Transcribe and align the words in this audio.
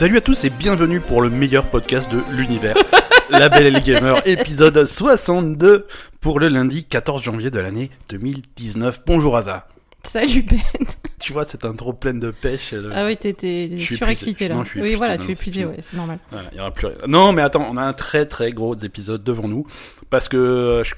Salut 0.00 0.16
à 0.16 0.20
tous 0.22 0.44
et 0.44 0.50
bienvenue 0.50 0.98
pour 0.98 1.20
le 1.20 1.28
meilleur 1.28 1.66
podcast 1.66 2.10
de 2.10 2.20
l'univers. 2.34 2.74
La 3.28 3.50
Belle 3.50 3.66
et 3.66 3.70
le 3.70 3.80
Gamer, 3.80 4.26
épisode 4.26 4.86
62 4.86 5.86
pour 6.22 6.40
le 6.40 6.48
lundi 6.48 6.84
14 6.84 7.22
janvier 7.22 7.50
de 7.50 7.60
l'année 7.60 7.90
2019. 8.08 9.02
Bonjour 9.06 9.36
Aza. 9.36 9.68
Salut 10.02 10.40
Ben. 10.42 10.58
Tu 11.20 11.34
vois 11.34 11.44
cette 11.44 11.66
intro 11.66 11.92
pleine 11.92 12.18
de 12.18 12.30
pêche. 12.30 12.70
euh, 12.72 12.90
Ah 12.94 13.04
oui, 13.04 13.18
Je 13.22 13.84
suis 13.84 13.96
surexcité 13.96 14.30
épuisé. 14.46 14.48
là. 14.48 14.54
Non, 14.54 14.64
je 14.64 14.70
suis 14.70 14.80
oui, 14.80 14.86
épuisé, 14.86 14.96
voilà, 14.96 15.18
non, 15.18 15.26
tu 15.26 15.32
es 15.32 15.34
c'est 15.34 15.40
épuisé, 15.42 15.60
fini. 15.60 15.70
ouais, 15.70 15.76
c'est 15.82 15.96
normal. 15.98 16.18
Voilà, 16.30 16.48
il 16.52 16.56
y 16.56 16.60
aura 16.62 16.70
plus 16.70 16.86
rien. 16.86 16.96
Non, 17.06 17.32
mais 17.34 17.42
attends, 17.42 17.68
on 17.70 17.76
a 17.76 17.82
un 17.82 17.92
très 17.92 18.24
très 18.24 18.50
gros 18.52 18.74
épisode 18.74 19.22
devant 19.22 19.46
nous 19.48 19.66
parce 20.08 20.28
que 20.28 20.38
euh, 20.38 20.82
je- 20.84 20.94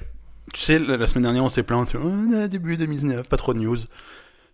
tu 0.53 0.61
sais, 0.61 0.79
la 0.79 0.95
la 0.95 1.07
semaine 1.07 1.23
dernière 1.25 1.43
on 1.43 1.49
s'est 1.49 1.63
plaint, 1.63 1.93
est 1.93 2.47
début 2.47 2.77
2019, 2.77 3.27
pas 3.27 3.35
trop 3.37 3.53
de 3.53 3.59
news. 3.59 3.77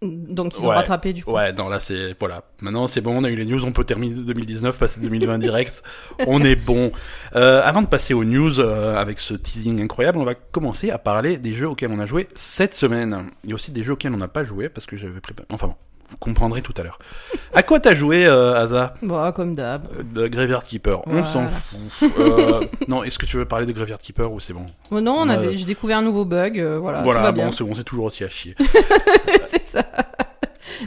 Donc 0.02 0.53
ils 0.58 0.66
ont 0.66 0.70
Ouais. 0.70 0.76
rattrapé 0.76 1.12
du 1.12 1.26
coup. 1.26 1.31
Ouais, 1.31 1.52
non, 1.52 1.67
là 1.67 1.81
c'est 1.81 2.16
voilà. 2.20 2.44
Maintenant 2.62 2.88
c'est 2.88 3.02
bon, 3.02 3.17
on 3.17 3.23
a 3.26 3.30
eu 3.30 3.35
les 3.35 3.45
news, 3.45 3.66
on 3.66 3.73
peut 3.73 3.84
terminer 3.84 4.16
2019, 4.22 4.77
passer 4.77 5.02
2020 5.02 5.39
direct. 5.39 5.84
On 6.27 6.41
est 6.44 6.55
bon. 6.55 6.91
Euh, 7.35 7.62
avant 7.63 7.81
de 7.81 7.88
passer 7.88 8.13
aux 8.13 8.23
news 8.23 8.59
euh, 8.62 8.95
avec 8.95 9.20
ce 9.20 9.34
teasing 9.34 9.81
incroyable, 9.81 10.17
on 10.20 10.23
va 10.25 10.35
commencer 10.35 10.89
à 10.89 10.98
parler 10.99 11.38
des 11.38 11.53
jeux 11.53 11.67
auxquels 11.67 11.91
on 11.91 11.99
a 11.99 12.05
joué 12.05 12.30
cette 12.35 12.73
semaine. 12.75 13.25
Il 13.44 13.49
y 13.49 13.53
a 13.53 13.55
aussi 13.55 13.72
des 13.72 13.84
jeux 13.84 13.94
auxquels 13.94 14.13
on 14.13 14.17
n'a 14.17 14.27
pas 14.30 14.45
joué 14.45 14.70
parce 14.70 14.85
que 14.85 14.95
j'avais 14.95 15.20
préparé. 15.20 15.48
Enfin 15.52 15.67
bon, 15.67 15.75
vous 16.09 16.17
comprendrez 16.17 16.61
tout 16.61 16.73
à 16.77 16.84
l'heure. 16.84 17.00
À 17.53 17.63
quoi 17.63 17.80
t'as 17.80 17.95
joué, 17.95 18.25
euh, 18.27 18.53
Asa 18.55 18.94
Bon, 19.02 19.31
comme 19.31 19.55
d'hab. 19.55 19.88
Euh, 20.17 20.30
Graveyard 20.30 20.63
Keeper. 20.63 21.02
On 21.08 21.11
Voilà. 21.11 21.25
s'en 21.25 21.47
fout. 21.50 21.80
Euh, 22.20 22.61
non, 22.88 23.03
est-ce 23.03 23.17
que 23.17 23.25
tu 23.25 23.38
veux 23.38 23.45
parler 23.45 23.66
de 23.66 23.72
Graveyard 23.72 24.00
Keeper 24.00 24.31
ou 24.31 24.39
c'est 24.39 24.53
bon? 24.53 24.66
Bon, 24.91 25.02
non, 25.02 25.16
on 25.20 25.30
a 25.30 25.38
Euh, 25.38 25.50
des- 25.52 25.58
j'ai 25.58 25.66
découvert 25.66 25.97
un 25.97 26.03
nouveau 26.03 26.25
bug, 26.25 26.59
euh, 26.59 26.77
voilà, 26.80 27.02
Voilà, 27.02 27.20
tout 27.22 27.25
va 27.25 27.31
bon, 27.31 27.41
bien. 27.47 27.52
c'est 27.52 27.63
bon, 27.63 27.73
c'est 27.73 27.84
toujours 27.84 28.05
aussi 28.05 28.23
à 28.23 28.30
chier. 28.30 28.55
ça. 29.81 29.86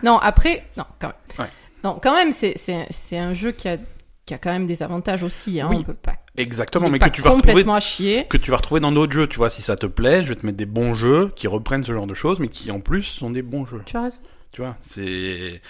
non, 0.05 0.19
après, 0.19 0.65
non, 0.77 0.85
quand 0.99 1.09
même. 1.09 1.39
Ouais. 1.47 1.53
Non, 1.85 1.99
quand 2.03 2.15
même, 2.15 2.33
c'est 2.33 2.55
c'est 2.57 2.87
c'est 2.91 3.19
un 3.19 3.33
jeu 3.33 3.53
qui 3.53 3.69
a 3.69 3.77
qui 4.25 4.35
a 4.35 4.39
quand 4.39 4.53
même 4.53 4.67
des 4.67 4.83
avantages 4.83 5.23
aussi. 5.25 5.61
Hein, 5.61 5.67
Oui, 5.71 5.77
on 5.81 5.83
peut 5.83 5.95
pas. 5.95 6.15
Exactement, 6.37 6.89
mais 6.89 6.99
pas 6.99 7.11
que 7.11 7.17
tu 7.17 7.23
vas 7.23 7.31
retrouver 7.31 7.53
complètement 7.53 7.75
à 7.75 7.81
chier. 7.81 8.27
que 8.29 8.37
tu 8.39 8.51
vas 8.51 8.57
retrouver 8.57 8.81
dans 8.81 8.93
d'autres 8.93 9.13
jeux. 9.13 9.27
Tu 9.27 9.37
vois, 9.37 9.51
si 9.51 9.63
ça 9.63 9.77
te 9.77 9.87
plaît, 9.87 10.23
je 10.23 10.29
vais 10.29 10.37
te 10.37 10.47
mettre 10.47 10.57
des 10.59 10.65
bons 10.67 10.95
jeux 10.95 11.33
qui 11.37 11.47
reprennent 11.49 11.85
ce 11.85 11.93
genre 11.93 12.07
de 12.07 12.15
choses, 12.15 12.39
mais 12.39 12.49
qui 12.49 12.71
en 12.71 12.81
plus 12.81 13.03
sont 13.03 13.31
des 13.31 13.43
bons 13.43 13.67
jeux. 13.67 13.83
Tu 13.85 13.97
as 13.97 14.03
raison. 14.03 14.19
Tu 14.53 14.61
vois, 14.63 14.77
c'est 14.81 15.61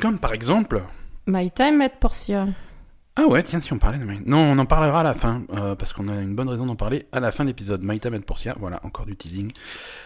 comme 0.00 0.18
par 0.18 0.32
exemple. 0.32 0.82
My 1.26 1.50
Time 1.50 1.80
at 1.82 1.90
Portia. 2.00 2.46
Ah 3.14 3.26
ouais, 3.26 3.42
tiens, 3.42 3.60
si 3.60 3.72
on 3.74 3.78
parlait 3.78 3.98
de 3.98 4.04
My... 4.04 4.20
Non, 4.24 4.38
on 4.38 4.58
en 4.58 4.64
parlera 4.64 5.00
à 5.00 5.02
la 5.02 5.12
fin, 5.12 5.42
euh, 5.54 5.74
parce 5.74 5.92
qu'on 5.92 6.08
a 6.08 6.14
une 6.14 6.34
bonne 6.34 6.48
raison 6.48 6.64
d'en 6.64 6.76
parler 6.76 7.06
à 7.12 7.20
la 7.20 7.30
fin 7.30 7.44
de 7.44 7.48
l'épisode. 7.48 7.84
At 7.88 8.20
Portia, 8.20 8.56
voilà, 8.58 8.80
encore 8.84 9.04
du 9.04 9.16
teasing. 9.16 9.52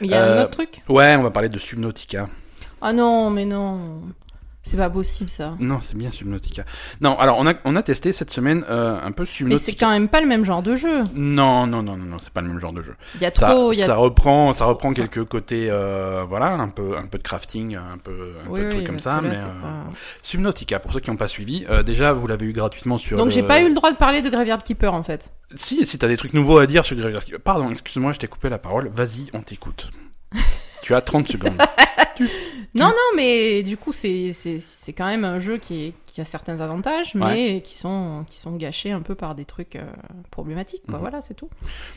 Il 0.00 0.08
y 0.08 0.14
a 0.14 0.22
Euh, 0.22 0.40
un 0.40 0.42
autre 0.42 0.50
truc? 0.52 0.80
Ouais, 0.88 1.14
on 1.14 1.22
va 1.22 1.30
parler 1.30 1.48
de 1.48 1.58
Subnautica. 1.58 2.28
Ah 2.80 2.92
non, 2.92 3.30
mais 3.30 3.44
non. 3.44 4.02
C'est 4.68 4.76
pas 4.76 4.90
possible 4.90 5.30
ça. 5.30 5.54
Non, 5.60 5.80
c'est 5.80 5.96
bien 5.96 6.10
Subnautica. 6.10 6.64
Non, 7.00 7.16
alors 7.20 7.38
on 7.38 7.46
a, 7.46 7.54
on 7.64 7.76
a 7.76 7.82
testé 7.84 8.12
cette 8.12 8.30
semaine 8.30 8.64
euh, 8.68 8.98
un 9.00 9.12
peu 9.12 9.22
Mais 9.22 9.26
c'est 9.28 9.34
Subnautica. 9.36 9.86
quand 9.86 9.92
même 9.92 10.08
pas 10.08 10.20
le 10.20 10.26
même 10.26 10.44
genre 10.44 10.60
de 10.60 10.74
jeu. 10.74 11.04
Non, 11.14 11.68
non, 11.68 11.84
non, 11.84 11.96
non, 11.96 12.04
non, 12.04 12.18
c'est 12.18 12.32
pas 12.32 12.40
le 12.40 12.48
même 12.48 12.58
genre 12.58 12.72
de 12.72 12.82
jeu. 12.82 12.96
Il 13.14 13.20
y 13.22 13.26
a 13.26 13.30
Ça, 13.30 13.50
trop. 13.50 13.72
il 13.72 13.78
y 13.78 13.82
a... 13.84 13.86
ça 13.86 13.94
reprend, 13.94 14.52
ça 14.52 14.64
reprend 14.64 14.92
quelques 14.92 15.24
côtés, 15.24 15.68
euh, 15.70 16.24
voilà, 16.28 16.48
un 16.48 16.66
peu, 16.68 16.96
un 16.98 17.06
peu 17.06 17.18
de 17.18 17.22
crafting, 17.22 17.76
un 17.76 17.96
peu, 18.02 18.32
un 18.44 18.50
Oui, 18.50 18.58
peu 18.60 18.64
de 18.64 18.68
oui, 18.70 18.74
trucs 18.74 18.86
comme 18.88 18.98
ça, 18.98 19.14
là, 19.14 19.20
mais 19.22 19.36
euh, 19.38 19.44
pas- 19.44 19.86
Subnautica, 20.22 20.80
pour 20.80 20.92
ceux 20.92 20.98
qui 20.98 21.10
n'ont 21.10 21.16
pas 21.16 21.28
suivi, 21.28 21.64
déjà 21.84 22.12
vous 22.12 22.26
l'avez 22.26 22.46
eu 22.46 22.52
gratuitement 22.52 22.98
sur. 22.98 23.16
Donc 23.18 23.26
le- 23.26 23.30
j'ai 23.32 23.44
pas 23.44 23.60
eu 23.60 23.68
le 23.68 23.74
droit 23.74 23.92
de 23.92 23.96
parler 23.96 24.20
de 24.20 24.28
Graveyard 24.30 24.64
Keeper 24.64 24.92
en 24.92 25.04
fait. 25.04 25.30
Si, 25.54 25.86
si 25.86 25.96
t'as 25.96 26.08
des 26.08 26.16
trucs 26.16 26.34
nouveaux 26.34 26.58
à 26.58 26.66
dire 26.66 26.84
sur 26.84 26.96
Graveyard 26.96 27.24
Keeper. 27.24 27.40
Pardon, 27.40 27.70
excuse-moi, 27.70 28.12
je 28.14 28.18
t'ai 28.18 28.26
coupé 28.26 28.48
la 28.48 28.58
parole. 28.58 28.88
Vas-y, 28.92 29.28
on 29.32 29.42
t'écoute. 29.42 29.90
tu 30.86 30.94
as 30.94 31.00
30 31.00 31.28
secondes. 31.28 31.58
Non, 32.74 32.88
non, 32.88 33.16
mais 33.16 33.62
du 33.62 33.78
coup 33.78 33.92
c'est 33.92 34.34
c'est 34.34 34.60
c'est 34.60 34.92
quand 34.92 35.06
même 35.06 35.24
un 35.24 35.38
jeu 35.40 35.56
qui, 35.56 35.86
est, 35.86 35.92
qui 36.16 36.22
a 36.22 36.24
certains 36.24 36.60
avantages, 36.62 37.14
mais 37.14 37.60
qui 37.60 37.76
sont 37.76 38.24
qui 38.30 38.38
sont 38.38 38.56
gâchés 38.56 38.90
un 38.90 39.02
peu 39.02 39.14
par 39.14 39.34
des 39.34 39.44
trucs 39.44 39.76
euh, 39.76 39.82
problématiques. 40.30 40.80
Quoi. 40.86 40.94
Mhm. 40.94 41.00
Voilà, 41.02 41.20
c'est 41.20 41.34
tout. 41.34 41.50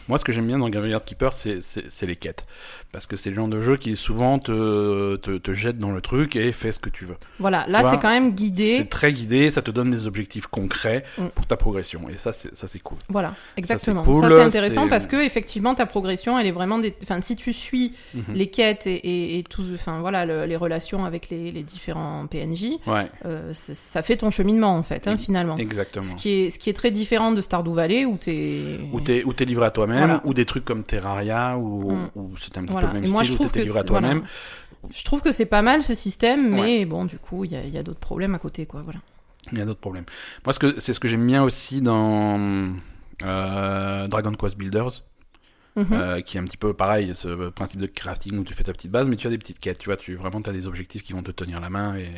Moi, 0.10 0.18
ce 0.18 0.26
que 0.26 0.34
j'aime 0.34 0.46
bien 0.46 0.58
dans 0.60 0.68
Graveyard 0.68 1.06
Keeper, 1.06 1.32
c'est, 1.32 1.62
c'est, 1.62 1.90
c'est 1.90 2.06
les 2.06 2.18
quêtes. 2.18 2.46
Parce 2.92 3.06
que 3.06 3.16
c'est 3.16 3.30
le 3.30 3.38
genre 3.38 3.48
de 3.48 3.62
jeu 3.62 3.78
qui 3.78 3.96
souvent 3.96 4.38
te, 4.38 5.16
te, 5.16 5.38
te 5.38 5.54
jette 5.54 5.78
dans 5.78 5.92
le 5.92 6.02
truc 6.02 6.36
et 6.36 6.52
fait 6.52 6.74
ce 6.74 6.80
que 6.80 6.90
tu 6.90 7.06
veux. 7.06 7.16
Voilà, 7.40 7.66
là 7.70 7.90
c'est 7.90 7.98
quand 8.00 8.10
même 8.10 8.32
C'est 8.32 8.44
guidé. 8.44 8.88
très 8.90 9.14
guidé, 9.14 9.52
ça 9.52 9.62
te 9.62 9.72
donne 9.72 9.90
des 9.90 10.06
objectifs 10.06 10.48
concrets 10.48 11.06
Mm. 11.18 11.28
pour 11.34 11.46
ta 11.46 11.56
progression. 11.56 12.02
Et 12.10 12.18
ça, 12.18 12.34
c'est, 12.34 12.54
ça, 12.58 12.68
c'est 12.68 12.80
cool. 12.80 12.98
Voilà, 13.08 13.36
exactement. 13.56 14.04
cool, 14.04 14.22
Ça 14.24 14.30
c'est 14.32 14.42
intéressant 14.42 14.84
c'est- 14.84 14.90
parce 14.90 15.08
que 15.08 15.16
effectivement 15.26 15.76
ta 15.76 15.86
progression, 15.86 16.38
elle 16.38 16.46
est 16.48 16.52
vraiment 16.52 16.78
des. 16.78 16.94
Enfin, 17.04 17.22
si 17.22 17.38
tu 17.38 17.54
suis 17.54 17.94
Mhm. 18.14 18.24
les 18.34 18.48
quêtes 18.50 18.86
et, 18.86 18.96
et, 18.96 19.40
et 19.40 19.44
tout, 19.44 19.64
enfin 19.74 20.00
voilà, 20.02 20.26
le- 20.26 20.44
les 20.46 20.58
relations 20.58 21.06
avec 21.06 21.30
les, 21.30 21.54
les 21.54 21.64
différents 21.64 22.28
PNJ, 22.28 22.80
Ouais, 22.86 23.08
euh, 23.26 23.52
c'est- 23.54 23.76
ça 23.76 24.02
fait 24.02 24.09
ton 24.18 24.32
cheminement 24.32 24.76
en 24.76 24.84
fait, 24.84 25.08
hein, 25.08 25.16
finalement. 25.16 25.58
exactement. 25.58 26.04
Ce 26.06 26.16
qui 26.16 26.30
est 26.32 26.50
ce 26.50 26.60
qui 26.60 26.70
est 26.70 26.74
très 26.74 26.92
différent 26.92 27.32
de 27.32 27.42
Stardew 27.42 27.74
Valley 27.74 28.06
où 28.06 28.18
t'es. 28.18 28.80
Ou 28.94 29.02
t'es, 29.02 29.24
ou 29.24 29.34
t'es 29.34 29.46
livré 29.46 29.66
à 29.66 29.72
toi-même, 29.72 29.98
Voilà. 30.00 30.22
ou 30.26 30.34
des 30.34 30.46
trucs 30.46 30.66
comme 30.66 30.84
Terraria, 30.84 31.58
ou, 31.58 31.92
Mm. 31.92 32.10
c'était 32.38 32.60
un 32.60 32.64
petit 32.64 32.72
Voilà. 32.72 32.88
peu 32.90 32.94
le 32.96 33.02
même 33.02 33.12
moi, 33.12 33.24
style, 33.24 33.36
où 33.42 33.50
que 33.50 33.60
livré 33.60 33.80
à 33.80 33.82
c'est- 33.82 33.88
toi-même. 33.88 34.18
voilà. 34.20 34.94
Je 34.94 35.04
trouve 35.04 35.22
que 35.22 35.32
c'est 35.32 35.46
pas 35.46 35.62
mal 35.62 35.84
ce 35.84 35.94
système, 35.96 36.52
mais 36.56 36.62
Ouais. 36.80 36.86
bon, 36.86 37.06
du 37.06 37.18
coup, 37.18 37.44
il 37.44 37.52
y 37.52 37.56
a, 37.56 37.62
il 37.64 37.70
y 37.74 37.78
a 37.78 37.84
d'autres 37.84 38.00
problèmes 38.00 38.34
à 38.36 38.40
côté, 38.40 38.66
quoi. 38.66 38.82
Voilà. 38.84 39.00
Il 39.52 39.58
y 39.58 39.62
a 39.62 39.66
d'autres 39.66 39.80
problèmes. 39.80 40.06
Moi, 40.46 40.54
ce 40.54 40.60
que, 40.60 40.80
c'est 40.80 40.94
ce 40.94 41.00
que 41.00 41.08
j'aime 41.08 41.26
bien 41.26 41.44
aussi 41.44 41.82
dans 41.82 42.70
euh, 43.24 44.08
Dragon 44.08 44.32
Quest 44.34 44.58
Builders, 44.58 45.04
Mhm. 45.76 45.88
euh, 45.94 46.22
qui 46.22 46.38
est 46.38 46.40
un 46.40 46.44
petit 46.44 46.58
peu 46.58 46.74
pareil, 46.74 47.12
ce 47.14 47.50
principe 47.52 47.80
de 47.80 47.86
crafting 47.88 48.38
où 48.38 48.44
tu 48.44 48.54
fais 48.54 48.64
ta 48.64 48.74
petite 48.74 48.92
base, 48.92 49.08
mais 49.08 49.16
tu 49.16 49.28
as 49.28 49.30
des 49.30 49.38
petites 49.38 49.60
quêtes, 49.60 49.78
tu 49.78 49.86
vois, 49.86 49.98
tu 49.98 50.16
vraiment 50.16 50.40
as 50.42 50.52
des 50.52 50.68
objectifs 50.68 51.04
qui 51.04 51.14
vont 51.14 51.22
te 51.24 51.32
tenir 51.32 51.60
la 51.62 51.70
main 51.70 51.96
et, 51.96 52.10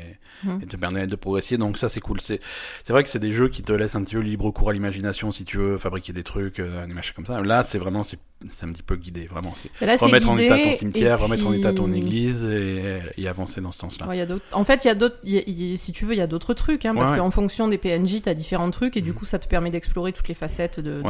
Mhm. 0.43 0.61
et 0.63 0.65
te 0.65 0.77
permettre 0.77 1.11
de 1.11 1.15
progresser. 1.15 1.57
Donc 1.57 1.77
ça, 1.77 1.89
c'est 1.89 1.99
cool. 1.99 2.21
C'est, 2.21 2.39
c'est 2.83 2.93
vrai 2.93 3.03
que 3.03 3.09
c'est 3.09 3.19
des 3.19 3.31
jeux 3.33 3.49
qui 3.49 3.61
te 3.61 3.73
laissent 3.73 3.95
un 3.95 4.03
petit 4.03 4.15
peu 4.15 4.21
libre 4.21 4.49
cours 4.51 4.69
à 4.69 4.73
l'imagination 4.73 5.31
si 5.31 5.43
tu 5.45 5.57
veux 5.57 5.77
fabriquer 5.77 6.13
des 6.13 6.23
trucs, 6.23 6.59
euh, 6.59 6.87
des 6.87 6.93
machins 6.93 7.13
comme 7.13 7.25
ça. 7.25 7.41
Là, 7.41 7.61
c'est 7.63 7.77
vraiment, 7.77 8.03
c'est, 8.03 8.17
un 8.63 8.71
petit 8.71 8.81
peu 8.83 8.95
guidé, 8.95 9.27
vraiment. 9.27 9.53
C'est 9.53 9.69
remettre 9.97 10.29
en 10.29 10.37
état 10.37 10.57
ton 10.57 10.69
et 10.69 10.73
cimetière, 10.73 11.19
remettre 11.19 11.45
en 11.45 11.53
état 11.53 11.73
ton 11.73 11.91
église 11.91 12.45
et, 12.45 12.99
et 13.17 13.27
avancer 13.27 13.61
dans 13.61 13.71
ce 13.71 13.79
sens-là. 13.79 14.07
Ouais, 14.07 14.25
en 14.53 14.63
fait, 14.63 14.85
il 14.85 14.87
y 14.87 14.91
a 14.91 14.95
d'autres. 14.95 15.17
Si 15.75 15.91
tu 15.91 16.05
veux, 16.05 16.13
il 16.13 16.17
y 16.17 16.21
a 16.21 16.27
d'autres 16.27 16.53
trucs, 16.53 16.85
hein, 16.85 16.95
parce 16.95 17.09
Ouais, 17.11 17.17
ouais. 17.17 17.19
qu'en 17.21 17.31
fonction 17.31 17.67
des 17.67 17.77
PNJ, 17.77 18.21
t'as 18.23 18.33
différents 18.33 18.71
trucs, 18.71 18.97
et 18.97 19.01
du 19.01 19.09
Mhm. 19.09 19.15
coup, 19.15 19.25
ça 19.25 19.37
te 19.39 19.47
permet 19.47 19.69
d'explorer 19.69 20.13
toutes 20.13 20.27
les 20.29 20.33
facettes 20.33 20.79
de, 20.79 21.03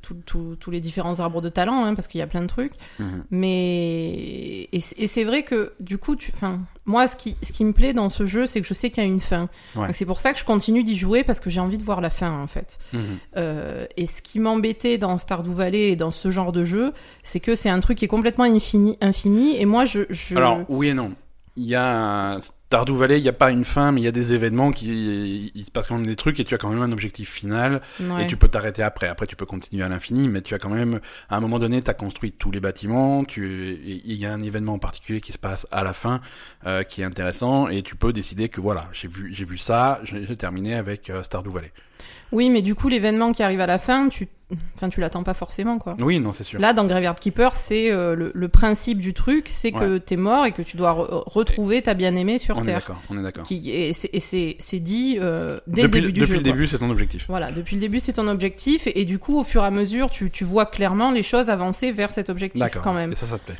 tous 0.00 0.70
les 0.70 0.80
différents 0.80 1.20
arbres 1.20 1.40
de 1.40 1.48
talent, 1.48 1.84
hein, 1.84 1.94
parce 1.94 2.08
qu'il 2.08 2.18
y 2.18 2.22
a 2.22 2.26
plein 2.26 2.42
de 2.42 2.46
trucs. 2.46 2.72
Mhm. 2.98 3.24
Mais 3.30 4.68
et, 4.72 4.80
c'est- 4.80 4.98
et 4.98 5.06
c'est 5.06 5.24
vrai 5.24 5.42
que 5.42 5.72
du 5.80 5.98
coup, 5.98 6.16
tu, 6.16 6.32
enfin, 6.34 6.60
moi, 6.86 7.06
ce 7.08 7.16
qui, 7.16 7.36
ce 7.42 7.52
qui 7.52 7.64
me 7.64 7.72
plaît 7.72 7.92
dans 7.92 8.08
ce 8.08 8.26
jeu, 8.26 8.46
c'est 8.46 8.60
que 8.60 8.66
je 8.66 8.74
sais 8.74 8.90
qu'il 8.90 9.02
y 9.02 9.06
a 9.06 9.08
une 9.08 9.20
fin. 9.20 9.48
Ouais. 9.76 9.92
C'est 9.92 10.06
pour 10.06 10.20
ça 10.20 10.32
que 10.32 10.38
je 10.38 10.44
continue 10.44 10.82
d'y 10.82 10.96
jouer 10.96 11.24
parce 11.24 11.40
que 11.40 11.50
j'ai 11.50 11.60
envie 11.60 11.78
de 11.78 11.84
voir 11.84 12.00
la 12.00 12.10
fin, 12.10 12.32
en 12.42 12.46
fait. 12.46 12.78
Mhm. 12.92 13.00
Euh, 13.36 13.86
et 13.96 14.06
ce 14.06 14.22
qui 14.22 14.38
m'embêtait 14.40 14.98
dans 14.98 15.18
Stardew 15.18 15.52
Valley 15.52 15.90
et 15.90 15.96
dans 15.96 16.10
ce 16.10 16.30
genre 16.30 16.52
de 16.52 16.64
jeu, 16.64 16.92
c'est 17.22 17.40
que 17.40 17.54
c'est 17.54 17.70
un 17.70 17.80
truc 17.80 17.98
qui 17.98 18.04
est 18.04 18.08
complètement 18.08 18.44
infini, 18.44 18.96
infini. 19.00 19.56
Et 19.60 19.66
moi, 19.66 19.84
je, 19.84 20.00
je... 20.10 20.36
Alors, 20.36 20.60
oui 20.68 20.88
et 20.88 20.94
non. 20.94 21.12
Il 21.56 21.64
y 21.66 21.74
a 21.74 22.38
Stardew 22.70 22.94
Valley, 22.94 23.18
il 23.18 23.22
n'y 23.22 23.28
a 23.28 23.32
pas 23.32 23.50
une 23.50 23.64
fin, 23.64 23.90
mais 23.90 24.00
il 24.00 24.04
y 24.04 24.06
a 24.06 24.12
des 24.12 24.32
événements 24.32 24.70
qui, 24.70 25.50
il 25.56 25.64
se 25.64 25.72
passe 25.72 25.88
quand 25.88 25.96
même 25.96 26.06
des 26.06 26.14
trucs 26.14 26.38
et 26.38 26.44
tu 26.44 26.54
as 26.54 26.56
quand 26.58 26.70
même 26.70 26.82
un 26.82 26.92
objectif 26.92 27.28
final 27.28 27.82
Ouais. 27.98 28.22
et 28.22 28.26
tu 28.28 28.36
peux 28.36 28.46
t'arrêter 28.46 28.84
après. 28.84 29.08
Après, 29.08 29.26
tu 29.26 29.34
peux 29.34 29.44
continuer 29.44 29.82
à 29.82 29.88
l'infini, 29.88 30.28
mais 30.28 30.40
tu 30.40 30.54
as 30.54 30.60
quand 30.60 30.68
même, 30.68 31.00
à 31.30 31.36
un 31.36 31.40
moment 31.40 31.58
donné, 31.58 31.82
tu 31.82 31.90
as 31.90 31.94
construit 31.94 32.30
tous 32.30 32.52
les 32.52 32.60
bâtiments, 32.60 33.24
tu, 33.24 33.76
il 34.04 34.14
y 34.14 34.24
a 34.24 34.32
un 34.32 34.40
événement 34.40 34.74
en 34.74 34.78
particulier 34.78 35.20
qui 35.20 35.32
se 35.32 35.38
passe 35.38 35.66
à 35.72 35.82
la 35.82 35.92
fin, 35.92 36.20
euh, 36.64 36.84
qui 36.84 37.00
est 37.00 37.04
intéressant 37.04 37.66
et 37.68 37.82
tu 37.82 37.96
peux 37.96 38.12
décider 38.12 38.48
que 38.48 38.60
voilà, 38.60 38.88
j'ai 38.92 39.08
vu, 39.08 39.34
j'ai 39.34 39.44
vu 39.44 39.58
ça, 39.58 40.00
j'ai 40.04 40.24
j'ai 40.24 40.36
terminé 40.36 40.76
avec 40.76 41.10
euh, 41.10 41.24
Stardew 41.24 41.50
Valley. 41.50 41.72
Oui, 42.32 42.50
mais 42.50 42.62
du 42.62 42.74
coup, 42.74 42.88
l'événement 42.88 43.32
qui 43.32 43.42
arrive 43.42 43.60
à 43.60 43.66
la 43.66 43.78
fin, 43.78 44.08
tu, 44.08 44.28
enfin, 44.76 44.88
tu 44.88 45.00
l'attends 45.00 45.24
pas 45.24 45.34
forcément, 45.34 45.78
quoi. 45.78 45.96
Oui, 46.00 46.20
non, 46.20 46.30
c'est 46.32 46.44
sûr. 46.44 46.60
Là, 46.60 46.72
dans 46.72 46.84
Graveyard 46.86 47.16
Keeper, 47.18 47.52
c'est 47.54 47.90
euh, 47.90 48.14
le, 48.14 48.30
le 48.34 48.48
principe 48.48 48.98
du 48.98 49.14
truc, 49.14 49.48
c'est 49.48 49.72
que 49.72 49.98
t'es 49.98 50.16
mort 50.16 50.46
et 50.46 50.52
que 50.52 50.62
tu 50.62 50.76
dois 50.76 50.92
re- 50.92 51.22
retrouver 51.26 51.82
ta 51.82 51.94
bien-aimée 51.94 52.38
sur 52.38 52.56
on 52.56 52.62
est 52.62 52.66
Terre. 52.66 52.78
d'accord, 52.78 53.02
on 53.10 53.18
est 53.18 53.22
d'accord. 53.22 53.42
Qui, 53.44 53.70
et 53.70 53.92
c'est- 53.92 54.78
dit 54.78 55.18
euh, 55.20 55.58
dès 55.66 55.82
Depuis, 55.82 56.00
le 56.00 56.06
début 56.06 56.12
du 56.12 56.20
depuis 56.20 56.28
jeu. 56.28 56.34
le 56.36 56.40
quoi. 56.42 56.52
début, 56.52 56.66
c'est 56.68 56.78
ton 56.78 56.90
objectif. 56.90 57.24
Voilà, 57.28 57.50
depuis 57.50 57.74
le 57.76 57.80
début, 57.80 57.98
c'est 58.00 58.12
ton 58.14 58.28
objectif, 58.28 58.86
et, 58.86 59.00
et 59.00 59.04
du 59.04 59.18
coup, 59.18 59.38
au 59.38 59.44
fur 59.44 59.62
et 59.64 59.66
à 59.66 59.70
mesure, 59.70 60.10
tu, 60.10 60.30
tu 60.30 60.44
vois 60.44 60.66
clairement 60.66 61.10
les 61.10 61.22
choses 61.24 61.50
avancer 61.50 61.90
vers 61.92 62.10
cet 62.10 62.30
objectif 62.30 62.64
quand 62.82 62.94
même. 62.94 63.12
Et 63.12 63.16
ça, 63.16 63.26
ça 63.26 63.38
te 63.38 63.44
plaît? 63.44 63.58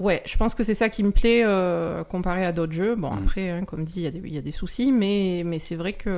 Ouais, 0.00 0.22
je 0.26 0.36
pense 0.36 0.54
que 0.54 0.62
c'est 0.64 0.74
ça 0.74 0.88
qui 0.88 1.02
me 1.02 1.10
plaît 1.10 1.42
euh, 1.44 2.04
comparé 2.04 2.44
à 2.44 2.52
d'autres 2.52 2.72
jeux. 2.72 2.94
Bon, 2.96 3.10
Mhm. 3.12 3.18
après, 3.22 3.50
hein, 3.50 3.64
comme 3.64 3.84
dit, 3.84 3.94
il 3.96 4.02
y 4.02 4.06
a 4.06 4.10
des- 4.10 4.22
il 4.24 4.34
y, 4.34 4.38
a 4.38 4.42
des 4.42 4.52
soucis, 4.52 4.92
mais, 4.92 5.42
mais 5.44 5.58
c'est 5.58 5.74
vrai 5.76 5.92
que 5.94 6.10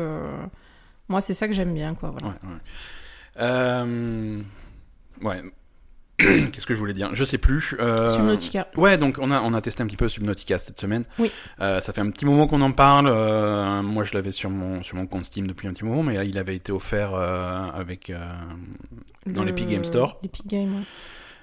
moi, 1.10 1.20
c'est 1.20 1.34
ça 1.34 1.46
que 1.46 1.52
j'aime 1.52 1.74
bien, 1.74 1.94
quoi. 1.94 2.10
Voilà. 2.10 2.28
Ouais, 2.28 2.34
ouais. 2.48 2.56
Euh... 3.40 4.40
Ouais. 5.22 5.42
Qu'est-ce 6.18 6.66
que 6.66 6.74
je 6.74 6.78
voulais 6.78 6.92
dire? 6.92 7.10
Je 7.14 7.24
sais 7.24 7.38
plus. 7.38 7.74
Euh... 7.80 8.08
Subnautica. 8.10 8.66
Ouais, 8.76 8.98
donc 8.98 9.16
on 9.20 9.30
a, 9.30 9.40
on 9.40 9.54
a 9.54 9.60
testé 9.62 9.82
un 9.82 9.86
petit 9.86 9.96
peu 9.96 10.08
Subnautica 10.08 10.58
cette 10.58 10.78
semaine. 10.78 11.04
Oui. 11.18 11.30
Euh, 11.60 11.80
ça 11.80 11.92
fait 11.94 12.00
un 12.02 12.10
petit 12.10 12.26
moment 12.26 12.46
qu'on 12.46 12.60
en 12.60 12.72
parle. 12.72 13.06
Euh, 13.08 13.80
moi, 13.82 14.04
je 14.04 14.12
l'avais 14.14 14.30
sur 14.32 14.50
mon, 14.50 14.82
sur 14.82 14.96
mon 14.96 15.06
compte 15.06 15.24
Steam 15.24 15.46
depuis 15.46 15.66
un 15.66 15.72
petit 15.72 15.84
moment, 15.84 16.02
mais 16.02 16.14
là, 16.16 16.24
il 16.24 16.36
avait 16.38 16.56
été 16.56 16.72
offert 16.72 17.14
avec 17.14 18.12
dans 19.26 19.40
Le- 19.42 19.46
l'Epic 19.46 19.68
Game 19.68 19.84
Store. 19.84 20.18
L'Epic 20.22 20.46
Game, 20.46 20.74
ouais. 20.76 20.82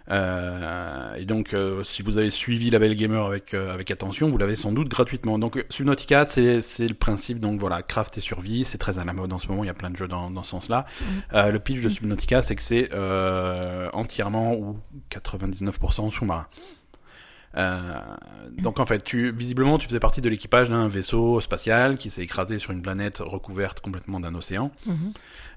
Euh, 0.10 1.16
et 1.16 1.26
donc, 1.26 1.54
euh, 1.54 1.84
si 1.84 2.02
vous 2.02 2.18
avez 2.18 2.30
suivi 2.30 2.70
la 2.70 2.80
Belle 2.80 2.96
Gamer 2.96 3.26
avec 3.26 3.54
euh, 3.54 3.74
avec 3.74 3.92
attention, 3.92 4.30
vous 4.30 4.38
l'avez 4.38 4.56
sans 4.56 4.72
doute 4.72 4.88
gratuitement. 4.88 5.38
Donc, 5.40 5.64
Subnautica, 5.70 6.26
c'est 6.26 6.62
c'est 6.62 6.88
le 6.88 6.94
principe. 6.94 7.40
Donc 7.40 7.60
voilà, 7.60 7.82
craft 7.82 8.18
et 8.18 8.22
survie, 8.22 8.64
c'est 8.64 8.78
très 8.78 9.00
à 9.00 9.04
la 9.04 9.14
mode 9.14 9.34
en 9.34 9.40
ce 9.40 9.48
moment. 9.48 9.64
Il 9.64 9.68
y 9.68 9.72
a 9.72 9.74
plein 9.74 9.90
de 9.90 9.98
jeux 9.98 10.08
dans 10.08 10.32
dans 10.32 10.44
ce 10.44 10.52
sens-là. 10.52 10.86
Euh, 11.34 11.52
le 11.52 11.60
pitch 11.60 11.82
de 11.82 11.90
Subnautica, 11.90 12.42
c'est 12.42 12.56
que 12.56 12.62
c'est 12.62 12.90
euh, 12.94 13.90
entièrement 13.94 14.56
ou 14.56 14.80
99% 15.12 16.10
sous-marin. 16.10 16.48
Euh, 17.56 17.80
donc 18.58 18.80
en 18.80 18.86
fait, 18.86 19.04
tu, 19.04 19.32
visiblement, 19.32 19.78
tu 19.78 19.88
faisais 19.88 20.00
partie 20.00 20.22
de 20.22 20.30
l'équipage 20.30 20.70
d'un 20.70 20.88
vaisseau 20.88 21.40
spatial 21.42 21.98
qui 21.98 22.10
s'est 22.10 22.22
écrasé 22.22 22.60
sur 22.60 22.72
une 22.72 22.82
planète 22.82 23.18
recouverte 23.20 23.80
complètement 23.80 24.20
d'un 24.20 24.36
océan. 24.36 24.72
Mhm. 24.86 25.14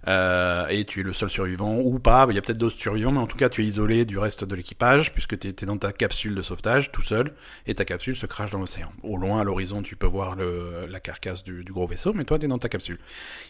Euh, 0.09 0.67
et 0.69 0.87
tu 0.87 1.01
es 1.01 1.03
le 1.03 1.13
seul 1.13 1.29
survivant 1.29 1.79
ou 1.79 1.99
pas. 1.99 2.27
Il 2.31 2.35
y 2.35 2.39
a 2.39 2.43
peut-être 2.43 2.57
d'autres 2.59 2.79
survivants, 2.79 3.13
mais 3.13 3.19
en 3.19 3.27
tout 3.27 3.37
cas, 3.37 3.51
tu 3.51 3.63
es 3.63 3.67
isolé 3.67 4.07
du 4.07 4.17
reste 4.19 4.45
de 4.45 4.55
l'équipage 4.55 5.13
puisque 5.13 5.39
tu 5.39 5.49
es, 5.49 5.67
dans 5.67 5.77
ta 5.77 5.93
capsule 5.93 6.35
de 6.35 6.41
sauvetage 6.43 6.91
tout 6.91 7.03
seul 7.03 7.33
et 7.67 7.75
ta 7.75 7.85
capsule 7.85 8.17
se 8.17 8.25
crache 8.27 8.51
dans 8.51 8.61
l'océan. 8.61 8.93
Au 9.03 9.19
loin, 9.19 9.41
à 9.41 9.45
l'horizon, 9.45 9.83
tu 9.83 9.97
peux 9.97 10.07
voir 10.07 10.37
le, 10.37 10.87
la 10.89 11.01
carcasse 11.01 11.45
du, 11.45 11.65
du 11.65 11.73
gros 11.73 11.87
vaisseau, 11.87 12.15
mais 12.15 12.25
toi, 12.25 12.39
tu 12.39 12.47
es 12.47 12.49
dans 12.49 12.57
ta 12.57 12.71
capsule. 12.71 12.99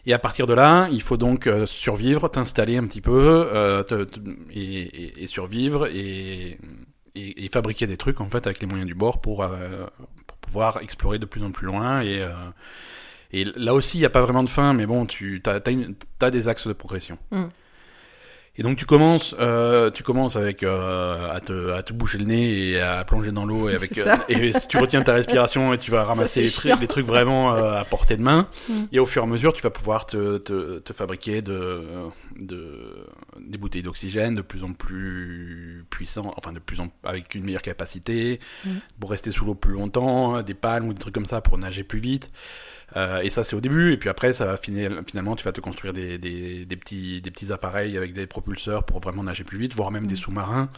Et 0.06 0.12
à 0.12 0.18
partir 0.18 0.46
de 0.48 0.54
là, 0.54 0.88
il 0.90 1.02
faut 1.02 1.16
donc 1.16 1.46
euh, 1.46 1.66
survivre, 1.66 2.26
t'installer 2.28 2.78
un 2.78 2.86
petit 2.86 3.00
peu 3.02 3.46
euh, 3.54 3.84
te, 3.84 4.04
te- 4.04 4.18
et, 4.50 4.80
et- 4.82 5.22
et 5.22 5.26
survivre 5.28 5.86
et, 5.86 6.58
et, 7.36 7.48
fabriquer 7.52 7.86
des 7.86 7.96
trucs 7.96 8.20
en 8.20 8.28
fait 8.28 8.46
avec 8.46 8.60
les 8.60 8.66
moyens 8.66 8.86
du 8.86 8.94
bord 8.94 9.20
pour, 9.20 9.42
euh, 9.42 9.86
pouvoir 10.40 10.78
explorer 10.82 11.18
de 11.18 11.26
plus 11.26 11.42
en 11.42 11.50
plus 11.50 11.66
loin 11.66 12.00
et 12.00 12.20
euh, 12.20 12.32
là 13.32 13.74
aussi, 13.74 13.98
il 13.98 14.00
n'y 14.00 14.06
a 14.06 14.10
pas 14.10 14.22
vraiment 14.22 14.42
de 14.42 14.48
fin, 14.48 14.72
mais 14.72 14.86
bon, 14.86 15.06
tu 15.06 15.42
as, 15.46 15.60
as, 16.20 16.30
des 16.30 16.48
axes 16.48 16.66
de 16.66 16.72
progression. 16.72 17.18
Mm. 17.30 17.44
Et 18.56 18.62
donc 18.62 18.76
tu 18.76 18.84
commences, 18.84 19.34
euh, 19.38 19.90
tu 19.90 20.02
commences 20.02 20.36
avec 20.36 20.62
euh, 20.62 21.30
à, 21.30 21.40
te, 21.40 21.70
à 21.70 21.82
te 21.82 21.92
boucher 21.92 22.18
le 22.18 22.24
nez 22.24 22.70
et 22.70 22.80
à 22.80 23.04
plonger 23.04 23.30
dans 23.30 23.46
l'eau 23.46 23.70
et 23.70 23.74
avec 23.74 23.96
euh, 23.96 24.16
et 24.28 24.52
tu 24.68 24.76
retiens 24.76 25.02
ta 25.02 25.14
respiration 25.14 25.72
et 25.72 25.78
tu 25.78 25.90
vas 25.90 26.04
ramasser 26.04 26.42
les, 26.42 26.50
trucs, 26.50 26.62
chiant, 26.72 26.78
les 26.80 26.88
trucs 26.88 27.06
vraiment 27.06 27.54
euh, 27.54 27.80
à 27.80 27.84
portée 27.84 28.16
de 28.16 28.22
main. 28.22 28.48
Mm. 28.68 28.74
Et 28.92 28.98
au 28.98 29.06
fur 29.06 29.22
et 29.22 29.26
à 29.26 29.28
mesure, 29.28 29.52
tu 29.52 29.62
vas 29.62 29.70
pouvoir 29.70 30.04
te, 30.06 30.38
te, 30.38 30.78
te 30.80 30.92
fabriquer 30.92 31.42
de, 31.42 31.84
de 32.38 33.06
des 33.38 33.56
bouteilles 33.56 33.82
d'oxygène 33.82 34.34
de 34.34 34.42
plus 34.42 34.64
en 34.64 34.72
plus 34.72 35.84
puissants, 35.88 36.34
enfin 36.36 36.52
de 36.52 36.58
plus 36.58 36.80
en 36.80 36.88
avec 37.04 37.34
une 37.34 37.44
meilleure 37.44 37.62
capacité 37.62 38.40
Mm. 38.64 38.70
pour 38.98 39.10
rester 39.10 39.30
sous 39.30 39.44
l'eau 39.44 39.54
plus 39.54 39.72
longtemps, 39.72 40.42
des 40.42 40.54
palmes 40.54 40.88
ou 40.88 40.92
des 40.92 40.98
trucs 40.98 41.14
comme 41.14 41.26
ça 41.26 41.40
pour 41.40 41.58
nager 41.58 41.84
plus 41.84 42.00
vite. 42.00 42.30
Euh, 42.96 43.20
et 43.20 43.30
ça 43.30 43.44
c'est 43.44 43.54
au 43.54 43.60
début, 43.60 43.92
et 43.92 43.96
puis 43.96 44.08
après 44.08 44.32
ça 44.32 44.46
va 44.46 44.56
finir, 44.56 44.90
finalement 45.06 45.36
tu 45.36 45.44
vas 45.44 45.52
te 45.52 45.60
construire 45.60 45.92
des, 45.92 46.18
des, 46.18 46.64
des 46.64 46.76
petits 46.76 47.20
des 47.20 47.30
petits 47.30 47.52
appareils 47.52 47.96
avec 47.96 48.12
des 48.14 48.26
propulseurs 48.26 48.82
pour 48.84 49.00
vraiment 49.00 49.22
nager 49.22 49.44
plus 49.44 49.58
vite, 49.58 49.74
voire 49.74 49.90
même 49.92 50.06
des 50.06 50.14
Mm. 50.14 50.16
sous-marins 50.16 50.68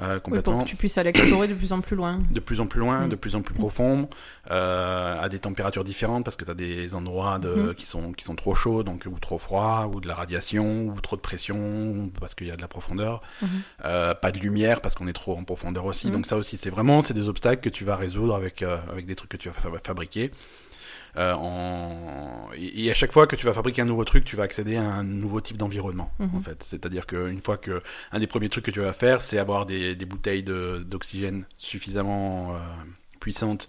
euh, 0.00 0.14
Oui, 0.16 0.20
complètement 0.20 0.52
pour 0.58 0.64
que 0.64 0.68
tu 0.68 0.76
puisses 0.76 0.96
aller 0.98 1.08
explorer 1.10 1.48
de 1.48 1.54
plus 1.54 1.72
en 1.72 1.80
plus 1.80 1.96
loin. 1.96 2.20
de 2.30 2.38
plus 2.40 2.60
en 2.60 2.66
plus 2.66 2.78
loin, 2.80 3.06
Mm. 3.06 3.08
de 3.08 3.16
plus 3.16 3.34
en 3.34 3.40
plus 3.42 3.54
profond, 3.54 4.08
euh, 4.50 5.20
à 5.20 5.28
des 5.28 5.38
températures 5.40 5.82
différentes 5.84 6.24
parce 6.24 6.36
que 6.36 6.44
tu 6.44 6.50
as 6.50 6.54
des 6.54 6.94
endroits 6.94 7.38
de, 7.40 7.48
Mhm. 7.48 7.74
qui 7.74 7.86
sont 7.86 8.12
qui 8.12 8.24
sont 8.24 8.36
trop 8.36 8.54
chauds 8.54 8.82
donc 8.84 9.06
ou 9.10 9.18
trop 9.18 9.38
froids 9.38 9.90
ou 9.92 10.00
de 10.00 10.06
la 10.06 10.14
radiation 10.14 10.86
ou 10.88 11.00
trop 11.00 11.16
de 11.16 11.20
pression 11.22 12.10
parce 12.20 12.34
qu'il 12.34 12.46
y 12.46 12.50
a 12.52 12.56
de 12.56 12.60
la 12.62 12.68
profondeur, 12.68 13.22
Mhm. 13.42 13.48
euh, 13.86 14.14
pas 14.14 14.30
de 14.30 14.38
lumière 14.38 14.80
parce 14.80 14.94
qu'on 14.94 15.08
est 15.08 15.12
trop 15.12 15.36
en 15.36 15.42
profondeur 15.44 15.84
aussi. 15.86 16.10
Donc 16.12 16.26
ça 16.26 16.36
aussi 16.36 16.56
c'est 16.58 16.70
vraiment 16.70 17.00
c'est 17.00 17.14
des 17.14 17.28
obstacles 17.28 17.62
que 17.62 17.70
tu 17.74 17.84
vas 17.84 17.96
résoudre 17.96 18.34
avec 18.36 18.62
avec 18.62 19.06
des 19.06 19.16
trucs 19.16 19.30
que 19.30 19.36
tu 19.36 19.48
vas 19.48 19.54
fa- 19.54 19.70
fabriquer. 19.82 20.30
Euh, 21.18 21.32
en... 21.34 22.50
et, 22.56 22.90
à 22.90 22.94
chaque 22.94 23.12
fois 23.12 23.26
que 23.26 23.36
tu 23.36 23.46
vas 23.46 23.52
fabriquer 23.54 23.82
un 23.82 23.86
nouveau 23.86 24.04
truc, 24.04 24.24
tu 24.24 24.36
vas 24.36 24.42
accéder 24.44 24.76
à 24.76 24.82
un 24.84 25.02
nouveau 25.04 25.40
type 25.40 25.56
d'environnement, 25.56 26.10
Mhm. 26.18 26.30
en 26.36 26.40
fait. 26.40 26.62
C'est-à-dire 26.62 27.06
qu'une 27.06 27.40
fois 27.40 27.56
que 27.56 27.82
un 28.12 28.18
des 28.18 28.26
premiers 28.26 28.48
trucs 28.50 28.64
que 28.66 28.70
tu 28.70 28.80
vas 28.80 28.92
faire, 28.92 29.22
c'est 29.22 29.38
avoir 29.38 29.66
des, 29.66 29.94
des 29.96 30.04
bouteilles 30.04 30.42
de- 30.42 30.84
d'oxygène 30.86 31.44
suffisamment 31.56 32.54
euh, 32.54 32.58
puissantes 33.20 33.68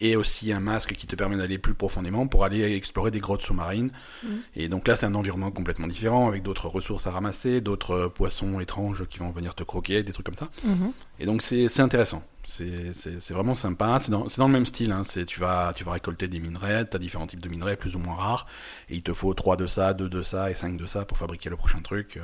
et 0.00 0.16
aussi 0.16 0.52
un 0.52 0.60
masque 0.60 0.94
qui 0.94 1.06
te 1.06 1.14
permet 1.16 1.36
d'aller 1.36 1.58
plus 1.58 1.74
profondément 1.74 2.26
pour 2.26 2.44
aller 2.44 2.74
explorer 2.74 3.10
des 3.10 3.20
grottes 3.20 3.42
sous-marines. 3.42 3.90
Mhm. 4.22 4.40
Et 4.56 4.68
donc 4.68 4.88
là, 4.88 4.96
c'est 4.96 5.06
un 5.06 5.14
environnement 5.14 5.50
complètement 5.50 5.86
différent 5.86 6.28
avec 6.28 6.42
d'autres 6.42 6.68
ressources 6.68 7.06
à 7.06 7.10
ramasser, 7.10 7.60
d'autres 7.60 7.92
euh, 7.92 8.08
poissons 8.08 8.60
étranges 8.60 9.06
qui 9.06 9.18
vont 9.18 9.30
venir 9.30 9.54
te 9.54 9.62
croquer, 9.62 10.02
des 10.02 10.12
trucs 10.12 10.26
comme 10.26 10.36
ça. 10.36 10.48
Mhm. 10.64 10.92
Et 11.18 11.26
donc 11.26 11.42
c'est 11.42 11.80
intéressant. 11.80 12.22
C'est 12.44 13.30
vraiment 13.30 13.54
sympa. 13.54 13.98
C'est 14.00 14.10
dans, 14.10 14.26
dans 14.36 14.46
le 14.46 14.52
même 14.52 14.66
style. 14.66 14.90
Hein. 14.90 15.02
Tu, 15.26 15.38
vas, 15.38 15.72
tu 15.76 15.84
vas 15.84 15.92
récolter 15.92 16.26
des 16.26 16.40
minerais. 16.40 16.88
Tu 16.88 16.96
as 16.96 16.98
différents 16.98 17.26
types 17.26 17.40
de 17.40 17.48
minerais 17.48 17.76
plus 17.76 17.94
ou 17.94 17.98
moins 17.98 18.14
rares. 18.14 18.46
Et 18.88 18.96
il 18.96 19.02
te 19.02 19.12
faut 19.12 19.32
3 19.34 19.56
de 19.56 19.66
ça, 19.66 19.94
2 19.94 20.08
de 20.08 20.22
ça 20.22 20.50
et 20.50 20.54
5 20.54 20.76
de 20.76 20.86
ça 20.86 21.04
pour 21.04 21.16
fabriquer 21.18 21.50
le 21.50 21.56
prochain 21.56 21.80
truc. 21.80 22.16
Euh, 22.16 22.22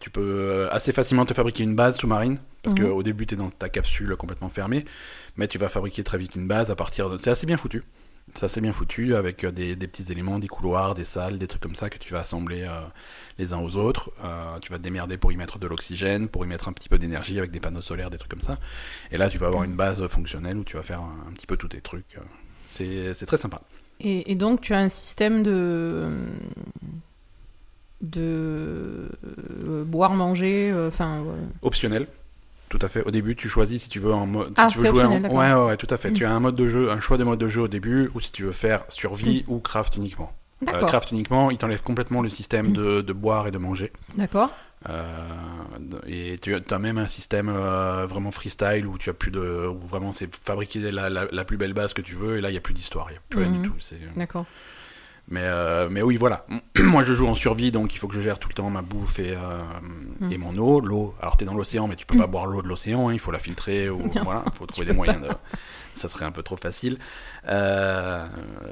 Tu 0.00 0.10
peux 0.10 0.20
euh, 0.22 0.68
assez 0.72 0.92
facilement 0.92 1.24
te 1.24 1.34
fabriquer 1.34 1.62
une 1.64 1.74
base 1.74 1.96
sous-marine. 1.98 2.38
Parce 2.62 2.78
Mhm. 2.78 2.86
qu'au 2.88 3.02
début, 3.02 3.26
tu 3.26 3.34
es 3.34 3.36
dans 3.36 3.50
ta 3.50 3.68
capsule 3.68 4.14
complètement 4.16 4.48
fermée. 4.48 4.84
Mais 5.36 5.48
tu 5.48 5.58
vas 5.58 5.68
fabriquer 5.68 6.02
très 6.04 6.18
vite 6.18 6.34
une 6.36 6.46
base 6.48 6.70
à 6.70 6.76
partir 6.76 7.08
de... 7.10 7.16
C'est 7.16 7.30
assez 7.30 7.46
bien 7.46 7.56
foutu. 7.56 7.82
C'est 8.34 8.44
assez 8.44 8.60
bien 8.60 8.72
foutu 8.72 9.14
avec 9.14 9.44
euh, 9.44 9.52
des, 9.52 9.76
des 9.76 9.86
petits 9.86 10.10
éléments, 10.10 10.40
des 10.40 10.48
couloirs, 10.48 10.94
des 10.94 11.04
salles, 11.04 11.38
des 11.38 11.46
trucs 11.46 11.62
comme 11.62 11.76
ça 11.76 11.88
que 11.90 11.96
tu 11.98 12.12
vas 12.12 12.18
assembler 12.20 12.62
euh, 12.68 12.80
les 13.38 13.52
uns 13.52 13.60
aux 13.60 13.76
autres. 13.76 14.10
Euh, 14.24 14.58
tu 14.58 14.72
vas 14.72 14.78
te 14.78 14.82
démerder 14.82 15.16
pour 15.16 15.30
y 15.30 15.36
mettre 15.36 15.60
de 15.60 15.66
l'oxygène, 15.68 16.26
pour 16.28 16.44
y 16.44 16.48
mettre 16.48 16.66
un 16.68 16.72
petit 16.72 16.88
peu 16.88 16.98
d'énergie 16.98 17.38
avec 17.38 17.52
des 17.52 17.60
panneaux 17.60 17.80
solaires, 17.80 18.10
des 18.10 18.18
trucs 18.18 18.30
comme 18.30 18.40
ça. 18.40 18.58
Et 19.12 19.16
là, 19.16 19.28
tu 19.30 19.38
vas 19.38 19.46
avoir 19.46 19.62
une 19.62 19.76
base 19.76 20.04
fonctionnelle 20.08 20.56
où 20.56 20.64
tu 20.64 20.76
vas 20.76 20.82
faire 20.82 21.00
un, 21.00 21.16
un 21.28 21.32
petit 21.34 21.46
peu 21.46 21.56
tous 21.56 21.68
tes 21.68 21.80
trucs. 21.80 22.18
C'est 22.62 23.14
c'est 23.14 23.26
très 23.26 23.36
sympa. 23.36 23.60
Et, 24.00 24.32
et 24.32 24.34
donc, 24.34 24.60
tu 24.60 24.74
as 24.74 24.78
un 24.80 24.88
système 24.88 25.44
de. 25.44 26.10
De. 28.00 29.08
euh, 29.68 29.84
boire, 29.84 30.14
manger, 30.14 30.70
euh, 30.72 30.88
enfin. 30.88 31.22
Optionnel. 31.62 32.06
Tout 32.68 32.78
à 32.82 32.88
fait. 32.88 33.02
Au 33.04 33.10
début, 33.12 33.36
tu 33.36 33.48
choisis 33.48 33.84
si 33.84 33.88
tu 33.88 34.00
veux 34.00 34.12
en 34.12 34.26
mode. 34.26 34.52
Ah, 34.56 34.68
tu 34.70 34.78
veux 34.78 34.86
jouer 34.88 35.04
optionnel. 35.04 35.30
Ouais, 35.30 35.52
ouais, 35.54 35.66
ouais, 35.66 35.76
tout 35.76 35.86
à 35.88 35.96
fait. 35.96 36.10
Mm. 36.10 36.14
Tu 36.14 36.24
as 36.24 36.32
un 36.32 36.40
mode 36.40 36.56
de 36.56 36.66
jeu, 36.66 36.90
un 36.90 36.98
choix 37.00 37.16
de 37.16 37.22
mode 37.24 37.38
de 37.38 37.46
jeu 37.48 37.62
au 37.62 37.68
début, 37.68 38.10
ou 38.14 38.20
si 38.20 38.32
tu 38.32 38.42
veux 38.42 38.52
faire 38.52 38.84
survie 38.88 39.44
ou 39.46 39.58
craft 39.60 39.96
uniquement. 39.96 40.32
Euh, 40.62 40.66
D'accord. 40.72 40.88
craft 40.88 41.12
uniquement, 41.12 41.50
il 41.50 41.58
t'enlève 41.58 41.82
complètement 41.82 42.22
le 42.22 42.28
système 42.28 42.70
Mm. 42.70 42.72
de, 42.72 43.00
de 43.02 43.12
boire 43.12 43.46
et 43.46 43.50
de 43.52 43.58
manger. 43.58 43.92
D'accord. 44.16 44.50
Euh, 44.88 45.14
et 46.06 46.38
tu 46.40 46.54
as 46.54 46.78
même 46.78 46.98
un 46.98 47.06
système 47.06 47.48
euh, 47.48 48.06
vraiment 48.06 48.30
freestyle 48.30 48.86
où 48.86 48.98
tu 48.98 49.10
as 49.10 49.14
plus 49.14 49.30
de, 49.30 49.66
où 49.68 49.86
vraiment 49.86 50.12
c'est 50.12 50.32
fabriquer 50.34 50.78
la, 50.90 51.08
la, 51.08 51.26
la 51.30 51.44
plus 51.44 51.56
belle 51.56 51.72
base 51.72 51.92
que 51.92 52.02
tu 52.02 52.14
veux 52.14 52.36
et 52.38 52.40
là 52.40 52.50
il 52.50 52.54
y 52.54 52.58
a 52.58 52.60
plus 52.60 52.74
d'histoire, 52.74 53.06
il 53.10 53.14
y 53.14 53.16
a 53.16 53.20
plus 53.28 53.40
rien 53.42 53.50
du 53.50 53.68
tout. 53.68 53.74
D'accord. 54.16 54.44
Mais 55.28 55.42
euh, 55.42 55.88
mais 55.90 56.02
oui 56.02 56.16
voilà, 56.16 56.46
moi 56.78 57.02
je 57.02 57.12
joue 57.12 57.26
en 57.26 57.34
survie 57.34 57.72
donc 57.72 57.92
il 57.94 57.98
faut 57.98 58.06
que 58.06 58.14
je 58.14 58.20
gère 58.20 58.38
tout 58.38 58.48
le 58.48 58.54
temps 58.54 58.70
ma 58.70 58.82
bouffe 58.82 59.18
et 59.18 59.32
euh, 59.36 59.60
et 60.30 60.38
mon 60.38 60.56
eau, 60.56 60.78
l'eau. 60.80 61.16
Alors 61.20 61.36
t'es 61.36 61.44
dans 61.44 61.54
l'océan 61.54 61.88
mais 61.88 61.96
tu 61.96 62.06
peux 62.06 62.16
pas 62.16 62.28
boire 62.28 62.46
l'eau 62.46 62.62
de 62.62 62.68
l'océan, 62.68 63.08
hein, 63.08 63.12
il 63.12 63.18
faut 63.18 63.32
la 63.32 63.40
filtrer 63.40 63.90
ou 63.90 63.98
Non, 64.14 64.22
voilà, 64.22 64.44
faut 64.54 64.66
trouver 64.66 64.86
des 64.86 64.92
moyens 64.92 65.20
de. 65.20 65.28
Ça 65.96 66.06
serait 66.08 66.26
un 66.26 66.30
peu 66.30 66.42
trop 66.44 66.56
facile. 66.56 66.98
Euh, 67.48 68.26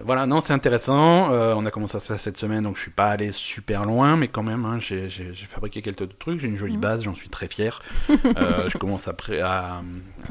voilà, 0.05 0.27
non, 0.27 0.41
c'est 0.43 0.53
intéressant. 0.53 1.31
On 1.31 1.65
a 1.65 1.71
commencé 1.71 1.99
ça 1.99 2.19
cette 2.19 2.37
semaine, 2.37 2.65
donc 2.65 2.77
je 2.77 2.83
suis 2.83 2.91
pas 2.91 3.07
allé 3.09 3.33
super 3.33 3.85
loin, 3.87 4.17
mais 4.17 4.29
quand 4.29 4.43
même, 4.43 4.65
hein, 4.67 4.79
j'ai, 4.79 5.09
fabriqué 5.51 5.81
quelques 5.81 6.19
trucs. 6.19 6.39
J'ai 6.41 6.49
une 6.49 6.57
jolie 6.59 6.75
Mhm. 6.75 6.81
base, 6.83 7.03
j'en 7.05 7.15
suis 7.15 7.31
très 7.31 7.49
fier. 7.49 7.81
Je 8.09 8.77
commence 8.77 9.09
à, 9.09 9.15
pré- 9.15 9.41
à, 9.41 9.81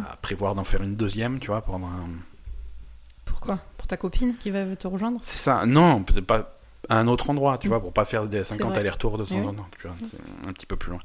à 0.08 0.16
prévoir 0.22 0.54
d'en 0.56 0.64
faire 0.64 0.84
une 0.84 0.96
deuxième, 0.96 1.40
tu 1.40 1.48
vois, 1.48 1.62
pour 1.62 1.74
avoir 1.76 1.92
un... 1.92 2.10
Pourquoi? 3.26 3.58
Pour 3.84 3.88
ta 3.90 3.98
copine 3.98 4.36
qui 4.40 4.50
va 4.50 4.64
te 4.78 4.88
rejoindre? 4.88 5.20
C'est 5.22 5.40
ça. 5.40 5.66
Non, 5.66 6.04
peut-être 6.04 6.26
pas 6.26 6.58
à 6.88 7.00
un 7.00 7.08
autre 7.10 7.30
endroit, 7.30 7.58
tu 7.58 7.68
vois, 7.68 7.82
pour 7.82 7.92
pas 7.92 8.06
faire 8.06 8.28
des 8.28 8.46
50 8.46 8.70
vrai. 8.72 8.80
allers-retours 8.80 9.18
de 9.18 9.26
temps 9.26 9.36
en 9.46 9.54
temps. 9.54 9.68
c'est 10.06 10.48
un 10.48 10.54
petit 10.54 10.66
peu 10.66 10.78
plus 10.78 10.92
loin. 10.92 11.00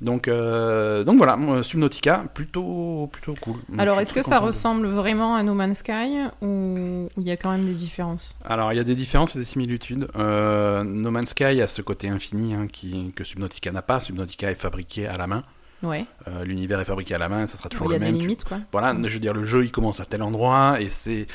Donc, 0.00 0.28
euh, 0.28 1.02
donc 1.02 1.18
voilà, 1.18 1.36
Subnautica, 1.64 2.24
plutôt, 2.32 3.08
plutôt 3.10 3.34
cool. 3.40 3.54
Donc, 3.68 3.80
Alors, 3.80 3.98
est-ce 3.98 4.12
que 4.12 4.22
ça 4.22 4.38
de- 4.38 4.44
ressemble 4.44 4.86
vraiment 4.86 5.34
à 5.34 5.42
No 5.42 5.54
Man's 5.54 5.78
Sky 5.78 6.18
ou 6.42 7.08
il 7.16 7.22
y 7.24 7.32
a 7.32 7.36
quand 7.36 7.50
même 7.50 7.64
des 7.64 7.72
différences? 7.74 8.36
Alors, 8.44 8.72
il 8.72 8.76
y 8.76 8.80
a 8.80 8.84
des 8.84 8.94
différences 8.94 9.34
et 9.34 9.40
des 9.40 9.44
similitudes. 9.44 10.06
Euh, 10.14 10.84
no 10.84 11.10
Man's 11.10 11.30
Sky 11.30 11.60
a 11.60 11.66
ce 11.66 11.82
côté 11.82 12.08
infini 12.08 12.54
hein, 12.54 12.68
qui, 12.72 13.12
que 13.16 13.24
Subnautica 13.24 13.72
n'a 13.72 13.82
pas. 13.82 13.98
Subnautica 13.98 14.48
est 14.52 14.54
fabriqué 14.54 15.08
à 15.08 15.16
la 15.16 15.26
main. 15.26 15.42
Ouais. 15.82 16.04
Euh, 16.28 16.44
L'univers 16.44 16.78
est 16.80 16.84
fabriqué 16.84 17.14
à 17.14 17.18
la 17.18 17.28
main, 17.28 17.46
ça 17.48 17.56
sera 17.58 17.68
toujours 17.68 17.88
Il 17.88 17.92
y 17.92 17.96
a 17.96 17.98
le 17.98 18.04
des 18.04 18.10
même. 18.12 18.20
Tu- 18.20 18.26
limites, 18.28 18.44
quoi. 18.44 18.58
Voilà, 18.72 18.94
je 19.02 19.12
veux 19.12 19.18
dire, 19.20 19.34
le 19.34 19.44
jeu 19.44 19.64
il 19.64 19.72
commence 19.72 19.98
à 20.00 20.04
tel 20.04 20.22
endroit 20.22 20.80
et 20.80 20.88
c'est. 20.88 21.26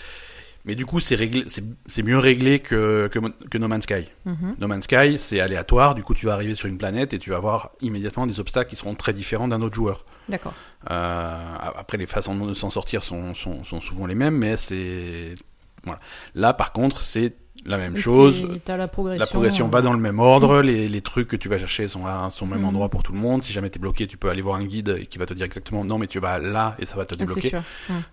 Mais 0.65 0.75
du 0.75 0.86
coup, 0.86 1.00
c'est 1.00 1.15
réglé, 1.15 1.46
c'est 1.48 1.63
c'est 1.88 2.03
mieux 2.03 2.20
réglé 2.20 2.60
que, 2.60 3.10
que, 3.12 3.20
que 3.48 3.58
No 3.58 3.68
Man's 3.68 3.84
Sky. 3.84 4.10
Mhm. 4.25 4.56
No 4.60 4.68
Man's 4.68 4.84
Sky, 4.84 5.18
c'est 5.18 5.39
aléatoire. 5.39 5.96
Du 5.96 6.03
coup, 6.03 6.13
tu 6.13 6.25
vas 6.25 6.34
arriver 6.34 6.56
sur 6.56 6.68
une 6.68 6.77
planète 6.77 7.13
et 7.13 7.20
tu 7.20 7.32
vas 7.32 7.38
avoir 7.38 7.72
immédiatement 7.82 8.27
des 8.27 8.39
obstacles 8.39 8.70
qui 8.70 8.75
seront 8.75 8.96
très 8.96 9.13
différents 9.13 9.48
d'un 9.48 9.62
autre 9.62 9.75
joueur. 9.75 10.06
D'accord. 10.30 10.53
Euh, 10.89 11.56
après, 11.75 11.98
les 11.98 12.08
façons 12.08 12.36
de 12.36 12.53
s'en 12.53 12.70
sortir 12.70 13.03
sont, 13.03 13.34
sont, 13.34 13.63
sont 13.63 13.82
souvent 13.82 14.06
les 14.06 14.15
mêmes, 14.15 14.38
mais 14.38 14.58
c'est 14.58 15.36
voilà. 15.84 16.00
Là, 16.36 16.53
par 16.53 16.74
contre, 16.74 17.01
c'est 17.01 17.36
la 17.65 17.77
même 17.77 17.96
Et 17.96 18.01
chose. 18.01 18.46
la 18.68 18.88
progression. 18.88 19.20
La 19.20 19.27
progression 19.27 19.68
euh, 19.68 19.70
va 19.70 19.82
dans 19.82 19.94
le 19.94 20.00
même 20.00 20.20
ordre, 20.20 20.62
les, 20.62 20.89
les 20.89 21.01
trucs 21.01 21.27
que 21.27 21.36
tu 21.36 21.48
vas 21.50 21.58
chercher 21.58 21.88
sont, 21.88 22.06
à, 22.06 22.30
sont 22.30 22.46
au 22.46 22.50
même 22.50 22.60
Mhm. 22.62 22.65
endroit 22.65 22.89
pour 22.89 23.03
tout 23.03 23.13
le 23.13 23.20
monde. 23.20 23.44
Si 23.44 23.53
jamais 23.53 23.70
t'es 23.70 23.80
bloqué, 23.80 24.08
tu 24.08 24.18
peux 24.18 24.30
aller 24.30 24.41
voir 24.41 24.56
un 24.58 24.65
guide 24.65 25.08
qui 25.10 25.18
va 25.18 25.25
te 25.25 25.34
dire 25.34 25.46
exactement 25.46 25.84
non, 25.86 25.98
mais 25.98 26.08
tu 26.08 26.20
vas 26.20 26.39
là 26.39 26.75
et 26.80 26.86
ça 26.86 26.96
va 26.96 27.06
te 27.06 27.13
C'est 27.13 27.20
débloquer. 27.20 27.50
sûr. 27.50 27.63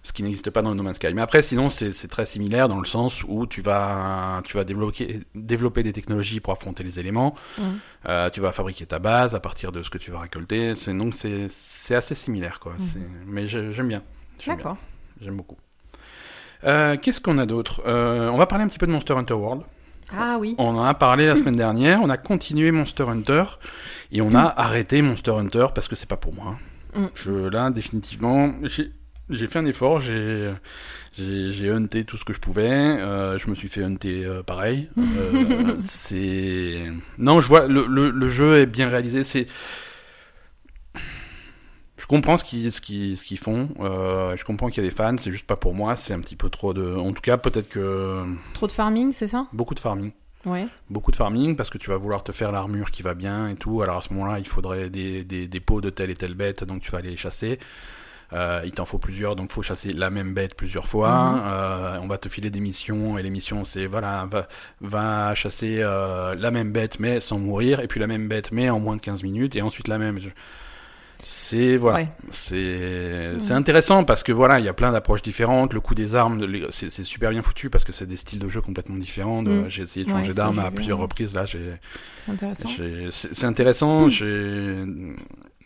Ce 0.02 0.12
qui 0.12 0.22
n'existe 0.22 0.50
pas 0.50 0.62
dans 0.62 0.70
le 0.70 0.76
No 0.76 0.82
Man's 0.82 0.96
Sky. 0.96 1.14
Mais 1.14 1.22
après, 1.22 1.42
sinon, 1.42 1.68
c'est 1.68 1.92
très 2.08 2.24
similaire 2.24 2.68
dans 2.68 2.78
le 2.78 2.86
sens 2.86 3.24
où 3.26 3.46
tu 3.46 3.62
vas, 3.62 4.42
tu 4.44 4.56
vas 4.56 4.64
débloquer, 4.64 5.20
développer 5.34 5.82
des 5.82 5.92
technologies 5.92 6.40
pour 6.40 6.52
affronter 6.52 6.84
les 6.84 7.00
éléments. 7.00 7.34
Mhm. 7.58 7.64
Euh, 8.08 8.30
tu 8.30 8.40
vas 8.40 8.52
fabriquer 8.52 8.86
ta 8.86 8.98
base 8.98 9.34
à 9.34 9.40
partir 9.40 9.72
de 9.72 9.82
ce 9.82 9.90
que 9.90 9.98
tu 9.98 10.10
vas 10.10 10.20
récolter. 10.20 10.74
Donc 10.88 11.14
c'est 11.14 11.94
assez 11.94 12.14
similaire 12.14 12.60
quoi. 12.60 12.74
Mais. 13.26 13.46
J'aime 13.48 13.88
bien. 13.88 14.02
D'accord. 14.46 14.76
J'aime 15.20 15.36
beaucoup. 15.36 15.56
Euh, 16.64 16.96
Qu'est-ce 17.00 17.20
qu'on 17.20 17.38
a 17.38 17.46
d'autre? 17.46 17.82
Euh, 17.86 18.28
On 18.28 18.36
va 18.36 18.46
parler 18.46 18.64
un 18.64 18.68
petit 18.68 18.78
peu 18.78 18.86
de 18.86 18.92
Monster 18.92 19.14
Hunter 19.14 19.34
World. 19.34 19.62
Ah 20.16 20.36
oui. 20.40 20.54
On 20.58 20.68
en 20.76 20.84
a 20.84 20.94
parlé 20.94 21.26
la 21.26 21.36
semaine 21.36 21.56
dernière. 21.56 22.00
On 22.02 22.08
a 22.08 22.16
continué 22.16 22.70
Monster 22.72 23.04
Hunter 23.04 23.44
et 24.10 24.20
on 24.22 24.34
a 24.34 24.42
arrêté 24.56 25.02
Monster 25.02 25.32
Hunter 25.32 25.66
parce 25.74 25.86
que 25.86 25.96
c'est 25.96 26.08
pas 26.08 26.16
pour 26.16 26.32
moi. 26.34 26.56
Mm. 26.94 27.04
Je 27.14 27.32
là 27.32 27.70
définitivement, 27.70 28.54
j'ai 29.28 29.46
fait 29.46 29.58
un 29.58 29.66
effort. 29.66 30.00
J'ai 30.00 30.50
j'ai 31.12 31.50
j'ai 31.50 31.68
hunté 31.70 32.04
tout 32.04 32.16
ce 32.16 32.24
que 32.24 32.32
je 32.32 32.38
pouvais. 32.40 32.70
Euh, 32.70 33.36
je 33.38 33.50
me 33.50 33.54
suis 33.54 33.68
fait 33.68 33.82
hunter 33.84 34.24
euh, 34.24 34.42
pareil. 34.42 34.88
Euh, 34.98 35.74
c'est 35.78 36.86
non, 37.18 37.40
je 37.42 37.48
vois 37.48 37.66
le, 37.66 37.84
le, 37.86 38.08
le 38.10 38.28
jeu 38.28 38.58
est 38.60 38.66
bien 38.66 38.88
réalisé. 38.88 39.24
C'est 39.24 39.46
comprends 42.08 42.36
ce 42.36 42.44
qu'ils 42.44 42.72
ce 42.72 42.80
qu'ils 42.80 43.16
ce 43.16 43.22
qu'ils 43.24 43.38
font. 43.38 43.68
Euh, 43.80 44.36
je 44.36 44.44
comprends 44.44 44.68
qu'il 44.68 44.82
y 44.82 44.86
a 44.86 44.90
des 44.90 44.94
fans. 44.94 45.16
C'est 45.18 45.30
juste 45.30 45.46
pas 45.46 45.56
pour 45.56 45.74
moi. 45.74 45.94
C'est 45.94 46.14
un 46.14 46.20
petit 46.20 46.36
peu 46.36 46.50
trop 46.50 46.74
de. 46.74 46.96
En 46.96 47.12
tout 47.12 47.22
cas, 47.22 47.36
peut-être 47.36 47.68
que 47.68 48.24
Trop 48.54 48.66
de 48.66 48.72
farming, 48.72 49.12
c'est 49.12 49.28
ça? 49.28 49.46
Beaucoup 49.52 49.74
de 49.74 49.80
farming 49.80 50.10
Ouais. 50.46 50.66
beaucoup 50.88 51.10
de 51.10 51.16
farming 51.16 51.56
parce 51.56 51.68
que 51.68 51.78
tu 51.78 51.90
vas 51.90 51.96
vouloir 51.96 52.22
te 52.22 52.30
faire 52.32 52.52
l'armure 52.52 52.90
qui 52.90 53.02
va 53.02 53.14
bien 53.14 53.48
et 53.48 53.56
tout. 53.56 53.82
Alors 53.82 53.98
à 53.98 54.00
ce 54.00 54.14
moment-là, 54.14 54.38
il 54.38 54.46
faudrait 54.46 54.88
des, 54.88 55.24
des, 55.24 55.46
des 55.46 55.60
pots 55.60 55.80
de 55.80 55.90
telle 55.90 56.10
et 56.10 56.14
telle 56.14 56.34
bête, 56.34 56.64
donc 56.64 56.80
tu 56.80 56.90
vas 56.92 56.98
aller 56.98 57.10
les 57.10 57.16
chasser. 57.16 57.58
Euh, 58.32 58.62
il 58.64 58.72
t'en 58.72 58.84
faut 58.84 58.98
plusieurs, 58.98 59.36
donc 59.36 59.50
faut 59.52 59.62
chasser 59.62 59.92
la 59.92 60.10
même 60.10 60.34
bête 60.34 60.54
plusieurs 60.54 60.86
fois. 60.86 61.32
Mhm. 61.32 61.42
Euh, 61.44 61.98
on 62.02 62.06
va 62.06 62.18
te 62.18 62.28
filer 62.28 62.50
des 62.50 62.60
missions 62.60 63.18
et 63.18 63.22
les 63.22 63.30
missions 63.30 63.64
c'est 63.64 63.86
voilà 63.86 64.26
va, 64.30 64.48
va 64.80 65.34
chasser 65.34 65.78
euh, 65.80 66.34
la 66.34 66.50
même 66.50 66.70
bête 66.72 67.00
mais 67.00 67.20
sans 67.20 67.38
mourir 67.38 67.80
et 67.80 67.88
puis 67.88 67.98
la 68.00 68.06
même 68.06 68.28
bête 68.28 68.52
mais 68.52 68.70
en 68.70 68.80
moins 68.80 68.96
de 68.96 69.00
15 69.00 69.22
minutes 69.24 69.56
et 69.56 69.62
ensuite 69.62 69.88
la 69.88 69.98
même. 69.98 70.18
C'est 71.22 71.76
voilà, 71.76 71.98
Ouais. 71.98 72.08
c'est 72.30 73.32
c'est 73.38 73.52
intéressant 73.52 74.04
parce 74.04 74.22
que 74.22 74.30
voilà, 74.32 74.60
il 74.60 74.64
y 74.64 74.68
a 74.68 74.72
plein 74.72 74.92
d'approches 74.92 75.22
différentes. 75.22 75.72
Le 75.74 75.80
coup 75.80 75.94
des 75.94 76.14
armes, 76.14 76.46
c'est 76.70 76.90
super 77.04 77.30
bien 77.30 77.42
foutu 77.42 77.70
parce 77.70 77.84
que 77.84 77.92
c'est 77.92 78.06
des 78.06 78.16
styles 78.16 78.38
de 78.38 78.48
jeu 78.48 78.60
complètement 78.60 78.96
différents. 78.96 79.42
Mhm. 79.42 79.68
J'ai 79.68 79.82
essayé 79.82 80.06
de 80.06 80.10
changer 80.10 80.32
d'arme 80.36 80.58
à 80.60 80.70
plusieurs 80.70 80.98
reprises 80.98 81.34
là. 81.34 81.44
C'est 81.46 81.80
intéressant. 82.30 82.68
C'est 82.68 83.10
j'ai- 84.10 84.84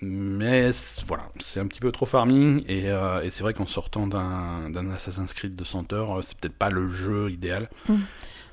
mais 0.00 0.72
c'est- 0.72 1.04
voilà, 1.06 1.24
c'est 1.38 1.60
un 1.60 1.66
petit 1.66 1.78
peu 1.80 1.92
trop 1.92 2.06
farming 2.06 2.64
et, 2.66 2.90
euh, 2.90 3.22
et 3.22 3.30
c'est 3.30 3.42
vrai 3.44 3.54
qu'en 3.54 3.66
sortant 3.66 4.06
d'un 4.08 4.68
d'un 4.70 4.90
Assassin's 4.90 5.32
Creed 5.32 5.54
de 5.54 5.64
100 5.64 5.92
heures, 5.92 6.18
euh, 6.18 6.22
c'est 6.22 6.36
peut-être 6.38 6.56
pas 6.56 6.70
le 6.70 6.90
jeu 6.90 7.30
idéal. 7.30 7.68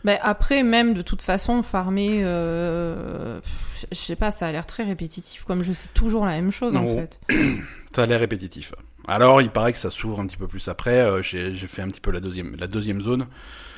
Mais 0.03 0.17
après, 0.21 0.63
même 0.63 0.93
de 0.93 1.01
toute 1.01 1.21
façon, 1.21 1.61
farmer, 1.63 2.21
euh, 2.23 3.39
je 3.91 3.95
sais 3.97 4.15
pas, 4.15 4.31
ça 4.31 4.47
a 4.47 4.51
l'air 4.51 4.65
très 4.65 4.83
répétitif. 4.83 5.43
Comme 5.43 5.61
je 5.63 5.73
sais 5.73 5.89
toujours 5.93 6.25
la 6.25 6.31
même 6.31 6.51
chose 6.51 6.75
en 6.75 6.85
fait. 6.87 7.19
Ça 7.95 8.03
a 8.03 8.05
l'air 8.05 8.19
répétitif. 8.19 8.73
Alors, 9.07 9.41
il 9.41 9.49
paraît 9.49 9.73
que 9.73 9.79
ça 9.79 9.89
s'ouvre 9.89 10.19
un 10.19 10.27
petit 10.27 10.37
peu 10.37 10.47
plus 10.47 10.67
après. 10.67 10.99
euh, 11.01 11.23
J'ai 11.23 11.55
fait 11.55 11.81
un 11.81 11.87
petit 11.87 11.99
peu 12.01 12.11
la 12.11 12.19
deuxième, 12.19 12.55
la 12.57 12.67
deuxième 12.67 13.01
zone, 13.01 13.25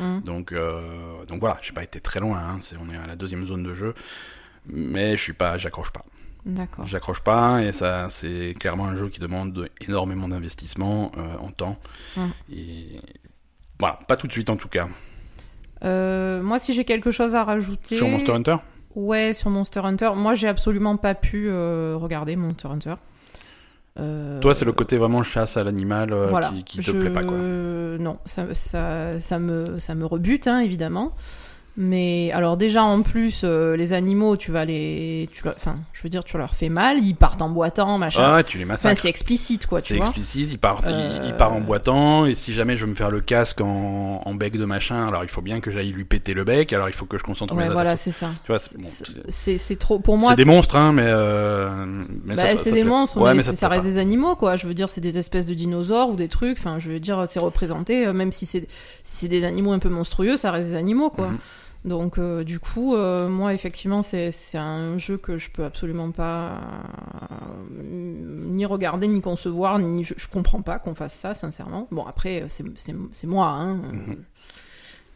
Hum. 0.02 0.22
donc 0.22 0.52
euh, 0.52 1.24
donc 1.28 1.40
voilà, 1.40 1.58
j'ai 1.62 1.72
pas 1.72 1.84
été 1.84 2.02
très 2.02 2.20
loin. 2.20 2.38
Hein, 2.38 2.60
on 2.86 2.92
est 2.92 2.98
à 2.98 3.08
la 3.08 3.16
deuxième 3.16 3.46
zone 3.48 3.64
de 3.64 3.74
jeu, 3.74 3.94
mais 4.68 5.16
je 5.16 5.22
suis 5.24 5.34
pas, 5.34 5.58
j'accroche 5.58 5.92
pas. 5.92 6.04
D'accord. 6.46 6.86
J'accroche 6.88 7.22
pas 7.22 7.62
et 7.64 7.72
ça 7.72 8.08
c'est 8.10 8.54
clairement 8.60 8.88
un 8.88 8.96
jeu 8.98 9.08
qui 9.10 9.20
demande 9.22 9.54
de- 9.54 9.70
énormément 9.88 10.28
d'investissement 10.28 11.12
euh, 11.18 11.38
en 11.40 11.52
temps. 11.52 11.80
Hum. 12.18 12.32
Et 12.52 13.00
voilà, 13.80 14.00
pas 14.10 14.18
tout 14.18 14.28
de 14.28 14.32
suite 14.34 14.50
en 14.50 14.58
tout 14.58 14.68
cas. 14.70 14.90
Euh, 15.84 16.42
moi, 16.42 16.60
si 16.60 16.74
j'ai 16.74 16.84
quelque 16.86 17.12
chose 17.12 17.36
à 17.36 17.44
rajouter. 17.44 17.96
Sur 17.96 18.08
Monster 18.08 18.32
Hunter? 18.34 18.56
Ouais, 18.96 19.34
sur 19.34 19.50
Monster 19.50 19.80
Hunter. 19.84 20.12
Moi, 20.16 20.36
j'ai 20.36 20.48
absolument 20.48 20.98
pas 20.98 21.16
pu 21.16 21.48
euh, 21.48 21.96
regarder 21.98 22.36
Monster 22.36 22.68
Hunter. 22.68 22.94
Euh, 24.00 24.40
Toi, 24.40 24.56
c'est 24.56 24.66
le 24.66 24.72
côté 24.74 24.98
vraiment 24.98 25.22
chasse 25.24 25.58
à 25.58 25.64
l'animal 25.64 26.14
voilà. 26.30 26.50
qui, 26.50 26.64
qui 26.64 26.78
te 26.78 26.84
Je- 26.84 26.92
plaît 26.94 27.10
pas 27.10 27.24
quoi. 27.24 27.38
Non, 27.38 28.20
ça, 28.26 28.46
ça, 28.54 29.20
ça, 29.20 29.38
me, 29.40 29.80
ça 29.80 29.96
me 29.96 30.06
rebute, 30.06 30.48
hein, 30.48 30.60
évidemment. 30.60 31.14
Mais 31.78 32.32
alors 32.34 32.58
déjà 32.58 32.84
en 32.84 33.02
plus 33.02 33.42
euh, 33.46 33.78
les 33.78 33.94
animaux 33.94 34.36
tu 34.36 34.52
vas 34.52 34.66
les 34.66 35.30
tu 35.32 35.46
leur- 35.46 35.54
enfin 35.56 35.78
je 35.94 36.04
veux 36.04 36.10
dire 36.10 36.26
tu 36.26 36.38
leur 36.38 36.54
fais 36.54 36.68
mal 36.68 36.98
ils 37.02 37.16
partent 37.16 37.42
en 37.42 37.48
boitant 37.48 37.98
machin 37.98 38.22
Ah, 38.26 38.36
ouais, 38.36 38.44
tu 38.44 38.58
les 38.58 38.66
enfin 38.66 38.74
massacres. 38.74 39.00
c'est 39.02 39.08
explicite 39.08 39.68
quoi 39.68 39.80
c'est 39.80 39.96
explicite, 39.96 40.50
il 40.52 40.58
part, 40.60 40.82
il- 40.86 40.92
Euh, 40.92 41.26
il, 41.30 41.34
part 41.38 41.54
en 41.54 41.62
boitant, 41.62 42.26
et 42.26 42.36
si 42.36 42.54
jamais 42.54 42.76
je 42.76 42.82
veux 42.86 42.92
me 42.92 42.96
faire 42.96 43.10
le 43.10 43.22
casque 43.22 43.62
en, 43.62 44.22
en 44.26 44.36
bec 44.36 44.58
de 44.58 44.66
machin, 44.66 45.08
alors 45.08 45.24
il 45.24 45.30
faut 45.30 45.42
bien 45.42 45.62
que 45.62 45.72
j'aille 45.72 45.92
lui 45.94 46.04
péter 46.04 46.34
le 46.34 46.44
bec, 46.44 46.74
alors 46.74 46.90
il 46.90 46.94
faut 46.94 47.06
que 47.06 47.18
je 47.18 47.24
concentre 47.24 47.54
mes 47.54 47.60
ouais 47.60 47.64
attaques. 47.68 47.74
voilà 47.76 47.96
c'est 47.96 48.12
ça 48.12 48.32
Tu 48.44 48.52
vois, 48.52 48.60
c'est 48.60 49.58
bon, 49.58 49.76
trop 49.80 50.00
pour 50.00 50.18
moi 50.18 50.32
c'est 50.32 50.44
des 50.44 50.46
monstres, 50.46 50.76
hein, 50.76 50.92
mais, 50.92 51.06
euh, 51.06 51.86
mais 52.26 52.36
Bah, 52.36 52.58
c'est 52.58 52.74
des 52.74 52.84
monstres, 52.84 53.18
Ouais, 53.18 53.34
mais, 53.34 53.44
ça 53.44 53.70
reste 53.70 53.82
pas. 53.84 53.88
des 53.88 53.98
animaux, 53.98 54.36
quoi. 54.36 54.56
Je 54.58 54.68
veux 54.68 54.74
dire, 54.74 54.90
c'est 54.90 55.00
des 55.02 55.18
espèces 55.18 55.46
de 55.46 55.54
dinosaures 55.54 56.10
ou 56.10 56.16
des 56.16 56.28
trucs. 56.28 56.58
Enfin, 56.60 56.80
je 56.80 56.90
veux 56.92 57.00
dire, 57.00 57.24
c'est 57.28 57.40
représenté, 57.40 58.12
même 58.12 58.32
si 58.34 58.46
c'est 58.46 58.68
si 59.04 59.16
c'est 59.22 59.28
des 59.30 59.46
animaux 59.46 59.72
un 59.72 59.80
peu 59.80 59.90
monstrueux, 59.90 60.36
ça 60.38 60.52
reste 60.52 60.70
des 60.70 60.76
animaux, 60.76 61.10
quoi. 61.10 61.28
Mhm. 61.30 61.38
Donc, 61.84 62.20
euh, 62.20 62.44
du 62.44 62.60
coup, 62.60 62.96
euh, 62.96 63.28
moi, 63.28 63.54
effectivement, 63.54 64.04
c'est 64.04 64.32
un 64.56 64.98
jeu 65.00 65.18
que 65.18 65.38
je 65.38 65.50
peux 65.50 65.66
absolument 65.66 66.12
pas 66.12 66.60
euh, 67.32 67.82
ni 67.82 68.66
regarder, 68.66 69.08
ni 69.08 69.22
concevoir, 69.22 69.80
ni 69.80 70.04
je, 70.04 70.28
comprends 70.32 70.62
pas 70.62 70.78
qu'on 70.78 70.94
fasse 70.94 71.16
ça, 71.16 71.34
sincèrement. 71.34 71.88
Bon, 71.90 72.06
après, 72.06 72.46
c'est 72.48 73.28
moi, 73.28 73.48
hein. 73.48 73.76
Mhm. 73.76 74.18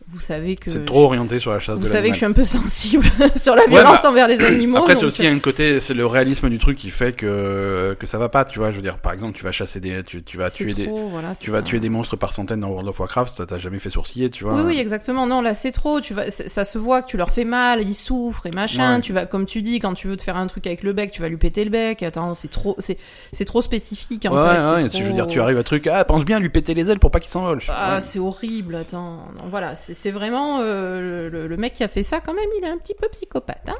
Vous 0.07 0.19
savez 0.19 0.55
que 0.55 0.69
C'est 0.69 0.79
je- 0.79 0.83
trop 0.85 1.05
orienté 1.05 1.39
sur 1.39 1.51
la 1.51 1.59
chasse 1.59 1.79
vous 1.79 1.85
de 1.85 1.89
savez 1.89 2.09
que 2.09 2.13
je 2.13 2.19
suis 2.19 2.25
un 2.27 2.31
peu 2.31 2.43
sensible 2.43 3.05
sur 3.35 3.55
la 3.55 3.65
violence 3.65 4.03
bah, 4.03 4.09
envers 4.11 4.27
les 4.27 4.39
animaux. 4.39 4.77
Après, 4.77 4.95
c'est 4.95 5.03
aussi 5.03 5.25
un 5.25 5.39
côté, 5.39 5.79
c'est 5.79 5.95
le 5.95 6.05
réalisme 6.05 6.47
du 6.49 6.59
truc 6.59 6.77
qui 6.77 6.91
fait 6.91 7.13
que, 7.13 7.97
que 7.99 8.05
ça 8.05 8.17
va 8.19 8.29
pas, 8.29 8.45
tu 8.45 8.59
vois. 8.59 8.69
Je 8.69 8.75
veux 8.75 8.81
dire, 8.83 8.97
par 8.99 9.13
exemple, 9.13 9.35
tu 9.35 9.43
vas 9.43 9.51
chasser 9.51 9.79
des, 9.79 10.03
tu, 10.03 10.21
tu 10.23 10.37
vas 10.37 10.49
tuer 10.51 10.73
des, 10.73 10.85
trop, 10.85 11.09
voilà, 11.09 11.33
c'est 11.33 11.43
tu 11.43 11.49
vas 11.49 11.57
ça. 11.57 11.63
tuer 11.63 11.79
des 11.79 11.89
monstres 11.89 12.15
par 12.17 12.31
centaines 12.33 12.59
dans 12.59 12.69
World 12.69 12.87
of 12.87 12.99
Warcraft, 12.99 13.35
ça 13.35 13.45
t'a 13.47 13.57
jamais 13.57 13.79
fait 13.79 13.89
sourciller, 13.89 14.29
tu 14.29 14.43
vois. 14.43 14.55
Oui, 14.55 14.61
oui, 14.65 14.79
exactement. 14.79 15.25
Non, 15.25 15.41
là, 15.41 15.55
c'est 15.55 15.71
trop. 15.71 15.99
Tu 16.01 16.13
vas, 16.13 16.29
ça 16.29 16.65
se 16.65 16.77
voit 16.77 17.01
que 17.01 17.07
tu 17.09 17.17
leur 17.17 17.31
fais 17.31 17.43
mal, 17.45 17.81
ils 17.81 17.95
souffrent 17.95 18.45
et 18.45 18.51
machin. 18.51 18.95
Ouais. 18.97 19.01
Tu 19.01 19.11
vas, 19.11 19.25
comme 19.25 19.47
tu 19.47 19.63
dis, 19.63 19.79
quand 19.79 19.95
tu 19.95 20.07
veux 20.07 20.17
te 20.17 20.21
faire 20.23 20.37
un 20.37 20.45
truc 20.45 20.67
avec 20.67 20.83
le 20.83 20.93
bec, 20.93 21.11
tu 21.11 21.21
vas 21.23 21.29
lui 21.29 21.37
péter 21.37 21.63
le 21.63 21.71
bec. 21.71 22.03
Attends, 22.03 22.35
c'est 22.35 22.47
trop, 22.51 22.75
c'est, 22.77 22.97
c'est 23.33 23.45
trop 23.45 23.61
spécifique. 23.63 24.25
En 24.27 24.35
ouais, 24.35 24.53
fait. 24.55 24.83
ouais, 24.83 24.89
trop- 24.89 24.99
je 24.99 25.03
veux 25.03 25.13
dire, 25.13 25.25
tu 25.25 25.41
arrives 25.41 25.57
à 25.57 25.61
un 25.61 25.63
truc, 25.63 25.87
ah, 25.87 26.05
pense 26.05 26.23
bien 26.25 26.37
à 26.37 26.39
lui 26.39 26.49
péter 26.49 26.75
les 26.75 26.91
ailes 26.91 26.99
pour 26.99 27.09
pas 27.09 27.19
qu'il 27.19 27.31
s'envole. 27.31 27.59
Ah, 27.69 28.01
c'est 28.01 28.19
horrible. 28.19 28.75
Attends, 28.75 29.25
non, 29.37 29.45
voilà, 29.49 29.73
c'est, 29.73 29.94
c'est 29.95 30.11
vraiment 30.11 30.59
euh, 30.61 31.29
le, 31.29 31.47
le 31.47 31.57
mec 31.57 31.73
qui 31.73 31.83
a 31.83 31.87
fait 31.87 32.03
ça. 32.03 32.19
Quand 32.21 32.33
même, 32.33 32.49
il 32.59 32.63
est 32.63 32.69
un 32.69 32.77
petit 32.77 32.93
peu 32.93 33.07
psychopathe. 33.09 33.67
Hein 33.67 33.75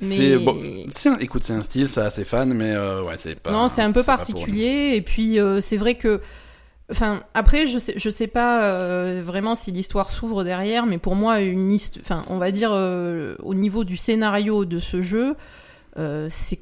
mais 0.00 0.16
C'est 0.16 0.36
bon, 0.36 0.56
un- 1.06 1.18
écoute, 1.20 1.44
c'est 1.44 1.52
un 1.54 1.62
style, 1.62 1.88
ça 1.88 2.06
a 2.06 2.10
ses 2.10 2.24
fans, 2.24 2.44
mais 2.46 2.72
euh, 2.72 3.02
ouais, 3.02 3.14
c'est 3.16 3.40
pas. 3.40 3.52
non, 3.52 3.68
c'est 3.68 3.80
un 3.82 3.92
peu 3.92 4.02
particulier. 4.02 4.92
Et 4.96 5.00
puis, 5.02 5.38
euh, 5.38 5.60
c'est 5.60 5.76
vrai 5.78 5.94
que. 5.94 6.20
Enfin, 6.90 7.22
après, 7.32 7.66
je 7.66 7.78
sais, 7.78 7.94
je 7.96 8.10
sais 8.10 8.26
pas 8.26 8.64
euh, 8.64 9.22
vraiment 9.24 9.54
si 9.54 9.72
l'histoire 9.72 10.10
s'ouvre 10.10 10.44
derrière, 10.44 10.84
mais 10.84 10.98
pour 10.98 11.14
moi, 11.14 11.40
une 11.40 11.74
enfin, 12.00 12.24
on 12.28 12.36
va 12.36 12.50
dire 12.50 12.70
au 12.72 13.54
niveau 13.54 13.84
du 13.84 13.96
scénario 13.96 14.66
de 14.66 14.80
ce 14.80 15.00
jeu, 15.00 15.34
c'est, 15.96 16.58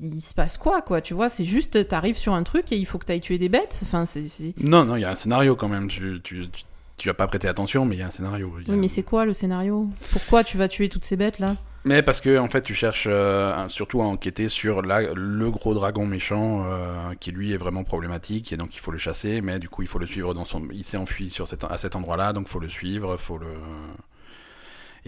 il 0.00 0.22
se 0.22 0.32
passe 0.34 0.56
quoi, 0.56 0.80
quoi 0.82 1.00
Tu 1.00 1.12
vois, 1.14 1.28
c'est 1.28 1.44
juste, 1.44 1.86
t'arrives 1.88 2.16
sur 2.16 2.32
un 2.32 2.44
truc 2.44 2.70
et 2.72 2.76
il 2.76 2.86
faut 2.86 2.98
que 2.98 3.04
t'ailles 3.04 3.20
tuer 3.20 3.36
des 3.38 3.48
bêtes. 3.48 3.80
Enfin, 3.82 4.06
c'est- 4.06 4.54
Non, 4.58 4.84
non, 4.84 4.96
il 4.96 5.02
y 5.02 5.04
a 5.04 5.10
un 5.10 5.16
scénario 5.16 5.56
quand 5.56 5.68
même. 5.68 5.88
Tu, 5.88 6.20
tu, 6.22 6.48
tu, 6.50 6.62
tu 6.98 7.08
as 7.10 7.14
pas 7.14 7.26
prêté 7.26 7.48
attention, 7.48 7.84
mais 7.84 7.96
il 7.96 7.98
y 8.00 8.02
a 8.02 8.06
un 8.06 8.10
scénario. 8.10 8.52
A- 8.56 8.70
oui, 8.70 8.76
mais 8.76 8.88
c'est 8.88 9.02
quoi 9.02 9.24
le 9.24 9.32
scénario? 9.32 9.88
Pourquoi 10.12 10.44
tu 10.44 10.56
vas 10.58 10.68
tuer 10.68 10.88
toutes 10.88 11.04
ces 11.04 11.16
bêtes 11.16 11.38
là? 11.38 11.56
Mais 11.84 12.02
parce 12.02 12.20
que 12.20 12.38
en 12.38 12.48
fait, 12.48 12.60
tu 12.62 12.74
cherches 12.74 13.06
euh, 13.08 13.66
surtout 13.68 14.02
à 14.02 14.04
enquêter 14.04 14.48
sur 14.48 14.82
la, 14.82 15.14
le 15.14 15.50
gros 15.50 15.74
dragon 15.74 16.04
méchant 16.06 16.64
euh, 16.66 17.14
qui 17.20 17.30
lui 17.30 17.52
est 17.52 17.56
vraiment 17.56 17.84
problématique 17.84 18.52
et 18.52 18.56
donc 18.56 18.74
il 18.74 18.80
faut 18.80 18.90
le 18.90 18.98
chasser. 18.98 19.40
Mais 19.40 19.58
du 19.58 19.68
coup, 19.68 19.82
il 19.82 19.88
faut 19.88 19.98
le 20.00 20.06
suivre 20.06 20.34
dans 20.34 20.44
son. 20.44 20.62
Il 20.72 20.84
s'est 20.84 20.96
enfui 20.98 21.30
sur 21.30 21.46
cet, 21.48 21.64
à 21.64 21.78
cet 21.78 21.94
endroit-là, 21.96 22.32
donc 22.32 22.48
faut 22.48 22.58
le 22.60 22.68
suivre, 22.68 23.16
faut 23.16 23.38
le. 23.38 23.46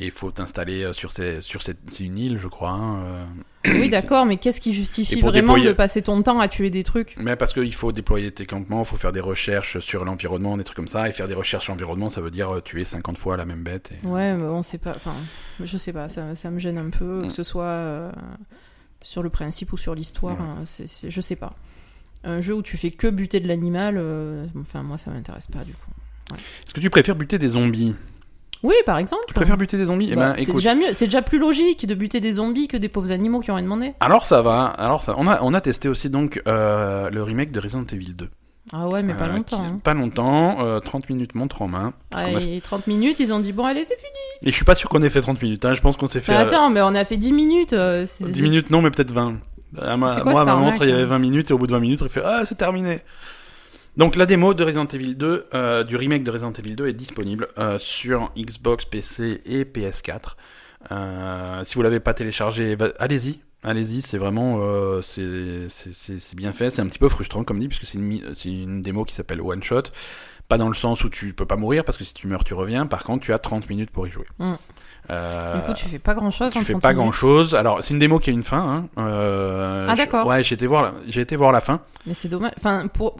Et 0.02 0.06
il 0.06 0.10
faut 0.10 0.30
t'installer 0.30 0.82
euh, 0.82 0.92
sur 0.94 1.12
ces, 1.12 1.42
sur 1.42 1.60
cette, 1.62 1.76
c'est 1.88 2.04
une 2.04 2.16
île, 2.16 2.38
je 2.38 2.48
crois. 2.48 2.70
hein, 2.70 3.02
euh. 3.04 3.24
Oui, 3.66 3.90
d'accord, 3.90 4.24
mais 4.24 4.38
qu'est-ce 4.38 4.58
qui 4.58 4.72
justifie 4.72 5.20
vraiment 5.20 5.52
déployer- 5.56 5.66
de 5.68 5.72
passer 5.74 6.00
ton 6.00 6.22
temps 6.22 6.40
à 6.40 6.48
tuer 6.48 6.70
des 6.70 6.82
trucs? 6.84 7.14
Mais 7.18 7.36
parce 7.36 7.52
qu'il 7.52 7.74
faut 7.74 7.92
déployer 7.92 8.32
tes 8.32 8.46
campements, 8.46 8.80
il 8.80 8.86
faut 8.86 8.96
faire 8.96 9.12
des 9.12 9.20
recherches 9.20 9.78
sur 9.80 10.06
l'environnement, 10.06 10.56
des 10.56 10.64
trucs 10.64 10.76
comme 10.76 10.88
ça. 10.88 11.06
Et 11.06 11.12
faire 11.12 11.28
des 11.28 11.34
recherches 11.34 11.64
sur 11.64 11.74
l'environnement, 11.74 12.08
ça 12.08 12.22
veut 12.22 12.30
dire 12.30 12.50
euh, 12.56 12.60
tuer 12.62 12.86
50 12.86 13.18
fois 13.18 13.36
la 13.36 13.44
même 13.44 13.62
bête. 13.62 13.90
et- 14.02 14.06
Ouais, 14.06 14.32
mais 14.34 14.46
bon, 14.46 14.62
c'est 14.62 14.78
pas. 14.78 14.92
Enfin, 14.96 15.12
je 15.62 15.76
sais 15.76 15.92
pas, 15.92 16.08
ça, 16.08 16.34
ça 16.34 16.50
me 16.50 16.58
gêne 16.58 16.78
un 16.78 16.88
peu, 16.88 17.24
Mm. 17.24 17.28
que 17.28 17.34
ce 17.34 17.42
soit 17.42 17.64
euh, 17.64 18.10
sur 19.02 19.22
le 19.22 19.28
principe 19.28 19.74
ou 19.74 19.76
sur 19.76 19.94
l'histoire, 19.94 20.36
Ouais. 20.40 20.46
hein, 20.46 20.62
c'est- 20.64 20.86
c'est- 20.86 21.10
je 21.10 21.20
sais 21.20 21.36
pas. 21.36 21.54
Un 22.24 22.40
jeu 22.40 22.54
où 22.54 22.62
tu 22.62 22.78
fais 22.78 22.90
que 22.90 23.06
buter 23.08 23.40
de 23.40 23.48
l'animal, 23.48 23.96
euh, 23.98 24.46
enfin, 24.58 24.82
moi, 24.82 24.96
ça 24.96 25.10
m'intéresse 25.10 25.46
pas 25.48 25.64
du 25.64 25.72
coup. 25.74 25.90
Est-ce 26.64 26.72
que 26.72 26.80
tu 26.80 26.88
préfères 26.88 27.16
buter 27.16 27.38
des 27.38 27.48
zombies? 27.50 27.94
Oui, 28.62 28.74
par 28.84 28.98
exemple. 28.98 29.22
Tu 29.26 29.34
préfères 29.34 29.56
buter 29.56 29.76
des 29.78 29.86
zombies 29.86 30.08
Eh 30.12 30.16
Bah, 30.16 30.28
ben, 30.30 30.34
c'est 30.36 30.42
écoute. 30.42 30.56
déjà 30.56 30.74
mieux, 30.74 30.92
c'est 30.92 31.06
déjà 31.06 31.22
plus 31.22 31.38
logique 31.38 31.86
de 31.86 31.94
buter 31.94 32.20
des 32.20 32.32
zombies 32.32 32.68
que 32.68 32.76
des 32.76 32.88
pauvres 32.88 33.10
animaux 33.12 33.40
qui 33.40 33.50
ont 33.50 33.54
rien 33.54 33.64
demandé. 33.64 33.94
Alors 34.00 34.24
ça 34.26 34.42
va. 34.42 34.64
Alors 34.66 35.02
ça. 35.02 35.14
On 35.16 35.26
a 35.26 35.40
on 35.42 35.54
a 35.54 35.60
testé 35.60 35.88
aussi 35.88 36.10
donc 36.10 36.42
euh, 36.46 37.08
le 37.10 37.22
remake 37.22 37.52
de 37.52 37.60
Resident 37.60 37.84
Evil 37.92 38.12
2. 38.14 38.28
Ah 38.72 38.86
ouais, 38.88 39.02
mais 39.02 39.14
pas 39.14 39.24
Euh, 39.24 39.32
longtemps. 39.32 39.56
qui- 39.62 39.66
hein. 39.66 39.80
Pas 39.82 39.94
longtemps. 39.94 40.64
euh, 40.64 40.78
30 40.80 41.08
minutes 41.08 41.34
montre 41.34 41.62
en 41.62 41.68
main. 41.68 41.92
Ah, 42.12 42.30
et 42.30 42.60
30 42.60 42.86
minutes, 42.86 43.18
ils 43.18 43.32
ont 43.32 43.40
dit 43.40 43.52
bon, 43.52 43.64
allez, 43.64 43.82
c'est 43.84 43.96
fini. 43.96 44.08
Et 44.44 44.50
je 44.50 44.54
suis 44.54 44.64
pas 44.64 44.74
sûr 44.74 44.88
qu'on 44.90 45.02
ait 45.02 45.10
fait 45.10 45.22
30 45.22 45.40
minutes. 45.42 45.64
Hein. 45.64 45.74
Je 45.74 45.80
pense 45.80 45.96
qu'on 45.96 46.06
s'est 46.06 46.20
fait. 46.20 46.32
Mais 46.32 46.38
euh, 46.38 46.46
attends, 46.46 46.70
mais 46.70 46.82
on 46.82 46.94
a 46.94 47.04
fait 47.04 47.16
10 47.16 47.32
minutes. 47.32 47.72
euh, 47.72 48.04
c'est- 48.06 48.30
10 48.30 48.42
minutes 48.42 48.70
non, 48.70 48.82
mais 48.82 48.90
peut-être 48.90 49.12
20. 49.12 49.36
À 49.80 49.96
ma- 49.96 50.16
C'est 50.16 50.22
quoi 50.22 50.32
moi, 50.32 50.40
à 50.42 50.44
ma 50.44 50.54
montre, 50.56 50.84
il 50.84 50.90
y 50.90 50.92
avait 50.92 51.02
hein 51.02 51.06
20 51.06 51.18
minutes 51.18 51.50
et 51.50 51.54
au 51.54 51.58
bout 51.58 51.66
de 51.66 51.72
20 51.72 51.80
minutes, 51.80 52.00
il 52.02 52.08
fait 52.10 52.22
Ah, 52.24 52.42
c'est 52.44 52.56
terminé. 52.56 53.00
Donc, 53.96 54.16
la 54.16 54.26
démo 54.26 54.54
de 54.54 54.64
Resident 54.64 54.86
Evil 54.86 55.14
2, 55.14 55.48
euh, 55.52 55.84
du 55.84 55.96
remake 55.96 56.22
de 56.22 56.30
Resident 56.30 56.52
Evil 56.52 56.76
2 56.76 56.88
est 56.88 56.92
disponible 56.92 57.48
euh, 57.58 57.78
sur 57.78 58.30
Xbox, 58.36 58.84
PC 58.84 59.42
et 59.44 59.64
PS4. 59.64 60.36
Euh, 60.90 61.64
si 61.64 61.74
vous 61.74 61.82
l'avez 61.82 62.00
pas 62.00 62.14
téléchargé, 62.14 62.76
allez-y. 62.98 63.40
Allez-y, 63.62 64.00
c'est 64.00 64.16
vraiment 64.16 64.58
c'est 65.02 66.34
bien 66.34 66.52
fait. 66.52 66.70
C'est 66.70 66.80
un 66.80 66.86
petit 66.86 66.98
peu 66.98 67.10
frustrant 67.10 67.44
comme 67.44 67.58
dit 67.58 67.68
puisque 67.68 67.84
c'est 67.84 67.98
une, 67.98 68.32
une 68.46 68.80
démo 68.80 69.04
qui 69.04 69.14
s'appelle 69.14 69.42
One 69.42 69.62
Shot. 69.62 69.82
Pas 70.48 70.56
dans 70.56 70.68
le 70.68 70.74
sens 70.74 71.04
où 71.04 71.10
tu 71.10 71.34
peux 71.34 71.44
pas 71.44 71.56
mourir 71.56 71.84
parce 71.84 71.98
que 71.98 72.04
si 72.04 72.14
tu 72.14 72.26
meurs 72.26 72.42
tu 72.42 72.54
reviens. 72.54 72.86
Par 72.86 73.04
contre, 73.04 73.22
tu 73.22 73.34
as 73.34 73.38
30 73.38 73.68
minutes 73.68 73.90
pour 73.90 74.06
y 74.06 74.10
jouer. 74.10 74.24
Mm. 74.38 74.54
Euh, 75.08 75.56
Du 75.56 75.62
coup, 75.62 75.72
tu 75.74 75.86
fais 75.86 75.98
pas 75.98 76.14
grand 76.14 76.30
chose. 76.30 76.52
tu 76.52 76.62
fais 76.62 76.74
pas 76.74 76.92
grand 76.94 77.10
chose. 77.10 77.54
Alors, 77.54 77.82
c'est 77.82 77.94
une 77.94 77.98
démo 78.00 78.18
qui 78.18 78.30
a 78.30 78.32
une 78.32 78.44
fin. 78.44 78.58
Hein. 78.96 79.02
Euh, 79.02 79.86
Ah, 79.88 79.96
d'accord. 79.96 80.26
Ouais, 80.26 80.42
j'ai 80.44 80.54
été 80.54 80.66
voir, 80.66 80.82
la- 80.82 80.92
j'ai 81.08 81.20
été 81.22 81.34
voir 81.36 81.50
la 81.52 81.60
fin. 81.60 81.80
Mais 82.06 82.14
c'est 82.14 82.28
dommage. 82.28 82.52
Enfin, 82.58 82.86
pour... 82.92 83.16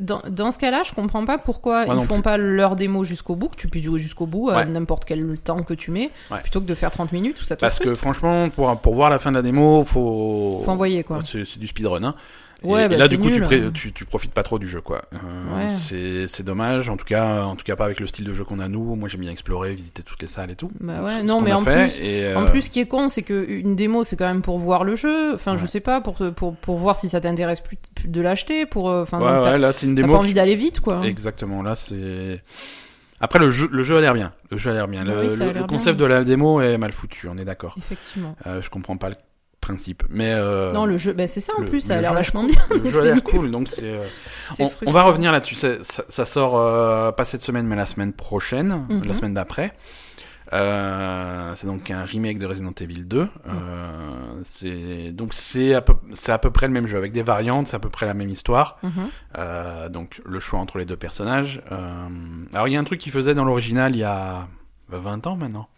dans, 0.00 0.22
dans 0.28 0.52
ce 0.52 0.58
cas-là, 0.58 0.82
je 0.86 0.92
comprends 0.92 1.24
pas 1.26 1.38
pourquoi 1.38 1.86
Moi 1.86 1.96
ils 1.96 2.04
font 2.06 2.14
plus. 2.16 2.22
pas 2.22 2.36
leur 2.36 2.76
démo 2.76 3.02
jusqu'au 3.04 3.34
bout, 3.36 3.48
que 3.48 3.56
tu 3.56 3.68
puisses 3.68 3.84
jouer 3.84 3.98
jusqu'au 3.98 4.26
bout 4.26 4.50
à 4.50 4.58
Ouais. 4.58 4.64
n'importe 4.64 5.04
quel 5.06 5.38
temps 5.42 5.62
que 5.62 5.74
tu 5.74 5.90
mets, 5.90 6.10
Ouais. 6.30 6.38
plutôt 6.42 6.60
que 6.60 6.66
de 6.66 6.74
faire 6.74 6.90
30 6.90 7.12
minutes 7.12 7.40
ou 7.40 7.44
ça 7.44 7.56
te 7.56 7.60
Parce 7.60 7.78
que 7.78 7.94
franchement, 7.94 8.48
pour, 8.50 8.76
pour 8.78 8.94
voir 8.94 9.10
la 9.10 9.18
fin 9.18 9.30
de 9.30 9.36
la 9.36 9.42
démo, 9.42 9.82
faut. 9.84 10.62
Faut 10.64 10.70
envoyer, 10.70 11.02
quoi. 11.04 11.18
C'est 11.24 11.44
c'est 11.44 11.58
du 11.58 11.66
speedrun. 11.66 12.02
Hein. 12.04 12.14
Ouais, 12.64 12.82
et, 12.82 12.84
et 12.86 12.88
bah, 12.88 12.96
là, 12.96 13.04
c'est 13.04 13.10
du 13.10 13.18
coup, 13.18 13.30
tu, 13.30 13.40
pré- 13.40 13.70
tu, 13.72 13.92
tu 13.92 14.04
profites 14.04 14.32
pas 14.32 14.42
trop 14.42 14.58
du 14.58 14.68
jeu, 14.68 14.80
quoi. 14.80 15.04
Euh, 15.14 15.56
Ouais. 15.56 15.68
C'est 15.68 16.26
c'est 16.26 16.42
dommage. 16.42 16.88
En 16.88 16.96
tout 16.96 17.04
cas, 17.04 17.42
en 17.44 17.54
tout 17.56 17.64
cas, 17.64 17.76
pas 17.76 17.84
avec 17.84 18.00
le 18.00 18.06
style 18.06 18.24
de 18.24 18.34
jeu 18.34 18.44
qu'on 18.44 18.58
a 18.60 18.68
nous. 18.68 18.96
Moi, 18.96 19.08
j'aime 19.08 19.20
bien 19.20 19.30
explorer, 19.30 19.74
visiter 19.74 20.02
toutes 20.02 20.20
les 20.22 20.28
salles 20.28 20.50
et 20.50 20.56
tout. 20.56 20.70
Bah 20.80 21.02
ouais, 21.02 21.22
non, 21.22 21.40
mais 21.40 21.52
en 21.52 21.62
plus- 21.62 21.98
et, 22.00 22.34
En 22.34 22.46
euh, 22.46 22.50
plus, 22.50 22.62
ce 22.62 22.70
qui 22.70 22.80
est 22.80 22.86
con, 22.86 23.08
c'est 23.08 23.22
que 23.22 23.48
une 23.48 23.76
démo, 23.76 24.02
c'est 24.04 24.16
quand 24.16 24.26
même 24.26 24.42
pour 24.42 24.58
voir 24.58 24.84
le 24.84 24.96
jeu. 24.96 25.34
Enfin, 25.34 25.56
je 25.56 25.66
sais 25.66 25.80
pas, 25.80 26.00
pour, 26.00 26.16
pour, 26.34 26.56
pour 26.56 26.78
voir 26.78 26.96
si 26.96 27.08
ça 27.08 27.20
t'intéresse 27.20 27.60
plus, 27.60 27.76
plus 27.94 28.08
de 28.08 28.20
l'acheter. 28.20 28.66
Pour, 28.66 28.90
euh, 28.90 29.02
enfin, 29.02 29.20
Ouais, 29.20 29.58
là, 29.58 29.72
c'est 29.72 29.86
une 29.86 29.94
démo. 29.94 30.12
pas 30.14 30.18
envie 30.18 30.34
d'aller 30.34 30.56
vite, 30.56 30.80
quoi. 30.80 31.02
Exactement, 31.06 31.62
là 31.62 31.74
c'est. 31.76 32.42
Après 33.20 33.40
le 33.40 33.50
jeu, 33.50 33.68
le 33.72 33.82
jeu 33.82 33.96
a 33.98 34.00
l'air 34.00 34.14
bien. 34.14 34.32
Le 34.50 34.56
jeu 34.56 34.70
a 34.70 34.74
l'air 34.74 34.86
bien. 34.86 35.02
Le, 35.04 35.22
oui, 35.22 35.66
concept 35.68 35.96
bien. 35.96 36.06
de 36.06 36.12
la 36.12 36.24
démo 36.24 36.60
est 36.60 36.78
mal 36.78 36.92
foutu, 36.92 37.28
on 37.28 37.36
est 37.36 37.44
d'accord. 37.44 37.74
Effectivement. 37.78 38.36
Euh, 38.46 38.62
je 38.62 38.70
comprends 38.70 38.96
pas 38.96 39.08
le 39.08 39.16
principe, 39.60 40.02
mais 40.08 40.32
euh, 40.32 40.72
non, 40.72 40.86
le 40.86 40.96
jeu, 40.96 41.12
bah, 41.12 41.26
c'est 41.26 41.40
ça 41.40 41.52
en 41.56 41.60
le- 41.62 41.66
plus, 41.66 41.80
ça 41.80 41.96
a 41.96 42.00
l'air 42.00 42.14
vachement 42.14 42.44
bien. 42.44 42.56
le 42.70 42.90
jeu 42.90 43.00
a 43.00 43.04
l'air 43.04 43.22
cool, 43.22 43.50
donc 43.50 43.68
c'est. 43.68 43.84
euh, 43.84 44.04
On, 44.86 44.90
va 44.92 45.02
revenir 45.02 45.30
là-dessus. 45.32 45.56
Ça, 45.56 46.24
sort 46.24 46.56
euh, 46.56 47.12
pas 47.12 47.24
cette 47.24 47.42
semaine, 47.42 47.66
mais 47.66 47.76
la 47.76 47.86
semaine 47.86 48.12
prochaine, 48.12 48.86
Mhm. 48.88 49.04
la 49.04 49.14
semaine 49.14 49.34
d'après. 49.34 49.74
C'est 50.50 51.66
donc 51.66 51.90
un 51.90 52.04
remake 52.04 52.38
de 52.38 52.46
Resident 52.46 52.72
Evil 52.80 53.04
2. 53.04 53.20
Mhm. 53.20 53.28
C'est 54.44 55.10
donc 55.12 55.34
c'est 55.34 55.74
à 55.74 55.82
peu 55.82 55.94
c'est 56.14 56.32
à 56.32 56.38
peu 56.38 56.50
près 56.50 56.66
le 56.66 56.72
même 56.72 56.86
jeu 56.86 56.96
avec 56.96 57.12
des 57.12 57.22
variantes, 57.22 57.66
c'est 57.66 57.76
à 57.76 57.80
peu 57.80 57.90
près 57.90 58.06
la 58.06 58.14
même 58.14 58.30
histoire. 58.30 58.78
Mhm. 58.82 59.90
Donc 59.90 60.22
le 60.24 60.40
choix 60.40 60.58
entre 60.60 60.78
les 60.78 60.86
deux 60.86 60.96
personnages. 60.96 61.60
Alors 62.54 62.66
il 62.68 62.72
y 62.72 62.76
a 62.76 62.80
un 62.80 62.84
truc 62.84 63.00
qu'ils 63.00 63.12
faisaient 63.12 63.34
dans 63.34 63.44
l'original 63.44 63.94
il 63.94 63.98
y 63.98 64.04
a 64.04 64.48
20 64.88 65.26
ans 65.26 65.36
maintenant. 65.36 65.68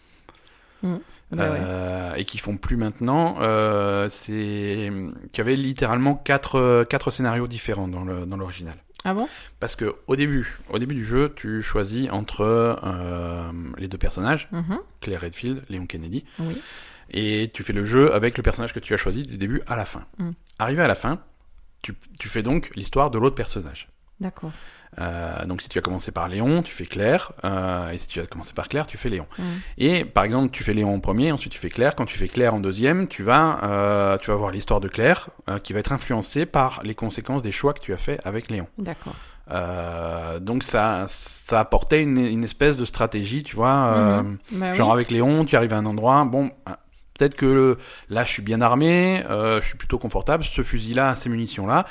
Bah 1.32 1.50
ouais. 1.50 1.58
Euh, 1.60 2.14
et 2.14 2.24
qui 2.24 2.38
font 2.38 2.56
plus 2.56 2.76
maintenant, 2.76 3.36
euh, 3.40 4.08
c'est 4.08 4.90
qu'il 5.32 5.38
y 5.38 5.40
avait 5.40 5.54
littéralement 5.56 6.14
quatre, 6.16 6.84
quatre 6.90 7.10
scénarios 7.10 7.46
différents 7.46 7.86
dans 7.88 8.36
l'original. 8.36 8.74
Ah 9.04 9.14
bon? 9.14 9.28
Parce 9.60 9.76
que 9.76 9.94
au 10.08 10.16
début, 10.16 10.58
au 10.68 10.78
début 10.78 10.94
du 10.94 11.04
jeu, 11.04 11.32
tu 11.34 11.62
choisis 11.62 12.10
entre 12.10 12.42
euh, 12.42 13.50
les 13.78 13.88
deux 13.88 13.96
personnages, 13.96 14.48
Mhm. 14.52 14.78
Claire 15.00 15.20
Redfield, 15.22 15.62
Léon 15.70 15.86
Kennedy, 15.86 16.24
Oui. 16.38 16.60
et 17.10 17.50
tu 17.54 17.62
fais 17.62 17.72
le 17.72 17.84
jeu 17.84 18.12
avec 18.12 18.36
le 18.36 18.42
personnage 18.42 18.74
que 18.74 18.80
tu 18.80 18.92
as 18.92 18.98
choisi 18.98 19.22
du 19.22 19.38
début 19.38 19.62
à 19.66 19.76
la 19.76 19.86
fin. 19.86 20.04
Mm. 20.18 20.30
Arrivé 20.58 20.82
à 20.82 20.88
la 20.88 20.94
fin, 20.94 21.20
tu, 21.82 21.94
tu 22.18 22.28
fais 22.28 22.42
donc 22.42 22.70
l'histoire 22.76 23.10
de 23.10 23.18
l'autre 23.18 23.36
personnage. 23.36 23.88
D'accord. 24.20 24.52
Euh, 24.98 25.44
donc 25.46 25.62
si 25.62 25.68
tu 25.68 25.78
as 25.78 25.82
commencé 25.82 26.10
par 26.10 26.28
Léon, 26.28 26.62
tu 26.62 26.72
fais 26.74 26.84
Claire, 26.84 27.32
euh, 27.44 27.90
et 27.90 27.98
si 27.98 28.08
tu 28.08 28.20
as 28.20 28.26
commencé 28.26 28.52
par 28.52 28.68
Claire, 28.68 28.86
tu 28.88 28.98
fais 28.98 29.08
Léon. 29.08 29.26
Mhm. 29.38 29.44
Et 29.78 30.04
par 30.04 30.24
exemple, 30.24 30.50
tu 30.50 30.64
fais 30.64 30.74
Léon 30.74 30.92
en 30.94 31.00
premier, 31.00 31.30
ensuite 31.32 31.52
tu 31.52 31.58
fais 31.60 31.68
Claire. 31.70 31.94
Quand 31.94 32.06
tu 32.06 32.18
fais 32.18 32.28
Claire 32.28 32.54
en 32.54 32.60
deuxième, 32.60 33.06
tu 33.06 33.22
vas, 33.22 33.60
euh, 33.62 34.18
tu 34.18 34.30
vas 34.30 34.36
voir 34.36 34.50
l'histoire 34.50 34.80
de 34.80 34.88
Claire 34.88 35.28
euh, 35.48 35.58
qui 35.60 35.72
va 35.72 35.78
être 35.78 35.92
influencée 35.92 36.44
par 36.44 36.80
les 36.82 36.94
conséquences 36.94 37.42
des 37.42 37.52
choix 37.52 37.72
que 37.72 37.80
tu 37.80 37.92
as 37.92 37.96
fait 37.96 38.20
avec 38.24 38.50
Léon. 38.50 38.66
D'accord. 38.78 39.14
Euh, 39.52 40.38
donc 40.40 40.62
ça, 40.62 41.06
ça 41.08 41.60
apportait 41.60 42.02
une, 42.02 42.18
une 42.18 42.44
espèce 42.44 42.76
de 42.76 42.84
stratégie, 42.84 43.42
tu 43.42 43.56
vois. 43.56 43.94
euh, 43.96 44.22
Mhm. 44.22 44.38
Bah 44.52 44.72
Genre 44.74 44.88
oui. 44.88 44.94
avec 44.94 45.10
Léon, 45.10 45.44
tu 45.44 45.56
arrives 45.56 45.72
à 45.72 45.76
un 45.78 45.86
endroit, 45.86 46.24
bon, 46.24 46.50
euh, 46.68 46.72
peut-être 47.18 47.34
que 47.34 47.46
le- 47.46 47.78
là 48.08 48.24
je 48.24 48.30
suis 48.30 48.42
bien 48.42 48.60
armé, 48.60 49.24
euh, 49.28 49.60
je 49.60 49.66
suis 49.66 49.76
plutôt 49.76 49.98
confortable, 49.98 50.44
ce 50.44 50.62
fusil-là, 50.62 51.14
ces 51.16 51.28
munitions-là, 51.28 51.86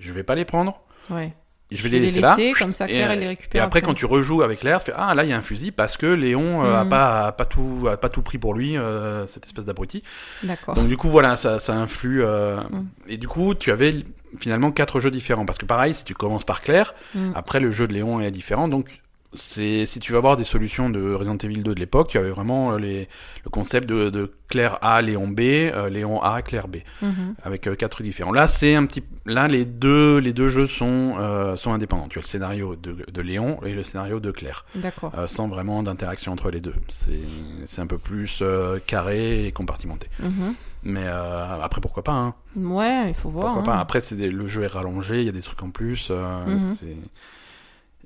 je 0.00 0.12
vais 0.12 0.22
pas 0.24 0.34
les 0.34 0.44
prendre, 0.44 0.80
Ouais. 1.10 1.34
Et 1.74 1.76
je 1.76 1.82
vais 1.82 1.88
les 1.90 2.00
laisser 2.00 2.20
là. 2.20 2.36
comme 2.58 2.72
ça, 2.72 2.86
Et, 2.88 2.92
Claire, 2.92 3.10
elle 3.10 3.18
les 3.18 3.24
Et 3.24 3.28
récupère. 3.28 3.64
après, 3.64 3.82
quand 3.82 3.94
tu 3.94 4.06
rejoues 4.06 4.42
avec 4.42 4.60
Claire, 4.60 4.78
tu 4.78 4.86
fais 4.92 4.96
ah 4.96 5.14
là 5.14 5.24
il 5.24 5.30
y 5.30 5.32
a 5.32 5.36
un 5.36 5.42
fusil 5.42 5.72
parce 5.72 5.96
que 5.96 6.06
Léon 6.06 6.64
euh, 6.64 6.76
a 6.78 6.84
Mhm. 6.84 6.88
pas 6.90 7.26
a 7.26 7.32
pas 7.32 7.44
tout 7.44 7.88
a 7.90 7.96
pas 7.96 8.08
tout 8.08 8.22
pris 8.22 8.38
pour 8.38 8.54
lui 8.54 8.76
euh, 8.78 9.26
cette 9.26 9.44
espèce 9.46 9.64
d'abruti. 9.64 10.02
D'accord. 10.42 10.74
Donc 10.74 10.88
du 10.88 10.96
coup 10.96 11.08
voilà 11.10 11.36
ça 11.36 11.58
ça 11.58 11.74
influe 11.74 12.22
euh, 12.22 12.56
Mhm. 12.70 12.86
et 13.08 13.16
du 13.16 13.28
coup 13.28 13.54
tu 13.54 13.70
avais 13.72 13.94
finalement 14.38 14.70
quatre 14.72 15.00
jeux 15.00 15.10
différents 15.10 15.44
parce 15.46 15.58
que 15.58 15.66
pareil 15.66 15.94
si 15.94 16.04
tu 16.04 16.14
commences 16.14 16.44
par 16.44 16.62
Claire, 16.62 16.94
Mhm. 17.14 17.32
après 17.34 17.60
le 17.60 17.70
jeu 17.70 17.86
de 17.88 17.92
Léon 17.92 18.20
est 18.20 18.30
différent 18.30 18.68
donc 18.68 19.00
c'est 19.34 19.86
si 19.86 20.00
tu 20.00 20.12
vas 20.12 20.20
voir 20.20 20.36
des 20.36 20.44
solutions 20.44 20.90
de 20.90 21.12
Resident 21.14 21.36
Evil 21.38 21.62
2 21.62 21.74
de 21.74 21.80
l'époque, 21.80 22.08
tu 22.08 22.18
avais 22.18 22.30
vraiment 22.30 22.72
euh, 22.72 22.78
les 22.78 23.08
le 23.44 23.50
concept 23.50 23.88
de, 23.88 24.10
de 24.10 24.32
Claire 24.48 24.78
A, 24.82 25.02
Léon 25.02 25.28
B, 25.28 25.40
euh, 25.40 25.88
Léon 25.88 26.20
A, 26.22 26.42
Claire 26.42 26.68
B 26.68 26.76
Mhm. 27.02 27.34
avec 27.42 27.66
euh, 27.66 27.74
quatre 27.74 28.02
différents. 28.02 28.32
Là, 28.32 28.46
c'est 28.46 28.74
un 28.74 28.86
petit, 28.86 29.02
là 29.26 29.48
les 29.48 29.64
deux 29.64 30.18
les 30.18 30.32
deux 30.32 30.48
jeux 30.48 30.66
sont 30.66 31.16
euh, 31.18 31.56
sont 31.56 31.72
indépendants. 31.72 32.08
Tu 32.08 32.18
as 32.18 32.22
le 32.22 32.26
scénario 32.28 32.76
de, 32.76 32.96
de 33.10 33.20
Léon 33.22 33.58
et 33.64 33.72
le 33.74 33.82
scénario 33.82 34.20
de 34.20 34.30
Claire, 34.30 34.64
D'accord. 34.74 35.12
sans 35.26 35.48
vraiment 35.48 35.82
d'interaction 35.82 36.32
entre 36.32 36.50
les 36.50 36.60
deux. 36.60 36.74
C'est 36.88 37.18
c'est 37.66 37.80
un 37.80 37.86
peu 37.86 37.98
plus 37.98 38.42
carré 38.86 39.46
et 39.46 39.52
compartimenté. 39.52 40.08
Mhm. 40.20 40.54
Mais 40.86 41.06
après 41.06 41.80
pourquoi 41.80 42.02
pas 42.04 42.12
hein. 42.12 42.34
Ouais, 42.56 43.08
il 43.08 43.14
faut 43.14 43.30
voir. 43.30 43.54
Pourquoi 43.54 43.72
hein. 43.72 43.76
pas. 43.76 43.80
Après 43.80 44.00
c'est 44.00 44.16
le 44.16 44.46
jeu 44.46 44.62
est 44.64 44.66
rallongé, 44.68 45.20
il 45.20 45.26
y 45.26 45.28
a 45.30 45.32
des 45.32 45.40
trucs 45.42 45.62
en 45.62 45.70
plus. 45.70 46.10
Mhm. 46.10 46.58
c'est 46.58 46.96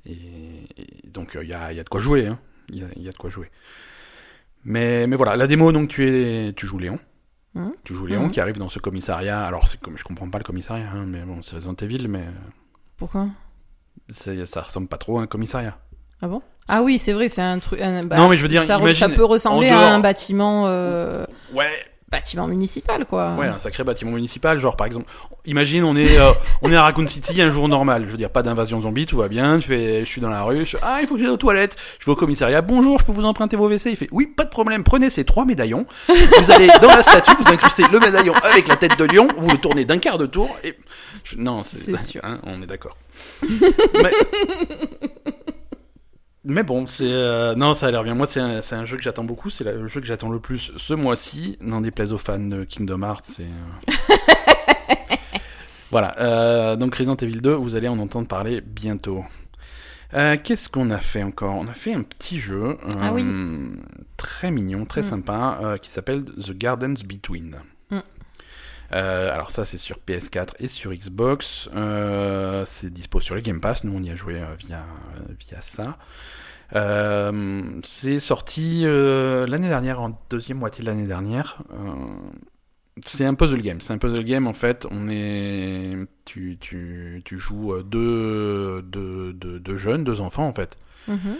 et, 0.05 0.67
et 0.77 1.07
donc 1.07 1.37
il 1.41 1.47
y 1.47 1.53
a 1.53 1.71
il 1.71 1.77
y 1.77 1.79
a 1.79 1.83
de 1.83 1.89
quoi 1.89 1.99
jouer. 2.01 2.27
hein. 2.27 2.39
Il 2.69 2.79
y 2.79 2.83
a 2.83 2.87
il 2.95 3.03
y 3.03 3.07
a 3.07 3.11
de 3.11 3.17
quoi 3.17 3.29
jouer. 3.29 3.49
Mais 4.63 5.07
mais 5.07 5.15
voilà, 5.15 5.35
la 5.35 5.47
démo 5.47 5.71
donc 5.71 5.89
tu 5.89 6.07
es 6.07 6.53
tu 6.53 6.65
joues 6.67 6.79
Léon. 6.79 6.99
Tu 7.83 7.93
joues 7.93 8.05
Léon 8.05 8.25
Mhm. 8.25 8.31
qui 8.31 8.39
arrive 8.39 8.57
dans 8.57 8.69
ce 8.69 8.79
commissariat. 8.79 9.43
Alors, 9.43 9.67
c'est 9.67 9.79
comme 9.81 9.97
je 9.97 10.03
comprends 10.05 10.29
pas 10.29 10.37
le 10.37 10.45
commissariat, 10.45 10.89
hein, 10.93 11.05
mais 11.05 11.23
bon, 11.23 11.41
c'est 11.41 11.55
Resident 11.55 11.73
Evil, 11.81 12.07
mais 12.07 12.23
Pourquoi? 12.95 13.27
ça 14.11 14.61
ressemble 14.61 14.87
pas 14.87 14.97
trop 14.97 15.19
à 15.19 15.23
un 15.23 15.27
commissariat. 15.27 15.77
Ah 16.21 16.27
bon? 16.29 16.41
Ah 16.69 16.83
oui, 16.83 16.99
c'est 16.99 17.11
vrai, 17.11 17.27
c'est 17.27 17.41
un 17.41 17.59
truc. 17.59 17.81
un- 17.81 18.03
bah, 18.05 18.15
non, 18.15 18.29
mais 18.29 18.37
je 18.37 18.43
veux 18.43 18.47
dire, 18.47 18.63
ça, 18.63 18.77
imagine. 18.77 19.09
ça 19.09 19.13
peut 19.13 19.25
ressembler 19.25 19.69
à 19.69 19.93
un 19.93 19.99
bâtiment, 19.99 20.67
euh, 20.67 21.25
Ouais, 21.53 21.69
bâtiment 22.11 22.47
municipal, 22.47 23.05
quoi. 23.05 23.35
ouais, 23.37 23.47
un 23.47 23.59
sacré 23.59 23.83
bâtiment 23.83 24.11
municipal. 24.11 24.59
Genre, 24.59 24.75
par 24.75 24.87
exemple, 24.87 25.05
imagine, 25.45 25.83
on 25.83 25.95
est, 25.95 26.17
euh, 26.19 26.31
on 26.61 26.71
est 26.71 26.75
à 26.75 26.83
Raccoon 26.83 27.07
City 27.07 27.41
un 27.41 27.49
jour 27.51 27.67
normal. 27.67 28.03
Je 28.05 28.11
veux 28.11 28.17
dire, 28.17 28.29
pas 28.29 28.41
d'invasion 28.43 28.81
zombie, 28.81 29.05
tout 29.05 29.17
va 29.17 29.27
bien. 29.27 29.59
Je 29.59 29.67
fais, 29.67 29.99
je 29.99 30.09
suis 30.09 30.21
dans 30.21 30.29
la 30.29 30.43
rue. 30.43 30.65
Je 30.65 30.77
ah, 30.81 30.99
il 31.01 31.07
faut 31.07 31.15
que 31.15 31.21
j'aille 31.21 31.29
aux 31.29 31.37
toilettes. 31.37 31.75
Je 31.99 32.05
vais 32.05 32.11
au 32.11 32.15
commissariat. 32.15 32.61
Bonjour, 32.61 32.99
je 32.99 33.05
peux 33.05 33.11
vous 33.11 33.25
emprunter 33.25 33.55
vos 33.55 33.67
WC. 33.69 33.91
Il 33.91 33.95
fait, 33.95 34.09
oui, 34.11 34.27
pas 34.27 34.43
de 34.45 34.49
problème. 34.49 34.83
Prenez 34.83 35.09
ces 35.09 35.23
trois 35.23 35.45
médaillons. 35.45 35.85
Vous 36.07 36.51
allez 36.51 36.67
dans 36.81 36.87
la 36.89 37.03
statue, 37.03 37.31
vous 37.39 37.51
incrustez 37.51 37.83
le 37.91 37.99
médaillon 37.99 38.33
avec 38.43 38.67
la 38.67 38.75
tête 38.75 38.97
de 38.97 39.05
lion. 39.05 39.27
Vous 39.37 39.49
le 39.49 39.57
tournez 39.57 39.85
d'un 39.85 39.99
quart 39.99 40.17
de 40.17 40.25
tour 40.25 40.55
et 40.63 40.75
je- 41.23 41.35
non, 41.37 41.63
c'est, 41.63 41.93
hein, 42.23 42.39
on 42.43 42.61
est 42.61 42.65
d'accord. 42.65 42.97
mais... 43.43 44.11
mais 46.45 46.63
bon, 46.63 46.85
c'est 46.87 47.03
euh, 47.11 47.53
non, 47.55 47.73
ça 47.73 47.87
a 47.87 47.91
l'air 47.91 48.03
bien. 48.03 48.15
Moi, 48.15 48.25
c'est 48.27 48.39
un, 48.39 48.61
c'est 48.61 48.75
un 48.75 48.85
jeu 48.85 48.97
que 48.97 49.03
j'attends 49.03 49.23
beaucoup. 49.23 49.49
C'est 49.49 49.63
le 49.63 49.87
jeu 49.87 49.99
que 50.01 50.07
j'attends 50.07 50.29
le 50.29 50.39
plus 50.39 50.71
ce 50.77 50.93
mois-ci. 50.93 51.57
N'en 51.61 51.81
déplaise 51.81 52.13
aux 52.13 52.17
fans 52.17 52.39
de 52.39 52.63
Kingdom 52.63 53.01
Hearts. 53.03 53.25
C'est 53.25 53.43
euh, 53.43 53.95
voilà. 55.91 56.15
euh, 56.19 56.75
donc 56.75 56.95
Resident 56.95 57.15
Evil 57.15 57.41
2, 57.41 57.53
vous 57.53 57.75
allez 57.75 57.87
en 57.87 57.99
entendre 57.99 58.27
parler 58.27 58.61
bientôt. 58.61 59.25
Euh, 60.13 60.37
Qu'est-ce 60.43 60.69
qu'on 60.69 60.89
a 60.89 60.97
fait 60.97 61.23
encore? 61.23 61.55
On 61.55 61.67
a 61.67 61.73
fait 61.73 61.93
un 61.93 62.01
petit 62.01 62.39
jeu 62.39 62.77
Ah 62.99 63.13
oui. 63.13 63.23
très 64.17 64.49
mignon, 64.51 64.85
très 64.85 65.01
Mm. 65.01 65.09
sympa, 65.09 65.75
qui 65.81 65.89
s'appelle 65.89 66.23
The 66.25 66.51
Gardens 66.57 67.03
Between. 67.05 67.57
Euh, 68.91 69.31
alors 69.31 69.51
ça 69.51 69.65
c'est 69.65 69.77
sur 69.77 69.97
PS4 70.07 70.49
et 70.59 70.67
sur 70.67 70.93
Xbox. 70.93 71.69
Euh, 71.75 72.63
c'est 72.65 72.91
dispo 72.91 73.19
sur 73.19 73.35
le 73.35 73.41
Game 73.41 73.61
Pass. 73.61 73.83
Nous 73.83 73.93
on 73.95 74.01
y 74.01 74.09
a 74.09 74.15
joué 74.15 74.35
euh, 74.35 74.55
via 74.57 74.83
via 75.39 75.61
ça. 75.61 75.97
C'est 77.83 78.19
sorti 78.19 78.83
l'année 78.83 79.69
dernière, 79.69 80.01
en 80.01 80.19
deuxième 80.29 80.59
moitié 80.59 80.83
de 80.83 80.89
l'année 80.89 81.07
dernière. 81.07 81.63
C'est 83.05 83.25
un 83.25 83.33
puzzle 83.33 83.61
game. 83.61 83.81
C'est 83.81 83.93
un 83.93 83.97
puzzle 83.97 84.23
game 84.23 84.45
en 84.45 84.53
fait. 84.53 84.85
On 84.91 85.07
est, 85.09 85.95
tu, 86.25 86.57
tu, 86.59 87.21
tu 87.25 87.37
joues 87.37 87.81
deux, 87.83 88.81
deux, 88.83 89.33
deux, 89.33 89.77
jeunes, 89.77 90.03
deux 90.03 90.21
enfants 90.21 90.47
en 90.47 90.53
fait. 90.53 90.77
Mhm. 91.07 91.37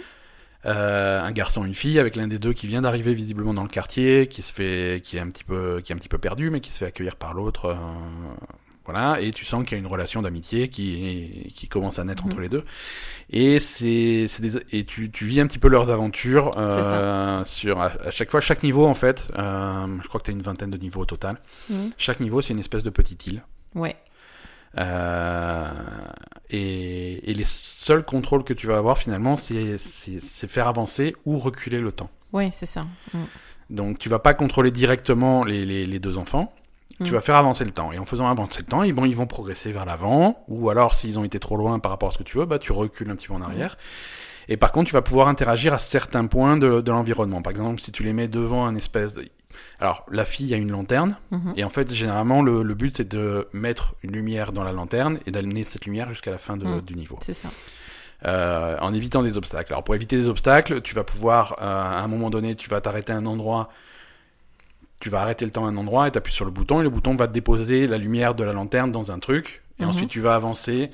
Euh, 0.66 1.20
un 1.22 1.32
garçon, 1.32 1.64
une 1.64 1.74
fille, 1.74 1.98
avec 1.98 2.16
l'un 2.16 2.28
des 2.28 2.38
deux 2.38 2.52
qui 2.52 2.66
vient 2.66 2.82
d'arriver 2.82 3.14
visiblement 3.14 3.54
dans 3.54 3.62
le 3.62 3.68
quartier, 3.68 4.26
qui 4.26 4.42
se 4.42 4.52
fait, 4.52 5.00
qui 5.02 5.16
est 5.16 5.20
un 5.20 5.28
petit 5.30 5.44
peu, 5.44 5.80
qui 5.82 5.92
est 5.92 5.94
un 5.94 5.98
petit 5.98 6.08
peu 6.08 6.18
perdu, 6.18 6.50
mais 6.50 6.60
qui 6.60 6.70
se 6.70 6.78
fait 6.78 6.86
accueillir 6.86 7.16
par 7.16 7.32
l'autre. 7.34 7.66
euh, 7.66 7.74
voilà, 8.86 9.20
et 9.20 9.30
tu 9.30 9.44
sens 9.44 9.62
qu'il 9.64 9.72
y 9.72 9.74
a 9.76 9.78
une 9.78 9.86
relation 9.86 10.20
d'amitié 10.20 10.68
qui, 10.68 11.52
qui 11.54 11.68
commence 11.68 11.98
à 12.00 12.04
naître 12.04 12.24
Mhm. 12.24 12.32
entre 12.32 12.40
les 12.40 12.48
deux. 12.48 12.64
Et 13.30 13.58
c'est, 13.60 14.26
c'est 14.28 14.42
des, 14.42 14.56
et 14.72 14.84
tu, 14.84 15.10
tu 15.10 15.26
vis 15.26 15.40
un 15.40 15.46
petit 15.46 15.58
peu 15.60 15.68
leurs 15.68 15.90
aventures 15.90 16.50
euh, 16.56 17.44
sur 17.44 17.80
à, 17.80 17.92
à 18.04 18.10
chaque 18.10 18.30
fois, 18.30 18.40
chaque 18.40 18.62
niveau 18.64 18.86
en 18.86 18.94
fait. 18.94 19.28
Euh, 19.38 19.86
je 20.02 20.08
crois 20.08 20.18
que 20.20 20.24
tu 20.24 20.30
as 20.32 20.34
une 20.34 20.42
vingtaine 20.42 20.70
de 20.70 20.76
niveaux 20.78 21.02
au 21.02 21.06
total. 21.06 21.36
Mhm. 21.68 21.92
Chaque 21.98 22.18
niveau, 22.20 22.40
c'est 22.40 22.52
une 22.52 22.58
espèce 22.58 22.82
de 22.82 22.90
petite 22.90 23.26
île. 23.28 23.42
Ouais. 23.76 23.96
Euh, 24.78 25.68
et, 26.50 27.30
et 27.30 27.34
les 27.34 27.44
seuls 27.46 28.04
contrôles 28.04 28.44
que 28.44 28.52
tu 28.54 28.66
vas 28.66 28.76
avoir 28.76 28.98
finalement, 28.98 29.36
c'est, 29.36 29.76
faire 29.78 30.68
avancer 30.68 31.14
ou 31.24 31.38
reculer 31.38 31.80
le 31.80 31.92
temps. 31.92 32.10
Ouais, 32.32 32.50
c'est 32.52 32.66
ça. 32.66 32.86
Mm. 33.14 33.18
Donc 33.70 33.98
tu 33.98 34.08
vas 34.08 34.18
pas 34.18 34.34
contrôler 34.34 34.70
directement 34.70 35.44
les, 35.44 35.64
les, 35.64 35.86
les 35.86 35.98
deux 35.98 36.18
enfants. 36.18 36.52
Tu 37.02 37.10
Mm. 37.12 37.14
vas 37.14 37.20
faire 37.22 37.36
avancer 37.36 37.64
le 37.64 37.70
temps. 37.70 37.92
Et 37.92 37.98
en 37.98 38.04
faisant 38.04 38.28
avancer 38.28 38.58
le 38.58 38.66
temps, 38.66 38.82
ils 38.82 38.92
vont, 38.92 39.06
ils 39.06 39.16
vont 39.16 39.26
progresser 39.26 39.72
vers 39.72 39.86
l'avant. 39.86 40.44
Ou 40.48 40.68
alors, 40.68 40.94
s'ils 40.94 41.18
ont 41.18 41.24
été 41.24 41.38
trop 41.38 41.56
loin 41.56 41.78
par 41.78 41.90
rapport 41.92 42.10
à 42.10 42.12
ce 42.12 42.18
que 42.18 42.24
tu 42.24 42.36
veux, 42.36 42.44
bah, 42.44 42.58
tu 42.58 42.72
recules 42.72 43.08
un 43.10 43.16
petit 43.16 43.28
peu 43.28 43.32
en 43.34 43.40
arrière. 43.40 43.78
Et 44.48 44.56
par 44.58 44.70
contre, 44.72 44.88
tu 44.88 44.92
vas 44.92 45.00
pouvoir 45.02 45.28
interagir 45.28 45.72
à 45.72 45.78
certains 45.78 46.26
points 46.26 46.56
de, 46.58 46.80
de 46.80 46.90
l'environnement. 46.90 47.40
Par 47.40 47.52
exemple, 47.52 47.80
si 47.80 47.90
tu 47.92 48.02
les 48.02 48.12
mets 48.12 48.28
devant 48.28 48.66
un 48.66 48.74
espèce 48.74 49.14
de... 49.14 49.24
Alors, 49.80 50.04
la 50.10 50.24
fille 50.24 50.52
a 50.54 50.56
une 50.56 50.70
lanterne. 50.70 51.16
Mhm. 51.30 51.54
Et 51.56 51.64
en 51.64 51.70
fait, 51.70 51.92
généralement, 51.92 52.42
le, 52.42 52.62
le 52.62 52.74
but, 52.74 52.96
c'est 52.96 53.08
de 53.08 53.48
mettre 53.52 53.94
une 54.02 54.12
lumière 54.12 54.52
dans 54.52 54.62
la 54.64 54.72
lanterne 54.72 55.18
et 55.26 55.30
d'amener 55.30 55.62
cette 55.64 55.84
lumière 55.86 56.08
jusqu'à 56.10 56.30
la 56.30 56.38
fin 56.38 56.56
de- 56.56 56.64
Mm. 56.66 56.80
du 56.82 56.94
niveau. 56.94 57.18
C'est 57.22 57.34
ça. 57.34 57.48
Euh, 58.26 58.76
en 58.80 58.92
évitant 58.92 59.22
des 59.22 59.36
obstacles. 59.38 59.72
Alors, 59.72 59.82
pour 59.82 59.94
éviter 59.94 60.16
des 60.16 60.28
obstacles, 60.28 60.82
tu 60.82 60.94
vas 60.94 61.04
pouvoir, 61.04 61.54
euh, 61.60 61.64
à 61.64 62.00
un 62.02 62.06
moment 62.06 62.28
donné, 62.30 62.54
tu 62.54 62.68
vas 62.68 62.80
t'arrêter 62.82 63.12
à 63.12 63.16
un 63.16 63.24
endroit, 63.26 63.70
tu 65.00 65.08
vas 65.08 65.20
arrêter 65.22 65.46
le 65.46 65.50
temps 65.50 65.64
à 65.64 65.70
un 65.70 65.76
endroit 65.76 66.06
et 66.06 66.10
t'appuies 66.10 66.32
sur 66.34 66.44
le 66.44 66.50
bouton 66.50 66.80
et 66.80 66.82
le 66.82 66.90
bouton 66.90 67.16
va 67.16 67.26
déposer 67.26 67.86
la 67.86 67.96
lumière 67.96 68.34
de 68.34 68.44
la 68.44 68.52
lanterne 68.52 68.92
dans 68.92 69.10
un 69.10 69.18
truc. 69.18 69.62
Et 69.78 69.84
Mhm. 69.84 69.88
ensuite, 69.88 70.10
tu 70.10 70.20
vas 70.20 70.34
avancer. 70.34 70.90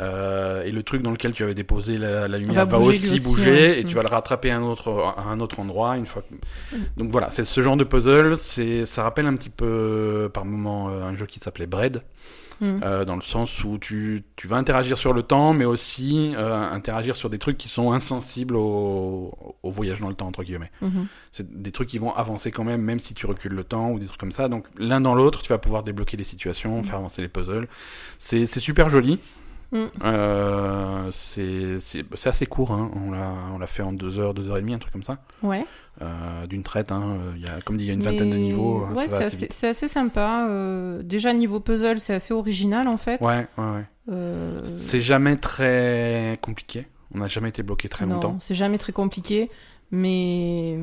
Euh, 0.00 0.62
et 0.64 0.70
le 0.72 0.82
truc 0.82 1.02
dans 1.02 1.10
lequel 1.10 1.32
tu 1.32 1.42
avais 1.42 1.54
déposé 1.54 1.98
la, 1.98 2.28
la 2.28 2.38
lumière 2.38 2.66
va, 2.66 2.78
bouger 2.78 2.90
aussi, 3.14 3.20
bouger 3.24 3.78
et 3.80 3.84
tu 3.84 3.94
Mm. 3.94 3.96
vas 3.96 4.02
le 4.02 4.08
rattraper 4.08 4.50
à 4.50 4.56
un 4.58 4.62
autre, 4.62 5.14
à 5.16 5.22
un 5.22 5.40
autre 5.40 5.58
endroit 5.60 5.96
une 5.96 6.06
fois. 6.06 6.22
que- 6.22 6.76
Donc 6.96 7.10
voilà, 7.10 7.30
c'est 7.30 7.44
ce 7.44 7.60
genre 7.60 7.76
de 7.76 7.84
puzzle. 7.84 8.36
C'est, 8.36 8.84
ça 8.86 9.02
rappelle 9.02 9.26
un 9.26 9.36
petit 9.36 9.50
peu 9.50 10.30
par 10.32 10.44
moment 10.44 10.88
euh, 10.90 11.02
un 11.04 11.14
jeu 11.16 11.26
qui 11.26 11.40
s'appelait 11.40 11.66
Bread. 11.66 12.02
Mm. 12.58 12.80
Euh, 12.84 13.04
dans 13.04 13.16
le 13.16 13.20
sens 13.20 13.64
où 13.64 13.76
tu, 13.76 14.22
tu 14.34 14.48
vas 14.48 14.56
interagir 14.56 14.96
sur 14.96 15.12
le 15.12 15.22
temps, 15.22 15.52
mais 15.52 15.66
aussi 15.66 16.32
euh, 16.36 16.54
interagir 16.72 17.14
sur 17.14 17.28
des 17.28 17.38
trucs 17.38 17.58
qui 17.58 17.68
sont 17.68 17.92
insensibles 17.92 18.56
au, 18.56 19.34
au 19.62 19.70
voyage 19.70 20.00
dans 20.00 20.08
le 20.08 20.14
temps, 20.14 20.26
entre 20.28 20.42
guillemets. 20.42 20.70
Mhm. 20.80 21.06
C'est 21.32 21.60
des 21.62 21.70
trucs 21.70 21.88
qui 21.90 21.98
vont 21.98 22.14
avancer 22.14 22.50
quand 22.50 22.64
même, 22.64 22.80
même 22.80 22.98
si 22.98 23.12
tu 23.12 23.26
recules 23.26 23.52
le 23.52 23.62
temps 23.62 23.90
ou 23.90 23.98
des 23.98 24.06
trucs 24.06 24.18
comme 24.18 24.32
ça. 24.32 24.48
Donc 24.48 24.64
l'un 24.78 25.02
dans 25.02 25.14
l'autre, 25.14 25.42
tu 25.42 25.50
vas 25.50 25.58
pouvoir 25.58 25.82
débloquer 25.82 26.16
les 26.16 26.24
situations, 26.24 26.80
Mm. 26.80 26.84
faire 26.84 26.96
avancer 26.96 27.20
les 27.20 27.28
puzzles. 27.28 27.68
C'est 28.18 28.46
super 28.46 28.88
joli. 28.88 29.18
Mm. 29.72 29.84
Euh, 30.04 31.08
c'est 31.10 32.28
assez 32.28 32.46
court, 32.46 32.72
hein. 32.72 32.90
on 32.94 33.58
l'a 33.58 33.66
fait 33.66 33.82
en 33.82 33.92
deux 33.92 34.18
heures, 34.18 34.32
deux 34.34 34.48
heures 34.48 34.58
et 34.58 34.60
demie, 34.60 34.74
un 34.74 34.78
truc 34.78 34.92
comme 34.92 35.02
ça, 35.02 35.18
Ouais. 35.42 35.64
euh, 36.02 36.46
d'une 36.46 36.62
traite. 36.62 36.92
Hein. 36.92 37.18
Il 37.36 37.42
y 37.42 37.46
a, 37.46 37.60
comme 37.64 37.76
dit, 37.76 37.84
il 37.84 37.88
y 37.88 37.90
a 37.90 37.94
une 37.94 38.02
vingtaine 38.02 38.30
de 38.30 38.36
niveaux. 38.36 38.84
hein, 38.88 38.94
Ouais, 38.94 39.08
c'est 39.08 39.66
assez 39.68 39.88
sympa. 39.88 40.46
euh, 40.48 41.02
déjà, 41.02 41.32
niveau 41.32 41.60
puzzle, 41.60 41.98
c'est 42.00 42.14
assez 42.14 42.32
original 42.32 42.86
en 42.88 42.96
fait. 42.96 43.20
Ouais, 43.20 43.46
ouais, 43.58 43.64
ouais. 44.08 44.60
C'est 44.64 45.00
jamais 45.00 45.36
très 45.36 46.38
compliqué. 46.42 46.86
On 47.14 47.18
n'a 47.18 47.28
jamais 47.28 47.48
été 47.48 47.62
bloqué 47.62 47.88
très 47.88 48.04
non, 48.06 48.14
longtemps. 48.14 48.36
c'est 48.40 48.54
jamais 48.54 48.78
très 48.78 48.92
compliqué, 48.92 49.50
mais 49.90 50.78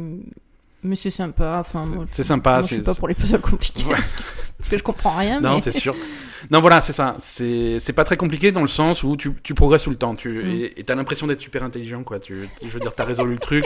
mais 0.84 0.96
c'est 0.96 1.10
sympa. 1.10 1.58
Enfin, 1.60 1.86
C'est- 2.08 2.24
sympa, 2.24 2.52
Moi, 2.54 2.62
je 2.62 2.68
suis 2.68 2.76
c'est- 2.78 2.82
pas 2.84 2.96
pour 2.96 3.08
les 3.08 3.14
puzzles 3.16 3.42
compliqués 3.42 3.86
Ouais. 3.86 3.96
parce 4.58 4.70
que 4.70 4.78
je 4.78 4.84
comprends 4.84 5.18
rien. 5.18 5.40
Non, 5.42 5.56
mais... 5.56 5.62
c'est 5.62 5.72
sûr. 5.72 5.96
Non, 6.52 6.60
voilà, 6.60 6.82
c'est 6.82 6.92
ça. 6.92 7.16
C'est 7.20 7.78
c'est 7.80 7.94
pas 7.94 8.04
très 8.04 8.18
compliqué 8.18 8.52
dans 8.52 8.60
le 8.62 8.68
sens 8.68 9.02
où 9.04 9.16
tu, 9.16 9.32
tu 9.44 9.54
progresses 9.54 9.84
tout 9.84 9.90
le 9.92 9.96
temps. 9.96 10.14
Tu, 10.14 10.30
Mm. 10.44 10.70
Et 10.76 10.84
t'as 10.84 10.94
l'impression 10.96 11.26
d'être 11.26 11.40
super 11.40 11.64
intelligent, 11.64 12.04
quoi. 12.04 12.20
Tu, 12.20 12.50
je 12.62 12.68
veux 12.68 12.82
dire, 12.82 12.94
t'as 12.94 13.06
résolu 13.06 13.32
le 13.36 13.40
truc. 13.40 13.64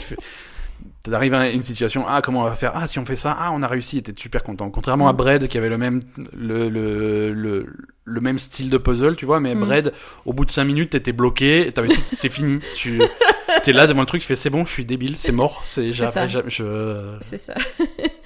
T'arrives 1.02 1.34
à 1.34 1.50
une 1.50 1.64
situation, 1.64 2.06
ah, 2.08 2.22
comment 2.22 2.42
on 2.42 2.44
va 2.44 2.54
faire? 2.56 2.74
Ah, 2.76 2.88
si 2.88 3.00
on 3.00 3.06
fait 3.06 3.16
ça, 3.16 3.36
ah, 3.40 3.50
on 3.52 3.64
a 3.64 3.68
réussi, 3.68 3.98
et 3.98 4.04
t'es 4.04 4.14
super 4.16 4.44
content. 4.44 4.70
Contrairement 4.70 5.10
à 5.10 5.14
Mm. 5.14 5.18
Bread, 5.18 5.48
qui 5.48 5.58
avait 5.58 5.70
le 5.70 5.80
même, 5.80 6.04
le, 6.38 6.70
le, 6.70 7.34
le, 7.34 7.66
le 8.10 8.22
même 8.22 8.40
style 8.40 8.70
de 8.70 8.78
puzzle, 8.78 9.18
tu 9.18 9.26
vois, 9.26 9.40
mais 9.42 9.54
Mm. 9.54 9.60
Bread, 9.60 9.94
au 10.26 10.32
bout 10.34 10.46
de 10.46 10.52
5 10.52 10.64
minutes, 10.64 10.92
t'étais 10.92 11.12
bloqué, 11.12 11.70
t'avais 11.74 11.90
tout, 11.90 12.02
c'est 12.14 12.30
fini. 12.32 12.60
Tu 12.76 13.02
t'es 13.64 13.74
là 13.74 13.86
devant 13.86 14.00
le 14.00 14.06
truc, 14.08 14.22
tu 14.22 14.28
fais, 14.28 14.36
c'est 14.38 14.50
bon, 14.50 14.66
je 14.66 14.72
suis 14.72 14.86
débile, 14.86 15.18
c'est 15.18 15.32
mort, 15.34 15.60
c'est 15.64 15.92
C'est 15.92 16.12
ça. 16.12 16.28
je... 16.28 17.16
C'est 17.22 17.38
ça. 17.38 17.54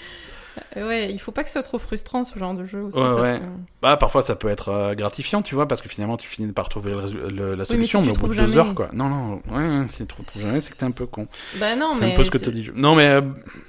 ouais, 0.75 1.11
il 1.11 1.19
faut 1.19 1.31
pas 1.31 1.43
que 1.43 1.49
ce 1.49 1.53
soit 1.53 1.63
trop 1.63 1.79
frustrant 1.79 2.23
ce 2.23 2.37
genre 2.37 2.53
de 2.53 2.65
jeu 2.65 2.81
aussi. 2.81 2.97
Ouais, 2.97 3.03
parce 3.15 3.21
ouais. 3.29 3.39
que- 3.39 3.45
Bah, 3.81 3.97
parfois 3.97 4.21
ça 4.21 4.35
peut 4.35 4.49
être 4.49 4.69
euh, 4.69 4.93
gratifiant, 4.95 5.41
tu 5.41 5.55
vois, 5.55 5.67
parce 5.67 5.81
que 5.81 5.89
finalement 5.89 6.17
tu 6.17 6.27
finis 6.27 6.51
par 6.51 6.69
trouver 6.69 6.91
le 6.91 7.51
la 7.51 7.57
mais 7.57 7.65
solution, 7.65 8.01
si 8.03 8.09
mais, 8.09 8.17
au 8.17 8.19
bout 8.19 8.33
de 8.35 8.45
deux 8.45 8.57
heures, 8.57 8.75
quoi. 8.75 8.89
Non, 8.93 9.09
non, 9.09 9.41
ouais, 9.51 9.85
si 9.89 9.97
tu 9.97 10.07
trouves 10.07 10.25
jamais, 10.39 10.61
c'est 10.61 10.71
que 10.71 10.77
t'es 10.77 10.85
un 10.85 10.91
peu 10.91 11.05
con. 11.05 11.27
Bah 11.59 11.75
non, 11.75 11.93
c'est 11.93 12.05
mais 12.05 12.13
un 12.13 12.15
peu 12.15 12.23
ce 12.23 12.31
que 12.31 12.37
te 12.37 12.51
jeu. 12.61 12.73
Non, 12.75 12.95
mais 12.95 13.07
euh, 13.09 13.21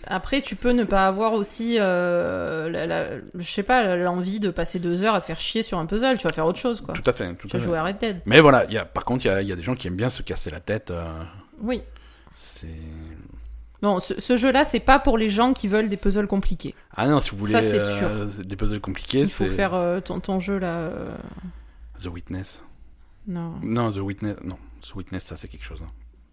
après 0.07 0.40
tu 0.42 0.57
peux 0.57 0.73
ne 0.73 0.85
pas 0.85 1.07
avoir 1.07 1.33
aussi, 1.35 1.77
euh, 1.81 2.68
la, 2.71 2.87
la- 2.87 3.16
je 3.35 3.51
sais 3.51 3.62
pas, 3.62 3.97
l'envie 3.97 4.40
de 4.40 4.51
passer 4.51 4.79
deux 4.79 5.03
heures 5.05 5.14
à 5.14 5.21
te 5.21 5.27
faire 5.27 5.40
chier 5.40 5.62
sur 5.62 5.79
un 5.79 5.87
puzzle. 5.87 6.18
Tu 6.18 6.27
vas 6.27 6.33
faire 6.33 6.47
autre 6.47 6.59
chose, 6.59 6.81
quoi. 6.81 6.95
tout 6.95 7.03
à 7.09 7.12
fait, 7.12 7.33
tout 7.35 7.49
Tu 7.49 7.57
à 7.57 7.59
vas 7.59 7.62
fait. 7.64 7.68
jouer 7.71 7.79
à 7.79 7.85
Red 7.85 7.99
Dead. 7.99 8.21
Mais 8.27 8.40
voilà, 8.40 8.64
il 8.66 8.73
y 8.73 8.79
a, 8.79 8.85
par 8.85 9.05
contre, 9.05 9.25
il 9.25 9.29
y 9.29 9.31
a, 9.31 9.42
y 9.42 9.53
a 9.53 9.57
des 9.57 9.62
gens 9.62 9.75
qui 9.75 9.88
aiment 9.88 9.97
bien 9.97 10.11
se 10.11 10.23
casser 10.23 10.51
la 10.51 10.61
tête. 10.61 10.92
Oui. 11.61 11.83
c'est. 12.35 12.66
Non, 13.83 13.99
ce, 14.01 14.18
ce 14.21 14.37
jeu-là, 14.37 14.64
c'est 14.64 14.81
pas 14.81 14.99
pour 14.99 15.18
les 15.18 15.29
gens 15.29 15.53
qui 15.53 15.66
veulent 15.68 15.88
des 15.88 15.97
puzzles 15.97 16.27
compliqués. 16.29 16.75
Ah 16.97 17.09
non, 17.09 17.21
si 17.21 17.31
vous 17.31 17.38
voulez 17.38 17.53
Ça, 17.53 17.62
c'est 17.62 17.79
euh, 17.81 18.27
des 18.45 18.55
puzzles 18.57 18.81
compliqués, 18.81 19.21
Il 19.21 19.29
faut 19.29 19.45
c'est 19.45 19.51
faire 19.51 19.75
euh, 19.75 20.01
ton, 20.01 20.21
ton 20.21 20.38
jeu 20.40 20.59
là. 20.59 20.75
euh, 20.79 21.16
The 22.01 22.07
Witness. 22.07 22.62
Non. 23.27 23.55
Non, 23.62 23.90
The 23.92 23.99
Witness, 23.99 24.37
non, 24.45 24.57
The 24.83 24.95
Witness, 24.95 25.25
ça 25.25 25.37
c'est 25.37 25.49
quelque 25.49 25.64
chose. 25.64 25.81
hein. 25.83 25.90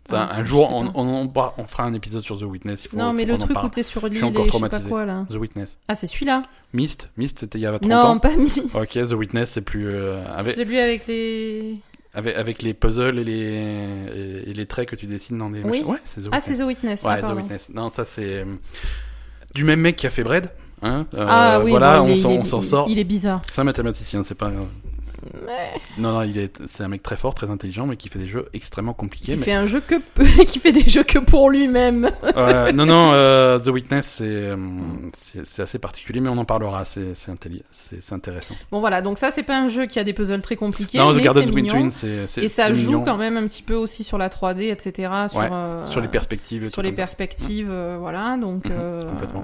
Ça, 0.10 0.28
Ah, 0.32 0.38
un 0.38 0.44
je 0.44 0.50
jour, 0.50 0.68
sais 0.68 0.74
on, 0.74 0.86
pas. 0.86 0.92
on, 0.96 1.32
on- 1.36 1.52
on 1.58 1.68
fera 1.68 1.84
un 1.84 1.94
épisode 1.94 2.24
sur 2.24 2.40
The 2.40 2.44
Witness. 2.44 2.84
Il 2.86 2.90
faut, 2.90 2.98
non, 2.98 3.14
mais 3.14 3.26
le 3.26 3.36
qu'on 3.36 3.42
en 3.44 3.46
truc 3.46 3.52
où 3.52 3.54
parle. 3.62 3.70
t'es 3.72 3.84
sur 3.84 4.08
l'île 4.08 4.18
suis 4.18 4.26
encore 4.26 4.46
et 4.46 4.48
je 4.48 4.54
sais 4.54 4.60
pas 4.60 4.68
traumatisé. 4.70 4.90
quoi 4.90 5.06
là. 5.06 5.26
The 5.30 5.36
Witness. 5.36 5.78
Ah, 5.88 5.94
c'est 5.94 6.08
celui-là 6.08 6.44
Myst, 6.74 7.10
Myst, 7.18 7.40
c'était 7.40 7.60
il 7.60 7.62
y 7.62 7.66
a 7.68 7.78
30 7.78 7.86
Non, 7.92 7.96
ans. 7.98 8.20
pas 8.20 8.36
mis. 8.36 8.52
Ok, 8.74 8.90
The 8.94 9.14
Witness, 9.14 9.52
c'est 9.52 9.62
plus 9.62 9.88
euh, 9.88 10.24
avec, 10.36 10.56
Celui 10.56 10.80
avec 10.80 11.06
les. 11.06 11.78
Avec 12.14 12.36
avec 12.36 12.62
les 12.62 12.74
puzzles 12.74 13.20
et 13.20 13.24
les 13.24 14.44
et, 14.48 14.54
les 14.54 14.66
traits 14.66 14.90
que 14.90 14.96
tu 14.96 15.06
dessines 15.06 15.38
dans 15.38 15.50
des 15.50 15.62
Oui. 15.64 15.84
Ouais, 15.86 15.98
c'est 16.06 16.22
The 16.22 16.30
Ah, 16.32 16.38
Witness. 16.38 16.44
c'est 16.46 16.64
The 16.64 16.68
Witness. 16.68 17.04
Ouais, 17.04 17.20
ah, 17.24 17.32
The. 17.34 17.36
Witness. 17.36 17.70
Non, 17.74 17.88
ça 17.90 18.06
c'est 18.06 18.36
euh, 18.40 18.46
du 19.54 19.64
même 19.64 19.82
mec 19.82 19.96
qui 19.96 20.08
a 20.08 20.10
fait 20.10 20.24
Bread. 20.24 20.50
Hein 20.82 21.06
Euh, 21.14 21.26
Ah 21.28 21.60
oui, 21.64 21.72
voilà, 21.72 22.00
bon, 22.00 22.16
on 22.26 22.46
s'en 22.46 22.62
sort. 22.62 22.88
Il 22.90 23.00
est 23.00 23.04
bizarre. 23.04 23.42
C'est 23.52 23.62
un 23.62 23.66
mathématicien, 23.66 24.24
c'est 24.24 24.36
pas. 24.36 24.52
Ouais. 25.34 25.80
Non, 25.98 26.14
non, 26.14 26.22
il 26.24 26.38
est, 26.38 26.58
c'est 26.68 26.84
un 26.84 26.88
mec 26.88 27.04
très 27.04 27.16
fort, 27.18 27.34
très 27.36 27.50
intelligent, 27.50 27.86
mais 27.86 27.96
qui 27.98 28.10
fait 28.10 28.20
des 28.20 28.28
jeux 28.28 28.48
extrêmement 28.54 28.94
compliqués. 28.94 29.34
Qui 29.34 29.38
mais- 29.38 29.46
fait 29.46 29.54
un 29.54 29.68
jeu 29.68 29.82
que 29.82 29.96
qui 30.44 30.60
fait 30.60 30.72
des 30.72 30.88
jeux 30.90 31.04
que 31.04 31.20
pour 31.20 31.50
lui-même. 31.50 32.12
Non, 32.74 32.86
non, 32.86 33.12
euh, 33.14 33.60
The 33.60 33.68
Witness, 33.68 34.06
c'est, 34.06 34.24
euh, 34.26 34.56
c'est, 35.14 35.46
c'est 35.46 35.62
assez 35.62 35.80
particulier, 35.80 36.20
mais 36.20 36.30
on 36.30 36.38
en 36.38 36.46
parlera. 36.46 36.86
C'est, 36.86 37.16
c'est, 37.16 37.32
intelli- 37.32 37.64
c'est, 37.72 38.02
c'est 38.02 38.14
intéressant. 38.14 38.56
Bon 38.72 38.80
voilà, 38.80 39.02
donc 39.02 39.18
ça 39.18 39.32
c'est 39.32 39.44
pas 39.44 39.58
un 39.60 39.68
jeu 39.70 39.86
qui 39.86 40.00
a 40.00 40.04
des 40.04 40.14
puzzles 40.14 40.42
très 40.42 40.56
compliqués, 40.56 40.98
non, 40.98 41.14
The 41.14 41.18
Garden 41.22 41.46
c'est 41.46 41.52
mignon. 41.52 41.90
c'est, 41.90 42.44
Et 42.44 42.48
ça 42.48 42.74
joue 42.74 42.92
mignon. 42.92 43.04
quand 43.06 43.18
même 43.18 43.38
un 43.38 43.42
petit 43.48 43.64
peu 43.64 43.76
aussi 43.76 44.04
sur 44.04 44.18
la 44.18 44.30
3D, 44.30 44.70
etc. 44.72 45.12
Sur, 45.30 45.40
Ouais, 45.40 45.50
euh, 45.52 45.86
sur 45.88 46.02
les 46.02 46.08
perspectives. 46.08 46.68
sur 46.70 46.82
les 46.82 46.92
perspectives, 46.92 47.72
voilà. 48.00 48.38
Donc 48.38 48.66
Mhm, 48.66 49.04
complètement. 49.10 49.44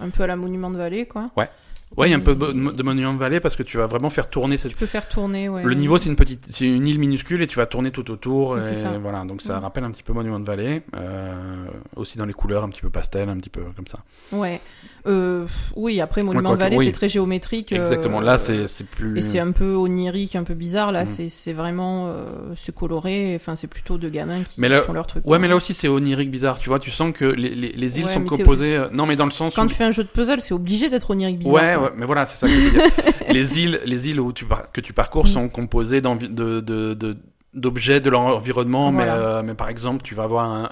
un 0.00 0.08
peu 0.10 0.22
à 0.22 0.26
la 0.26 0.36
Monument 0.36 0.70
de 0.70 0.76
Vallée, 0.76 1.06
quoi. 1.06 1.30
Ouais, 1.36 1.48
il 1.98 2.10
y 2.10 2.14
a 2.14 2.16
un 2.16 2.20
peu 2.20 2.34
de, 2.34 2.70
de 2.72 2.82
Monument 2.82 3.14
Valley 3.14 3.40
parce 3.40 3.56
que 3.56 3.62
tu 3.62 3.76
vas 3.76 3.86
vraiment 3.86 4.10
faire 4.10 4.30
tourner 4.30 4.56
cette. 4.56 4.72
Tu 4.72 4.78
peux 4.78 4.86
faire 4.86 5.08
tourner, 5.08 5.48
ouais. 5.48 5.62
Le 5.64 5.74
niveau, 5.74 5.98
c'est 5.98 6.08
une 6.08 6.16
petite, 6.16 6.46
c'est 6.48 6.64
une 6.66 6.86
île 6.86 6.98
minuscule 6.98 7.42
et 7.42 7.46
tu 7.46 7.56
vas 7.56 7.66
tourner 7.66 7.90
tout 7.90 8.10
autour. 8.10 8.56
C'est 8.62 8.72
Et 8.72 8.74
ça. 8.74 8.92
voilà, 9.02 9.24
donc 9.24 9.42
ça 9.42 9.58
rappelle 9.58 9.84
un 9.84 9.90
petit 9.90 10.02
peu 10.02 10.12
Monument 10.12 10.40
Valley, 10.40 10.82
euh, 10.96 11.66
aussi 11.96 12.16
dans 12.18 12.26
les 12.26 12.32
couleurs, 12.32 12.62
un 12.64 12.68
petit 12.68 12.80
peu 12.80 12.90
pastel, 12.90 13.28
un 13.28 13.36
petit 13.36 13.50
peu 13.50 13.62
comme 13.76 13.86
ça. 13.86 13.98
Ouais. 14.32 14.60
Euh, 15.06 15.46
oui, 15.76 16.00
après 16.00 16.22
Monument 16.22 16.50
de 16.50 16.54
que- 16.56 16.60
Valley, 16.60 16.76
oui. 16.76 16.86
c'est 16.86 16.92
très 16.92 17.08
géométrique. 17.08 17.72
euh, 17.72 17.76
Exactement. 17.80 18.20
Là, 18.20 18.38
c'est, 18.38 18.68
c'est 18.68 18.86
plus. 18.86 19.18
Et 19.18 19.22
c'est 19.22 19.40
un 19.40 19.52
peu 19.52 19.74
onirique, 19.74 20.36
un 20.36 20.44
peu 20.44 20.54
bizarre. 20.54 20.92
Là, 20.92 21.04
Mhm. 21.04 21.28
c'est 21.28 21.52
vraiment. 21.52 22.06
euh, 22.08 22.52
c'est 22.54 22.74
coloré. 22.74 23.34
Enfin, 23.34 23.56
c'est 23.56 23.66
plutôt 23.66 23.98
deux 23.98 24.10
gamins 24.10 24.42
qui 24.44 24.60
Mais 24.60 24.68
là- 24.68 24.82
font 24.82 24.92
leur 24.92 25.06
truc. 25.06 25.24
Ouais, 25.24 25.30
quoi. 25.30 25.38
mais 25.38 25.48
là 25.48 25.56
aussi, 25.56 25.74
c'est 25.74 25.88
onirique 25.88 26.30
bizarre. 26.30 26.58
Tu 26.58 26.68
vois, 26.68 26.78
tu 26.78 26.90
sens 26.90 27.12
que 27.14 27.24
les, 27.24 27.54
les, 27.54 27.72
les 27.72 27.98
îles 27.98 28.04
Ouais, 28.04 28.12
sont 28.12 28.24
composées. 28.24 28.76
euh, 28.76 28.88
Non, 28.92 29.06
mais 29.06 29.16
dans 29.16 29.24
le 29.24 29.30
sens 29.30 29.54
Quand 29.56 29.64
où. 29.64 29.68
tu 29.68 29.74
fais 29.74 29.84
un 29.84 29.90
jeu 29.90 30.04
de 30.04 30.08
puzzle, 30.08 30.40
c'est 30.40 30.54
obligé 30.54 30.90
d'être 30.90 31.10
onirique 31.10 31.38
bizarre. 31.38 31.54
Ouais, 31.80 31.88
quoi. 31.88 31.96
mais 31.96 32.06
voilà, 32.06 32.26
c'est 32.26 32.36
ça 32.38 32.46
que 32.46 32.52
je 32.54 32.60
veux 32.60 32.70
dire. 32.70 32.90
les 33.30 33.58
îles, 33.60 33.80
les 33.84 34.08
îles 34.08 34.20
où 34.20 34.32
tu 34.32 34.44
par- 34.44 34.70
que 34.72 34.80
tu 34.80 34.92
parcours 34.92 35.24
Mm. 35.24 35.28
sont 35.28 35.48
composées 35.48 36.00
d'envi- 36.00 36.28
de, 36.28 36.60
de, 36.60 36.94
de, 36.94 37.16
d'objets 37.54 38.00
de 38.00 38.08
leur 38.10 38.20
environnement, 38.20 38.92
Voilà. 38.92 39.16
mais, 39.16 39.22
euh, 39.24 39.42
mais 39.42 39.54
par 39.54 39.68
exemple, 39.68 40.02
tu 40.02 40.14
vas 40.14 40.22
avoir 40.22 40.44
un... 40.48 40.68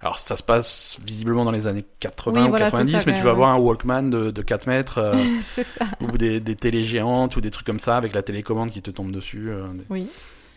Alors, 0.00 0.18
ça 0.18 0.34
se 0.36 0.42
passe 0.42 0.98
visiblement 1.04 1.44
dans 1.44 1.50
les 1.50 1.66
années 1.66 1.84
80 2.00 2.40
Oui, 2.40 2.46
ou 2.46 2.50
voilà, 2.50 2.66
c'est 2.70 2.78
90, 2.78 2.92
ça, 2.92 3.02
mais 3.06 3.18
tu 3.18 3.22
vas 3.24 3.30
avoir 3.32 3.50
un 3.50 3.58
Walkman 3.58 4.04
de, 4.10 4.30
de 4.30 4.42
4 4.42 4.66
mètres, 4.66 4.98
euh, 4.98 5.14
c'est 5.42 5.62
ça. 5.64 5.84
ou 6.00 6.16
des, 6.16 6.40
des 6.40 6.56
télés 6.56 6.84
géantes, 6.84 7.36
ou 7.36 7.40
des 7.42 7.50
trucs 7.50 7.66
comme 7.66 7.78
ça, 7.78 7.96
avec 7.98 8.14
la 8.14 8.22
télécommande 8.22 8.70
qui 8.70 8.80
te 8.80 8.90
tombe 8.90 9.10
dessus. 9.12 9.50
euh, 9.50 9.68
des- 9.74 9.84
Oui. 9.90 10.08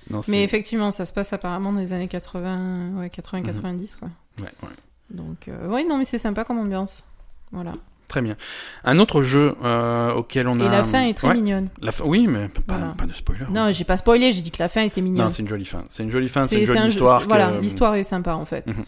Non, 0.10 0.22
Mais 0.28 0.44
effectivement, 0.44 0.92
ça 0.92 1.04
se 1.04 1.12
passe 1.12 1.34
apparemment 1.34 1.74
dans 1.74 1.80
les 1.80 1.92
années 1.92 2.08
80, 2.08 2.90
ouais, 2.98 3.08
80-90, 3.10 3.98
quoi. 3.98 4.08
ouais, 4.40 4.44
ouais. 4.64 4.70
Donc, 5.10 5.48
euh, 5.48 5.68
oui, 5.70 5.84
non, 5.86 5.98
mais 5.98 6.06
c'est 6.06 6.20
sympa 6.20 6.44
comme 6.46 6.60
ambiance. 6.60 7.04
Voilà. 7.52 7.74
Très 8.08 8.22
bien. 8.22 8.36
Un 8.84 9.00
autre 9.00 9.22
jeu 9.24 9.56
euh, 9.64 10.14
auquel 10.14 10.48
on 10.48 10.60
a... 10.60 10.66
Et 10.66 10.70
la 10.70 10.84
fin 10.84 11.02
est 11.04 11.14
très 11.16 11.30
Ouais, 11.30 11.34
mignonne. 11.34 11.70
la 11.82 11.92
fin- 11.92 12.04
Oui, 12.06 12.28
mais 12.28 12.48
pas, 12.50 12.62
Voilà. 12.68 12.94
pas 12.98 13.06
de 13.06 13.14
spoiler. 13.14 13.46
Non, 13.50 13.72
j'ai 13.72 13.84
pas 13.84 13.98
spoilé, 13.98 14.32
j'ai 14.32 14.42
dit 14.42 14.52
que 14.52 14.62
la 14.62 14.70
fin 14.70 14.82
était 14.82 15.02
mignonne. 15.02 15.26
Non, 15.26 15.30
c'est 15.32 15.42
une 15.42 15.50
jolie 15.50 15.66
fin. 15.66 15.84
C'est 15.90 16.04
une 16.04 16.12
jolie 16.12 16.30
fin, 16.30 16.46
c'est 16.48 16.60
une 16.60 16.66
jolie 16.68 16.80
un 16.80 16.84
jeu- 16.86 16.90
histoire. 16.92 17.22
que- 17.22 17.28
Voilà, 17.28 17.52
l'histoire 17.60 17.96
est 17.96 18.04
sympa 18.04 18.34
en 18.36 18.46
fait. 18.46 18.68
Mhm. 18.68 18.86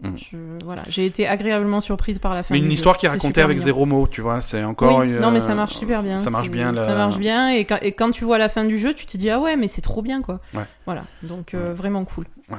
Mhm. 0.00 0.16
Je- 0.16 0.64
voilà, 0.64 0.82
j'ai 0.86 1.06
été 1.06 1.26
agréablement 1.26 1.80
surprise 1.80 2.20
par 2.20 2.32
la 2.34 2.42
fin. 2.44 2.54
Mais 2.54 2.60
une 2.60 2.66
jeu. 2.66 2.72
histoire 2.72 2.98
qui 2.98 3.06
est 3.06 3.08
racontée 3.08 3.40
avec 3.40 3.58
zéro 3.58 3.84
mot, 3.84 4.06
tu 4.06 4.20
vois. 4.20 4.40
C'est 4.42 4.62
encore. 4.62 4.98
Oui, 5.00 5.08
non 5.08 5.30
mais 5.32 5.40
ça 5.40 5.54
marche 5.56 5.74
super 5.74 6.02
bien. 6.04 6.18
Ça 6.18 6.30
marche 6.30 6.50
bien. 6.50 6.70
la- 6.70 6.86
Ça 6.86 6.94
marche 6.94 7.18
bien 7.18 7.48
et 7.50 7.64
quand, 7.64 7.78
et 7.82 7.92
quand 7.92 8.10
tu 8.12 8.24
vois 8.24 8.38
la 8.38 8.48
fin 8.48 8.64
du 8.64 8.78
jeu, 8.78 8.94
tu 8.94 9.06
te 9.06 9.16
dis 9.16 9.28
ah 9.30 9.40
ouais 9.40 9.56
mais 9.56 9.66
c'est 9.66 9.80
trop 9.80 10.02
bien 10.02 10.22
quoi. 10.22 10.40
Ouais. 10.54 10.62
Voilà, 10.86 11.04
donc 11.24 11.54
euh, 11.54 11.68
Ouais. 11.68 11.74
vraiment 11.74 12.04
cool. 12.04 12.26
Ouais. 12.48 12.56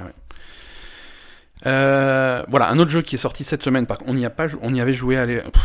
Euh, 1.65 2.43
voilà, 2.48 2.69
un 2.69 2.78
autre 2.80 2.91
jeu 2.91 3.02
qui 3.02 3.15
est 3.15 3.19
sorti 3.19 3.43
cette 3.43 3.63
semaine. 3.63 3.86
Par 3.86 3.98
on 4.08 4.17
y 4.17 4.26
a 4.26 4.30
pas, 4.30 4.48
on 4.62 4.74
y 4.74 4.80
avait 4.82 4.93
joué. 4.93 5.17
Allez, 5.17 5.38
pff, 5.41 5.62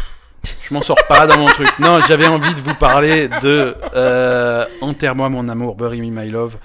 je 0.63 0.75
m'en 0.75 0.83
sors 0.83 0.99
pas 1.09 1.27
dans 1.27 1.39
mon 1.39 1.47
truc. 1.47 1.69
Non, 1.79 1.99
j'avais 2.09 2.27
envie 2.27 2.55
de 2.55 2.61
vous 2.61 2.75
parler 2.75 3.29
de 3.43 3.75
euh, 3.95 4.67
Enterre-moi 4.81 5.29
mon 5.29 5.49
amour, 5.49 5.75
Bury 5.77 6.01
Me 6.01 6.23
My 6.23 6.31
Love, 6.31 6.57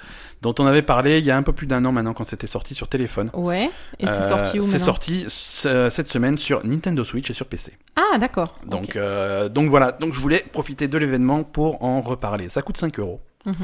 dont 0.42 0.54
on 0.58 0.66
avait 0.66 0.82
parlé 0.82 1.18
il 1.18 1.24
y 1.24 1.30
a 1.30 1.36
un 1.36 1.42
peu 1.42 1.52
plus 1.52 1.66
d'un 1.66 1.84
an 1.84 1.92
maintenant 1.92 2.14
quand 2.14 2.24
c'était 2.24 2.46
sorti 2.46 2.74
sur 2.74 2.88
téléphone. 2.88 3.30
Ouais. 3.34 3.70
Et 3.98 4.06
c'est 4.06 4.12
Euh, 4.12 4.28
sorti 4.28 4.60
où 4.60 4.62
C'est 4.62 4.78
sorti 4.78 5.24
ce- 5.28 5.88
cette 5.90 6.08
semaine 6.08 6.38
sur 6.38 6.64
Nintendo 6.66 7.04
Switch 7.04 7.30
et 7.30 7.34
sur 7.34 7.46
PC. 7.46 7.72
Ah 7.96 8.18
d'accord. 8.18 8.58
Donc, 8.66 8.96
euh, 8.96 9.48
donc 9.48 9.68
voilà. 9.68 9.92
Donc 9.92 10.14
je 10.14 10.20
voulais 10.20 10.44
profiter 10.52 10.88
de 10.88 10.96
l'événement 10.98 11.42
pour 11.44 11.82
en 11.84 12.00
reparler. 12.00 12.48
Ça 12.48 12.62
coûte 12.62 12.78
5 12.78 12.98
euros. 12.98 13.20
Mhm. 13.44 13.54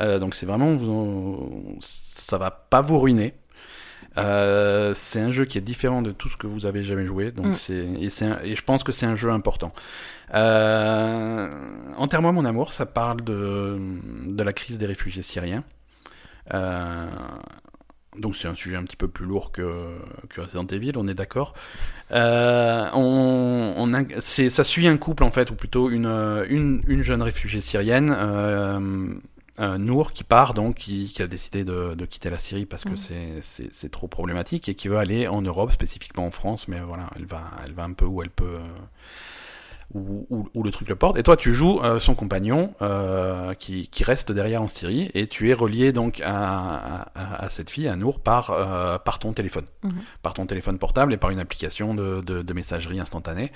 Euh, 0.00 0.18
donc 0.18 0.34
c'est 0.34 0.46
vraiment, 0.46 0.74
vous- 0.76 1.76
ça 1.80 2.38
va 2.38 2.50
pas 2.50 2.80
vous 2.80 2.98
ruiner. 2.98 3.34
Euh, 4.18 4.92
c'est 4.94 5.20
un 5.20 5.30
jeu 5.30 5.44
qui 5.46 5.56
est 5.58 5.62
différent 5.62 6.02
de 6.02 6.10
tout 6.12 6.28
ce 6.28 6.36
que 6.36 6.46
vous 6.46 6.66
avez 6.66 6.82
jamais 6.84 7.06
joué, 7.06 7.30
donc 7.32 7.46
Mm. 7.46 7.54
c'est 7.54 7.74
et, 8.44 8.54
je 8.56 8.62
pense 8.62 8.84
que 8.84 8.92
c'est 8.92 9.06
un 9.06 9.14
jeu 9.16 9.30
important. 9.30 9.72
Euh, 10.34 11.48
Enterre-moi 11.96 12.32
mon 12.32 12.44
amour, 12.44 12.72
ça 12.72 12.86
parle 12.86 13.22
de 13.22 13.78
de 14.26 14.42
la 14.42 14.52
crise 14.52 14.78
des 14.78 14.86
réfugiés 14.86 15.22
syriens. 15.22 15.64
Euh, 16.52 17.06
donc 18.18 18.36
c'est 18.36 18.48
un 18.48 18.54
sujet 18.54 18.76
un 18.76 18.82
petit 18.84 18.96
peu 18.96 19.08
plus 19.08 19.24
lourd 19.24 19.52
que, 19.52 19.86
que 20.28 20.40
Resident 20.42 20.66
Evil, 20.66 20.92
on 20.96 21.08
est 21.08 21.14
d'accord. 21.14 21.54
Euh, 22.10 22.86
on, 22.92 23.72
on 23.76 23.94
a- 23.94 24.04
c'est, 24.20 24.50
ça 24.50 24.64
suit 24.64 24.86
un 24.86 24.98
couple 24.98 25.24
en 25.24 25.30
fait, 25.30 25.50
ou 25.50 25.54
plutôt 25.54 25.88
une, 25.88 26.06
une, 26.50 26.82
une 26.86 27.02
jeune 27.02 27.22
réfugiée 27.22 27.62
syrienne, 27.62 28.14
euh, 28.14 29.14
euh, 29.62 29.78
Nour, 29.78 30.12
qui 30.12 30.24
part 30.24 30.52
donc, 30.54 30.74
qui, 30.76 31.12
qui 31.14 31.22
a 31.22 31.26
décidé 31.26 31.64
de, 31.64 31.94
de 31.94 32.04
quitter 32.04 32.28
la 32.30 32.38
Syrie 32.38 32.66
parce 32.66 32.84
que 32.84 32.90
Mhm. 32.90 32.96
c'est, 32.96 33.28
c'est, 33.40 33.72
c'est 33.72 33.90
trop 33.90 34.08
problématique 34.08 34.68
et 34.68 34.74
qui 34.74 34.88
veut 34.88 34.98
aller 34.98 35.28
en 35.28 35.40
Europe, 35.42 35.72
spécifiquement 35.72 36.26
en 36.26 36.30
France, 36.30 36.68
mais 36.68 36.80
voilà, 36.80 37.08
elle 37.16 37.26
va, 37.26 37.42
elle 37.64 37.72
va 37.72 37.84
un 37.84 37.92
peu 37.92 38.04
où 38.04 38.22
elle 38.22 38.30
peut. 38.30 38.44
euh, 38.56 38.60
où, 39.94 40.26
où- 40.30 40.48
où 40.54 40.62
le 40.62 40.70
truc 40.70 40.88
le 40.88 40.96
porte. 40.96 41.18
Et 41.18 41.22
toi, 41.22 41.36
tu 41.36 41.52
joues 41.52 41.78
euh, 41.82 41.98
son 41.98 42.14
compagnon 42.14 42.72
euh, 42.80 43.52
qui, 43.52 43.88
qui 43.88 44.04
reste 44.04 44.32
derrière 44.32 44.62
en 44.62 44.66
Syrie 44.68 45.10
et 45.12 45.26
tu 45.26 45.50
es 45.50 45.52
relié 45.52 45.92
donc 45.92 46.22
à, 46.24 47.02
à, 47.14 47.44
à 47.44 47.48
cette 47.50 47.68
fille, 47.68 47.88
à 47.88 47.96
Nour, 47.96 48.20
par, 48.20 48.50
euh, 48.52 48.96
par 48.98 49.18
ton 49.18 49.34
téléphone, 49.34 49.66
Mhm. 49.84 49.92
par 50.22 50.32
ton 50.32 50.46
téléphone 50.46 50.78
portable 50.78 51.12
et 51.12 51.18
par 51.18 51.28
une 51.28 51.40
application 51.40 51.94
de, 51.94 52.22
de, 52.22 52.40
de 52.40 52.54
messagerie 52.54 53.00
instantanée. 53.00 53.52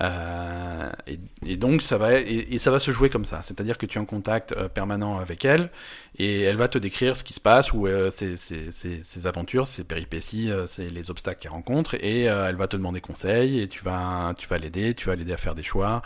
Euh, 0.00 0.90
et, 1.06 1.18
et 1.44 1.56
donc 1.56 1.82
ça 1.82 1.98
va 1.98 2.14
et, 2.20 2.46
et 2.50 2.58
ça 2.58 2.70
va 2.70 2.78
se 2.78 2.90
jouer 2.90 3.10
comme 3.10 3.26
ça, 3.26 3.42
c'est-à-dire 3.42 3.76
que 3.76 3.84
tu 3.84 3.98
es 3.98 4.00
en 4.00 4.06
contact 4.06 4.52
euh, 4.52 4.66
permanent 4.68 5.18
avec 5.18 5.44
elle 5.44 5.70
et 6.18 6.40
elle 6.42 6.56
va 6.56 6.68
te 6.68 6.78
décrire 6.78 7.16
ce 7.16 7.22
qui 7.24 7.34
se 7.34 7.40
passe 7.40 7.72
ou 7.74 7.86
euh, 7.86 8.08
ses, 8.08 8.38
ses, 8.38 8.70
ses, 8.70 9.02
ses 9.02 9.26
aventures, 9.26 9.66
ses 9.66 9.84
péripéties, 9.84 10.50
euh, 10.50 10.66
c'est 10.66 10.88
les 10.88 11.10
obstacles 11.10 11.40
qu'elle 11.40 11.52
rencontre 11.52 11.96
et 11.96 12.30
euh, 12.30 12.48
elle 12.48 12.56
va 12.56 12.66
te 12.66 12.78
demander 12.78 13.02
conseil 13.02 13.60
et 13.60 13.68
tu 13.68 13.84
vas 13.84 14.32
tu 14.38 14.48
vas 14.48 14.56
l'aider, 14.56 14.94
tu 14.94 15.06
vas 15.06 15.16
l'aider 15.16 15.34
à 15.34 15.36
faire 15.36 15.54
des 15.54 15.62
choix. 15.62 16.02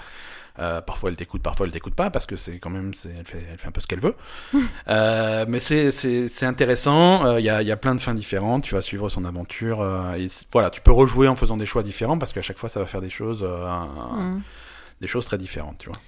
Euh, 0.61 0.81
parfois 0.81 1.11
elle 1.11 1.17
t'écoute, 1.17 1.43
parfois 1.43 1.67
elle 1.67 1.73
t'écoute 1.73 1.95
pas 1.97 2.11
parce 2.11 2.27
que 2.27 2.37
c'est 2.37 2.59
quand 2.61 2.71
même 2.71 2.93
elle 3.05 3.27
fait 3.27 3.43
elle 3.51 3.59
fait 3.59 3.67
un 3.67 3.73
peu 3.73 3.81
ce 3.81 3.87
qu'elle 3.89 3.99
veut. 4.01 4.15
euh, 4.89 5.45
mais 5.49 5.59
c'est 5.61 5.91
c'est 5.91 6.29
c'est 6.29 6.47
intéressant. 6.47 7.25
euh, 7.27 7.41
Il 7.41 7.45
y 7.47 7.51
a 7.51 7.61
y 7.63 7.73
a 7.73 7.77
plein 7.77 7.95
de 7.95 8.01
fins 8.01 8.15
différentes. 8.15 8.63
Tu 8.65 8.75
vas 8.75 8.81
suivre 8.81 9.09
son 9.09 9.25
aventure 9.25 9.81
et 10.17 10.27
voilà 10.53 10.71
tu 10.71 10.81
peux 10.81 10.93
rejouer 10.93 11.27
en 11.29 11.35
faisant 11.37 11.57
des 11.57 11.67
choix 11.67 11.83
différents 11.83 12.19
parce 12.19 12.33
qu'à 12.33 12.43
chaque 12.43 12.59
fois 12.59 12.69
ça 12.69 12.81
va 12.81 12.87
faire 12.87 13.01
des 13.01 13.11
choses 13.11 13.43
Mhm. 13.43 14.43
des 15.01 15.09
choses 15.09 15.27
très 15.27 15.39
différentes. 15.39 15.79
Tu 15.79 15.87
vois. 15.89 15.99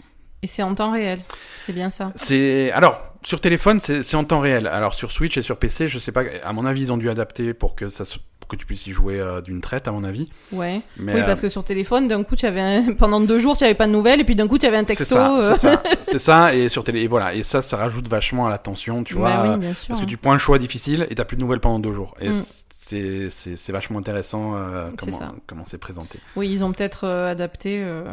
Et 0.42 0.46
c'est 0.46 0.62
en 0.62 0.74
temps 0.74 0.92
réel. 0.92 1.20
C'est 1.56 1.72
bien 1.72 1.90
ça. 1.90 2.12
C'est 2.14 2.70
alors 2.72 3.00
sur 3.24 3.40
téléphone 3.40 3.80
c'est 3.80 4.02
c'est 4.04 4.16
en 4.16 4.24
temps 4.24 4.38
réel. 4.40 4.66
Alors 4.68 4.94
sur 4.94 5.10
Switch 5.10 5.36
et 5.36 5.42
sur 5.42 5.56
PC 5.58 5.88
je 5.88 5.98
sais 5.98 6.12
pas. 6.12 6.22
À 6.44 6.52
mon 6.52 6.66
avis 6.66 6.82
ils 6.82 6.92
ont 6.92 6.96
dû 6.98 7.10
adapter 7.10 7.52
pour 7.52 7.74
que 7.74 7.88
ça 7.88 8.04
se- 8.04 8.18
pour 8.46 8.56
que 8.56 8.56
tu 8.56 8.66
puisses 8.66 8.86
y 8.86 8.92
jouer 8.92 9.18
euh, 9.18 9.40
d'une 9.40 9.60
traite 9.60 9.88
à 9.88 9.92
mon 9.92 10.04
avis. 10.04 10.28
Ouais. 10.52 10.80
Mais 10.96 11.14
oui, 11.14 11.20
euh, 11.20 11.26
parce 11.26 11.40
que 11.40 11.48
sur 11.48 11.64
téléphone, 11.64 12.06
d'un 12.06 12.22
coup, 12.22 12.36
tu 12.36 12.46
avais 12.46 12.60
un- 12.60 12.92
pendant 12.98 13.20
deux 13.20 13.40
jours, 13.40 13.56
tu 13.56 13.64
avais 13.64 13.74
pas 13.74 13.86
de 13.88 13.92
nouvelles, 13.92 14.20
et 14.20 14.24
puis 14.24 14.36
d'un 14.36 14.46
coup, 14.46 14.56
tu 14.58 14.66
avais 14.66 14.76
un 14.76 14.86
c'est 14.86 14.94
texto. 14.96 15.14
ça, 15.16 15.38
euh, 15.40 15.54
c'est 15.56 15.60
ça, 15.68 15.82
c'est 16.04 16.18
ça, 16.18 16.54
et 16.54 16.68
sur 16.68 16.84
télé, 16.84 17.00
et 17.02 17.08
voilà, 17.08 17.34
et 17.34 17.42
ça, 17.42 17.60
ça 17.62 17.76
rajoute 17.76 18.06
vachement 18.08 18.46
à 18.46 18.50
la 18.50 18.58
tension, 18.58 19.02
tu 19.02 19.14
vois, 19.14 19.30
bah 19.30 19.42
euh, 19.46 19.52
oui, 19.54 19.58
bien 19.60 19.74
sûr. 19.74 19.88
parce 19.88 20.00
que 20.00 20.06
tu 20.06 20.16
prends 20.16 20.32
un 20.32 20.38
choix 20.38 20.58
difficile 20.58 21.06
et 21.10 21.14
t'as 21.16 21.24
plus 21.24 21.36
de 21.36 21.42
nouvelles 21.42 21.60
pendant 21.60 21.78
deux 21.80 21.92
jours, 21.92 22.14
et 22.20 22.28
Mm. 22.28 22.42
c'est 22.70 23.28
c'est 23.30 23.56
c'est 23.56 23.72
vachement 23.72 23.98
intéressant 23.98 24.54
euh, 24.54 24.90
C'est 25.02 25.10
comment 25.48 25.64
c'est 25.64 25.78
présenté. 25.78 26.20
Oui, 26.36 26.48
ils 26.52 26.62
ont 26.62 26.72
peut-être 26.72 27.04
euh, 27.04 27.30
adapté. 27.32 27.82
euh, 27.82 28.04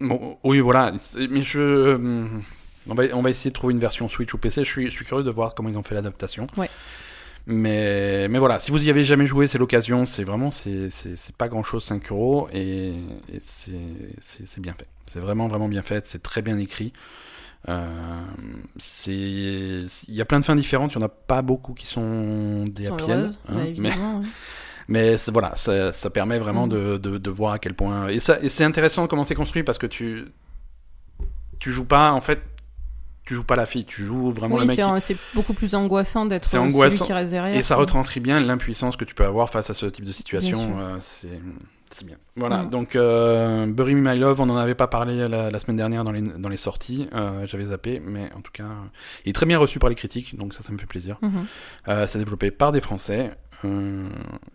Bon, 0.00 0.38
oui, 0.44 0.60
voilà, 0.60 0.92
c'est- 1.00 1.26
mais 1.28 1.42
je 1.42 1.58
euh, 1.60 2.26
on 2.88 2.94
va 2.94 3.02
on 3.14 3.20
va 3.22 3.30
essayer 3.30 3.50
de 3.50 3.54
trouver 3.54 3.74
une 3.74 3.80
version 3.80 4.08
Switch 4.08 4.32
ou 4.32 4.38
PC. 4.38 4.62
Je 4.64 4.68
suis 4.70 4.86
je 4.86 4.90
suis 4.92 5.04
curieux 5.04 5.24
de 5.24 5.30
voir 5.30 5.54
comment 5.54 5.68
ils 5.68 5.76
ont 5.76 5.82
fait 5.82 5.94
l'adaptation. 5.96 6.46
Ouais. 6.56 6.70
Mais 7.50 8.28
mais 8.28 8.38
voilà, 8.38 8.58
si 8.58 8.70
vous 8.70 8.86
y 8.86 8.90
avez 8.90 9.04
jamais 9.04 9.26
joué, 9.26 9.46
c'est 9.46 9.56
l'occasion. 9.56 10.04
C'est 10.04 10.22
vraiment 10.22 10.50
c'est 10.50 10.90
pas 11.38 11.48
grand 11.48 11.62
chose 11.62 11.82
5 11.82 12.10
euros 12.12 12.48
et, 12.52 12.90
et 13.32 13.38
c'est 13.40 14.60
bien 14.60 14.74
fait. 14.74 14.86
C'est 15.06 15.18
vraiment 15.20 15.48
vraiment 15.48 15.68
bien 15.68 15.80
fait. 15.82 16.06
C'est 16.06 16.22
très 16.22 16.42
bien 16.42 16.58
écrit. 16.58 16.92
Euh, 17.68 17.88
il 19.06 19.88
y 20.08 20.20
a 20.20 20.24
plein 20.26 20.40
de 20.40 20.44
fins 20.44 20.56
différentes. 20.56 20.92
Il 20.92 20.96
y 20.96 20.98
en 20.98 21.06
a 21.06 21.08
pas 21.08 21.40
beaucoup 21.42 21.72
qui 21.72 21.86
sont 21.86 22.66
des 22.66 22.84
sont 22.84 22.94
happy 22.94 23.04
end, 23.04 23.08
heureuses, 23.08 23.38
hein, 23.48 23.54
bah, 23.56 23.62
mais 23.78 23.92
mais 24.88 25.16
voilà, 25.32 25.54
ça, 25.56 25.90
ça 25.92 26.10
permet 26.10 26.38
vraiment 26.38 26.66
Mm. 26.66 26.70
de, 26.70 26.98
de, 26.98 27.18
de 27.18 27.30
voir 27.30 27.54
à 27.54 27.58
quel 27.58 27.74
point. 27.74 28.08
Et, 28.08 28.20
ça, 28.20 28.38
et 28.42 28.48
c'est 28.50 28.64
intéressant 28.64 29.06
comment 29.06 29.24
c'est 29.24 29.34
construit 29.34 29.62
parce 29.62 29.78
que 29.78 29.86
tu 29.86 30.26
tu 31.58 31.72
joues 31.72 31.86
pas 31.86 32.12
en 32.12 32.20
fait, 32.20 32.40
tu 33.28 33.34
joues 33.34 33.44
pas 33.44 33.56
la 33.56 33.66
fille, 33.66 33.84
tu 33.84 34.04
joues 34.04 34.30
vraiment 34.32 34.54
Oui, 34.56 34.62
le 34.62 34.66
mec. 34.68 34.76
c'est 34.76 34.82
qui- 34.94 35.00
c'est 35.00 35.16
beaucoup 35.34 35.52
plus 35.54 35.74
angoissant 35.74 36.24
d'être 36.26 36.46
C'est 36.46 36.56
euh, 36.58 36.68
celui 36.70 36.98
qui 36.98 37.12
reste 37.12 37.30
derrière. 37.30 37.56
Et 37.56 37.62
ça 37.62 37.76
retranscrit 37.76 38.20
bien 38.20 38.40
l'impuissance 38.40 38.96
que 38.96 39.04
tu 39.04 39.14
peux 39.14 39.24
avoir 39.26 39.50
face 39.50 39.68
à 39.70 39.74
ce 39.74 39.86
type 39.86 40.04
de 40.06 40.12
situation. 40.12 40.76
Euh, 40.80 40.96
c'est 41.00 41.40
c'est 41.90 42.04
bien. 42.06 42.16
Voilà, 42.36 42.64
Mm. 42.64 42.68
donc 42.68 42.96
euh, 42.96 43.66
Bury 43.66 43.94
Me 43.94 44.10
My 44.12 44.18
Love, 44.18 44.40
on 44.42 44.48
en 44.50 44.56
avait 44.56 44.74
pas 44.74 44.88
parlé 44.88 45.26
la, 45.28 45.50
la 45.50 45.58
semaine 45.58 45.76
dernière 45.78 46.04
dans 46.04 46.12
les, 46.12 46.20
dans 46.20 46.48
les 46.50 46.58
sorties, 46.58 47.08
euh, 47.14 47.46
j'avais 47.46 47.64
zappé, 47.64 48.00
mais 48.04 48.30
en 48.36 48.40
tout 48.42 48.52
cas, 48.52 48.64
euh, 48.64 48.86
il 49.24 49.30
est 49.30 49.32
très 49.32 49.46
bien 49.46 49.58
reçu 49.58 49.78
par 49.78 49.88
les 49.88 49.94
critiques, 49.96 50.36
donc 50.36 50.52
ça, 50.54 50.62
ça 50.62 50.70
me 50.72 50.76
fait 50.78 50.84
plaisir. 50.86 51.16
Mhm. 51.22 51.46
Euh, 51.88 52.06
c'est 52.06 52.18
développé 52.18 52.50
par 52.50 52.72
des 52.72 52.80
Français. 52.82 53.32
euh, 53.64 54.06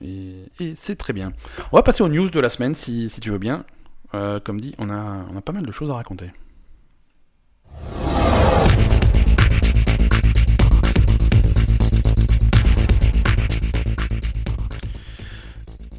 et 0.02 0.46
et 0.60 0.76
c'est 0.76 0.96
très 0.96 1.12
bien. 1.14 1.34
On 1.72 1.78
va 1.78 1.84
passer 1.84 2.04
aux 2.04 2.08
news 2.10 2.30
de 2.30 2.40
la 2.40 2.50
semaine 2.50 2.76
si, 2.76 3.10
si 3.10 3.20
tu 3.20 3.32
veux 3.32 3.40
bien. 3.40 3.66
Euh, 4.14 4.40
comme 4.40 4.62
dit, 4.62 4.76
on 4.78 4.90
a, 4.92 5.26
on 5.34 5.36
a 5.36 5.42
pas 5.42 5.54
mal 5.54 5.64
de 5.66 5.72
choses 5.72 5.90
à 5.90 5.96
raconter. 5.96 6.32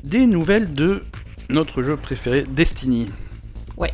Des 0.04 0.26
nouvelles 0.26 0.74
de 0.74 1.02
notre 1.48 1.82
jeu 1.82 1.96
préféré, 1.96 2.44
Destiny. 2.46 3.06
Ouais. 3.78 3.90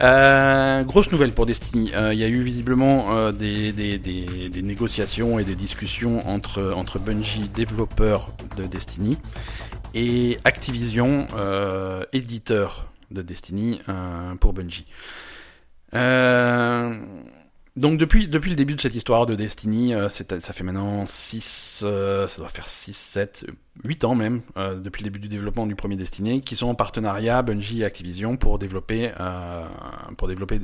Euh, 0.00 0.82
grosse 0.84 1.12
nouvelle 1.12 1.32
pour 1.32 1.44
Destiny. 1.44 1.92
Euh, 1.94 2.14
Il 2.14 2.18
y 2.18 2.24
a 2.24 2.28
eu 2.28 2.42
visiblement 2.42 3.14
euh, 3.14 3.30
des, 3.30 3.72
des, 3.72 3.98
des, 3.98 4.48
des 4.48 4.62
négociations 4.62 5.38
et 5.38 5.44
des 5.44 5.54
discussions 5.54 6.26
entre, 6.26 6.72
entre 6.74 6.98
Bungie, 6.98 7.50
développeur 7.54 8.30
de 8.56 8.64
Destiny, 8.64 9.18
et 9.94 10.38
Activision, 10.44 11.26
euh, 11.36 12.04
éditeur 12.14 12.90
de 13.10 13.20
Destiny 13.20 13.80
pour 14.40 14.54
Bungie. 14.54 14.86
Euh, 15.94 16.96
donc 17.84 17.98
depuis, 17.98 18.28
depuis 18.28 18.48
le 18.48 18.56
début 18.56 18.76
de 18.76 18.80
cette 18.80 18.94
histoire 18.94 19.26
de 19.26 19.34
Destiny, 19.34 19.92
euh, 19.92 20.08
ça 20.08 20.24
fait 20.54 20.64
maintenant 20.64 21.04
6, 21.04 21.80
ça 21.80 22.38
doit 22.38 22.48
faire 22.48 22.66
6, 22.66 22.96
7, 22.96 23.44
8 23.84 24.04
ans 24.04 24.14
même, 24.14 24.40
euh, 24.56 24.76
depuis 24.76 25.04
le 25.04 25.10
début 25.10 25.18
du 25.18 25.28
développement 25.28 25.66
du 25.66 25.74
premier 25.74 25.96
Destiny, 25.96 26.40
qui 26.40 26.56
sont 26.56 26.68
en 26.68 26.74
partenariat 26.74 27.42
Bungie 27.42 27.82
et 27.82 27.84
Activision 27.84 28.38
pour 28.38 28.58
développer, 28.58 29.12
euh, 29.20 29.66
pour 30.16 30.28
développer 30.28 30.58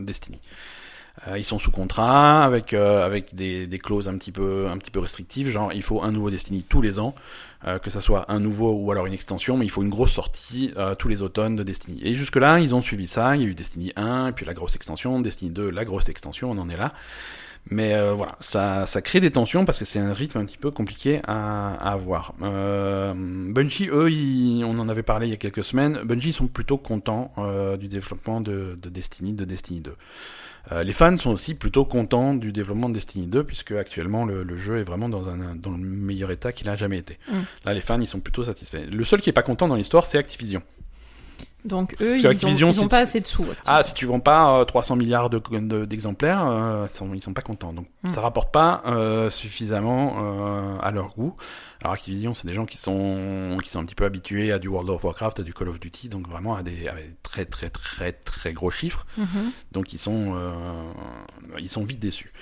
Destiny. 0.00 0.42
Euh, 1.28 1.38
ils 1.38 1.44
sont 1.44 1.58
sous 1.58 1.70
contrat 1.70 2.42
avec 2.44 2.72
euh, 2.72 3.04
avec 3.04 3.34
des, 3.34 3.66
des 3.66 3.78
clauses 3.78 4.08
un 4.08 4.16
petit 4.16 4.32
peu 4.32 4.66
un 4.68 4.78
petit 4.78 4.90
peu 4.90 4.98
restrictives, 5.00 5.50
genre 5.50 5.72
il 5.72 5.82
faut 5.82 6.02
un 6.02 6.10
nouveau 6.10 6.30
Destiny 6.30 6.62
tous 6.66 6.80
les 6.80 6.98
ans, 6.98 7.14
euh, 7.66 7.78
que 7.78 7.90
ça 7.90 8.00
soit 8.00 8.24
un 8.32 8.40
nouveau 8.40 8.72
ou 8.72 8.90
alors 8.90 9.04
une 9.06 9.12
extension, 9.12 9.56
mais 9.58 9.66
il 9.66 9.70
faut 9.70 9.82
une 9.82 9.90
grosse 9.90 10.12
sortie 10.12 10.72
euh, 10.78 10.94
tous 10.94 11.08
les 11.08 11.22
automnes 11.22 11.54
de 11.54 11.62
Destiny. 11.62 12.00
Et 12.02 12.14
jusque 12.14 12.36
là, 12.36 12.58
ils 12.60 12.74
ont 12.74 12.80
suivi 12.80 13.06
ça. 13.06 13.36
Il 13.36 13.42
y 13.42 13.44
a 13.44 13.48
eu 13.48 13.54
Destiny 13.54 13.92
1, 13.96 14.28
et 14.28 14.32
puis 14.32 14.46
la 14.46 14.54
grosse 14.54 14.74
extension, 14.74 15.20
Destiny 15.20 15.50
2, 15.50 15.68
la 15.70 15.84
grosse 15.84 16.08
extension, 16.08 16.50
on 16.50 16.58
en 16.58 16.68
est 16.70 16.76
là. 16.78 16.92
Mais 17.70 17.94
euh, 17.94 18.12
voilà, 18.12 18.36
ça, 18.40 18.86
ça 18.86 19.02
crée 19.02 19.20
des 19.20 19.30
tensions 19.30 19.64
parce 19.64 19.78
que 19.78 19.84
c'est 19.84 20.00
un 20.00 20.12
rythme 20.12 20.38
un 20.38 20.44
petit 20.44 20.58
peu 20.58 20.72
compliqué 20.72 21.20
à, 21.28 21.74
à 21.74 21.92
avoir. 21.92 22.34
Euh, 22.42 23.14
Bungie, 23.16 23.88
eux, 23.92 24.10
ils- 24.10 24.64
on 24.64 24.78
en 24.78 24.88
avait 24.88 25.04
parlé 25.04 25.28
il 25.28 25.30
y 25.30 25.34
a 25.34 25.36
quelques 25.36 25.62
semaines. 25.62 26.00
Bungie 26.04 26.30
ils 26.30 26.32
sont 26.32 26.48
plutôt 26.48 26.76
contents 26.78 27.32
du 27.78 27.86
développement 27.86 28.40
de, 28.40 28.76
de 28.82 28.88
Destiny, 28.88 29.32
de 29.34 29.44
Destiny 29.44 29.80
2. 29.80 29.94
Euh, 30.70 30.84
les 30.84 30.92
fans 30.92 31.16
sont 31.16 31.30
aussi 31.30 31.54
plutôt 31.54 31.84
contents 31.84 32.34
du 32.34 32.52
développement 32.52 32.88
de 32.88 32.94
Destiny 32.94 33.26
2 33.26 33.44
puisque 33.44 33.72
actuellement 33.72 34.24
le, 34.24 34.44
le 34.44 34.56
jeu 34.56 34.78
est 34.78 34.84
vraiment 34.84 35.08
dans 35.08 35.28
un 35.28 35.56
dans 35.56 35.70
le 35.72 35.78
meilleur 35.78 36.30
état 36.30 36.52
qu'il 36.52 36.68
a 36.68 36.76
jamais 36.76 36.98
été. 36.98 37.18
Mm. 37.28 37.40
Là, 37.64 37.74
les 37.74 37.80
fans 37.80 38.00
ils 38.00 38.06
sont 38.06 38.20
plutôt 38.20 38.44
satisfaits. 38.44 38.86
Le 38.90 39.04
seul 39.04 39.20
qui 39.20 39.30
est 39.30 39.32
pas 39.32 39.42
content 39.42 39.66
dans 39.66 39.74
l'histoire, 39.74 40.04
c'est 40.04 40.18
Activision. 40.18 40.62
Donc 41.64 41.96
eux, 42.00 42.18
ils 42.18 42.26
ont, 42.26 42.30
Activision, 42.30 42.68
ils 42.70 42.78
ont 42.80 42.82
c'est- 42.84 42.88
pas 42.88 42.98
assez 42.98 43.20
de 43.20 43.26
sous. 43.26 43.46
Ah, 43.66 43.82
si 43.84 43.94
tu 43.94 44.04
vends 44.06 44.18
pas 44.20 44.58
euh, 44.60 44.64
300 44.64 44.96
milliards 44.96 45.30
de- 45.30 45.40
de- 45.60 45.84
d'exemplaires, 45.84 46.44
euh, 46.46 46.86
sont- 46.88 47.14
ils 47.14 47.22
sont 47.22 47.32
pas 47.34 47.42
contents. 47.42 47.72
Donc 47.72 47.86
Mm. 48.02 48.08
ça 48.08 48.20
rapporte 48.20 48.52
pas 48.52 48.82
euh, 48.86 49.30
suffisamment 49.30 50.16
euh, 50.18 50.78
à 50.80 50.90
leur 50.90 51.14
goût. 51.14 51.36
Alors 51.80 51.94
Activision, 51.94 52.34
c'est 52.34 52.46
des 52.48 52.54
gens 52.54 52.66
qui 52.66 52.78
sont 52.78 53.56
qui 53.62 53.70
sont 53.70 53.80
un 53.80 53.84
petit 53.84 53.94
peu 53.94 54.04
habitués 54.04 54.52
à 54.52 54.58
du 54.58 54.68
World 54.68 54.88
of 54.90 55.02
Warcraft, 55.04 55.40
à 55.40 55.42
du 55.42 55.52
Call 55.54 55.68
of 55.68 55.78
Duty, 55.80 56.08
donc 56.08 56.28
vraiment 56.28 56.54
à 56.56 56.62
des, 56.62 56.86
à 56.88 56.94
des 56.94 57.10
très 57.22 57.44
très 57.44 57.70
très 57.70 58.12
très 58.12 58.52
gros 58.52 58.70
chiffres. 58.70 59.06
Mhm. 59.16 59.52
Donc 59.72 59.92
ils 59.92 59.98
sont 59.98 60.34
ils 61.58 61.68
sont 61.68 61.84
vite 61.84 61.98
déçus. 62.00 62.32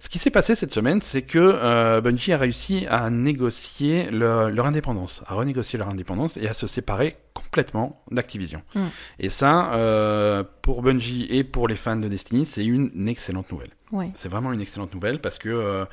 Ce 0.00 0.08
qui 0.08 0.18
s'est 0.18 0.30
passé 0.30 0.54
cette 0.54 0.72
semaine, 0.72 1.02
c'est 1.02 1.20
que 1.22 1.38
euh, 1.38 2.00
Bungie 2.00 2.32
a 2.32 2.38
réussi 2.38 2.86
à 2.88 3.10
négocier 3.10 4.10
le- 4.10 4.48
leur 4.48 4.64
indépendance, 4.64 5.22
à 5.26 5.34
renégocier 5.34 5.78
leur 5.78 5.88
indépendance 5.90 6.38
et 6.38 6.48
à 6.48 6.54
se 6.54 6.66
séparer 6.66 7.18
complètement 7.34 8.02
d'Activision. 8.10 8.62
Mm. 8.74 8.86
Et 9.18 9.28
ça, 9.28 9.74
euh, 9.74 10.42
pour 10.62 10.80
Bungie 10.82 11.26
et 11.28 11.44
pour 11.44 11.68
les 11.68 11.76
fans 11.76 11.96
de 11.96 12.08
Destiny, 12.08 12.46
c'est 12.46 12.64
une 12.64 13.08
excellente 13.08 13.52
nouvelle. 13.52 13.70
Ouais. 13.92 14.10
C'est 14.14 14.28
vraiment 14.30 14.52
une 14.54 14.62
excellente 14.62 14.94
nouvelle 14.94 15.20
parce 15.20 15.36
que 15.36 15.50
euh, 15.50 15.84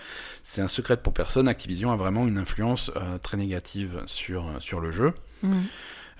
c'est 0.41 0.61
un 0.61 0.67
secret 0.69 0.97
pour 0.97 1.13
personne. 1.13 1.47
Activision 1.49 1.91
a 1.91 1.97
vraiment 1.97 2.25
une 2.27 2.37
influence 2.37 2.91
euh, 2.95 3.17
très 3.17 3.35
négative 3.37 4.01
sur 4.05 4.45
sur 4.59 4.79
le 4.79 4.91
jeu. 4.91 5.13
Mhm. 5.43 5.63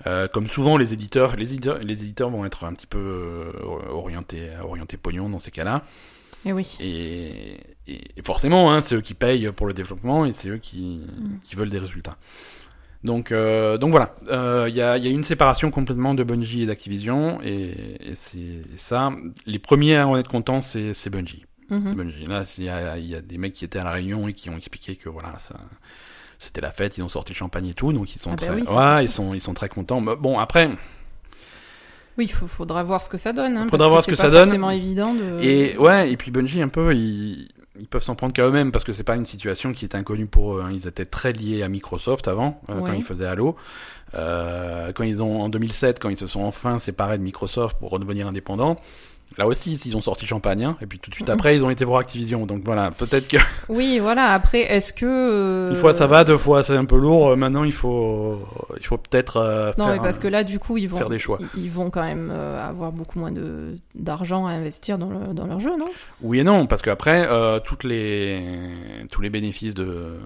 Euh, 0.06 0.28
comme 0.28 0.46
souvent 0.46 0.76
les 0.76 0.92
éditeurs, 0.92 1.36
les 1.36 1.54
éditeurs, 1.54 1.78
les 1.78 2.02
éditeurs 2.02 2.30
vont 2.30 2.44
être 2.44 2.64
un 2.64 2.74
petit 2.74 2.86
peu 2.86 2.98
euh, 2.98 3.52
orientés, 3.90 4.50
orientés 4.62 4.96
pognon 4.98 5.28
dans 5.30 5.38
ces 5.40 5.50
cas-là. 5.50 5.84
Et 6.44 6.52
oui. 6.52 6.76
Et, 6.78 7.56
et 7.88 8.22
forcément, 8.22 8.72
hein, 8.72 8.80
c'est 8.80 8.94
eux 8.96 9.00
qui 9.00 9.14
payent 9.14 9.50
pour 9.52 9.66
le 9.66 9.72
développement 9.72 10.24
et 10.26 10.32
c'est 10.32 10.48
eux 10.48 10.58
qui, 10.58 11.00
Mm. 11.18 11.38
qui 11.44 11.56
veulent 11.56 11.70
des 11.70 11.78
résultats. 11.78 12.16
Donc, 13.04 13.30
euh, 13.30 13.78
donc 13.78 13.92
voilà, 13.92 14.16
Euh, 14.28 14.66
il 14.68 14.74
y, 14.74 14.82
a, 14.82 14.96
y 14.98 15.06
a 15.06 15.10
une 15.10 15.22
séparation 15.22 15.70
complètement 15.70 16.14
de 16.14 16.24
Bungie 16.24 16.62
et 16.62 16.66
d'Activision 16.66 17.40
et, 17.42 17.74
et 18.10 18.14
c'est 18.14 18.62
ça. 18.76 19.12
Les 19.46 19.58
premiers 19.60 19.96
à 19.96 20.08
en 20.08 20.16
être 20.16 20.28
contents, 20.28 20.60
c'est 20.60 20.92
c'est 20.94 21.08
Bungie. 21.10 21.44
C'est 21.70 21.94
Bungie. 21.94 22.26
Là, 22.26 22.44
il 22.56 22.64
y 22.64 22.68
a, 22.70 22.98
y 22.98 23.14
a 23.14 23.20
des 23.20 23.36
mecs 23.38 23.52
qui 23.52 23.64
étaient 23.66 23.78
à 23.78 23.84
la 23.84 23.92
réunion 23.92 24.26
et 24.26 24.32
qui 24.32 24.48
ont 24.48 24.56
expliqué 24.56 24.96
que 24.96 25.08
voilà, 25.10 25.38
ça, 25.38 25.54
c'était 26.38 26.62
la 26.62 26.70
fête, 26.72 26.96
ils 26.96 27.02
ont 27.02 27.08
sorti 27.08 27.32
le 27.34 27.36
champagne 27.36 27.66
et 27.68 27.74
tout, 27.74 27.92
donc 27.92 28.14
ils 28.14 28.18
sont 28.18 28.30
Ah 28.32 28.36
bah 28.36 28.46
très, 28.46 28.54
oui, 28.54 28.64
ça, 28.64 28.74
ouais, 28.74 28.96
c'est 29.00 29.04
ils 29.04 29.10
sont, 29.10 29.34
ils 29.34 29.40
sont 29.42 29.52
très 29.54 29.68
contents. 29.68 30.00
Mais 30.00 30.16
bon, 30.16 30.38
après, 30.38 30.70
Oui, 32.16 32.24
il 32.24 32.32
faudra 32.32 32.82
voir 32.82 33.00
ce 33.02 33.08
que 33.10 33.18
ça 33.18 33.32
donne. 33.34 33.56
Hein, 33.58 33.66
Faudra 33.70 33.86
parce 33.86 33.90
voir 33.90 34.00
ce 34.00 34.06
c'est 34.06 34.12
que 34.12 34.16
pas 34.16 34.22
ça 34.24 34.30
donne. 34.30 34.44
forcément 34.46 34.70
évident 34.70 35.14
de. 35.14 35.40
Et 35.42 35.76
ouais, 35.78 36.10
et 36.10 36.16
puis 36.16 36.30
Bungie 36.30 36.62
un 36.62 36.68
peu, 36.68 36.92
ils 37.80 37.86
peuvent 37.88 38.02
s'en 38.02 38.14
prendre 38.14 38.32
qu'à 38.32 38.46
eux-mêmes 38.46 38.72
parce 38.72 38.84
que 38.84 38.92
c'est 38.92 39.04
pas 39.04 39.16
une 39.16 39.24
situation 39.26 39.72
qui 39.72 39.84
est 39.84 39.94
inconnue 39.94 40.26
pour 40.26 40.56
eux. 40.56 40.62
hein. 40.62 40.70
Ils 40.72 40.86
étaient 40.86 41.04
très 41.04 41.32
liés 41.32 41.62
à 41.62 41.68
Microsoft 41.68 42.28
avant, 42.28 42.60
euh, 42.70 42.80
quand 42.80 42.92
ils 42.92 43.04
faisaient 43.04 43.26
Halo. 43.26 43.56
Euh, 44.14 44.92
quand 44.92 45.04
ils 45.04 45.22
ont 45.22 45.42
en 45.42 45.48
2007, 45.48 46.00
quand 46.00 46.08
ils 46.08 46.16
se 46.16 46.26
sont 46.26 46.40
enfin 46.42 46.78
séparés 46.78 47.18
de 47.18 47.22
Microsoft 47.22 47.76
pour 47.78 47.90
redevenir 47.90 48.26
indépendants. 48.26 48.76
Là 49.36 49.46
aussi, 49.46 49.74
ils 49.84 49.96
ont 49.96 50.00
sorti 50.00 50.26
Champagne, 50.26 50.64
hein, 50.64 50.76
et 50.80 50.86
puis 50.86 50.98
tout 50.98 51.10
de 51.10 51.14
suite 51.14 51.28
Mhm. 51.28 51.34
après, 51.34 51.54
ils 51.54 51.64
ont 51.64 51.70
été 51.70 51.84
voir 51.84 52.00
Activision. 52.00 52.44
Donc 52.46 52.62
voilà, 52.64 52.90
peut-être 52.90 53.28
que 53.28 53.36
Oui, 53.68 53.98
voilà. 54.00 54.32
Après, 54.32 54.60
est-ce 54.62 54.92
que. 54.92 55.06
euh, 55.06 55.70
une 55.70 55.76
fois 55.76 55.92
ça 55.92 56.06
va, 56.08 56.24
deux 56.24 56.38
fois 56.38 56.62
c'est 56.64 56.74
un 56.76 56.84
peu 56.86 56.96
lourd. 56.98 57.28
euh, 57.28 57.36
Maintenant, 57.36 57.62
il 57.64 57.72
faut, 57.72 58.40
il 58.80 58.84
faut 58.86 58.96
peut-être 58.98 59.36
euh, 59.36 59.72
Non, 59.78 59.84
faire, 59.86 59.94
mais 59.94 60.00
parce 60.00 60.16
un- 60.16 60.20
que 60.20 60.28
là, 60.28 60.42
du 60.42 60.58
coup, 60.58 60.76
ils 60.76 60.88
vont, 60.88 60.98
faire 60.98 61.08
des 61.08 61.18
choix. 61.20 61.38
ils- 61.56 61.70
vont 61.70 61.90
quand 61.90 62.02
même 62.02 62.30
avoir 62.30 62.90
beaucoup 62.90 63.18
moins 63.20 63.30
de 63.30 63.76
d'argent 63.94 64.46
à 64.46 64.52
investir 64.52 64.98
dans, 64.98 65.10
le, 65.10 65.34
dans 65.34 65.46
leur 65.46 65.60
jeu, 65.60 65.76
non? 65.78 65.88
Oui 66.22 66.40
et 66.40 66.44
non, 66.44 66.66
parce 66.66 66.82
qu'après, 66.82 67.26
euh, 67.28 67.60
toutes 67.60 67.84
les, 67.84 68.42
tous 69.12 69.20
les 69.20 69.30
bénéfices 69.30 69.74
de, 69.74 70.18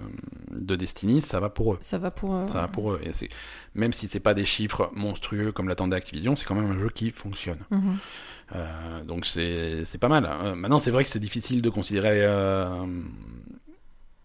de 0.51 0.75
Destiny, 0.75 1.21
ça 1.21 1.39
va 1.39 1.49
pour 1.49 1.73
eux. 1.73 1.77
Ça 1.81 1.97
va 1.99 2.09
pour. 2.09 2.33
euh, 2.33 2.47
Ça 2.47 2.61
va 2.61 2.67
pour 2.67 2.91
eux. 2.91 2.99
Et 3.03 3.13
c'est, 3.13 3.29
même 3.75 3.93
si 3.93 4.07
c'est 4.07 4.19
pas 4.19 4.33
des 4.33 4.45
chiffres 4.45 4.89
monstrueux 4.95 5.51
comme 5.51 5.67
l'attendait 5.67 5.95
Activision, 5.97 6.35
c'est 6.35 6.45
quand 6.45 6.55
même 6.55 6.71
un 6.71 6.79
jeu 6.79 6.89
qui 6.89 7.11
fonctionne. 7.11 7.59
mhm. 7.69 7.97
Euh, 8.55 9.03
donc 9.03 9.25
c'est, 9.25 9.97
pas 9.99 10.07
mal. 10.07 10.25
Euh, 10.25 10.55
maintenant, 10.55 10.79
c'est 10.79 10.91
vrai 10.91 11.03
que 11.03 11.09
c'est 11.09 11.19
difficile 11.19 11.61
de 11.61 11.69
considérer 11.69 12.23
euh, 12.23 12.85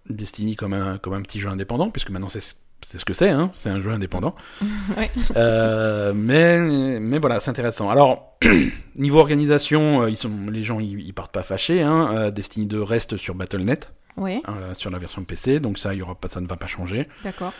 Destiny 0.08 0.56
comme 0.56 0.74
un, 0.74 0.98
comme 0.98 1.14
un 1.14 1.22
petit 1.22 1.40
jeu 1.40 1.48
indépendant, 1.48 1.90
puisque 1.90 2.10
maintenant 2.10 2.28
c'est, 2.28 2.40
ce 2.40 3.04
que 3.04 3.14
c'est, 3.14 3.30
hein, 3.30 3.50
c'est 3.54 3.70
un 3.70 3.80
jeu 3.80 3.90
indépendant. 3.90 4.34
Ouais. 4.96 5.10
Mais, 6.14 6.58
mais 7.00 7.18
voilà, 7.18 7.40
c'est 7.40 7.50
intéressant. 7.50 7.90
Alors, 7.90 8.38
niveau 8.96 9.18
organisation, 9.18 10.06
ils 10.06 10.16
sont, 10.16 10.30
les 10.50 10.64
gens 10.64 10.80
ils, 10.80 11.00
ils 11.00 11.14
partent 11.14 11.32
pas 11.32 11.42
fâchés. 11.42 11.82
Hein. 11.82 12.30
Destiny 12.30 12.66
2 12.66 12.82
reste 12.82 13.16
sur 13.16 13.34
Battle.net, 13.34 13.92
Ouais, 14.18 14.42
euh, 14.48 14.74
sur 14.74 14.90
la 14.90 14.98
version 14.98 15.22
PC, 15.24 15.60
donc 15.60 15.78
ça, 15.78 15.94
il 15.94 15.98
y 15.98 16.02
aura 16.02 16.14
pas, 16.14 16.28
ça 16.28 16.40
ne 16.40 16.46
va 16.46 16.56
pas 16.56 16.66
changer. 16.66 17.08
d'accord. 17.24 17.52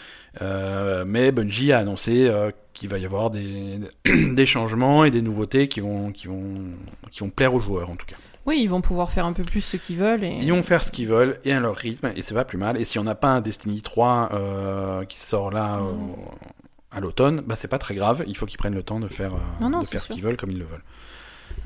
Euh, 0.42 1.04
mais 1.06 1.32
Bungie 1.32 1.72
a 1.72 1.78
annoncé 1.78 2.26
euh, 2.28 2.50
qu'il 2.74 2.88
va 2.88 2.98
y 2.98 3.06
avoir 3.06 3.30
des, 3.30 3.78
des 4.04 4.46
changements 4.46 5.04
et 5.04 5.10
des 5.10 5.22
nouveautés 5.22 5.68
qui 5.68 5.80
vont, 5.80 6.12
qui, 6.12 6.26
vont, 6.26 6.54
qui 7.10 7.20
vont 7.20 7.30
plaire 7.30 7.54
aux 7.54 7.60
joueurs 7.60 7.90
en 7.90 7.96
tout 7.96 8.06
cas. 8.06 8.16
Oui, 8.46 8.60
ils 8.62 8.68
vont 8.68 8.80
pouvoir 8.80 9.10
faire 9.10 9.26
un 9.26 9.32
peu 9.32 9.44
plus 9.44 9.60
ce 9.60 9.76
qu'ils 9.76 9.96
veulent. 9.96 10.24
Et... 10.24 10.38
Ils 10.40 10.52
vont 10.52 10.62
faire 10.62 10.82
ce 10.82 10.90
qu'ils 10.90 11.08
veulent 11.08 11.38
et 11.44 11.52
à 11.52 11.60
leur 11.60 11.76
rythme 11.76 12.12
et 12.14 12.22
c'est 12.22 12.34
pas 12.34 12.44
plus 12.44 12.58
mal. 12.58 12.80
Et 12.80 12.84
si 12.84 12.98
on 12.98 13.04
n'a 13.04 13.14
pas 13.14 13.28
un 13.28 13.40
Destiny 13.40 13.82
3 13.82 14.30
euh, 14.32 15.04
qui 15.04 15.18
sort 15.18 15.50
là 15.50 15.80
à 16.90 17.00
l'automne, 17.00 17.42
bah 17.44 17.56
c'est 17.56 17.68
pas 17.68 17.78
très 17.78 17.94
grave. 17.94 18.24
Il 18.26 18.36
faut 18.36 18.46
qu'ils 18.46 18.58
prennent 18.58 18.74
le 18.74 18.82
temps 18.82 19.00
de 19.00 19.08
faire, 19.08 19.32
Non, 19.60 19.68
non, 19.68 19.80
de 19.80 19.84
c'est 19.84 19.92
faire 19.92 20.04
ce 20.04 20.12
qu'ils 20.12 20.22
veulent 20.22 20.38
comme 20.38 20.50
ils 20.50 20.58
le 20.58 20.64
veulent. 20.64 20.84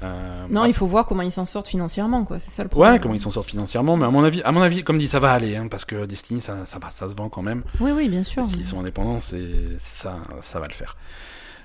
Euh, 0.03 0.47
Non, 0.51 0.65
il 0.65 0.75
faut 0.75 0.87
voir 0.87 1.07
comment 1.07 1.23
ils 1.23 1.33
s'en 1.33 1.45
sortent 1.45 1.69
financièrement, 1.69 2.25
quoi. 2.25 2.39
C'est 2.39 2.51
ça 2.51 2.63
le 2.63 2.69
problème. 2.69 2.95
Ouais, 2.95 2.99
comment 3.01 3.15
ils 3.15 3.21
s'en 3.21 3.31
sortent 3.31 3.49
financièrement, 3.49 3.97
mais 3.97 4.05
à 4.07 4.11
mon 4.11 4.25
avis, 4.25 4.43
à 4.43 4.53
mon 4.53 4.61
avis, 4.63 4.83
comme 4.83 4.99
dit, 4.99 5.07
ça 5.09 5.21
va 5.21 5.33
aller, 5.33 5.57
hein, 5.57 5.69
parce 5.71 5.85
que 5.85 6.07
Destiny, 6.07 6.41
ça, 6.41 6.57
ça, 6.65 7.09
se 7.09 7.15
vend 7.15 7.29
quand 7.29 7.43
même. 7.43 7.63
Oui, 7.81 7.93
oui, 7.93 8.09
bien 8.09 8.23
sûr. 8.23 8.45
S'ils 8.45 8.67
sont 8.67 8.81
indépendants, 8.81 9.21
c'est 9.21 9.51
ça, 9.79 10.17
ça 10.41 10.59
va 10.61 10.67
le 10.67 10.73
faire. 10.75 10.97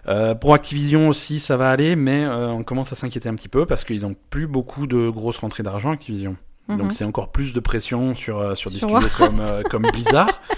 Euh, 0.08 0.36
pour 0.36 0.54
Activision 0.54 1.10
aussi, 1.10 1.40
ça 1.40 1.58
va 1.58 1.70
aller, 1.70 1.96
mais 1.96 2.24
euh, 2.24 2.50
on 2.50 2.64
commence 2.64 2.94
à 2.94 2.96
s'inquiéter 2.96 3.28
un 3.28 3.36
petit 3.36 3.50
peu 3.50 3.66
parce 3.66 3.84
qu'ils 3.84 4.06
ont 4.06 4.16
plus 4.30 4.48
beaucoup 4.48 4.88
de 4.88 5.10
grosses 5.10 5.38
rentrées 5.40 5.64
d'argent 5.64 5.92
Activision. 5.92 6.38
Mhm. 6.70 6.78
Donc 6.78 6.94
c'est 6.94 7.04
encore 7.06 7.32
plus 7.32 7.54
de 7.54 7.60
pression 7.60 8.14
sur 8.16 8.56
sur 8.58 8.70
des 8.72 8.78
studios 8.78 9.00
comme 9.18 9.42
comme 9.70 9.84
Blizzard. 9.92 10.30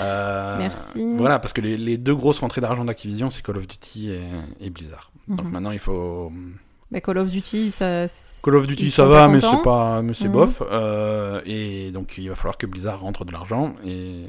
Euh, 0.00 0.56
Merci. 0.58 1.14
Voilà, 1.16 1.38
parce 1.38 1.52
que 1.52 1.60
les, 1.60 1.76
les 1.76 1.96
deux 1.98 2.16
grosses 2.16 2.40
rentrées 2.40 2.60
d'argent 2.60 2.84
d'Activision, 2.84 3.30
c'est 3.30 3.42
Call 3.42 3.58
of 3.58 3.68
Duty 3.68 4.10
et, 4.10 4.22
et 4.60 4.68
Blizzard. 4.68 5.12
Donc 5.28 5.44
Mhm. 5.44 5.52
maintenant, 5.52 5.70
il 5.70 5.78
faut 5.78 6.32
Bah, 6.94 7.00
Call 7.00 7.18
of 7.18 7.28
Duty, 7.30 7.70
ça. 7.72 8.06
Call 8.42 8.54
of 8.54 8.66
Duty, 8.68 8.90
ça 8.90 9.04
va, 9.04 9.26
mais 9.28 9.40
c'est 9.40 9.62
pas, 9.62 10.00
mais 10.00 10.14
c'est 10.14 10.26
Mhm. 10.26 10.32
bof. 10.32 10.62
Euh, 10.70 11.40
et 11.44 11.90
donc 11.90 12.16
il 12.18 12.28
va 12.28 12.36
falloir 12.36 12.56
que 12.56 12.66
Blizzard 12.66 13.00
rentre 13.00 13.24
de 13.24 13.32
l'argent 13.32 13.74
et 13.84 14.22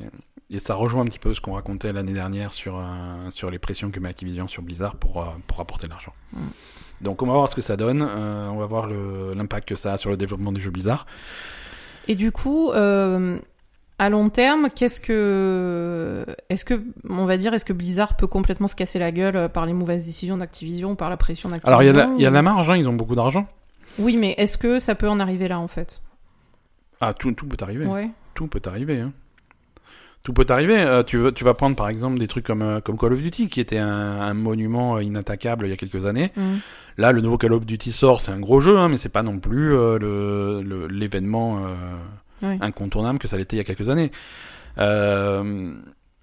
et 0.51 0.59
ça 0.59 0.75
rejoint 0.75 1.01
un 1.01 1.05
petit 1.05 1.17
peu 1.19 1.33
ce 1.33 1.41
qu'on 1.41 1.53
racontait 1.53 1.91
l'année 1.91 2.13
dernière 2.13 2.53
sur 2.53 2.77
euh, 2.77 3.29
sur 3.31 3.49
les 3.51 3.59
pressions 3.59 3.89
que 3.91 3.99
met 3.99 4.09
Activision 4.09 4.47
sur 4.47 4.61
Blizzard 4.63 4.95
pour 4.95 5.21
euh, 5.21 5.25
pour 5.47 5.59
apporter 5.59 5.85
de 5.87 5.91
l'argent. 5.91 6.13
Mhm. 6.33 6.49
Donc 7.01 7.21
on 7.21 7.25
va 7.27 7.33
voir 7.33 7.49
ce 7.49 7.55
que 7.55 7.61
ça 7.61 7.75
donne. 7.77 8.01
On 8.01 8.57
va 8.57 8.65
voir 8.65 8.87
l'impact 8.87 9.67
que 9.69 9.75
ça 9.75 9.93
a 9.93 9.97
sur 9.97 10.09
le 10.09 10.17
développement 10.17 10.51
des 10.51 10.61
jeux 10.61 10.71
Blizzard. 10.71 11.05
Et 12.07 12.15
du 12.15 12.31
coup, 12.31 12.71
euh, 12.71 13.37
à 13.97 14.09
long 14.09 14.29
terme, 14.29 14.69
qu'est-ce 14.75 14.99
que. 14.99 16.25
Est-ce 16.49 16.65
que, 16.65 16.81
on 17.09 17.25
va 17.25 17.37
dire, 17.37 17.53
est-ce 17.53 17.65
que 17.65 17.73
Blizzard 17.73 18.15
peut 18.17 18.27
complètement 18.27 18.67
se 18.67 18.75
casser 18.75 18.99
la 18.99 19.11
gueule 19.11 19.35
euh, 19.35 19.47
par 19.49 19.65
les 19.65 19.73
mauvaises 19.73 20.05
décisions 20.05 20.37
d'Activision, 20.37 20.95
par 20.95 21.09
la 21.09 21.17
pression 21.17 21.49
d'Activision 21.49 21.69
Alors 21.79 21.83
il 21.83 21.85
y 21.87 21.89
a 21.89 21.93
la, 22.07 22.13
y 22.21 22.25
a 22.25 22.29
la 22.29 22.41
marge, 22.41 22.69
hein, 22.69 22.75
ils 22.77 22.87
ont 22.89 22.93
beaucoup 22.93 23.15
d'argent. 23.15 23.47
Oui, 23.97 24.17
mais 24.17 24.35
est-ce 24.37 24.57
que 24.57 24.79
ça 24.79 24.95
peut 24.95 25.07
en 25.09 25.19
arriver 25.19 25.47
là, 25.47 25.59
en 25.59 25.67
fait? 25.69 26.01
Ah 27.01 27.13
tout 27.13 27.31
tout 27.31 27.45
peut 27.47 27.57
arriver. 27.61 27.85
Ouais. 27.85 28.09
Tout 28.33 28.47
peut 28.47 28.61
arriver. 28.65 28.99
Hein. 28.99 29.11
Tout 30.23 30.33
peut 30.33 30.45
arriver. 30.49 30.77
Euh, 30.77 31.03
tu, 31.03 31.17
veux- 31.17 31.31
tu 31.31 31.43
vas 31.43 31.53
prendre 31.53 31.75
par 31.75 31.87
exemple 31.87 32.17
des 32.17 32.27
trucs 32.27 32.45
comme, 32.45 32.61
euh, 32.63 32.79
comme 32.81 32.97
Call 32.97 33.13
of 33.13 33.21
Duty, 33.21 33.47
qui 33.47 33.61
était 33.61 33.77
un, 33.77 33.87
un 34.21 34.33
monument 34.33 34.99
inattaquable 34.99 35.67
il 35.67 35.69
y 35.69 35.73
a 35.73 35.77
quelques 35.77 36.05
années. 36.05 36.31
Mhm. 36.35 36.59
Là, 36.97 37.11
le 37.11 37.21
nouveau 37.21 37.37
Call 37.37 37.53
of 37.53 37.65
Duty 37.65 37.91
sort, 37.91 38.21
c'est 38.21 38.31
un 38.31 38.39
gros 38.39 38.59
jeu, 38.59 38.77
hein, 38.77 38.89
mais 38.89 38.97
c'est 38.97 39.09
pas 39.09 39.23
non 39.23 39.39
plus 39.39 39.73
euh, 39.75 39.97
le- 39.99 40.61
le- 40.63 40.87
incontournable 42.61 43.19
que 43.19 43.27
ça 43.27 43.37
l'était 43.37 43.55
il 43.55 43.59
y 43.59 43.61
a 43.61 43.65
quelques 43.65 43.89
années. 43.89 44.11
Euh, 44.77 45.73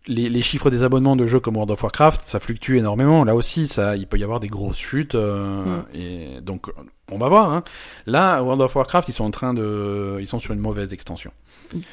les, 0.09 0.29
les 0.29 0.43
chiffres 0.43 0.69
des 0.69 0.83
abonnements 0.83 1.15
de 1.15 1.27
jeux 1.27 1.39
comme 1.39 1.55
World 1.57 1.71
of 1.71 1.83
Warcraft, 1.83 2.23
ça 2.27 2.41
fluctue 2.41 2.77
énormément. 2.77 3.23
Là 3.25 3.35
aussi, 3.37 3.69
ça, 3.69 3.95
il 3.97 4.07
peut 4.09 4.19
y 4.19 4.25
avoir 4.25 4.41
des 4.41 4.49
grosses 4.49 4.79
chutes. 4.79 5.15
euh, 5.15 5.65
Mm. 5.65 5.85
Et 5.95 6.41
donc, 6.43 6.67
on 7.11 7.19
va 7.19 7.29
voir. 7.29 7.53
Hein. 7.53 7.63
Là, 8.07 8.43
World 8.43 8.61
of 8.63 8.75
Warcraft, 8.75 9.09
ils 9.09 9.13
sont 9.13 9.25
en 9.25 9.31
train 9.31 9.55
de, 9.55 10.19
ils 10.21 10.27
sont 10.27 10.41
sur 10.41 10.53
une 10.55 10.61
mauvaise 10.61 10.93
extension. 10.93 11.31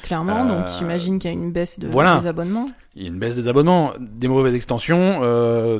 Clairement, 0.02 0.44
donc 0.44 0.66
Euh, 0.66 0.70
j'imagine 0.78 1.18
qu'il 1.18 1.30
y 1.30 1.32
a 1.32 1.36
une 1.36 1.52
baisse 1.52 1.78
de, 1.78 1.88
voilà. 1.88 2.18
des 2.18 2.26
abonnements. 2.26 2.68
Il 2.96 3.02
y 3.02 3.06
a 3.06 3.08
une 3.08 3.18
baisse 3.18 3.36
des 3.36 3.46
abonnements, 3.48 3.92
des 4.00 4.28
mauvaises 4.28 4.54
extensions. 4.56 5.20
Euh, 5.22 5.78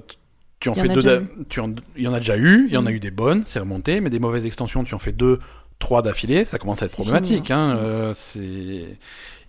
tu 0.61 0.69
en 0.69 0.75
fais 0.75 0.89
deux. 0.89 1.27
Tu 1.49 1.59
en, 1.61 1.75
il 1.97 2.03
y 2.05 2.09
en 2.09 2.13
a 2.15 2.19
déjà 2.21 2.37
eu. 2.37 2.67
Il 2.69 2.73
y 2.73 2.77
en 2.77 2.87
a 2.87 2.91
Mm. 2.91 2.95
eu 2.95 3.01
des 3.01 3.11
bonnes, 3.11 3.43
c'est 3.45 3.59
remonté, 3.59 4.01
mais 4.01 4.09
des 4.09 4.21
mauvaises 4.21 4.47
extensions, 4.47 4.85
tu 4.85 4.95
en 4.95 4.99
fais 4.99 5.13
deux, 5.13 5.41
trois 5.81 6.03
d'affilée, 6.03 6.45
ça 6.45 6.59
commence 6.59 6.81
à 6.83 6.87
être 6.87 6.93
problématique. 6.93 7.47
fini, 7.47 7.59
hein. 7.59 7.75
Mm. 7.75 7.79
Euh, 7.79 8.13
c'est 8.15 8.97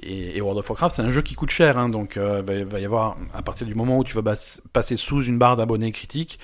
et, 0.03 0.35
et 0.37 0.41
World 0.41 0.57
of 0.57 0.67
Warcraft, 0.67 0.95
c'est 0.95 1.01
un 1.03 1.11
jeu 1.11 1.21
qui 1.21 1.35
coûte 1.35 1.51
cher, 1.51 1.77
hein, 1.77 1.87
donc 1.89 2.17
euh, 2.17 2.41
bah, 2.41 2.55
il 2.55 2.65
va 2.65 2.79
y 2.79 2.85
avoir 2.85 3.17
à 3.35 3.43
partir 3.43 3.67
du 3.67 3.75
moment 3.75 3.99
où 3.99 4.03
tu 4.03 4.15
vas 4.15 4.23
bas- 4.23 4.59
passer 4.73 4.95
sous 4.97 5.21
une 5.23 5.37
barre 5.37 5.55
d'abonnés 5.57 5.91
critique. 5.91 6.39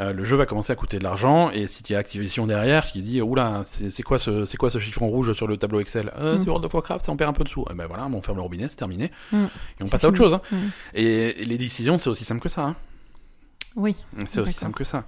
euh, 0.00 0.12
le 0.12 0.24
jeu 0.24 0.36
va 0.36 0.44
commencer 0.44 0.72
à 0.72 0.76
coûter 0.76 0.98
de 0.98 1.04
l'argent 1.04 1.50
et 1.50 1.68
si 1.68 1.82
tu 1.84 1.94
as 1.94 1.98
Activision 1.98 2.46
derrière 2.48 2.86
qui 2.86 3.00
dit 3.02 3.22
oula 3.22 3.62
c'est 3.64 4.02
quoi 4.02 4.18
ce 4.18 4.44
c'est 4.44 4.56
quoi 4.58 4.68
ce 4.70 4.78
chiffron 4.80 5.08
rouge 5.08 5.32
sur 5.34 5.46
le 5.46 5.56
tableau 5.56 5.78
Excel? 5.80 6.12
Euh, 6.18 6.34
Mm. 6.34 6.38
c'est 6.40 6.46
World 6.48 6.64
of 6.66 6.74
Warcraft 6.74 7.06
ça 7.06 7.12
en 7.12 7.16
perd 7.16 7.30
un 7.30 7.32
peu 7.32 7.44
de 7.44 7.48
sous 7.48 7.64
Eh 7.70 7.74
ben 7.74 7.86
voilà 7.86 8.06
on 8.12 8.20
ferme 8.20 8.36
le 8.38 8.42
robinet 8.42 8.66
c'est 8.68 8.76
terminé 8.76 9.10
Mm. 9.32 9.44
et 9.44 9.82
on 9.84 9.86
passe 9.86 10.02
à 10.04 10.08
autre 10.08 10.18
chose 10.18 10.34
hein. 10.34 10.42
Mm. 10.50 10.56
Et, 10.94 11.40
et 11.42 11.44
les 11.44 11.56
décisions, 11.58 11.96
c'est 11.98 12.10
aussi 12.10 12.24
simple 12.24 12.40
que 12.42 12.48
ça. 12.50 12.62
hein. 12.64 12.76
Oui. 13.76 13.94
C'est 14.24 14.40
aussi 14.40 14.54
simple 14.54 14.74
que 14.74 14.84
ça. 14.84 15.04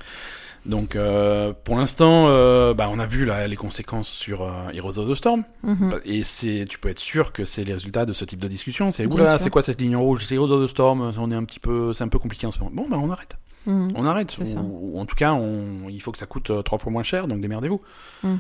Donc, 0.67 0.97
euh, 0.97 1.53
pour 1.65 1.77
l'instant, 1.77 2.27
euh, 2.29 2.75
bah, 2.75 2.89
on 2.91 2.99
a 2.99 3.07
vu 3.07 3.25
là, 3.25 3.47
les 3.47 3.57
conséquences 3.57 4.09
sur 4.09 4.43
euh, 4.43 4.71
Heroes 4.73 4.99
of 4.99 5.11
the 5.11 5.15
Storm. 5.15 5.45
Mhm. 5.63 6.01
Et 6.05 6.23
c'est, 6.23 6.67
tu 6.69 6.79
peux 6.79 6.89
être 6.89 6.99
sûr 6.99 7.33
que 7.33 7.45
c'est 7.45 7.65
les 7.65 7.73
résultats 7.73 8.07
de 8.07 8.13
ce 8.13 8.25
type 8.25 8.41
de 8.41 8.49
discussion. 8.49 8.93
C'est, 8.93 9.07
oula, 9.07 9.39
c'est 9.39 9.51
quoi 9.51 9.63
cette 9.63 9.81
ligne 9.81 9.97
rouge? 9.97 10.25
C'est 10.27 10.35
Heroes 10.35 10.51
of 10.51 10.67
the 10.67 10.71
Storm, 10.71 11.13
on 11.17 11.31
est 11.31 11.35
un 11.35 11.45
petit 11.45 11.61
peu, 11.61 11.93
c'est 11.93 12.05
un 12.05 12.09
peu 12.09 12.19
compliqué 12.19 12.47
en 12.47 12.51
ce 12.51 12.59
moment. 12.59 12.71
Bon, 12.75 12.89
bah, 12.89 12.99
on 13.01 13.11
arrête. 13.11 13.37
Mhm. 13.67 13.89
On 13.95 14.05
arrête. 14.05 14.37
Ou, 14.39 14.93
ou 14.95 15.01
en 15.01 15.07
tout 15.07 15.17
cas, 15.17 15.33
on, 15.33 15.89
il 15.89 16.01
faut 16.01 16.13
que 16.13 16.19
ça 16.19 16.27
coûte 16.27 16.51
trois 16.65 16.79
fois 16.79 16.93
moins 16.93 17.03
cher, 17.03 17.29
donc 17.29 17.41
démerdez-vous. 17.41 17.81
Mm. 18.23 18.37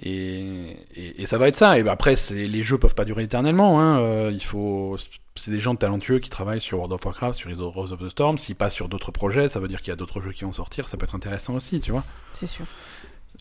Et, 0.00 0.76
et, 0.96 1.22
et 1.22 1.26
ça 1.26 1.38
va 1.38 1.48
être 1.48 1.56
ça. 1.56 1.78
Et 1.78 1.82
bah, 1.82 1.92
après, 1.92 2.14
les 2.30 2.62
jeux 2.62 2.78
peuvent 2.78 2.94
pas 2.94 3.04
durer 3.04 3.22
éternellement. 3.24 3.80
Hein. 3.80 3.98
Euh, 4.00 4.30
il 4.32 4.42
faut, 4.42 4.96
c'est 5.36 5.50
des 5.50 5.60
gens 5.60 5.76
talentueux 5.76 6.18
qui 6.18 6.28
travaillent 6.30 6.60
sur 6.60 6.78
World 6.78 6.92
of 6.92 7.04
Warcraft, 7.04 7.38
sur 7.38 7.50
Heroes 7.50 7.92
of 7.92 8.00
the 8.00 8.08
Storm. 8.08 8.36
S'ils 8.38 8.56
passent 8.56 8.74
sur 8.74 8.88
d'autres 8.88 9.12
projets, 9.12 9.48
ça 9.48 9.60
veut 9.60 9.68
dire 9.68 9.80
qu'il 9.80 9.90
y 9.90 9.92
a 9.92 9.96
d'autres 9.96 10.20
jeux 10.20 10.32
qui 10.32 10.44
vont 10.44 10.52
sortir. 10.52 10.88
Ça 10.88 10.96
peut 10.96 11.04
être 11.04 11.14
intéressant 11.14 11.54
aussi, 11.54 11.80
tu 11.80 11.92
vois. 11.92 12.04
C'est 12.32 12.46
sûr. 12.48 12.64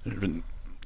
Je- 0.05 0.27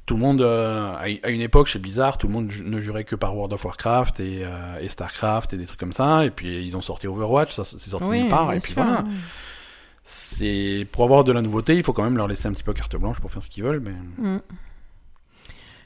tout 0.05 0.13
le 0.13 0.20
monde, 0.22 0.41
euh, 0.41 0.93
à 1.24 1.30
une 1.32 1.41
époque 1.41 1.66
chez 1.66 1.80
Blizzard, 1.80 2.20
tout 2.20 2.28
le 2.28 2.34
monde 2.34 2.51
ne 2.63 2.80
jurait 2.80 3.05
que 3.05 3.16
par 3.16 3.36
World 3.36 3.51
of 3.53 3.66
Warcraft 3.66 4.20
et, 4.20 4.41
euh, 4.43 4.80
et 4.80 4.88
Starcraft 4.88 5.53
et 5.53 5.57
des 5.57 5.66
trucs 5.66 5.80
comme 5.80 5.93
ça. 5.93 6.24
Et 6.26 6.30
puis 6.30 6.63
ils 6.63 6.78
ont 6.78 6.82
sorti 6.82 7.07
Overwatch, 7.07 7.53
ça 7.55 7.66
c'est 7.66 7.80
sorti 7.89 8.07
Oui, 8.07 8.20
nulle 8.22 8.30
part. 8.30 8.53
Et 8.53 8.59
puis 8.59 8.74
sûr. 8.74 8.84
voilà. 8.84 9.03
C'est 10.03 10.88
pour 10.91 11.03
avoir 11.05 11.24
de 11.24 11.32
la 11.32 11.41
nouveauté, 11.41 11.76
il 11.76 11.84
faut 11.84 11.93
quand 11.93 12.03
même 12.03 12.18
leur 12.18 12.28
laisser 12.28 12.47
un 12.47 12.51
petit 12.51 12.61
peu 12.63 12.74
carte 12.74 12.95
blanche 12.95 13.20
pour 13.20 13.32
faire 13.32 13.41
ce 13.41 13.49
qu'ils 13.49 13.63
veulent. 13.63 13.80
Mais 13.80 13.93
Mm. 14.36 14.39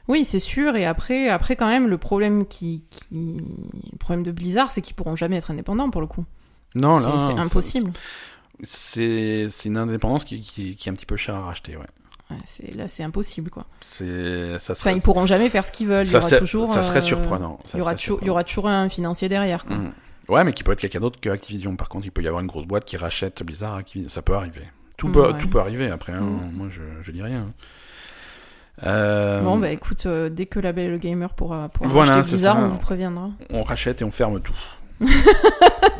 Oui, 0.10 0.26
c'est 0.26 0.40
sûr. 0.40 0.76
Et 0.76 0.86
après, 0.86 1.30
après 1.30 1.56
quand 1.56 1.68
même, 1.68 1.88
le 1.88 1.98
problème 1.98 2.46
qui, 2.46 2.84
qui... 2.90 3.38
le 3.92 3.98
problème 3.98 4.24
de 4.24 4.32
Blizzard, 4.32 4.72
c'est 4.72 4.82
qu'ils 4.82 4.96
pourront 4.96 5.16
jamais 5.16 5.38
être 5.38 5.52
indépendants 5.52 5.90
pour 5.90 6.02
le 6.02 6.08
coup. 6.08 6.26
non, 6.76 7.00
là, 7.00 7.28
c'est 7.28 7.40
impossible. 7.40 7.92
C'est 8.64 9.48
c'est 9.50 9.70
une 9.70 9.78
indépendance 9.78 10.26
qui, 10.26 10.42
qui, 10.42 10.76
qui 10.76 10.90
est 10.90 10.92
un 10.92 10.96
petit 10.96 11.06
peu 11.06 11.16
chère 11.16 11.36
à 11.36 11.42
racheter. 11.46 11.78
Ouais. 11.78 11.86
Là, 12.76 12.88
c'est 12.88 13.04
impossible 13.04 13.50
quoi. 13.50 13.66
C'est 13.82 14.60
ça 14.60 14.74
Enfin, 14.74 14.74
serait, 14.74 14.96
ils 14.96 15.02
pourront 15.02 15.26
jamais 15.26 15.50
faire 15.50 15.64
ce 15.66 15.72
qu'ils 15.72 15.88
veulent. 15.88 16.06
Il 16.06 16.10
y 16.10 16.12
ça, 16.12 16.18
aura 16.20 16.28
serait- 16.28 16.40
toujours. 16.40 16.74
ça 16.74 16.84
serait 16.84 17.00
euh, 17.00 17.02
surprenant. 17.02 17.60
Ça 17.66 17.78
Il 17.78 17.80
y 17.80 17.82
aura 17.82 17.96
toujours, 17.96 18.20
il 18.22 18.28
y 18.28 18.30
aura 18.30 18.44
toujours 18.44 18.68
un 18.68 18.88
financier 18.90 19.30
derrière. 19.30 19.66
Quoi. 19.66 19.78
Mm. 19.78 19.94
Ouais, 20.28 20.44
mais 20.44 20.54
qui 20.54 20.64
peut 20.64 20.74
être 20.74 20.80
quelqu'un 20.82 21.00
d'autre 21.00 21.20
que 21.20 21.30
Activision. 21.30 21.76
Par 21.76 21.90
contre, 21.90 22.06
il 22.06 22.12
peut 22.12 22.22
y 22.22 22.28
avoir 22.28 22.42
une 22.42 22.48
grosse 22.48 22.68
boîte 22.68 22.86
qui 22.86 22.98
rachète 22.98 23.42
Blizzard. 23.44 23.76
Activision. 23.76 24.10
Ça 24.10 24.22
peut 24.22 24.36
arriver. 24.36 24.62
Tout 24.98 25.08
peut, 25.10 25.32
Ouais. 25.32 25.38
tout 25.40 25.48
peut 25.50 25.60
arriver 25.60 25.90
après. 25.90 26.14
hein. 26.14 26.22
Mm. 26.22 26.52
Moi, 26.56 26.68
je, 26.70 26.82
je 27.02 27.12
dis 27.12 27.22
rien. 27.24 27.48
Euh, 28.84 29.42
Bon, 29.42 29.58
bah 29.58 29.72
écoute, 29.72 30.06
euh, 30.06 30.30
dès 30.30 30.46
que 30.46 30.60
la 30.60 30.72
Belle 30.72 30.98
Gamer 31.00 31.34
pourra, 31.34 31.70
pourra 31.70 31.90
Voilà, 31.90 32.12
acheter 32.14 32.24
c'est 32.24 32.36
Blizzard, 32.36 32.56
ça. 32.58 32.64
on 32.64 32.68
vous 32.70 32.78
préviendra. 32.78 33.30
on 33.50 33.64
rachète 33.64 34.02
et 34.02 34.06
on 34.06 34.12
ferme 34.12 34.40
tout. 34.42 34.56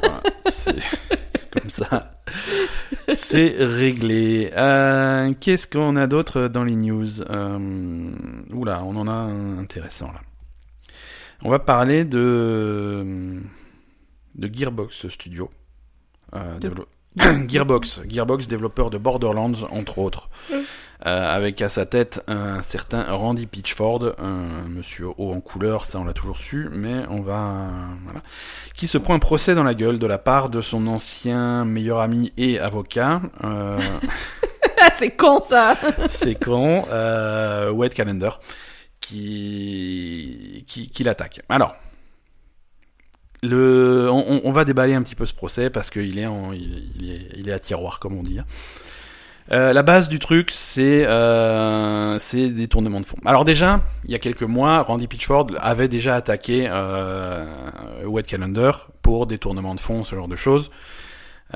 Voilà, 0.02 0.22
c'est 0.50 0.76
comme 1.52 1.70
ça. 1.70 2.20
C'est 3.14 3.56
réglé. 3.60 4.52
Euh, 4.56 5.34
Qu'est-ce 5.40 5.68
qu'on 5.68 5.96
a 5.96 6.08
d'autre 6.08 6.48
dans 6.48 6.64
les 6.64 6.76
news? 6.76 7.22
Oula, 7.22 8.84
on 8.84 8.96
en 8.96 9.08
a 9.08 9.12
un 9.12 9.58
intéressant 9.58 10.08
là. 10.08 10.22
On 11.44 11.50
va 11.50 11.60
parler 11.60 12.04
de 12.06 13.40
de 14.36 14.50
Gearbox 14.54 15.08
Studio. 15.10 15.50
De- 16.34 16.60
dévelop- 16.60 16.88
Gearbox, 17.50 18.02
Gearbox 18.08 18.48
développeur 18.48 18.90
de 18.90 18.98
Borderlands 18.98 19.64
entre 19.72 19.98
autres, 20.00 20.30
avec 21.02 21.62
à 21.62 21.70
sa 21.70 21.86
tête 21.86 22.22
un 22.28 22.62
certain 22.62 23.04
Randy 23.04 23.46
Pitchford, 23.46 24.16
un 24.18 24.68
monsieur 24.68 25.08
haut 25.18 25.32
en 25.32 25.40
couleur, 25.40 25.86
ça 25.86 26.00
on 26.00 26.04
l'a 26.04 26.14
toujours 26.14 26.38
su, 26.38 26.68
mais 26.72 27.06
on 27.10 27.22
va 27.22 27.70
voilà, 28.04 28.20
qui 28.76 28.88
se 28.88 28.98
prend 28.98 29.14
un 29.14 29.20
procès 29.20 29.56
dans 29.56 29.64
la 29.64 29.74
gueule 29.74 29.98
de 29.98 30.08
la 30.08 30.18
part 30.18 30.50
de 30.50 30.62
son 30.62 30.88
ancien 30.88 31.64
meilleur 31.64 32.00
ami 32.00 32.34
et 32.38 32.60
avocat. 32.60 33.22
Euh, 33.44 33.80
c'est 34.94 35.12
con 35.12 35.42
ça 35.42 35.78
c'est 36.10 36.36
con, 36.36 36.86
euh, 36.92 37.72
Wade 37.72 37.94
Calendar, 37.94 38.42
qui, 39.00 40.66
qui, 40.68 40.90
qui 40.90 41.04
l'attaque. 41.04 41.42
Alors, 41.48 41.76
le, 43.42 44.10
on, 44.12 44.42
on 44.44 44.52
va 44.52 44.66
déballer 44.66 44.96
un 44.96 45.02
petit 45.02 45.16
peu 45.16 45.26
ce 45.26 45.34
procès 45.34 45.70
parce 45.70 45.90
qu'il 45.90 46.20
est, 46.20 46.26
en, 46.26 46.52
il, 46.52 46.92
il 47.00 47.12
est, 47.12 47.28
il 47.38 47.48
est 47.50 47.54
à 47.54 47.60
tiroir, 47.60 48.00
comme 48.00 48.18
on 48.18 48.24
dit. 48.24 48.40
Euh, 49.52 49.74
la 49.74 49.82
base 49.82 50.10
du 50.10 50.20
truc, 50.20 50.52
c'est 50.52 51.06
euh, 51.08 52.20
c'est 52.20 52.50
des 52.50 52.68
tournements 52.68 53.02
de 53.02 53.06
fonds. 53.06 53.18
Alors 53.26 53.46
déjà, 53.46 53.82
il 54.06 54.12
y 54.12 54.16
a 54.16 54.20
quelques 54.20 54.44
mois, 54.44 54.82
Randy 54.84 55.08
Pitchford 55.08 55.48
avait 55.60 55.88
déjà 55.88 56.16
attaqué 56.16 56.68
euh, 56.70 57.46
Wade 58.06 58.28
Calendar 58.28 58.90
pour 59.02 59.26
des 59.26 59.40
tournements 59.40 59.74
de 59.74 59.80
fonds, 59.80 60.04
ce 60.04 60.16
genre 60.16 60.28
de 60.28 60.36
choses. 60.36 60.70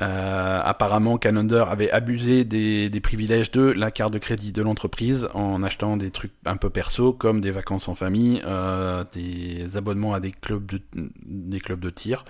Euh, 0.00 0.60
apparemment, 0.64 1.18
Calendar 1.18 1.70
avait 1.70 1.90
abusé 1.90 2.44
des, 2.44 2.90
des 2.90 3.00
privilèges 3.00 3.52
de 3.52 3.62
la 3.62 3.92
carte 3.92 4.12
de 4.12 4.18
crédit 4.18 4.50
de 4.52 4.60
l'entreprise 4.60 5.28
en 5.34 5.62
achetant 5.62 5.96
des 5.96 6.10
trucs 6.10 6.32
un 6.46 6.56
peu 6.56 6.68
perso, 6.68 7.12
comme 7.12 7.40
des 7.40 7.52
vacances 7.52 7.88
en 7.88 7.94
famille, 7.94 8.42
euh, 8.44 9.04
des 9.12 9.76
abonnements 9.76 10.14
à 10.14 10.20
des 10.20 10.32
clubs 10.32 10.66
de, 10.66 10.80
des 10.94 11.60
clubs 11.60 11.78
de 11.78 11.90
tir, 11.90 12.24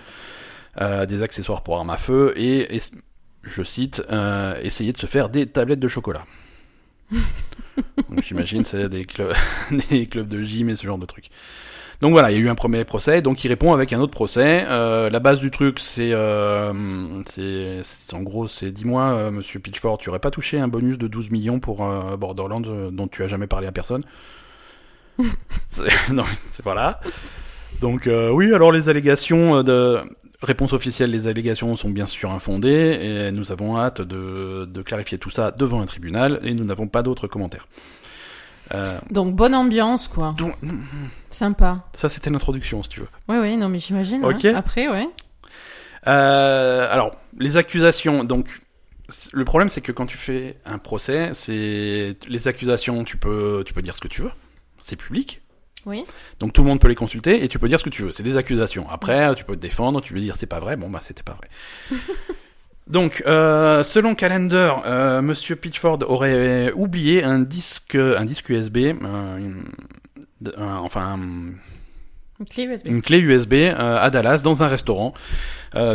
euh, 0.79 1.07
des 1.07 1.23
accessoires 1.23 1.63
pour 1.63 1.77
armes 1.77 1.89
à 1.89 1.97
feu 1.97 2.33
et, 2.35 2.75
et 2.75 2.81
je 3.45 3.63
cite, 3.63 4.03
euh, 4.11 4.59
essayer 4.61 4.91
de 4.91 4.97
se 4.97 5.05
faire 5.05 5.29
des 5.29 5.45
tablettes 5.45 5.79
de 5.79 5.87
chocolat. 5.87 6.25
Donc 7.11 8.23
j'imagine 8.23 8.63
c'est 8.63 8.89
des 8.89 9.05
clubs, 9.05 9.33
des 9.89 10.07
clubs 10.07 10.27
de 10.27 10.43
gym 10.43 10.69
et 10.69 10.75
ce 10.75 10.85
genre 10.85 10.97
de 10.97 11.05
trucs. 11.05 11.29
Donc 12.01 12.11
voilà, 12.11 12.29
il 12.29 12.35
y 12.35 12.37
a 12.37 12.41
eu 12.41 12.49
un 12.49 12.55
premier 12.55 12.83
procès, 12.83 13.21
donc 13.21 13.43
il 13.43 13.47
répond 13.47 13.73
avec 13.73 13.93
un 13.93 13.99
autre 13.99 14.11
procès. 14.11 14.65
Euh, 14.67 15.09
la 15.09 15.19
base 15.19 15.39
du 15.39 15.49
truc, 15.49 15.79
c'est, 15.79 16.11
euh, 16.11 16.73
c'est, 17.25 17.81
en 18.13 18.21
gros, 18.21 18.47
c'est 18.47 18.71
dis-moi, 18.71 19.03
euh, 19.03 19.31
Monsieur 19.31 19.59
Pitchford, 19.59 19.97
tu 19.97 20.09
aurais 20.09 20.19
pas 20.19 20.31
touché 20.31 20.59
un 20.59 20.67
bonus 20.67 20.97
de 20.97 21.07
12 21.07 21.31
millions 21.31 21.59
pour 21.59 21.83
euh, 21.83 22.17
Borderlands 22.17 22.63
euh, 22.67 22.91
dont 22.91 23.07
tu 23.07 23.23
as 23.23 23.27
jamais 23.27 23.47
parlé 23.47 23.67
à 23.67 23.71
personne? 23.71 24.03
Non, 26.11 26.25
c'est 26.49 26.63
voilà. 26.63 26.99
Donc 27.81 28.07
euh, 28.07 28.29
oui, 28.29 28.53
alors 28.53 28.71
les 28.71 28.89
allégations 28.89 29.63
de 29.63 30.01
réponse 30.41 30.73
officielle, 30.73 31.11
les 31.11 31.27
allégations 31.27 31.75
sont 31.75 31.89
bien 31.89 32.05
sûr 32.05 32.31
infondées 32.31 32.99
et 33.01 33.31
nous 33.31 33.51
avons 33.51 33.77
hâte 33.77 34.01
de, 34.01 34.65
de 34.65 34.81
clarifier 34.81 35.17
tout 35.17 35.29
ça 35.29 35.51
devant 35.51 35.81
un 35.81 35.85
tribunal 35.85 36.39
et 36.43 36.53
nous 36.53 36.65
n'avons 36.65 36.87
pas 36.87 37.03
d'autres 37.03 37.27
commentaires. 37.27 37.67
Euh, 38.73 38.97
Donc 39.11 39.35
bonne 39.35 39.53
ambiance 39.53 40.07
quoi. 40.07 40.33
donc, 40.37 40.55
Sympa. 41.29 41.85
ça 41.93 42.09
c'était 42.09 42.29
l'introduction 42.31 42.81
si 42.83 42.89
tu 42.89 42.99
veux. 43.01 43.07
Ouais, 43.27 43.39
ouais, 43.39 43.55
non 43.57 43.69
mais 43.69 43.79
j'imagine. 43.79 44.25
Ok. 44.25 44.45
hein. 44.45 44.53
Après, 44.55 44.87
ouais. 44.89 45.07
Euh, 46.07 46.87
alors, 46.91 47.15
les 47.39 47.57
accusations, 47.57 48.23
donc, 48.23 48.47
le 49.33 49.45
problème 49.45 49.69
c'est 49.69 49.81
que 49.81 49.91
quand 49.91 50.05
tu 50.05 50.17
fais 50.17 50.57
un 50.65 50.77
procès, 50.77 51.31
c'est 51.33 52.15
les 52.27 52.47
accusations, 52.47 53.03
tu 53.03 53.17
peux, 53.17 53.63
tu 53.65 53.73
peux 53.73 53.81
dire 53.81 53.95
ce 53.95 54.01
que 54.01 54.07
tu 54.07 54.21
veux, 54.21 54.31
c'est 54.77 54.95
public, 54.95 55.41
Oui. 55.85 56.03
donc 56.39 56.51
tout 56.53 56.63
le 56.63 56.67
monde 56.69 56.79
peut 56.79 56.87
les 56.87 56.95
consulter 56.95 57.43
et 57.43 57.47
tu 57.47 57.59
peux 57.59 57.67
dire 57.67 57.79
ce 57.79 57.83
que 57.83 57.89
tu 57.91 58.01
veux. 58.01 58.11
C'est 58.11 58.23
des 58.23 58.37
accusations. 58.37 58.89
Après, 58.89 59.33
tu 59.35 59.43
peux 59.43 59.55
te 59.55 59.61
défendre, 59.61 60.01
tu 60.01 60.13
peux 60.13 60.19
dire 60.19 60.35
c'est 60.37 60.45
pas 60.47 60.59
vrai, 60.59 60.75
bon 60.77 60.89
bah 60.89 60.99
c'était 61.01 61.21
pas 61.23 61.33
vrai. 61.37 61.49
donc, 62.87 63.23
euh, 63.25 63.83
selon 63.83 64.15
Calendar, 64.15 64.83
euh, 64.85 65.21
Monsieur 65.21 65.55
Pitchford 65.55 65.99
aurait 66.07 66.71
oublié 66.73 67.23
un 67.23 67.39
disque, 67.39 67.95
un 67.95 68.25
disque 68.25 68.49
USB, 68.49 68.77
euh, 68.77 69.37
une- 69.37 69.63
de- 70.41 70.53
un- 70.57 70.77
enfin. 70.77 71.19
un- 71.19 71.53
Une 72.39 72.45
clé 72.47 72.63
USB. 72.65 72.87
une 72.87 73.01
clé 73.01 73.19
USB 73.19 73.53
euh, 73.53 73.97
à 73.97 74.09
Dallas 74.09 74.41
dans 74.43 74.61
un 74.63 74.67
restaurant. 74.67 75.13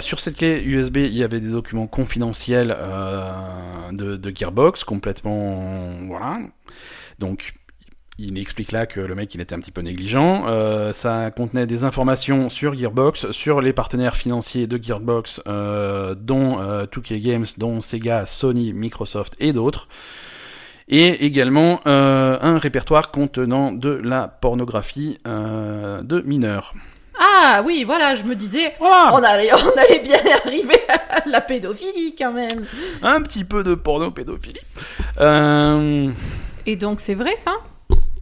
Sur 0.01 0.21
cette 0.21 0.37
clé 0.37 0.61
USB, 0.63 0.99
il 0.99 1.15
y 1.17 1.25
avait 1.25 1.41
des 1.41 1.49
documents 1.49 1.87
confidentiels 1.87 2.77
de, 3.93 4.17
de 4.17 4.33
Gearbox, 4.37 4.85
complètement 4.85 5.95
voilà. 6.07 6.39
Donc 7.19 7.55
il 8.21 8.39
explique 8.39 8.73
là 8.73 8.87
que 8.87 9.01
le 9.01 9.15
mec 9.15 9.35
il 9.35 9.41
était 9.41 9.55
un 9.55 9.61
petit 9.61 9.71
peu 9.71 9.81
négligent. 9.81 10.45
Euh, 10.47 10.93
ça 10.93 11.31
contenait 11.31 11.67
des 11.67 11.85
informations 11.85 12.49
sur 12.49 12.77
Gearbox, 12.77 13.31
sur 13.31 13.61
les 13.61 13.73
partenaires 13.73 14.17
financiers 14.17 14.67
de 14.67 14.83
Gearbox, 14.83 15.41
euh, 15.47 16.15
dont 16.15 16.61
euh, 16.61 16.87
2K 16.87 17.21
Games, 17.21 17.47
dont 17.57 17.81
Sega, 17.81 18.27
Sony, 18.27 18.73
Microsoft 18.73 19.35
et 19.41 19.53
d'autres. 19.53 19.89
Et 20.89 21.25
également 21.25 21.81
euh, 21.87 22.37
un 22.41 22.59
répertoire 22.59 23.11
contenant 23.11 23.73
de 23.73 23.91
la 23.91 24.29
pornographie 24.29 25.19
de 25.25 26.21
mineurs. 26.23 26.75
Ah 27.23 27.63
oui, 27.65 27.85
voilà, 27.85 28.15
je 28.15 28.25
me 28.25 28.35
disais, 28.35 28.75
Voilà 28.79 29.11
on 29.13 29.23
allait, 29.23 29.53
on 29.53 29.79
allait 29.79 30.03
bien 30.03 30.19
arriver 30.45 30.81
à 30.89 31.29
la 31.29 31.41
pédophilie 31.43 32.15
quand 32.17 32.33
même. 32.33 32.65
Un 33.03 33.21
petit 33.23 33.45
peu 33.45 33.63
de 33.63 33.75
porno 33.75 34.11
pédophilie. 34.11 34.61
Euh, 35.21 36.11
Et 36.65 36.77
donc 36.77 37.01
c'est 37.01 37.15
vrai 37.15 37.37
ça? 37.37 37.53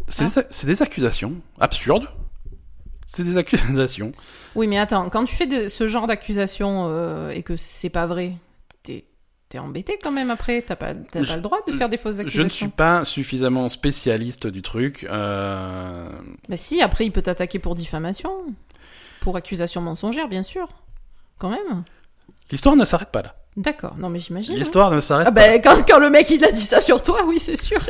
C'est 0.09 0.25
des, 0.35 0.43
c'est 0.51 0.67
des 0.67 0.83
accusations 0.83 1.35
absurdes. 1.61 2.09
C'est 3.07 3.25
des 3.25 3.37
accusations. 3.39 4.13
Oui, 4.55 4.67
mais 4.67 4.79
attends, 4.79 5.09
quand 5.09 5.25
tu 5.25 5.35
fais 5.35 5.47
de, 5.47 5.69
ce 5.69 5.89
genre 5.89 6.07
d'accusation 6.07 6.87
euh, 6.89 7.31
et 7.31 7.43
que 7.43 7.57
c'est 7.57 7.89
pas 7.89 8.07
vrai, 8.07 8.33
t'es 8.83 9.59
embêté 9.59 9.99
quand 10.03 10.11
même 10.11 10.31
après. 10.31 10.61
T'as 10.61 10.77
pas, 10.77 10.93
Je- 10.93 11.27
pas 11.27 11.37
le 11.37 11.41
droit 11.41 11.61
de 11.67 11.73
faire 11.73 11.89
des 11.89 11.97
fausses 11.97 12.17
Je 12.17 12.21
accusations. 12.21 12.45
ne 12.45 12.49
suis 12.51 12.69
pas 12.69 13.07
suffisamment 13.07 13.71
spécialiste 13.71 14.47
du 14.47 14.61
truc. 14.61 15.07
Euh, 15.09 16.11
Bah 16.51 16.59
si, 16.59 16.83
après 16.83 17.07
il 17.07 17.13
peut 17.13 17.23
t'attaquer 17.23 17.59
pour 17.59 17.75
diffamation, 17.75 18.31
pour 19.23 19.37
accusation 19.37 19.81
mensongère, 19.81 20.29
bien 20.29 20.43
sûr. 20.43 20.69
Quand 21.39 21.49
même. 21.49 21.85
L'histoire 22.51 22.77
ne 22.77 22.85
s'arrête 22.85 23.11
pas 23.11 23.23
là. 23.23 23.37
D'accord. 23.57 23.97
Non 23.97 24.11
mais 24.11 24.19
j'imagine. 24.19 24.55
hein. 24.55 24.59
L'histoire 24.59 24.91
ne 24.91 25.01
s'arrête 25.01 25.27
Ah 25.29 25.33
pas. 25.33 25.47
bah 25.49 25.59
quand, 25.61 25.83
quand 25.89 25.99
le 25.99 26.11
mec 26.11 26.29
il 26.29 26.45
a 26.45 26.53
dit 26.53 26.61
ça 26.61 26.83
sur 26.83 27.03
toi, 27.03 27.25
oui 27.27 27.39
c'est 27.39 27.57
sûr. 27.57 27.81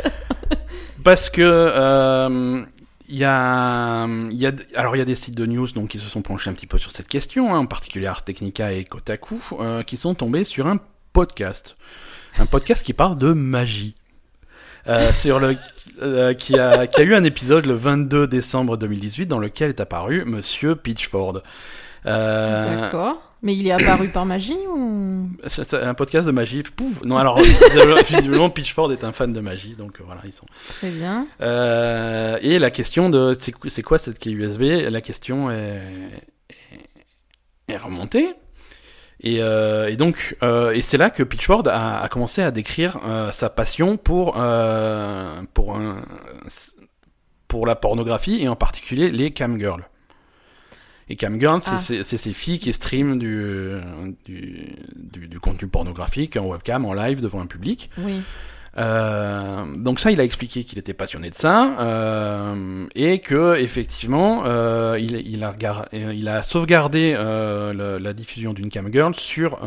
Parce 1.04 1.30
que 1.30 1.42
euh, 1.42 2.64
il 3.08 3.16
y 3.16 3.24
a, 3.24 4.06
y 4.30 4.46
a, 4.46 4.52
alors 4.74 4.94
il 4.94 4.98
y 4.98 5.02
a 5.02 5.06
des 5.06 5.14
sites 5.14 5.34
de 5.34 5.46
news 5.46 5.66
donc 5.68 5.88
qui 5.88 5.98
se 5.98 6.08
sont 6.08 6.22
penchés 6.22 6.50
un 6.50 6.52
petit 6.52 6.66
peu 6.66 6.78
sur 6.78 6.90
cette 6.90 7.08
question, 7.08 7.54
hein, 7.54 7.58
en 7.58 7.66
particulier 7.66 8.06
Ars 8.06 8.24
Technica 8.24 8.72
et 8.72 8.84
Kotaku, 8.84 9.40
euh, 9.60 9.82
qui 9.82 9.96
sont 9.96 10.14
tombés 10.14 10.44
sur 10.44 10.66
un 10.66 10.78
podcast, 11.12 11.76
un 12.38 12.46
podcast 12.46 12.84
qui 12.84 12.92
parle 12.92 13.16
de 13.16 13.32
magie. 13.32 13.94
Euh, 14.86 15.12
sur 15.12 15.38
le 15.38 15.56
euh, 16.00 16.32
qui 16.32 16.58
a 16.58 16.86
qui 16.86 17.00
a 17.00 17.04
eu 17.04 17.14
un 17.14 17.24
épisode 17.24 17.66
le 17.66 17.74
22 17.74 18.26
décembre 18.26 18.78
2018 18.78 19.26
dans 19.26 19.38
lequel 19.38 19.68
est 19.70 19.80
apparu 19.80 20.24
Monsieur 20.24 20.76
Pitchford. 20.76 21.42
Euh, 22.06 22.80
D'accord. 22.80 23.22
Mais 23.42 23.54
il 23.54 23.66
est 23.68 23.70
apparu 23.72 24.08
par 24.08 24.26
magie 24.26 24.58
ou? 24.74 25.28
C'est 25.46 25.72
un 25.74 25.94
podcast 25.94 26.26
de 26.26 26.32
magie. 26.32 26.64
Pouf. 26.64 27.02
Non 27.04 27.18
alors 27.18 27.38
visiblement- 28.08 28.50
Pitchford 28.50 28.90
est 28.92 29.04
un 29.04 29.12
fan 29.12 29.32
de 29.32 29.40
magie 29.40 29.76
donc 29.76 30.00
euh, 30.00 30.04
voilà 30.04 30.22
ils 30.24 30.32
sont. 30.32 30.46
Très 30.70 30.90
bien. 30.90 31.26
Euh, 31.40 32.36
et 32.42 32.58
la 32.58 32.70
question 32.72 33.10
de 33.10 33.36
c'est 33.38 33.82
quoi- 33.82 33.98
cette 33.98 34.18
clé 34.18 34.32
USB 34.32 34.62
La 34.90 35.00
question 35.00 35.50
est, 35.52 35.80
est, 36.50 37.72
est 37.72 37.76
remontée. 37.76 38.34
Et, 39.20 39.38
euh, 39.42 39.88
et 39.88 39.96
donc, 39.96 40.36
euh, 40.44 40.70
et 40.70 40.80
c'est 40.82 40.96
là 40.96 41.10
que 41.10 41.24
Pitchford 41.24 41.66
a, 41.66 42.00
a 42.00 42.08
commencé 42.08 42.40
à 42.40 42.52
décrire 42.52 42.98
sa 43.32 43.50
passion 43.50 43.96
pour 43.96 44.32
pour 45.54 45.76
un, 45.76 46.02
pour 47.48 47.66
la 47.66 47.74
pornographie 47.76 48.42
et 48.42 48.48
en 48.48 48.56
particulier 48.56 49.10
les 49.10 49.32
camgirls. 49.32 49.88
Et 51.10 51.16
camgirls, 51.16 51.62
c'est 51.62 52.00
Ah. 52.00 52.04
c'est 52.04 52.16
ces 52.18 52.32
filles 52.32 52.58
qui 52.58 52.72
streament 52.72 53.18
du, 53.18 53.72
du, 54.26 54.74
du, 54.94 55.28
du 55.28 55.40
contenu 55.40 55.66
pornographique 55.68 56.36
en 56.36 56.44
webcam, 56.46 56.84
en 56.84 56.92
live 56.92 57.20
devant 57.20 57.40
un 57.40 57.46
public. 57.46 57.90
Oui. 57.98 58.20
Euh, 58.76 59.64
donc 59.76 59.98
ça, 59.98 60.10
il 60.12 60.20
a 60.20 60.24
expliqué 60.24 60.62
qu'il 60.62 60.78
était 60.78 60.92
passionné 60.92 61.30
de 61.30 61.34
ça 61.34 61.74
euh, 61.80 62.86
et 62.94 63.18
que 63.18 63.56
effectivement, 63.58 64.44
euh, 64.46 64.96
il, 65.00 65.16
il 65.26 65.42
a 65.42 65.50
regar- 65.50 65.88
il 65.92 66.28
a 66.28 66.42
sauvegardé 66.44 67.12
le- 67.18 67.98
la 67.98 68.12
diffusion 68.12 68.52
d'une 68.52 68.70
camgirl 68.70 69.14
sur 69.14 69.58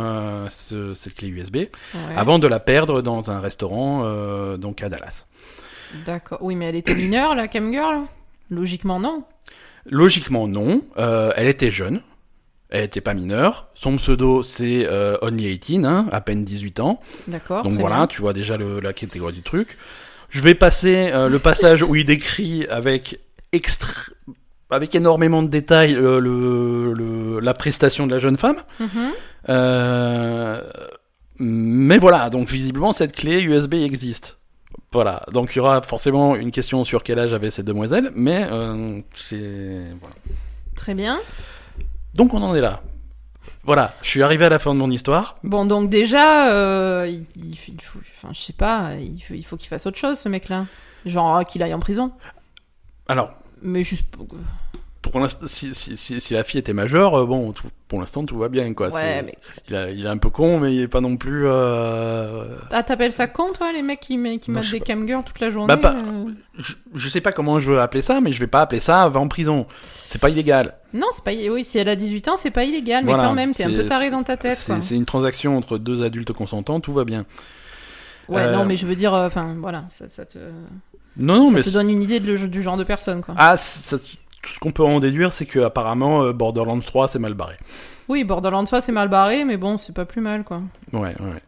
ce- 0.50 0.94
cette 0.94 1.16
clé 1.16 1.28
USB 1.28 1.56
Ouais. 1.56 1.70
avant 2.16 2.40
de 2.40 2.48
la 2.48 2.60
perdre 2.60 3.02
dans 3.02 3.32
un 3.32 3.40
restaurant 3.42 4.06
donc 4.58 4.82
à 4.82 4.88
Dallas. 4.90 5.26
D'accord. 6.06 6.38
Oui, 6.42 6.56
mais 6.56 6.66
elle 6.70 6.76
était 6.78 6.96
mineure 6.96 7.36
la 7.36 7.48
camgirl 7.50 8.04
Logiquement 8.50 9.00
non. 9.00 9.24
Logiquement 9.90 10.48
non, 10.48 10.82
euh, 10.98 11.32
elle 11.36 11.48
était 11.48 11.72
jeune. 11.72 12.02
Elle 12.70 12.86
était 12.86 13.02
pas 13.02 13.14
mineure. 13.14 13.68
Son 13.74 13.98
pseudo, 13.98 14.44
c'est 14.44 14.86
euh, 14.88 15.18
Only 15.22 15.58
18, 15.60 15.86
hein, 15.86 16.08
à 16.12 16.22
peine 16.22 16.44
18 16.46 16.80
ans. 16.80 17.02
D'accord. 17.28 17.64
Donc 17.64 17.74
voilà, 17.74 17.98
bien. 17.98 18.08
tu 18.08 18.22
vois 18.22 18.32
déjà 18.34 18.56
le- 18.58 18.80
la 18.80 18.94
catégorie 18.94 19.34
du 19.34 19.42
truc. 19.42 19.78
Je 20.30 20.42
vais 20.42 20.56
passer 20.56 21.10
euh, 21.12 21.28
le 21.28 21.40
passage 21.40 21.84
où 21.84 21.96
il 21.96 22.06
décrit 22.06 22.66
avec 22.70 23.20
extra... 23.52 23.92
avec 24.70 24.96
énormément 24.96 25.44
de 25.44 25.50
détails 25.50 25.94
le, 25.94 26.22
le- 26.22 27.40
la 27.42 27.54
prestation 27.54 28.08
de 28.08 28.14
la 28.14 28.20
jeune 28.20 28.38
femme. 28.38 28.58
Mhm. 28.80 29.12
Euh, 29.50 30.62
Mais 31.40 31.98
voilà, 31.98 32.30
donc 32.30 32.48
visiblement 32.48 32.94
cette 32.94 33.14
clé 33.16 33.42
USB 33.42 33.74
existe. 33.74 34.38
Voilà, 34.94 35.24
donc 35.32 35.54
il 35.56 35.60
y 35.60 35.62
aura 35.62 35.82
forcément 35.82 36.36
une 36.36 36.52
question 36.52 36.84
sur 36.84 37.02
quel 37.02 37.18
âge 37.18 37.32
avaient 37.32 37.50
ces 37.50 37.64
demoiselles, 37.64 38.12
mais 38.14 38.46
euh, 38.52 39.00
c'est 39.16 39.84
voilà. 40.02 40.16
Très 40.76 40.94
bien. 40.94 41.22
Donc 42.14 42.34
on 42.34 42.42
en 42.42 42.54
est 42.54 42.60
là. 42.60 42.82
Voilà, 43.64 43.94
je 44.02 44.10
suis 44.10 44.22
arrivé 44.22 44.44
à 44.44 44.50
la 44.50 44.60
fin 44.60 44.74
de 44.74 44.80
mon 44.80 44.92
histoire. 44.92 45.38
Bon, 45.46 45.64
donc 45.66 45.90
déjà, 45.90 46.52
euh, 46.54 47.08
il, 47.08 47.26
il 47.38 47.56
faut- 47.56 47.72
il 47.72 47.82
faut, 47.82 48.00
enfin, 48.18 48.34
je 48.34 48.40
sais 48.42 48.52
pas, 48.52 48.96
il 49.00 49.22
faut 49.22 49.34
il 49.34 49.44
faut 49.44 49.56
qu'il 49.56 49.70
fasse 49.70 49.86
autre 49.86 49.98
chose, 49.98 50.20
ce 50.20 50.28
mec-là. 50.28 50.66
Genre 51.06 51.38
euh, 51.38 51.44
qu'il 51.44 51.64
aille 51.64 51.74
en 51.74 51.80
prison. 51.80 52.12
Alors, 53.08 53.32
Mais 53.62 53.84
juste. 53.86 54.04
Pour- 55.02 55.20
l'instant, 55.20 55.46
si, 55.48 55.74
si, 55.74 55.98
si, 55.98 56.22
si 56.22 56.34
la 56.34 56.44
fille 56.44 56.60
était 56.60 56.74
majeure, 56.74 57.16
euh, 57.22 57.26
bon, 57.26 57.52
tout- 57.52 57.68
pour 57.88 58.00
l'instant 58.00 58.24
tout 58.26 58.38
va 58.38 58.48
bien 58.50 58.74
quoi. 58.74 58.88
ouais, 58.90 59.02
C'est- 59.02 59.24
mais. 59.24 59.36
il, 59.70 59.76
a- 59.76 59.90
il 59.92 60.06
est 60.06 60.10
un 60.10 60.18
peu 60.18 60.30
con, 60.30 60.60
mais 60.60 60.74
il 60.74 60.82
est 60.82 60.88
pas 60.88 61.02
non 61.02 61.18
plus. 61.18 61.44
Euh... 61.48 62.46
Ah, 62.72 62.84
t'appelles 62.84 63.12
ça 63.12 63.28
con, 63.28 63.52
toi, 63.54 63.72
les 63.74 63.82
mecs 63.82 64.00
qui, 64.00 64.16
qui 64.40 64.52
Non, 64.52 64.60
mettent 64.60 64.72
des 64.72 64.80
camgirls 64.80 65.24
toute 65.24 65.40
la 65.40 65.50
journée 65.50 65.68
Bah, 65.68 65.78
pas- 65.78 65.96
euh 65.96 66.26
Je, 66.58 66.74
je 66.96 67.10
sais 67.10 67.22
pas 67.22 67.32
comment 67.32 67.60
je 67.60 67.72
veux 67.72 67.80
appeler 67.82 68.02
ça, 68.02 68.22
mais 68.22 68.32
je 68.34 68.40
vais 68.40 68.48
pas 68.48 68.62
appeler 68.62 68.80
ça 68.80 69.10
va 69.10 69.20
en 69.20 69.28
prison. 69.28 69.66
C'est 70.06 70.20
pas 70.22 70.30
illégal. 70.30 70.76
Non, 70.94 71.08
c'est 71.14 71.24
pas. 71.24 71.32
Oui, 71.34 71.64
si 71.64 71.78
elle 71.78 71.90
a 71.90 71.96
18 71.96 72.28
ans, 72.28 72.36
c'est 72.38 72.52
pas 72.52 72.64
illégal, 72.66 73.04
mais 73.06 73.12
quand 73.14 73.34
même, 73.34 73.54
t'es 73.54 73.64
un 73.64 73.70
peu 73.70 73.86
taré 73.86 74.10
dans 74.10 74.24
ta 74.24 74.38
tête, 74.38 74.58
C'est 74.58 74.74
quoi. 74.74 74.82
c'est 74.82 74.96
une 74.96 75.06
transaction 75.06 75.58
entre 75.58 75.78
deux 75.78 76.04
adultes 76.04 76.34
consentants, 76.34 76.80
tout 76.80 76.94
va 76.94 77.04
bien. 77.06 77.26
Ouais, 78.30 78.44
Euh, 78.44 78.52
non, 78.56 78.66
mais 78.66 78.78
je 78.78 78.86
veux 78.86 78.96
dire, 78.96 79.14
euh, 79.14 79.28
enfin, 79.28 79.56
voilà, 79.60 79.84
ça, 79.90 80.08
ça 80.08 80.26
te, 80.26 80.38
Non, 81.18 81.36
non, 81.38 81.48
ça 81.50 81.56
mais 81.56 81.62
te 81.64 81.70
donne 81.70 81.90
une 81.90 82.02
idée 82.04 82.20
de 82.22 82.32
le- 82.34 82.48
du 82.48 82.62
genre 82.64 82.78
de 82.78 82.84
personne, 82.86 83.22
quoi. 83.22 83.36
ah, 83.38 83.58
ça- 83.58 83.98
tout 84.42 84.52
ce 84.52 84.60
qu'on 84.60 84.72
peut 84.72 84.84
en 84.84 85.00
déduire, 85.00 85.32
c'est 85.34 85.46
que 85.46 85.60
apparemment 85.60 86.24
euh, 86.24 86.34
Borderlands 86.34 86.80
3 86.80 87.08
c'est 87.10 87.20
mal 87.20 87.34
barré. 87.34 87.56
Oui, 88.10 88.24
Borderlands 88.24 88.66
3, 88.66 88.82
c'est 88.82 88.92
mal 88.92 89.08
barré, 89.08 89.46
mais 89.46 89.56
bon, 89.58 89.78
c'est 89.78 89.94
pas 89.96 90.06
plus 90.06 90.20
mal, 90.22 90.44
quoi. 90.44 90.62
Ouais, 90.92 91.16
ouais. 91.20 91.42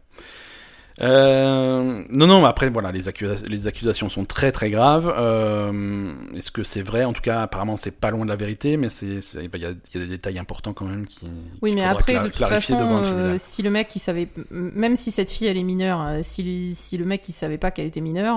Euh, 1.00 2.04
non, 2.08 2.26
non, 2.28 2.40
mais 2.40 2.46
après, 2.46 2.68
voilà, 2.70 2.92
les, 2.92 3.08
accusa- 3.08 3.44
les 3.48 3.66
accusations 3.66 4.08
sont 4.08 4.24
très 4.24 4.52
très 4.52 4.70
graves. 4.70 5.12
Euh, 5.18 6.12
Est-ce 6.36 6.52
que 6.52 6.62
c'est 6.62 6.82
vrai? 6.82 7.04
En 7.04 7.12
tout 7.12 7.20
cas, 7.20 7.42
apparemment, 7.42 7.76
c'est 7.76 7.90
pas 7.90 8.10
loin 8.12 8.24
de 8.24 8.30
la 8.30 8.36
vérité, 8.36 8.76
mais 8.76 8.86
il 9.02 9.08
y, 9.14 9.36
a, 9.36 9.40
il 9.50 9.62
y 9.62 9.66
a 9.66 9.72
des 10.00 10.06
détails 10.06 10.38
importants 10.38 10.72
quand 10.72 10.84
même 10.86 11.06
qui. 11.06 11.26
Oui, 11.62 11.72
mais 11.74 11.82
après, 11.82 12.14
de 12.20 12.28
toute 12.28 12.46
façon, 12.46 12.78
euh, 12.80 13.34
si 13.38 13.62
le 13.62 13.70
mec, 13.70 13.94
il 13.96 13.98
savait, 13.98 14.28
même 14.50 14.94
si 14.94 15.10
cette 15.10 15.30
fille, 15.30 15.48
elle 15.48 15.56
est 15.58 15.64
mineure, 15.64 16.18
si, 16.22 16.44
lui- 16.44 16.74
si 16.76 16.96
le 16.96 17.04
mec, 17.04 17.28
il 17.28 17.32
savait 17.32 17.58
pas 17.58 17.72
qu'elle 17.72 17.86
était 17.86 18.00
mineure, 18.00 18.36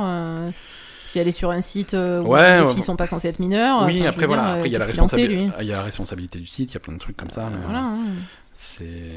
si 1.08 1.20
elle 1.20 1.28
est 1.28 1.32
sur 1.32 1.52
un 1.52 1.62
site 1.62 1.94
euh, 1.94 2.22
où 2.22 2.34
Ouais, 2.34 2.62
les 2.64 2.74
filles 2.74 2.84
sont 2.84 2.96
pas 2.98 3.08
censées 3.08 3.30
être 3.30 3.40
mineures, 3.40 3.86
Oui, 3.86 4.02
enfin, 4.02 4.10
après 4.10 4.28
dire, 4.28 4.28
voilà, 4.28 4.50
euh, 4.50 4.56
après 4.58 4.70
il 4.70 4.74
y 4.74 4.76
a 4.76 4.80
la 4.80 4.86
qu'est-ce 4.86 4.96
qu'il 4.96 5.04
en 5.04 5.08
sait, 5.08 5.16
responsabilité, 5.16 5.46
lui 5.46 5.54
il 5.62 5.68
y 5.68 5.74
a 5.74 5.78
la 5.78 5.84
responsabilité 5.84 6.40
du 6.40 6.48
site, 6.48 6.72
il 6.72 6.74
y 6.74 6.78
a 6.78 6.80
plein 6.82 6.94
de 6.94 7.00
trucs 7.00 7.18
comme 7.18 7.30
ça. 7.32 7.50
mais, 7.50 7.62
Voilà, 7.64 7.80
hein. 7.84 7.98
C'est, 8.60 9.12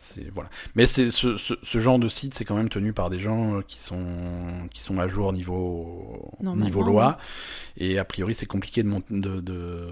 c'est 0.00 0.28
voilà. 0.34 0.50
Mais 0.74 0.86
c'est 0.86 1.12
ce, 1.12 1.36
ce, 1.36 1.54
ce 1.62 1.78
genre 1.78 2.00
de 2.00 2.08
site, 2.08 2.34
c'est 2.34 2.44
quand 2.44 2.56
même 2.56 2.68
tenu 2.68 2.92
par 2.92 3.08
des 3.08 3.20
gens 3.20 3.58
euh, 3.58 3.60
qui 3.66 3.78
sont 3.78 4.04
qui 4.72 4.80
sont 4.80 4.98
à 4.98 5.06
jour 5.06 5.32
niveau 5.32 6.36
niveau 6.42 6.82
loi. 6.82 7.18
Et 7.76 7.98
a 8.00 8.04
priori, 8.04 8.34
c'est 8.34 8.46
compliqué 8.46 8.82
de, 8.82 8.90
de 9.10 9.40
de 9.40 9.90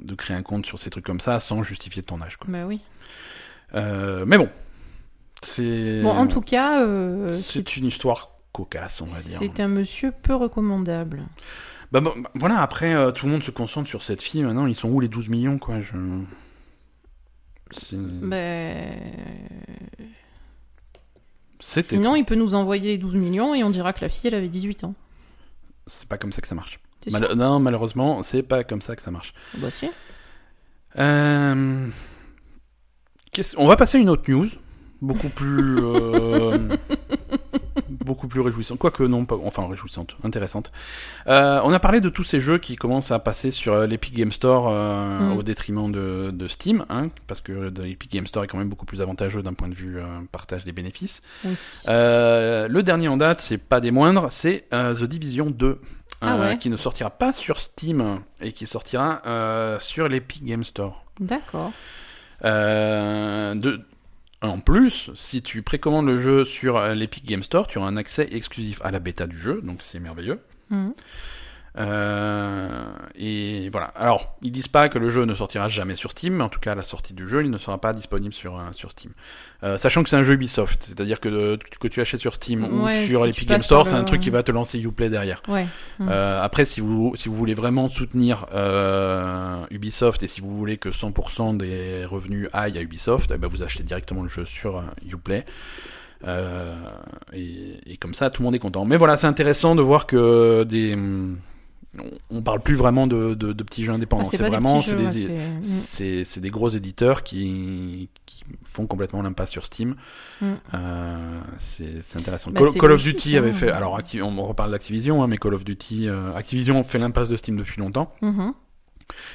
de 0.00 0.14
créer 0.14 0.36
un 0.36 0.42
compte 0.42 0.66
sur 0.66 0.78
ces 0.78 0.88
trucs 0.88 1.04
comme 1.04 1.18
ça 1.20 1.40
sans 1.40 1.64
justifier 1.64 2.02
ton 2.02 2.20
âge. 2.22 2.36
Quoi. 2.36 2.46
Bah 2.48 2.64
oui. 2.64 2.80
Euh, 3.74 4.24
mais 4.24 4.38
bon, 4.38 4.48
c'est 5.42 6.00
Bon, 6.02 6.10
en 6.10 6.26
tout 6.28 6.40
cas, 6.42 6.80
euh, 6.80 7.28
c'est 7.28 7.68
c'est 7.68 7.76
une 7.76 7.86
histoire 7.86 8.30
cocasse, 8.52 9.00
on 9.00 9.06
va 9.06 9.20
dire. 9.20 9.38
c'est 9.38 9.60
un 9.60 9.68
monsieur 9.68 10.12
peu 10.12 10.34
recommandable. 10.34 11.24
Bah, 11.90 12.00
bah, 12.00 12.14
voilà, 12.34 12.60
après 12.62 12.94
euh, 12.94 13.10
tout 13.10 13.26
le 13.26 13.32
monde 13.32 13.42
se 13.42 13.50
concentre 13.50 13.88
sur 13.88 14.02
cette 14.02 14.22
fille. 14.22 14.42
Maintenant, 14.42 14.66
ils 14.66 14.74
sont 14.76 14.88
où 14.90 15.00
les 15.00 15.08
12 15.08 15.28
millions 15.28 15.58
quoi 15.58 15.80
je... 15.80 15.92
Ben, 18.02 18.94
C'était 21.60 21.96
Sinon, 21.96 22.16
il 22.16 22.24
peut 22.24 22.34
nous 22.34 22.54
envoyer 22.54 22.98
12 22.98 23.14
millions 23.16 23.54
et 23.54 23.64
on 23.64 23.70
dira 23.70 23.92
que 23.92 24.00
la 24.02 24.08
fille, 24.08 24.28
elle 24.28 24.34
avait 24.34 24.48
18 24.48 24.84
ans. 24.84 24.94
C'est 25.86 26.06
pas 26.08 26.18
comme 26.18 26.32
ça 26.32 26.40
que 26.42 26.48
ça 26.48 26.54
marche. 26.54 26.78
Mal- 27.10 27.32
Non, 27.34 27.58
malheureusement, 27.60 28.22
c'est 28.22 28.42
pas 28.42 28.62
comme 28.64 28.80
ça 28.80 28.94
que 28.94 29.02
ça 29.02 29.10
marche. 29.10 29.32
Bah 29.58 29.70
si. 29.70 29.88
Euh, 30.98 31.88
On 33.56 33.66
va 33.66 33.76
passer 33.76 33.98
à 33.98 34.00
une 34.00 34.10
autre 34.10 34.30
news, 34.30 34.46
beaucoup 35.00 35.28
plus, 35.30 35.78
euh, 35.78 36.76
beaucoup 37.88 38.28
plus 38.28 38.40
réjouissante. 38.40 38.78
Quoique 38.78 39.02
non, 39.02 39.24
pas, 39.24 39.36
enfin 39.44 39.66
réjouissante, 39.68 40.16
intéressante. 40.24 40.72
Euh, 41.26 41.60
on 41.64 41.72
a 41.72 41.78
parlé 41.80 42.00
de 42.00 42.08
tous 42.08 42.24
ces 42.24 42.40
jeux 42.40 42.58
qui 42.58 42.76
commencent 42.76 43.10
à 43.10 43.18
passer 43.18 43.50
sur 43.50 43.74
euh, 43.74 43.86
l'Epic 43.86 44.14
Game 44.14 44.32
Store 44.32 44.68
euh, 44.68 45.02
Mm. 45.20 45.36
au 45.38 45.42
détriment 45.42 45.92
de, 45.92 46.30
de 46.32 46.48
Steam, 46.48 46.84
hein, 46.88 47.08
parce 47.26 47.40
que 47.40 47.72
l'Epic 47.82 48.10
Game 48.10 48.26
Store 48.26 48.44
est 48.44 48.46
quand 48.46 48.58
même 48.58 48.68
beaucoup 48.68 48.86
plus 48.86 49.00
avantageux 49.00 49.42
d'un 49.42 49.54
point 49.54 49.68
de 49.68 49.74
vue 49.74 49.98
euh, 49.98 50.04
partage 50.30 50.64
des 50.64 50.72
bénéfices. 50.72 51.22
Oui. 51.44 51.52
Le 51.86 52.80
dernier 52.80 53.08
en 53.08 53.16
date, 53.16 53.40
c'est 53.40 53.58
pas 53.58 53.80
des 53.80 53.90
moindres, 53.90 54.28
c'est 54.30 54.66
The 54.70 55.04
Division 55.04 55.50
2. 55.50 55.80
Ah 56.24 56.36
euh, 56.36 56.40
ouais. 56.50 56.58
qui 56.58 56.70
ne 56.70 56.76
sortira 56.76 57.10
pas 57.10 57.32
sur 57.32 57.58
Steam 57.58 58.20
et 58.40 58.52
qui 58.52 58.66
sortira 58.66 59.22
sur 59.80 60.08
l'Epic 60.08 60.44
Game 60.44 60.64
Store. 60.64 61.04
D'accord. 61.20 61.72
Euh, 62.44 63.54
de... 63.54 63.80
En 64.42 64.58
plus, 64.58 65.10
si 65.14 65.40
tu 65.40 65.62
précommandes 65.62 66.06
le 66.06 66.18
jeu 66.18 66.44
sur 66.44 66.76
euh, 66.76 66.94
l'Epic 66.94 67.24
Game 67.24 67.44
Store, 67.44 67.68
tu 67.68 67.78
auras 67.78 67.86
un 67.88 67.96
accès 67.96 68.28
exclusif 68.32 68.80
à 68.82 68.90
la 68.90 68.98
bêta 68.98 69.28
du 69.28 69.38
jeu, 69.38 69.60
donc 69.62 69.82
c'est 69.82 70.00
merveilleux. 70.00 70.40
Mhm. 70.70 70.94
Euh, 71.78 72.68
et 73.14 73.70
voilà. 73.70 73.86
Alors, 73.96 74.36
ils 74.42 74.52
disent 74.52 74.68
pas 74.68 74.88
que 74.88 74.98
le 74.98 75.08
jeu 75.08 75.24
ne 75.24 75.34
sortira 75.34 75.68
jamais 75.68 75.94
sur 75.94 76.10
Steam, 76.10 76.34
mais 76.34 76.44
en 76.44 76.48
tout 76.48 76.60
cas, 76.60 76.72
à 76.72 76.74
la 76.74 76.82
sortie 76.82 77.14
du 77.14 77.26
jeu, 77.26 77.42
il 77.44 77.50
ne 77.50 77.58
sera 77.58 77.80
pas 77.80 77.92
disponible 77.92 78.34
sur, 78.34 78.56
euh, 78.58 78.72
sur 78.72 78.90
Steam. 78.90 79.12
Euh, 79.62 79.78
sachant 79.78 80.02
que 80.02 80.10
c'est 80.10 80.16
un 80.16 80.22
jeu 80.22 80.34
Ubisoft, 80.34 80.82
c'est-à-dire 80.82 81.20
que 81.20 81.56
que 81.80 81.88
tu 81.88 82.00
achètes 82.00 82.20
sur 82.20 82.34
Steam 82.34 82.64
Ouais, 82.64 83.04
ou 83.04 83.06
sur 83.06 83.20
si 83.20 83.26
l'Epic 83.26 83.48
Game 83.48 83.60
Store, 83.60 83.86
c'est 83.86 83.94
un 83.94 84.04
truc 84.04 84.20
qui 84.20 84.30
va 84.30 84.42
te 84.42 84.52
lancer 84.52 84.78
Uplay 84.78 85.08
derrière. 85.08 85.42
Ouais. 85.48 85.66
Mhm. 85.98 86.08
Euh, 86.10 86.42
après, 86.42 86.64
si 86.64 86.80
vous, 86.80 87.12
si 87.14 87.28
vous 87.28 87.36
voulez 87.36 87.54
vraiment 87.54 87.88
soutenir 87.88 88.46
euh, 88.52 89.64
Ubisoft 89.70 90.22
et 90.22 90.26
si 90.26 90.40
vous 90.40 90.54
voulez 90.54 90.76
que 90.76 90.90
100% 90.90 91.56
des 91.56 92.04
revenus 92.04 92.48
aillent 92.52 92.78
à 92.78 92.82
Ubisoft, 92.82 93.32
eh 93.34 93.38
ben 93.38 93.48
vous 93.48 93.62
achetez 93.62 93.82
directement 93.82 94.22
le 94.22 94.28
jeu 94.28 94.44
sur 94.44 94.82
Uplay. 95.08 95.44
Euh, 96.26 96.74
et, 97.32 97.92
et 97.92 97.96
comme 97.96 98.14
ça, 98.14 98.30
tout 98.30 98.42
le 98.42 98.44
monde 98.44 98.54
est 98.54 98.60
content. 98.60 98.84
Mais 98.84 98.96
voilà, 98.96 99.16
c'est 99.16 99.26
intéressant 99.26 99.74
de 99.74 99.82
voir 99.82 100.06
que 100.06 100.64
des, 100.64 100.94
hum, 100.94 101.38
on, 101.98 102.10
on 102.30 102.42
parle 102.42 102.60
plus 102.60 102.74
vraiment 102.74 103.06
de, 103.06 103.34
de, 103.34 103.52
de 103.52 103.62
petits 103.62 103.84
jeux 103.84 103.92
indépendants. 103.92 104.24
Ah, 104.26 104.28
c'est 104.30 104.42
vraiment, 104.42 104.80
c'est 104.80 104.94
des, 104.96 105.26
ouais, 105.28 105.58
c'est- 105.60 106.40
des 106.40 106.50
gros 106.50 106.68
éditeurs 106.70 107.22
qui, 107.22 108.08
qui 108.26 108.44
font 108.64 108.86
complètement 108.86 109.20
l'impasse 109.22 109.50
sur 109.50 109.64
Steam. 109.64 109.96
Mm. 110.40 110.52
Euh, 110.74 111.40
c'est 111.58 112.16
intéressant. 112.16 112.50
Bah, 112.50 112.60
Call, 112.78 112.92
of 112.92 113.02
Duty 113.02 113.36
hein. 113.36 113.40
avait 113.40 113.52
fait. 113.52 113.70
Alors, 113.70 113.98
on 114.22 114.42
reparle 114.42 114.70
d'Activision, 114.70 115.22
hein, 115.22 115.26
mais 115.26 115.36
Call 115.38 115.54
of 115.54 115.64
Duty, 115.64 116.08
euh, 116.08 116.34
Activision 116.34 116.82
fait 116.84 116.98
l'impasse 116.98 117.28
de 117.28 117.36
Steam 117.36 117.56
depuis 117.56 117.80
longtemps. 117.80 118.14
Mhm. 118.22 118.52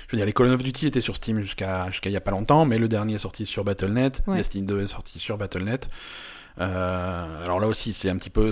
Je 0.07 0.11
veux 0.15 0.17
dire, 0.17 0.25
les 0.25 0.33
Call 0.33 0.47
of 0.47 0.63
Duty 0.63 0.87
étaient 0.87 1.01
sur 1.01 1.15
Steam 1.15 1.39
jusqu'à 1.39 1.91
jusqu'à 1.91 2.09
il 2.09 2.13
y 2.13 2.17
a 2.17 2.21
pas 2.21 2.31
longtemps, 2.31 2.65
mais 2.65 2.79
le 2.79 2.87
dernier 2.87 3.15
est 3.15 3.19
sorti 3.19 3.45
sur 3.45 3.63
Battle.net, 3.63 4.23
Ouais. 4.25 4.37
Destiny 4.37 4.65
2 4.65 4.81
est 4.81 4.87
sorti 4.87 5.19
sur 5.19 5.37
Battle.net. 5.37 5.87
Euh, 6.59 7.43
alors 7.43 7.59
là 7.59 7.67
aussi, 7.67 7.93
c'est 7.93 8.09
un 8.09 8.17
petit 8.17 8.31
peu, 8.31 8.51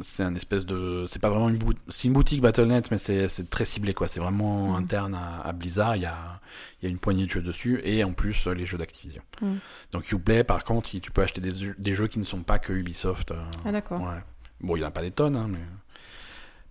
c'est 0.00 0.22
un 0.24 0.34
espèce 0.34 0.66
de, 0.66 1.04
c'est 1.06 1.20
pas 1.20 1.30
vraiment 1.30 1.48
une, 1.48 1.58
bout- 1.58 1.78
c'est 1.88 2.08
une 2.08 2.12
boutique 2.14 2.40
Battle.net, 2.40 2.90
mais 2.90 2.98
c'est 2.98 3.28
c'est 3.28 3.48
très 3.48 3.64
ciblé 3.64 3.94
quoi. 3.94 4.08
C'est 4.08 4.20
vraiment 4.20 4.70
Mhm. 4.70 4.76
interne 4.76 5.14
à, 5.14 5.40
à 5.42 5.52
Blizzard. 5.52 5.96
Il 5.96 6.02
y 6.02 6.06
a 6.06 6.40
il 6.80 6.84
y 6.84 6.88
a 6.88 6.90
une 6.90 6.98
poignée 6.98 7.26
de 7.26 7.30
jeux 7.30 7.42
dessus 7.42 7.80
et 7.84 8.02
en 8.04 8.12
plus 8.12 8.46
euh, 8.46 8.52
les 8.54 8.66
jeux 8.66 8.78
d'Activision. 8.78 9.22
Mhm. 9.42 9.58
Donc 9.92 10.10
Uplay, 10.12 10.42
par 10.44 10.64
contre, 10.64 10.90
tu 11.00 11.10
peux 11.10 11.22
acheter 11.22 11.40
des, 11.40 11.52
jeux- 11.52 11.76
des 11.78 11.94
jeux 11.94 12.08
qui 12.08 12.18
ne 12.18 12.24
sont 12.24 12.42
pas 12.42 12.58
que 12.58 12.72
Ubisoft. 12.72 13.30
euh, 13.30 13.42
Ah 13.64 13.72
d'accord. 13.72 14.00
Ouais. 14.00 14.20
Bon, 14.60 14.74
il 14.76 14.80
n'y 14.80 14.84
en 14.84 14.88
a 14.88 14.90
pas 14.90 15.02
des 15.02 15.10
tonnes, 15.10 15.36
hein, 15.36 15.48
mais... 15.50 15.58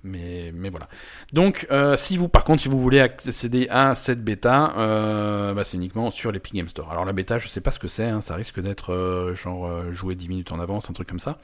mais 0.05 0.51
mais 0.53 0.69
voilà. 0.69 0.87
Donc, 1.33 1.67
euh, 1.71 1.95
si 1.97 2.17
vous, 2.17 2.29
par 2.29 2.43
contre, 2.43 2.61
si 2.61 2.69
vous 2.69 2.79
voulez 2.79 2.99
accéder 3.01 3.67
à 3.69 3.95
cette 3.95 4.23
bêta, 4.23 4.73
euh, 4.77 5.53
bah, 5.53 5.63
c'est 5.63 5.75
uniquement 5.77 6.11
sur 6.11 6.31
l'Epic 6.31 6.53
Game 6.53 6.69
Store. 6.69 6.89
Alors 6.91 7.05
la 7.05 7.13
bêta, 7.13 7.39
je 7.39 7.47
sais 7.47 7.61
pas 7.61 7.71
ce 7.71 7.79
que 7.79 7.87
c'est. 7.87 8.05
hein, 8.05 8.21
ça 8.21 8.35
risque 8.35 8.59
d'être 8.61 8.93
euh, 8.93 9.35
genre 9.35 9.91
jouer 9.91 10.15
10 10.15 10.29
minutes 10.29 10.51
en 10.51 10.59
avance, 10.59 10.89
un 10.89 10.93
truc 10.93 11.09
comme 11.09 11.19
ça. 11.19 11.39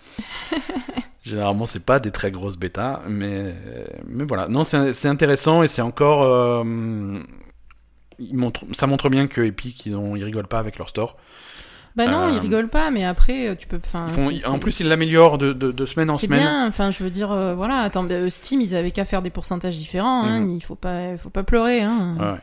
Généralement, 1.24 1.66
c'est 1.66 1.84
pas 1.84 2.00
des 2.00 2.12
très 2.12 2.32
grosses 2.32 2.58
bêtas, 2.58 3.02
mais 3.08 3.54
mais 4.08 4.24
voilà. 4.24 4.48
Non, 4.48 4.64
c'est 4.64 5.08
intéressant 5.08 5.62
et 5.64 5.68
c'est 5.68 5.82
encore. 5.84 6.66
montre, 8.20 8.66
ça 8.72 8.88
montre 8.88 9.10
bien 9.10 9.28
que 9.28 9.42
Epic, 9.42 9.86
ils 9.86 9.96
ont, 9.96 10.16
ils 10.16 10.24
rigolent 10.24 10.48
pas 10.48 10.60
avec 10.60 10.78
leur 10.78 10.90
store. 10.90 11.18
Bah 11.96 12.08
non, 12.08 12.28
Euh, 12.28 12.32
ils 12.32 12.40
rigolent 12.40 12.70
pas, 12.70 12.90
mais 12.92 13.04
après, 13.04 13.50
euh, 13.50 13.56
tu 13.56 13.68
peux. 13.68 13.80
Enfin, 13.84 14.08
Ils 14.32 14.40
c'est- 14.40 14.48
en 14.48 14.54
c'est- 14.54 14.60
plus, 14.60 14.80
ils 14.80 14.88
l'améliorent 14.88 15.38
de, 15.38 15.54
de, 15.54 15.72
de 15.72 15.86
semaine 15.86 16.10
en 16.10 16.18
c'est 16.18 16.28
semaine. 16.28 16.40
bien. 16.40 16.68
Enfin, 16.68 16.92
je 16.92 17.04
veux 17.04 17.10
dire, 17.10 17.32
euh, 17.32 17.54
voilà. 17.54 17.80
Attends, 17.80 18.04
bah, 18.04 18.14
euh, 18.16 18.30
Steam, 18.30 18.62
ils 18.62 18.76
avaient 18.76 18.92
qu'à 18.92 19.06
faire 19.06 19.22
des 19.22 19.30
pourcentages 19.30 19.78
différents. 19.78 20.24
Hein, 20.24 20.40
Mhm. 20.42 20.56
Il 20.58 20.62
faut 20.62 20.76
pas, 20.76 21.18
faut 21.18 21.30
pas 21.30 21.44
pleurer. 21.44 21.82
Hein. 21.82 22.16
Ouais, 22.20 22.26
ouais. 22.26 22.40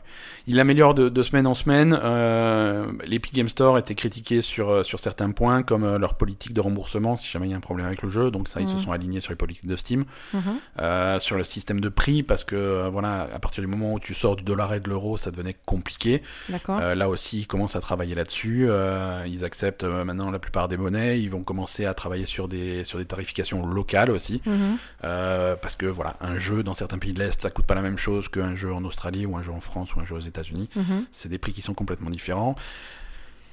Il 0.46 0.57
l'améliore 0.57 0.94
de, 0.94 1.09
de 1.11 1.22
semaine 1.22 1.46
en 1.46 1.55
semaine. 1.55 1.99
Euh, 2.03 2.86
L'Epic 3.07 3.34
Game 3.34 3.49
Store 3.49 3.78
était 3.78 3.94
critiqué 3.94 4.40
sur, 4.40 4.70
euh, 4.70 4.82
sur 4.82 4.99
certains 5.01 5.30
points, 5.30 5.62
comme 5.62 5.84
euh, 5.84 5.99
leur 5.99 6.14
politique 6.14 6.53
de 6.55 6.61
remboursement, 6.61 7.16
si 7.16 7.28
jamais 7.28 7.49
il 7.49 7.51
y 7.51 7.55
a 7.55 7.57
un 7.57 7.61
problème 7.61 7.86
avec 7.86 8.03
le 8.03 8.09
jeu. 8.09 8.30
Donc 8.30 8.49
ça, 8.49 8.61
ils 8.61 8.66
se 8.66 8.74
Mhm. 8.74 8.80
sont 8.80 8.92
alignés 8.92 9.20
sur 9.20 9.30
les 9.32 9.36
politiques 9.36 9.66
de 9.66 9.76
Steam. 9.76 10.05
Mhm. 10.32 10.40
Euh, 10.80 11.18
sur 11.18 11.36
le 11.36 11.44
système 11.44 11.80
de 11.80 11.88
prix, 11.88 12.22
parce 12.22 12.44
que 12.44 12.57
euh, 12.57 12.88
voilà, 12.90 13.28
à 13.34 13.38
partir 13.38 13.62
du 13.62 13.66
moment 13.66 13.92
où 13.94 14.01
tu 14.01 14.14
sors 14.14 14.36
du 14.36 14.42
dollar 14.42 14.72
et 14.74 14.80
de 14.80 14.88
l'euro, 14.88 15.16
ça 15.16 15.30
devenait 15.30 15.57
compliqué. 15.66 16.22
D'accord. 16.49 16.78
Euh, 16.80 16.94
là 16.94 17.09
aussi, 17.09 17.40
ils 17.40 17.46
commencent 17.46 17.76
à 17.76 17.80
travailler 17.80 18.14
là-dessus. 18.14 18.66
Euh, 18.68 19.24
ils 19.39 19.45
acceptent 19.45 19.84
euh, 19.84 20.05
maintenant 20.05 20.30
la 20.30 20.39
plupart 20.39 20.68
des 20.68 20.76
monnaies. 20.76 21.20
Ils 21.20 21.30
vont 21.30 21.43
commencer 21.43 21.84
à 21.84 21.95
travailler 21.95 22.24
sur 22.24 22.49
des, 22.49 22.84
sur 22.84 22.99
des 22.99 23.05
tarifications 23.05 23.64
locales 23.66 24.11
aussi. 24.11 24.43
Mhm. 24.45 24.78
Euh, 25.05 25.57
parce 25.57 25.76
que 25.76 25.86
voilà, 25.86 26.16
un 26.20 26.39
jeu 26.39 26.62
dans 26.62 26.74
certains 26.74 26.99
pays 26.99 27.12
de 27.12 27.20
l'Est, 27.20 27.41
ça 27.41 27.51
coûte 27.51 27.66
pas 27.66 27.74
la 27.74 27.82
même 27.82 27.99
chose 27.99 28.28
qu'un 28.28 28.55
jeu 28.55 28.72
en 28.72 28.84
Australie 28.84 29.26
ou 29.26 29.36
un 29.36 29.43
jeu 29.43 29.53
en 29.53 29.61
France 29.61 29.95
ou 29.95 30.01
un 30.01 30.05
jeu 30.05 30.16
aux 30.16 30.20
États-Unis. 30.20 30.68
Mhm. 30.74 31.07
C'est 31.12 31.28
des 31.28 31.39
prix 31.39 31.53
qui 31.53 31.62
sont 31.62 31.74
complètement 31.74 32.11
différents. 32.11 32.57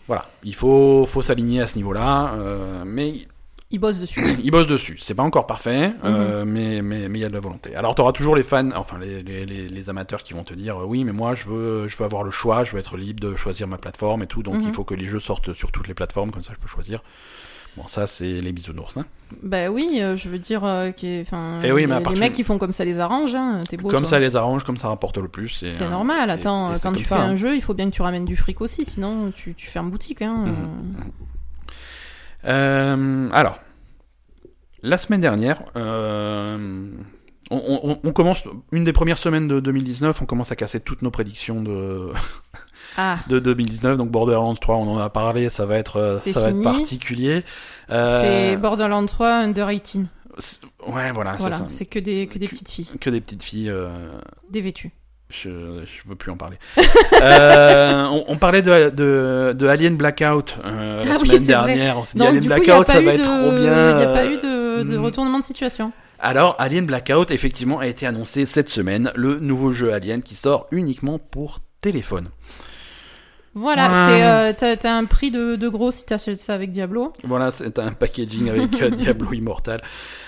Voilà, 0.08 0.30
il 0.44 0.54
faut, 0.54 1.06
faut 1.08 1.22
s'aligner 1.24 1.62
à 1.62 1.68
ce 1.68 1.78
niveau-là, 1.78 2.36
euh, 2.36 2.84
mais 2.86 3.28
Ils 3.72 3.80
bossent 3.80 4.00
dessus. 4.00 4.22
ils 4.44 4.52
bossent 4.52 4.68
dessus. 4.68 4.98
C'est 5.02 5.16
pas 5.16 5.24
encore 5.24 5.48
parfait, 5.48 5.92
euh, 6.04 6.46
mais 6.46 6.82
mais 6.82 7.10
mais 7.10 7.20
il 7.20 7.22
y 7.22 7.26
a 7.26 7.30
de 7.30 7.34
la 7.34 7.40
volonté. 7.40 7.76
Alors 7.76 7.96
t'auras 7.96 8.12
toujours 8.12 8.36
les 8.36 8.44
fans, 8.44 8.70
enfin 8.76 8.98
les, 9.00 9.24
les, 9.24 9.46
les, 9.46 9.68
les 9.68 9.90
amateurs 9.90 10.24
qui 10.24 10.34
vont 10.34 10.44
te 10.44 10.54
dire 10.54 10.78
euh, 10.82 10.86
oui, 10.86 11.04
mais 11.04 11.12
moi 11.14 11.34
je 11.36 11.48
veux 11.50 11.88
je 11.88 11.98
veux 11.98 12.06
avoir 12.06 12.24
le 12.24 12.32
choix, 12.32 12.64
je 12.64 12.72
veux 12.74 12.80
être 12.80 12.96
libre 12.96 13.20
de 13.28 13.36
choisir 13.36 13.68
ma 13.68 13.78
plateforme 13.78 14.22
et 14.24 14.28
tout, 14.28 14.44
donc 14.44 14.56
Mhm. 14.56 14.64
il 14.68 14.74
faut 14.74 14.84
que 14.84 14.94
les 14.96 15.06
jeux 15.06 15.20
sortent 15.20 15.54
sur 15.54 15.72
toutes 15.72 15.88
les 15.88 15.94
plateformes, 15.96 16.32
comme 16.32 16.44
ça 16.44 16.54
je 16.54 16.60
peux 16.60 16.68
choisir. 16.68 17.02
Bon, 17.76 17.88
ça 17.88 18.08
c'est 18.08 18.40
les 18.40 18.54
bisounours. 18.54 18.96
Hein. 18.96 19.06
bah 19.44 19.68
oui, 19.70 19.98
euh, 20.00 20.16
je 20.16 20.30
veux 20.30 20.40
dire, 20.40 20.64
euh, 20.64 20.92
enfin, 21.22 21.60
Eh 21.62 21.74
oui, 21.74 21.86
les, 21.88 22.16
mecs 22.20 22.32
qui 22.32 22.44
font 22.44 22.58
comme 22.58 22.72
ça 22.72 22.86
les 22.86 23.02
arrange. 23.02 23.36
Hein. 23.36 23.62
Beau. 23.80 23.90
Comme 23.90 24.04
toi. 24.04 24.12
ça 24.12 24.20
les 24.20 24.38
arrange, 24.38 24.64
comme 24.64 24.78
ça 24.78 24.88
rapporte 24.88 25.18
le 25.18 25.28
plus. 25.28 25.66
C'est 25.68 25.90
normal. 25.90 26.30
Attends, 26.30 26.74
et 26.74 26.80
quand 26.80 26.94
tu 26.94 27.04
ça, 27.04 27.16
fais 27.16 27.22
hein. 27.22 27.32
un 27.32 27.36
jeu, 27.36 27.54
il 27.56 27.62
faut 27.62 27.74
bien 27.74 27.90
que 27.90 27.94
tu 27.96 28.02
ramènes 28.02 28.24
du 28.24 28.38
fric 28.38 28.62
aussi, 28.62 28.86
sinon 28.86 29.34
tu, 29.36 29.56
tu 29.56 29.68
fermes 29.68 29.90
boutique. 29.90 30.22
Hein. 30.22 30.46
Mhm. 30.46 30.54
Euh, 30.54 31.04
alors, 32.46 33.60
la 34.84 34.98
semaine 34.98 35.22
dernière, 35.22 35.64
euh, 35.76 36.88
on, 37.52 37.80
on- 37.84 38.00
on 38.04 38.12
commence 38.14 38.44
une 38.72 38.84
des 38.84 38.94
premières 38.94 39.18
semaines 39.18 39.48
de 39.48 39.60
2019, 39.60 40.22
on 40.22 40.26
commence 40.26 40.52
à 40.52 40.56
casser 40.56 40.80
toutes 40.80 41.02
nos 41.02 41.12
prédictions 41.12 41.62
de, 41.62 42.12
Ah, 42.98 43.20
de 43.30 43.40
2019. 43.40 43.98
Donc 43.98 44.10
Borderlands 44.12 44.54
3, 44.56 44.76
on 44.78 44.96
en 44.96 44.98
a 45.00 45.10
parlé, 45.10 45.50
ça 45.50 45.66
va 45.66 45.78
être, 45.78 45.98
euh, 45.98 46.20
ça 46.20 46.40
va 46.40 46.50
être 46.50 46.64
particulier. 46.64 47.44
Euh, 47.90 48.22
c'est 48.52 48.58
Borderlands 48.58 49.06
3 49.06 49.30
Under 49.30 49.68
18. 49.68 50.08
c'est- 50.40 50.62
ouais, 50.88 51.12
voilà, 51.12 51.38
c'est 51.70 51.86
que 51.86 52.00
des, 52.00 52.28
que 52.28 52.38
des 52.40 52.48
petites 52.48 52.70
filles, 52.70 52.90
Que 53.00 53.10
des 53.10 53.22
petites 53.22 53.44
filles. 53.44 53.70
euh, 53.70 53.90
dévêtues. 54.50 54.92
Je, 55.30 55.50
je 55.86 56.08
veux 56.10 56.16
plus 56.16 56.32
en 56.32 56.38
parler. 56.38 56.58
Euh, 57.22 58.04
on, 58.06 58.26
on 58.28 58.38
parlait 58.38 58.62
de, 58.62 58.90
de, 58.90 59.54
de 59.58 59.68
Alien 59.68 59.96
Blackout 59.96 60.56
euh, 60.64 61.04
la 61.04 61.14
Ah 61.14 61.18
oui, 61.22 61.28
semaine 61.28 61.44
vrai. 61.44 61.48
dernière. 61.48 61.98
On 61.98 62.04
s'est 62.04 62.14
dit 62.14 62.20
Donc, 62.20 62.28
Alien 62.28 62.42
coup, 62.42 62.48
Blackout, 62.48 62.88
ça 62.88 63.02
va 63.02 63.02
de, 63.02 63.20
être 63.20 63.24
trop 63.24 63.52
bien. 63.52 63.92
il 63.92 63.98
n'y 63.98 64.04
a 64.04 64.14
pas 64.14 64.26
eu 64.26 64.36
de, 64.38 64.84
de 64.84 64.98
hmm. 64.98 65.04
retournement 65.04 65.40
de 65.40 65.44
situation. 65.44 65.92
Alors, 66.20 66.56
Alien 66.60 66.86
Blackout, 66.86 67.32
effectivement, 67.32 67.80
a 67.80 67.88
été 67.88 68.06
annoncé 68.06 68.46
cette 68.46 68.70
semaine, 68.70 69.12
le 69.16 69.40
nouveau 69.40 69.72
jeu 69.72 69.94
Alien 69.94 70.22
qui 70.22 70.36
sort 70.36 70.68
uniquement 70.72 71.20
pour 71.20 71.60
téléphone. 71.82 72.30
Voilà, 73.58 74.08
c'est 74.10 74.24
euh, 74.24 74.54
t'as, 74.56 74.76
t'as 74.76 74.94
un 74.94 75.06
prix 75.06 75.32
de, 75.32 75.56
de 75.56 75.70
gros 75.70 75.90
si 75.90 76.06
t'achètes 76.06 76.38
ça 76.38 76.54
avec 76.54 76.72
Diablo. 76.72 77.14
Voilà, 77.24 77.52
c'est 77.52 77.80
un 77.80 77.94
packaging 77.94 78.50
avec 78.50 78.82
euh, 78.82 78.90
Diablo 78.92 79.32
Immortal. 79.32 79.82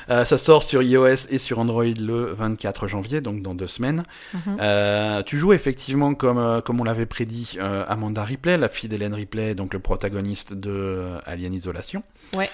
Euh, 0.09 0.23
ça 0.23 0.37
sort 0.37 0.63
sur 0.63 0.81
iOS 0.81 1.27
et 1.29 1.37
sur 1.37 1.59
Android 1.59 1.83
le 1.83 2.31
24 2.33 2.87
janvier, 2.87 3.19
donc 3.19 3.41
dans 3.41 3.53
deux 3.53 3.67
semaines. 3.67 4.03
Mhm. 4.33 5.23
Tu 5.25 5.37
joues 5.37 5.51
effectivement, 5.51 6.13
comme, 6.15 6.61
comme 6.61 6.79
on 6.79 6.85
l'avait 6.85 7.05
prédit, 7.05 7.57
Amanda 7.59 8.23
Ripley, 8.23 8.57
la 8.57 8.69
fille 8.69 8.87
d'Hélène 8.89 9.13
Ripley, 9.13 9.53
donc 9.55 9.73
le 9.73 9.79
protagoniste 9.79 10.53
de 10.53 11.17
Alien 11.25 11.53
Isolation. 11.53 12.03
Ouais. 12.33 12.49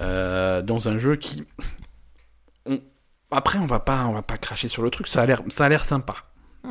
Dans 0.00 0.88
un 0.88 0.96
jeu 0.96 1.16
qui... 1.16 1.42
on- 2.66 2.80
Après, 3.32 3.58
on 3.58 3.66
va 3.66 3.80
pas, 3.80 4.06
on 4.06 4.12
va 4.12 4.22
pas 4.22 4.36
cracher 4.38 4.68
sur 4.68 4.82
le 4.84 4.90
truc, 4.90 5.08
ça 5.08 5.22
a 5.22 5.26
l'air, 5.26 5.42
ça 5.48 5.64
a 5.64 5.68
l'air 5.68 5.82
sympa. 5.84 6.14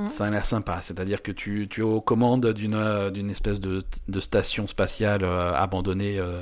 Ça 0.10 0.26
a 0.26 0.32
l'air 0.32 0.46
sympa, 0.46 0.80
c'est-à-dire 0.82 1.22
que 1.22 1.32
tu, 1.32 1.68
tu 1.70 1.82
es 1.82 1.84
aux 1.84 2.02
commandes 2.02 2.48
d'une 2.54 2.74
euh, 2.74 3.12
d'une 3.12 3.30
espèce 3.30 3.60
de, 3.60 3.84
de 4.08 4.20
station 4.20 4.68
spatiale 4.68 5.24
euh, 5.24 5.54
abandonnée, 5.54 6.18
euh, 6.18 6.42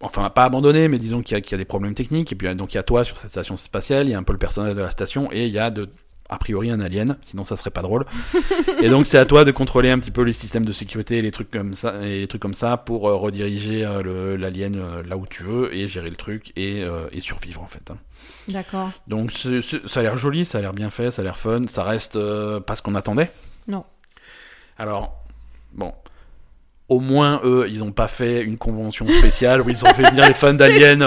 enfin 0.00 0.28
pas 0.30 0.44
abandonnée, 0.44 0.88
mais 0.88 0.98
disons 0.98 1.22
qu'il 1.22 1.38
y, 1.38 1.42
qu'il 1.42 1.52
y 1.52 1.54
a 1.54 1.58
des 1.58 1.64
problèmes 1.64 1.94
techniques, 1.94 2.32
et 2.32 2.34
puis 2.34 2.48
euh, 2.48 2.54
donc 2.54 2.74
il 2.74 2.76
y 2.76 2.80
a 2.80 2.82
toi 2.82 3.04
sur 3.04 3.16
cette 3.16 3.30
station 3.30 3.56
spatiale, 3.56 4.08
il 4.08 4.10
y 4.10 4.14
a 4.14 4.18
un 4.18 4.22
peu 4.24 4.32
le 4.32 4.38
personnel 4.38 4.74
de 4.74 4.82
la 4.82 4.90
station, 4.90 5.32
et 5.32 5.46
il 5.46 5.52
y 5.52 5.58
a 5.58 5.70
de 5.70 5.88
a 6.32 6.38
priori 6.38 6.70
un 6.70 6.80
alien, 6.80 7.16
sinon 7.20 7.44
ça 7.44 7.56
serait 7.56 7.70
pas 7.70 7.82
drôle. 7.82 8.06
et 8.80 8.88
donc 8.88 9.06
c'est 9.06 9.18
à 9.18 9.24
toi 9.26 9.44
de 9.44 9.50
contrôler 9.52 9.90
un 9.90 9.98
petit 9.98 10.10
peu 10.10 10.22
les 10.22 10.32
systèmes 10.32 10.64
de 10.64 10.72
sécurité 10.72 11.18
et 11.18 11.22
les 11.22 11.30
trucs 11.30 11.50
comme 11.50 11.74
ça, 11.74 12.02
et 12.02 12.20
les 12.20 12.26
trucs 12.26 12.42
comme 12.42 12.54
ça 12.54 12.76
pour 12.76 13.08
euh, 13.08 13.14
rediriger 13.16 13.84
euh, 13.84 14.36
l'alien 14.36 14.76
euh, 14.76 15.02
là 15.02 15.16
où 15.16 15.26
tu 15.26 15.42
veux 15.42 15.74
et 15.74 15.88
gérer 15.88 16.10
le 16.10 16.16
truc 16.16 16.52
et, 16.56 16.82
et 17.12 17.20
survivre 17.20 17.62
en 17.62 17.66
fait. 17.66 17.90
hein. 17.90 17.96
D'accord. 18.48 18.90
Donc 19.06 19.30
ça 19.32 20.00
a 20.00 20.02
l'air 20.02 20.16
joli, 20.16 20.44
ça 20.44 20.58
a 20.58 20.60
l'air 20.60 20.72
bien 20.72 20.90
fait, 20.90 21.10
ça 21.10 21.22
a 21.22 21.24
l'air 21.24 21.36
fun, 21.36 21.66
ça 21.68 21.84
reste 21.84 22.18
pas 22.60 22.76
ce 22.76 22.82
qu'on 22.82 22.94
attendait. 22.94 23.30
Non. 23.68 23.84
Alors, 24.78 25.22
bon. 25.72 25.92
Au 26.88 27.00
moins, 27.00 27.40
eux, 27.44 27.66
ils 27.70 27.82
ont 27.82 27.92
pas 27.92 28.08
fait 28.08 28.42
une 28.42 28.58
convention 28.58 29.06
spéciale 29.06 29.62
où 29.62 29.68
ils 29.70 29.82
ont 29.84 29.88
fait 29.94 30.10
venir 30.10 30.26
les 30.28 30.34
fans 30.34 30.52
d'Alien 30.62 31.02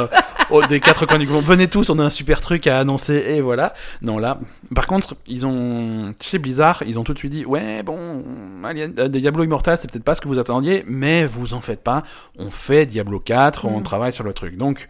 euh, 0.51 0.61
des 0.67 0.79
quatre 0.79 1.05
coins 1.05 1.19
du 1.19 1.27
monde. 1.27 1.43
Venez 1.45 1.67
tous, 1.67 1.89
on 1.89 1.99
a 1.99 2.03
un 2.05 2.09
super 2.09 2.41
truc 2.41 2.65
à 2.65 2.79
annoncer, 2.79 3.23
et 3.27 3.41
voilà. 3.41 3.73
Non, 4.01 4.17
là, 4.17 4.39
par 4.73 4.87
contre, 4.87 5.15
ils 5.27 5.45
ont, 5.45 6.13
tu 6.19 6.27
sais, 6.29 6.39
Blizzard, 6.39 6.81
ils 6.87 6.97
ont 6.97 7.03
tout 7.03 7.13
de 7.13 7.19
suite 7.19 7.31
dit, 7.33 7.45
ouais, 7.45 7.83
bon, 7.83 8.23
Alien, 8.63 8.93
euh, 8.97 9.07
Diablo 9.09 9.43
Immortal, 9.43 9.77
c'est 9.79 9.91
peut-être 9.91 10.03
pas 10.03 10.15
ce 10.15 10.21
que 10.21 10.27
vous 10.27 10.39
attendiez, 10.39 10.83
mais 10.87 11.25
vous 11.25 11.53
en 11.53 11.61
faites 11.61 11.83
pas. 11.83 12.03
On 12.39 12.49
fait 12.51 12.85
Diablo 12.87 13.19
4, 13.19 13.65
on 13.65 13.79
Mm. 13.79 13.83
travaille 13.83 14.13
sur 14.13 14.23
le 14.23 14.33
truc. 14.33 14.57
Donc, 14.57 14.87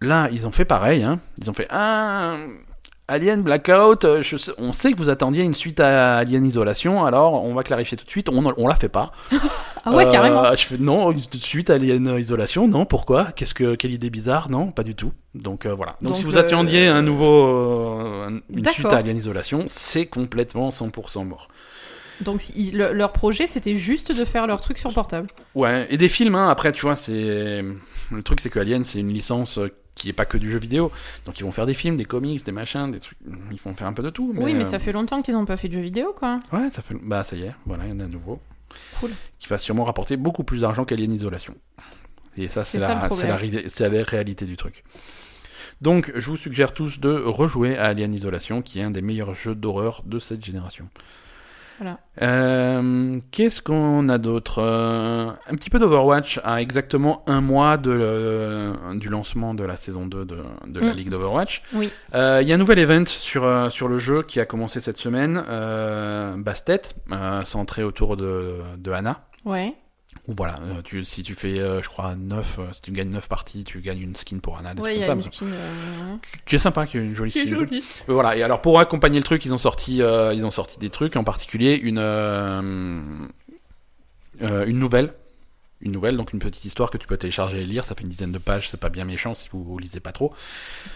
là, 0.00 0.28
ils 0.32 0.46
ont 0.46 0.52
fait 0.52 0.64
pareil, 0.64 1.02
hein. 1.02 1.18
Ils 1.40 1.50
ont 1.50 1.54
fait, 1.54 1.66
ah, 1.70 2.36
Alien 3.06 3.42
Blackout, 3.42 4.04
euh, 4.04 4.22
je 4.22 4.38
sais- 4.38 4.52
on 4.56 4.72
sait 4.72 4.92
que 4.92 4.96
vous 4.96 5.10
attendiez 5.10 5.42
une 5.42 5.52
suite 5.52 5.78
à 5.80 6.16
Alien 6.16 6.44
Isolation, 6.44 7.04
alors 7.04 7.44
on 7.44 7.52
va 7.54 7.62
clarifier 7.62 7.98
tout 7.98 8.04
de 8.06 8.10
suite, 8.10 8.30
on, 8.30 8.42
on 8.56 8.66
la 8.66 8.74
fait 8.76 8.88
pas. 8.88 9.12
Ah 9.86 9.92
ouais, 9.94 10.06
Euh, 10.06 10.10
carrément. 10.10 10.50
Je 10.54 10.64
fais 10.64 10.78
non, 10.78 11.12
tout 11.12 11.36
de 11.36 11.42
suite 11.42 11.68
Alien 11.68 12.16
Isolation, 12.18 12.66
non, 12.66 12.86
pourquoi? 12.86 13.32
Qu'est-ce 13.36 13.52
que 13.52 13.74
quelle 13.74 13.92
idée 13.92 14.08
bizarre 14.08 14.48
Non, 14.48 14.70
pas 14.72 14.82
du 14.82 14.94
tout. 14.94 15.12
Donc 15.34 15.66
euh, 15.66 15.74
voilà. 15.74 15.96
Donc, 16.00 16.12
Donc, 16.12 16.16
si 16.16 16.24
vous 16.24 16.38
euh, 16.38 16.40
attendiez 16.40 16.86
un 16.86 17.02
nouveau 17.02 17.46
euh, 17.46 18.28
un- 18.30 18.40
une 18.56 18.64
suite 18.70 18.86
à 18.86 18.96
Alien 18.96 19.18
Isolation, 19.18 19.64
c'est 19.66 20.06
complètement 20.06 20.70
100% 20.70 21.24
mort. 21.26 21.48
Donc 22.22 22.40
le- 22.56 22.94
leur 22.94 23.12
projet, 23.12 23.46
c'était 23.46 23.74
juste 23.76 24.18
de 24.18 24.24
faire 24.24 24.46
leur 24.46 24.62
truc 24.62 24.78
sur 24.78 24.90
portable. 24.94 25.26
Ouais, 25.54 25.86
et 25.90 25.98
des 25.98 26.08
films 26.08 26.34
hein, 26.36 26.48
après 26.48 26.72
tu 26.72 26.80
vois, 26.86 26.96
c'est 26.96 27.12
le 28.10 28.22
truc 28.24 28.40
c'est 28.40 28.48
que 28.48 28.60
Alien 28.60 28.84
c'est 28.84 29.00
une 29.00 29.12
licence 29.12 29.58
euh, 29.58 29.70
qui 29.94 30.08
est 30.08 30.12
pas 30.12 30.24
que 30.24 30.38
du 30.38 30.50
jeu 30.50 30.58
vidéo. 30.58 30.90
Donc 31.24 31.38
ils 31.38 31.44
vont 31.44 31.52
faire 31.52 31.66
des 31.66 31.74
films, 31.74 31.96
des 31.96 32.04
comics, 32.04 32.44
des 32.44 32.52
machins, 32.52 32.90
des 32.90 33.00
trucs, 33.00 33.18
ils 33.50 33.60
vont 33.60 33.74
faire 33.74 33.86
un 33.86 33.92
peu 33.92 34.02
de 34.02 34.10
tout 34.10 34.32
oui, 34.36 34.54
mais 34.54 34.60
euh, 34.60 34.64
ça 34.64 34.78
fait 34.78 34.92
longtemps 34.92 35.22
qu'ils 35.22 35.34
n'ont 35.34 35.44
pas 35.44 35.56
fait 35.56 35.68
de 35.68 35.74
jeux 35.74 35.80
vidéo, 35.80 36.14
quoi. 36.16 36.40
Ouais, 36.52 36.70
ça 36.70 36.82
fait. 36.82 36.94
Bah, 37.00 37.24
ça 37.24 37.36
y 37.36 37.42
est, 37.42 37.54
voilà, 37.66 37.84
il 37.86 37.90
y 37.90 37.92
en 37.92 38.00
a 38.00 38.04
un 38.04 38.08
nouveau. 38.08 38.40
Cool. 39.00 39.10
Qui 39.38 39.48
va 39.48 39.58
sûrement 39.58 39.84
rapporter 39.84 40.16
beaucoup 40.16 40.42
plus 40.42 40.62
d'argent 40.62 40.84
qu'Alien 40.84 41.12
Isolation. 41.12 41.54
Et 42.36 42.48
ça, 42.48 42.64
c'est 42.64 42.78
la, 42.78 43.08
la, 43.08 43.28
la 43.28 44.04
réalité 44.04 44.44
du 44.46 44.56
truc. 44.56 44.82
Donc, 45.80 46.12
je 46.14 46.30
vous 46.30 46.36
suggère 46.36 46.72
tous 46.72 46.98
de 46.98 47.10
rejouer 47.10 47.76
à 47.76 47.84
Alien 47.84 48.12
Isolation, 48.14 48.62
qui 48.62 48.80
est 48.80 48.82
un 48.82 48.90
des 48.90 49.02
meilleurs 49.02 49.34
jeux 49.34 49.54
d'horreur 49.54 50.02
de 50.06 50.18
cette 50.18 50.44
génération. 50.44 50.88
Voilà. 51.80 51.98
Euh, 52.22 53.18
Qu'est-ce 53.32 53.60
qu'on 53.60 54.08
a 54.08 54.18
d'autre 54.18 54.62
Euh, 54.62 55.30
Un 55.50 55.54
petit 55.54 55.70
peu 55.70 55.78
d'Overwatch 55.78 56.40
à 56.44 56.60
exactement 56.62 57.22
un 57.26 57.40
mois 57.40 57.76
de, 57.76 58.72
du 58.94 59.08
lancement 59.08 59.54
de 59.54 59.64
la 59.64 59.76
saison 59.76 60.06
2 60.06 60.24
de, 60.24 60.36
de 60.66 60.80
la 60.80 60.92
Mm. 60.92 60.96
Ligue 60.96 61.10
d'Overwatch. 61.10 61.62
Oui. 61.72 61.90
Euh, 62.14 62.38
Il 62.42 62.48
y 62.48 62.52
a 62.52 62.54
un 62.54 62.58
nouvel 62.58 62.78
event 62.78 63.04
sur, 63.06 63.70
sur 63.70 63.88
le 63.88 63.98
jeu 63.98 64.22
qui 64.22 64.38
a 64.40 64.44
commencé 64.46 64.80
cette 64.80 64.98
semaine, 64.98 65.42
Bastet, 66.38 66.82
centré 67.44 67.82
autour 67.82 68.16
de, 68.16 68.56
de 68.78 68.90
Anna. 68.92 69.20
Ouais. 69.44 69.74
Ou 70.26 70.32
voilà, 70.36 70.58
euh, 70.62 70.80
tu, 70.82 71.04
si 71.04 71.22
tu 71.22 71.34
fais, 71.34 71.58
euh, 71.60 71.82
je 71.82 71.88
crois, 71.90 72.14
9, 72.14 72.58
si 72.72 72.80
tu 72.80 72.92
gagnes 72.92 73.10
9 73.10 73.28
parties, 73.28 73.62
tu 73.64 73.80
gagnes 73.82 74.00
une 74.00 74.16
skin 74.16 74.38
pour 74.38 74.56
Anna. 74.56 74.72
Ouais, 74.80 74.94
il 74.96 75.00
y 75.00 75.04
a 75.04 75.06
une 75.12 75.22
skin. 75.22 75.46
euh, 75.52 76.16
Qui 76.46 76.56
est 76.56 76.58
sympa, 76.60 76.86
qui 76.86 76.96
est 76.96 77.00
une 77.02 77.12
jolie 77.12 77.30
skin. 77.30 77.52
Euh, 78.08 78.12
Voilà, 78.14 78.34
et 78.34 78.42
alors 78.42 78.62
pour 78.62 78.80
accompagner 78.80 79.18
le 79.18 79.24
truc, 79.24 79.44
ils 79.44 79.52
ont 79.52 79.58
sorti, 79.58 80.00
euh, 80.00 80.32
ils 80.32 80.46
ont 80.46 80.50
sorti 80.50 80.78
des 80.78 80.88
trucs, 80.88 81.16
en 81.16 81.24
particulier 81.24 81.74
une, 81.74 81.98
euh, 81.98 83.26
euh, 84.42 84.64
une 84.66 84.78
nouvelle. 84.78 85.12
Une 85.80 85.92
nouvelle, 85.92 86.16
donc 86.16 86.32
une 86.32 86.38
petite 86.38 86.64
histoire 86.64 86.90
que 86.90 86.96
tu 86.96 87.06
peux 87.06 87.18
télécharger 87.18 87.58
et 87.60 87.66
lire. 87.66 87.84
Ça 87.84 87.94
fait 87.94 88.04
une 88.04 88.08
dizaine 88.08 88.32
de 88.32 88.38
pages, 88.38 88.70
c'est 88.70 88.80
pas 88.80 88.88
bien 88.88 89.04
méchant 89.04 89.34
si 89.34 89.48
vous, 89.52 89.62
vous 89.62 89.78
lisez 89.78 90.00
pas 90.00 90.12
trop. 90.12 90.32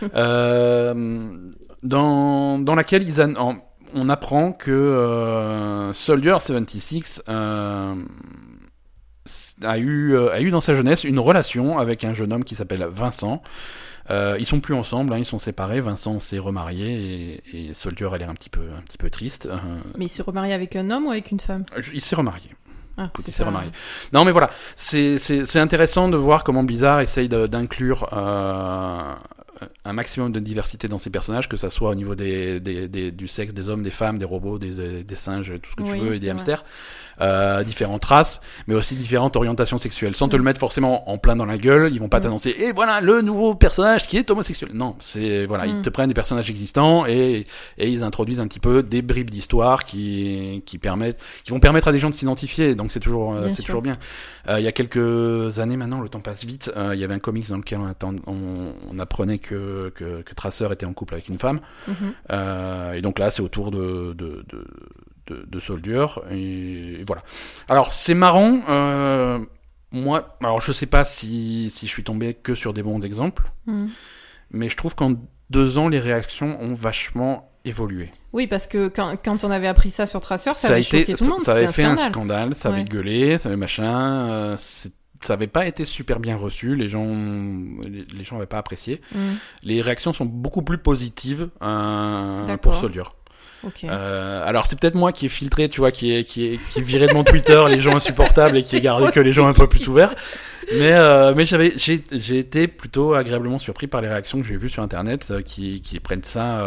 euh, 0.14 1.50
dans, 1.82 2.58
dans 2.58 2.74
laquelle 2.74 3.06
ils 3.06 3.20
an- 3.20 3.34
en- 3.36 3.56
on 3.94 4.08
apprend 4.08 4.52
que 4.52 4.70
euh, 4.70 5.92
Soldier 5.92 6.36
76 6.40 7.22
euh, 7.28 7.94
a, 9.62 9.78
eu, 9.78 10.14
euh, 10.14 10.32
a 10.32 10.40
eu 10.40 10.50
dans 10.50 10.60
sa 10.60 10.74
jeunesse 10.74 11.04
une 11.04 11.18
relation 11.18 11.78
avec 11.78 12.04
un 12.04 12.14
jeune 12.14 12.32
homme 12.32 12.44
qui 12.44 12.54
s'appelle 12.54 12.86
Vincent. 12.90 13.42
Euh, 14.10 14.36
ils 14.38 14.46
sont 14.46 14.60
plus 14.60 14.74
ensemble, 14.74 15.12
hein, 15.12 15.18
ils 15.18 15.24
sont 15.26 15.38
séparés. 15.38 15.80
Vincent 15.80 16.18
s'est 16.20 16.38
remarié 16.38 17.40
et, 17.52 17.68
et 17.70 17.74
Soldier 17.74 18.08
a 18.12 18.16
l'air 18.18 18.30
un 18.30 18.34
petit 18.34 18.48
peu, 18.48 18.60
un 18.78 18.80
petit 18.82 18.96
peu 18.96 19.10
triste. 19.10 19.46
Euh, 19.46 19.56
Mais 19.98 20.06
il 20.06 20.08
s'est 20.08 20.22
remarié 20.22 20.54
avec 20.54 20.76
un 20.76 20.90
homme 20.90 21.06
ou 21.06 21.10
avec 21.10 21.30
une 21.30 21.40
femme? 21.40 21.64
il 21.92 22.00
s'est 22.00 22.16
remarié. 22.16 22.48
ah, 22.96 23.10
Écoute, 23.12 23.28
il 23.28 23.34
s'est 23.34 23.44
remarié. 23.44 23.70
Non, 24.14 24.24
mais 24.24 24.32
voilà, 24.32 24.48
c'est 24.76 25.18
c'est- 25.18 25.44
c'est 25.44 25.58
intéressant 25.60 26.08
de 26.08 26.16
voir 26.16 26.42
comment 26.42 26.62
Blizzard 26.62 27.00
essaye 27.00 27.28
d'inclure 27.28 28.08
euh, 28.14 29.14
un 29.84 29.92
maximum 29.92 30.32
de 30.32 30.40
diversité 30.40 30.88
dans 30.88 30.98
ses 30.98 31.10
personnages, 31.10 31.48
que 31.48 31.56
ça 31.56 31.70
soit 31.70 31.90
au 31.90 31.94
niveau 31.94 32.14
des, 32.14 32.60
des, 32.60 32.88
des- 32.88 33.10
du 33.10 33.26
sexe 33.28 33.52
des 33.54 33.68
hommes, 33.68 33.82
des 33.82 33.90
femmes, 33.90 34.18
des 34.18 34.24
robots, 34.24 34.58
des, 34.58 35.02
des 35.02 35.14
singes, 35.16 35.52
tout 35.62 35.70
ce 35.70 35.76
que 35.76 35.82
Oui, 35.82 35.98
tu 35.98 36.04
veux, 36.04 36.14
et 36.14 36.18
des 36.20 36.30
hamsters, 36.30 36.64
euh, 37.20 37.64
différentes 37.64 38.04
races, 38.04 38.40
mais 38.68 38.74
aussi 38.74 38.94
différentes 38.94 39.34
orientations 39.36 39.78
sexuelles, 39.78 40.14
sans 40.14 40.28
te 40.28 40.36
Mm. 40.36 40.38
le 40.38 40.44
mettre 40.44 40.60
forcément 40.60 41.10
en 41.10 41.18
plein 41.18 41.34
dans 41.34 41.46
la 41.46 41.58
gueule. 41.58 41.90
Ils 41.92 41.98
vont 41.98 42.08
pas 42.08 42.20
Mm. 42.20 42.22
t'annoncer 42.22 42.54
et 42.58 42.72
voilà 42.72 43.00
le 43.00 43.22
nouveau 43.22 43.54
personnage 43.56 44.06
qui 44.06 44.16
est 44.16 44.30
homosexuel. 44.30 44.70
Non, 44.74 44.94
c'est 45.00 45.44
voilà, 45.46 45.66
ils 45.66 45.78
Mm. 45.78 45.82
te 45.82 45.90
prennent 45.90 46.08
des 46.08 46.14
personnages 46.14 46.48
existants 46.50 47.06
et 47.06 47.44
et 47.78 47.88
ils 47.90 48.02
introduisent 48.04 48.40
un 48.40 48.46
petit 48.46 48.60
peu 48.60 48.82
des 48.82 49.02
bribes 49.02 49.30
d'histoire 49.30 49.84
qui 49.84 50.62
qui 50.66 50.78
permettent, 50.78 51.18
qui 51.44 51.50
vont 51.50 51.60
permettre 51.60 51.88
à 51.88 51.92
des 51.92 51.98
gens 51.98 52.10
de 52.10 52.14
s'identifier. 52.14 52.74
Donc 52.76 52.92
c'est 52.92 53.00
toujours 53.00 53.34
euh, 53.34 53.48
c'est 53.48 53.62
toujours 53.62 53.82
bien. 53.82 53.96
Euh, 54.48 54.60
il 54.60 54.64
y 54.64 54.68
a 54.68 54.72
quelques 54.72 55.58
années 55.58 55.76
maintenant, 55.76 56.00
le 56.00 56.08
temps 56.08 56.20
passe 56.20 56.44
vite. 56.44 56.70
euh, 56.76 56.94
il 56.94 57.00
y 57.00 57.04
avait 57.04 57.14
un 57.14 57.18
comics 57.18 57.48
dans 57.48 57.56
lequel 57.56 57.80
on, 57.80 57.86
attend- 57.86 58.14
on, 58.26 58.72
on 58.90 58.98
apprenait 58.98 59.38
que, 59.38 59.47
que 59.48 60.22
que 60.24 60.34
Tracer 60.34 60.68
était 60.72 60.86
en 60.86 60.92
couple 60.92 61.14
avec 61.14 61.28
une 61.28 61.38
femme. 61.38 61.60
Mhm. 61.86 61.94
Euh, 62.30 62.92
et 62.92 63.00
donc 63.00 63.18
là, 63.18 63.30
c'est 63.30 63.42
autour 63.42 63.70
de, 63.70 64.14
de, 64.16 64.44
de, 64.48 64.64
de, 65.28 65.44
de 65.46 65.60
Soldier. 65.60 66.06
Et, 66.30 67.00
et 67.00 67.04
voilà. 67.06 67.22
Alors, 67.68 67.92
c'est 67.92 68.14
marrant. 68.14 68.60
Euh, 68.68 69.38
moi, 69.90 70.36
alors 70.42 70.60
je 70.60 70.72
sais 70.72 70.86
pas 70.86 71.04
si, 71.04 71.70
si 71.70 71.86
je 71.86 71.90
suis 71.90 72.04
tombé 72.04 72.34
que 72.34 72.54
sur 72.54 72.72
des 72.74 72.82
bons 72.82 73.00
exemples, 73.00 73.50
Mhm. 73.66 73.88
mais 74.50 74.68
je 74.68 74.76
trouve 74.76 74.94
qu'en 74.94 75.14
deux 75.50 75.78
ans, 75.78 75.88
les 75.88 75.98
réactions 76.00 76.60
ont 76.60 76.74
vachement 76.74 77.50
évolué. 77.64 78.10
Oui, 78.34 78.46
parce 78.46 78.66
que 78.66 78.88
quand, 78.88 79.16
quand 79.24 79.44
on 79.44 79.50
avait 79.50 79.66
appris 79.66 79.90
ça 79.90 80.06
sur 80.06 80.20
Tracer, 80.20 80.52
ça, 80.54 80.68
avait 80.68 80.80
été, 80.80 81.00
choqué 81.00 81.14
tout 81.14 81.24
le 81.24 81.30
monde. 81.30 81.40
ça 81.40 81.52
avait 81.52 81.72
fait 81.72 81.84
un 81.84 81.96
scandale. 81.96 82.54
ça 82.54 82.68
avait 82.68 82.84
gueulé, 82.84 83.38
ça 83.38 83.48
avait 83.48 83.56
machin. 83.56 84.28
euh, 84.30 84.56
ça 85.20 85.34
avait 85.34 85.46
pas 85.46 85.66
été 85.66 85.84
super 85.84 86.20
bien 86.20 86.36
reçu, 86.36 86.74
les 86.76 86.88
gens, 86.88 87.06
les, 87.06 88.24
gens 88.24 88.36
avaient 88.36 88.46
pas 88.46 88.58
apprécié. 88.58 89.00
Mhm. 89.14 89.36
Les 89.64 89.82
réactions 89.82 90.12
sont 90.12 90.24
beaucoup 90.24 90.62
plus 90.62 90.78
positives 90.78 91.48
euh, 91.62 92.56
pour 92.58 92.76
Soldier. 92.76 93.02
Euh, 93.84 94.46
alors 94.46 94.66
c'est 94.66 94.78
peut-être 94.78 94.94
moi 94.94 95.12
qui 95.12 95.26
ai 95.26 95.28
filtré, 95.28 95.68
tu 95.68 95.80
vois, 95.80 95.90
qui 95.92 96.12
est 96.14 96.24
qui 96.24 96.46
est 96.46 96.60
qui 96.70 96.80
viré 96.82 97.06
de 97.08 97.14
mon 97.14 97.24
Twitter 97.24 97.60
les 97.68 97.80
gens 97.80 97.96
insupportables 97.96 98.56
et 98.56 98.62
qui 98.62 98.76
ai 98.76 98.80
gardé 98.80 99.10
que 99.10 99.20
les 99.20 99.32
gens 99.32 99.46
un 99.48 99.52
peu 99.54 99.66
plus 99.66 99.88
ouverts. 99.88 100.14
Mais 100.74 100.92
euh, 100.92 101.32
mais 101.34 101.46
j'avais 101.46 101.72
j'ai 101.76 102.04
j'ai 102.12 102.38
été 102.38 102.68
plutôt 102.68 103.14
agréablement 103.14 103.58
surpris 103.58 103.86
par 103.86 104.02
les 104.02 104.08
réactions 104.08 104.38
que 104.40 104.46
j'ai 104.46 104.56
vues 104.56 104.68
sur 104.68 104.82
internet 104.82 105.26
euh, 105.30 105.40
qui 105.42 105.80
qui 105.80 105.98
prennent 105.98 106.22
ça 106.22 106.62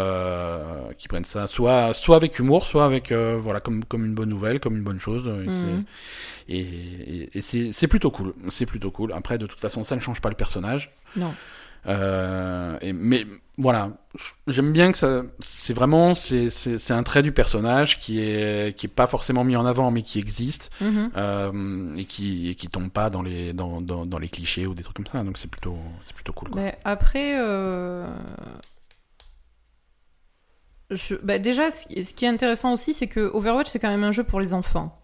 qui 0.97 1.07
prennent 1.07 1.23
ça 1.23 1.45
soit 1.47 1.93
soit 1.93 2.15
avec 2.15 2.37
humour, 2.39 2.65
soit 2.65 2.83
avec 2.85 3.11
voilà 3.11 3.59
comme 3.59 3.85
comme 3.85 4.05
une 4.05 4.15
bonne 4.15 4.29
nouvelle, 4.29 4.59
comme 4.59 4.75
une 4.75 4.83
bonne 4.83 4.99
chose. 4.99 5.27
Et 5.27 5.47
Mhm. 5.47 5.51
c'est- 5.51 6.53
et, 6.53 6.59
et, 6.59 7.29
et 7.35 7.41
c'est 7.41 7.71
c'est 7.71 7.87
plutôt 7.87 8.09
cool, 8.11 8.33
c'est 8.49 8.65
plutôt 8.65 8.89
cool. 8.91 9.13
Après 9.13 9.37
de 9.37 9.45
toute 9.45 9.59
façon 9.59 9.83
ça 9.83 9.95
ne 9.95 10.01
change 10.01 10.19
pas 10.19 10.29
le 10.29 10.35
personnage. 10.35 10.91
Non. 11.15 11.33
Euh, 11.87 12.77
et, 12.81 12.93
mais 12.93 13.25
voilà, 13.57 13.91
j'aime 14.47 14.71
bien 14.71 14.91
que 14.91 14.97
ça, 14.97 15.23
c'est 15.39 15.73
vraiment, 15.73 16.15
c'est, 16.15 16.49
un 16.91 17.03
trait 17.03 17.21
du 17.23 17.31
personnage 17.31 17.99
qui 17.99 18.19
est, 18.19 18.75
qui 18.77 18.85
est 18.87 18.89
pas 18.89 19.07
forcément 19.07 19.43
mis 19.43 19.55
en 19.55 19.65
avant, 19.65 19.91
mais 19.91 20.03
qui 20.03 20.19
existe 20.19 20.69
Mhm. 20.81 21.11
euh, 21.17 21.95
et 21.95 22.05
qui, 22.05 22.49
et 22.49 22.55
qui 22.55 22.67
tombe 22.67 22.89
pas 22.89 23.09
dans 23.09 23.21
les, 23.21 23.53
dans, 23.53 23.81
dans, 23.81 24.05
dans 24.05 24.17
les 24.19 24.29
clichés 24.29 24.65
ou 24.67 24.73
des 24.73 24.83
trucs 24.83 24.95
comme 24.95 25.07
ça. 25.07 25.23
Donc 25.23 25.37
c'est 25.37 25.49
plutôt, 25.49 25.77
c'est 26.05 26.13
plutôt 26.13 26.33
cool. 26.33 26.49
Quoi. 26.49 26.61
Mais 26.61 26.77
après, 26.85 27.35
euh, 27.39 28.07
je- 30.89 31.15
bah, 31.15 31.39
déjà, 31.39 31.71
ce 31.71 31.87
qui 32.13 32.25
est 32.25 32.29
intéressant 32.29 32.73
aussi, 32.73 32.93
c'est 32.93 33.07
que 33.07 33.19
Overwatch, 33.33 33.69
c'est 33.69 33.79
quand 33.79 33.89
même 33.89 34.03
un 34.03 34.11
jeu 34.11 34.23
pour 34.23 34.39
les 34.39 34.53
enfants. 34.53 34.97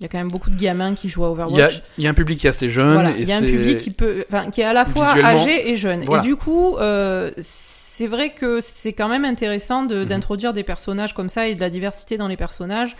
Il 0.00 0.02
y 0.02 0.06
a 0.06 0.08
quand 0.08 0.18
même 0.18 0.30
beaucoup 0.30 0.50
de 0.50 0.56
gamins 0.60 0.94
qui 0.94 1.08
jouent 1.08 1.24
à 1.24 1.30
Overwatch. 1.30 1.82
il 1.98 2.04
y 2.04 2.06
a 2.06 2.10
un 2.10 2.14
public 2.14 2.40
qui 2.40 2.46
est 2.46 2.50
assez 2.50 2.68
jeune 2.68 2.94
Voilà, 2.94 3.10
et 3.12 3.20
il 3.22 3.28
y 3.28 3.32
a 3.32 3.36
un 3.36 3.40
public 3.42 3.78
qui 3.78 3.90
peut, 3.90 4.24
qui 4.52 4.60
est 4.60 4.64
à 4.64 4.72
la 4.72 4.84
fois 4.84 5.14
âgé 5.24 5.70
et 5.70 5.76
jeune. 5.76 6.02
voilà. 6.04 6.22
Et 6.22 6.26
du 6.26 6.36
coup, 6.36 6.76
euh, 6.78 7.30
c'est 7.38 8.06
vrai 8.08 8.30
que 8.30 8.60
c'est 8.60 8.92
quand 8.92 9.08
même 9.08 9.24
intéressant 9.24 9.84
de- 9.84 10.00
Mhm. 10.02 10.06
d'introduire 10.06 10.52
des 10.52 10.64
personnages 10.64 11.14
comme 11.14 11.28
ça 11.28 11.46
et 11.46 11.54
de 11.54 11.60
la 11.60 11.70
diversité 11.70 12.16
dans 12.16 12.26
les 12.26 12.36
personnages, 12.36 12.96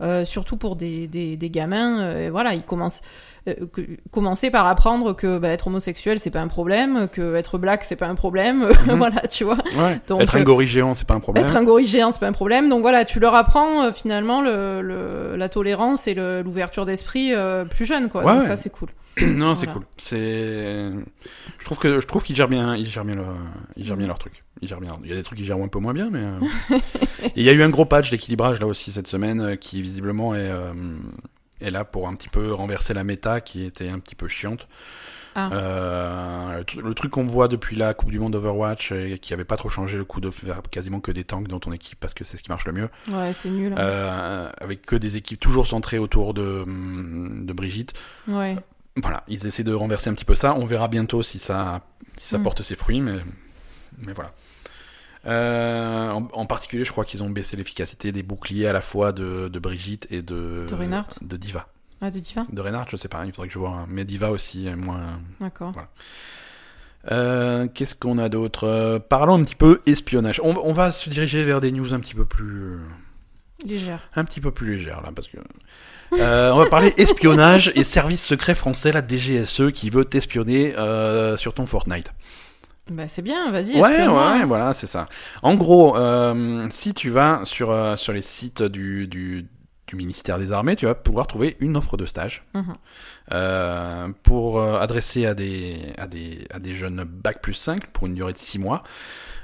euh, 0.00 0.24
surtout 0.24 0.56
pour 0.56 0.76
des, 0.76 1.06
des, 1.06 1.36
des 1.36 1.50
gamins. 1.50 2.00
euh, 2.00 2.28
voilà, 2.30 2.54
ils 2.54 2.62
commencent. 2.62 3.02
Euh, 3.48 3.66
que- 3.66 3.82
commencer 4.10 4.50
par 4.50 4.66
apprendre 4.66 5.14
que 5.14 5.38
bah, 5.38 5.48
être 5.48 5.66
homosexuel 5.68 6.18
c'est 6.18 6.30
pas 6.30 6.40
un 6.40 6.48
problème, 6.48 7.08
que 7.12 7.34
être 7.36 7.58
black 7.58 7.84
c'est 7.84 7.96
pas 7.96 8.06
un 8.08 8.14
problème, 8.14 8.68
Mhm. 8.86 8.96
voilà, 8.96 9.20
tu 9.28 9.44
vois. 9.44 9.58
Ouais. 9.76 10.00
Donc, 10.08 10.20
Être 10.22 10.36
un 10.36 10.40
euh, 10.40 10.44
gorille 10.44 10.66
géant, 10.68 10.94
c'est 10.94 11.06
pas 11.06 11.14
un 11.14 11.20
problème. 11.20 11.44
Être 11.44 11.56
un 11.56 11.64
gorille 11.64 11.86
géant, 11.86 12.12
c'est 12.12 12.20
pas 12.20 12.28
un 12.28 12.32
problème. 12.32 12.68
Donc 12.68 12.82
voilà, 12.82 13.04
tu 13.04 13.20
leur 13.20 13.34
apprends 13.34 13.84
euh, 13.84 13.92
finalement 13.92 14.40
le, 14.42 14.80
le- 14.82 15.36
la 15.36 15.48
tolérance 15.48 16.06
et 16.08 16.14
l'ouverture 16.14 16.84
d'esprit 16.86 17.32
plus 17.70 17.86
jeune, 17.86 18.08
quoi. 18.08 18.24
Ouais, 18.24 18.32
Donc 18.32 18.42
ouais. 18.42 18.46
ça, 18.48 18.56
c'est 18.56 18.70
cool. 18.70 18.88
non, 19.22 19.54
c'est 19.56 19.66
cool. 19.66 19.82
C'est, 19.96 20.90
je 21.58 21.64
trouve 21.64 21.78
que 21.78 21.98
je 22.00 22.06
trouve 22.06 22.22
qu'ils 22.22 22.36
gèrent 22.36 22.46
bien, 22.48 22.76
ils 22.76 22.86
gèrent 22.86 23.04
bien 23.04 23.16
leur, 23.16 23.34
ils 23.76 23.84
gèrent 23.84 23.96
bien 23.96 24.06
leur 24.06 24.18
truc. 24.18 24.44
Ils 24.62 24.68
gèrent 24.68 24.80
bien. 24.80 24.92
Il 25.04 25.10
y 25.10 25.12
a 25.12 25.16
des 25.16 25.22
trucs 25.24 25.38
qui 25.38 25.44
gèrent 25.44 25.56
un 25.62 25.66
peu 25.68 25.78
moins 25.80 25.92
bien, 25.92 26.08
mais 26.12 26.22
il 27.36 27.42
y 27.42 27.48
a 27.48 27.52
eu 27.52 27.62
un 27.62 27.68
gros 27.70 27.84
patch 27.84 28.10
d'équilibrage 28.10 28.60
là 28.60 28.66
aussi 28.66 28.92
cette 28.92 29.06
semaine 29.08 29.56
qui 29.58 29.82
visiblement 29.82 30.34
est 30.34 30.48
euh, 30.50 30.72
est 31.60 31.70
là 31.70 31.84
pour 31.84 32.08
un 32.08 32.14
petit 32.14 32.28
peu 32.28 32.52
renverser 32.52 32.94
la 32.94 33.04
méta 33.04 33.40
qui 33.40 33.64
était 33.64 33.88
un 33.88 33.98
petit 33.98 34.14
peu 34.14 34.28
chiante. 34.28 34.66
Ah. 35.34 35.50
Euh, 35.52 36.58
le 36.58 36.64
tru- 36.64 36.80
le 36.82 36.94
truc 36.94 37.12
qu'on 37.12 37.24
voit 37.26 37.46
depuis 37.48 37.76
la 37.76 37.94
Coupe 37.94 38.10
du 38.10 38.18
Monde 38.18 38.34
Overwatch 38.34 38.90
et 38.92 39.18
qui 39.20 39.32
avait 39.34 39.44
pas 39.44 39.56
trop 39.56 39.68
changé 39.68 39.96
le 39.96 40.04
coup 40.04 40.20
de 40.20 40.30
faire 40.30 40.62
quasiment 40.70 40.98
que 41.00 41.12
des 41.12 41.22
tanks 41.22 41.46
dans 41.48 41.60
ton 41.60 41.70
équipe 41.70 42.00
parce 42.00 42.12
que 42.14 42.24
c'est 42.24 42.36
ce 42.36 42.42
qui 42.42 42.48
marche 42.48 42.64
le 42.66 42.72
mieux. 42.72 42.88
Ouais, 43.08 43.32
c'est 43.32 43.50
nul. 43.50 43.72
hein. 43.72 43.76
Euh, 43.78 44.50
avec 44.60 44.84
que 44.84 44.96
des 44.96 45.16
équipes 45.16 45.38
toujours 45.38 45.66
centrées 45.66 45.98
autour 45.98 46.34
de, 46.34 46.64
de 46.66 47.52
Brigitte. 47.52 47.92
Ouais. 48.26 48.56
Voilà, 48.96 49.22
ils 49.28 49.46
essaient 49.46 49.62
de 49.64 49.74
renverser 49.74 50.10
un 50.10 50.14
petit 50.14 50.24
peu 50.24 50.34
ça. 50.34 50.54
On 50.54 50.64
verra 50.64 50.88
bientôt 50.88 51.22
si 51.22 51.38
ça, 51.38 51.82
si 52.16 52.26
ça 52.28 52.38
Mm. 52.38 52.42
porte 52.42 52.62
ses 52.62 52.74
fruits, 52.74 53.00
mais, 53.00 53.18
mais 54.04 54.12
voilà. 54.12 54.32
Euh, 55.26 56.10
en, 56.10 56.28
en 56.32 56.46
particulier, 56.46 56.84
je 56.84 56.92
crois 56.92 57.04
qu'ils 57.04 57.22
ont 57.22 57.30
baissé 57.30 57.56
l'efficacité 57.56 58.12
des 58.12 58.22
boucliers 58.22 58.66
à 58.68 58.72
la 58.72 58.80
fois 58.80 59.12
de, 59.12 59.48
de 59.48 59.58
Brigitte 59.58 60.06
et 60.10 60.22
de, 60.22 60.64
De 60.68 60.74
Reinhardt 60.74 61.18
de 61.22 61.36
Diva. 61.36 61.66
Ah, 62.00 62.10
de 62.10 62.20
Diva 62.20 62.46
De 62.52 62.60
Reinhardt, 62.60 62.88
je 62.90 62.96
sais 62.96 63.08
pas, 63.08 63.24
il 63.26 63.32
faudrait 63.32 63.48
que 63.48 63.54
je 63.54 63.58
vois. 63.58 63.70
un- 63.70 63.86
Mais 63.88 64.04
Diva 64.04 64.30
aussi, 64.30 64.68
moins. 64.76 65.18
D'accord. 65.40 65.74
Euh, 67.10 67.66
Qu'est-ce 67.72 67.94
qu'on 67.94 68.18
a 68.18 68.28
d'autre? 68.28 68.64
Euh, 68.64 68.98
Parlons 68.98 69.34
un 69.40 69.44
petit 69.44 69.54
peu 69.54 69.80
espionnage. 69.86 70.40
On, 70.42 70.54
on 70.62 70.72
va 70.72 70.90
se 70.90 71.08
diriger 71.10 71.42
vers 71.42 71.60
des 71.60 71.72
news 71.72 71.92
un 71.94 72.00
petit 72.00 72.14
peu 72.14 72.24
plus 72.24 72.78
Légère. 73.66 74.08
un 74.14 74.24
petit 74.24 74.40
peu 74.40 74.52
plus 74.52 74.76
légère 74.76 75.00
là 75.02 75.10
parce 75.12 75.26
que 75.26 75.36
euh, 76.12 76.52
on 76.52 76.58
va 76.58 76.66
parler 76.66 76.94
espionnage 76.98 77.72
et 77.74 77.82
service 77.82 78.24
secret 78.24 78.54
français 78.54 78.92
la 78.92 79.04
DGSE 79.06 79.72
qui 79.74 79.90
veut 79.90 80.04
t'espionner 80.04 80.74
sur 81.36 81.54
ton 81.54 81.66
Fortnite. 81.66 82.12
Bah, 82.90 83.06
c'est 83.08 83.22
bien, 83.22 83.50
vas-y. 83.50 83.80
Ouais, 83.80 84.06
ouais, 84.08 84.44
voilà, 84.44 84.72
c'est 84.74 84.86
ça. 84.86 85.08
En 85.42 85.54
gros, 85.54 85.96
euh, 85.96 86.66
si 86.70 86.94
tu 86.94 87.10
vas 87.10 87.40
sur 87.44 87.70
euh, 87.70 87.96
sur 87.96 88.12
les 88.12 88.22
sites 88.22 88.62
du, 88.62 89.06
du 89.06 89.46
du 89.86 89.96
ministère 89.96 90.38
des 90.38 90.52
Armées, 90.52 90.76
tu 90.76 90.84
vas 90.86 90.94
pouvoir 90.94 91.26
trouver 91.26 91.56
une 91.60 91.76
offre 91.76 91.96
de 91.96 92.04
stage 92.06 92.42
Mhm. 92.54 92.74
euh, 93.32 94.08
pour 94.22 94.62
adresser 94.62 95.26
à 95.26 95.34
des 95.34 95.78
à 95.96 96.06
des 96.06 96.46
à 96.50 96.58
des 96.58 96.74
jeunes 96.74 97.04
bac 97.04 97.40
plus 97.42 97.54
5 97.54 97.86
pour 97.88 98.06
une 98.06 98.14
durée 98.14 98.32
de 98.32 98.38
6 98.38 98.58
mois. 98.58 98.82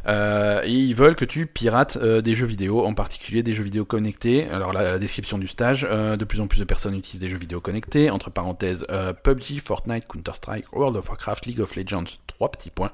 Euh, 0.07 0.63
et 0.65 0.73
ils 0.73 0.95
veulent 0.95 1.17
que 1.17 1.25
tu 1.25 1.47
pirates 1.47 1.97
euh, 1.97 2.21
des 2.21 2.35
jeux 2.35 2.47
vidéo, 2.47 2.85
en 2.85 2.95
particulier 2.95 3.43
des 3.43 3.55
jeux 3.55 3.65
vidéo 3.65 3.85
connectés. 3.85 4.49
Alors 4.49 4.73
la, 4.73 4.83
la 4.83 4.99
description 4.99 5.39
du 5.39 5.49
stage, 5.49 5.87
euh, 5.91 6.17
de 6.17 6.25
plus 6.25 6.41
en 6.41 6.47
plus 6.47 6.59
de 6.59 6.65
personnes 6.65 6.95
utilisent 6.95 7.21
des 7.21 7.31
jeux 7.31 7.39
vidéo 7.39 7.61
connectés, 7.61 8.11
entre 8.11 8.31
parenthèses 8.31 8.87
PUBG, 9.23 9.61
Fortnite, 9.65 10.07
Counter-Strike, 10.07 10.73
World 10.73 10.97
of 10.97 11.09
Warcraft, 11.09 11.47
League 11.47 11.61
of 11.61 11.75
Legends, 11.75 12.05
trois 12.27 12.51
petits 12.51 12.71
points, 12.71 12.93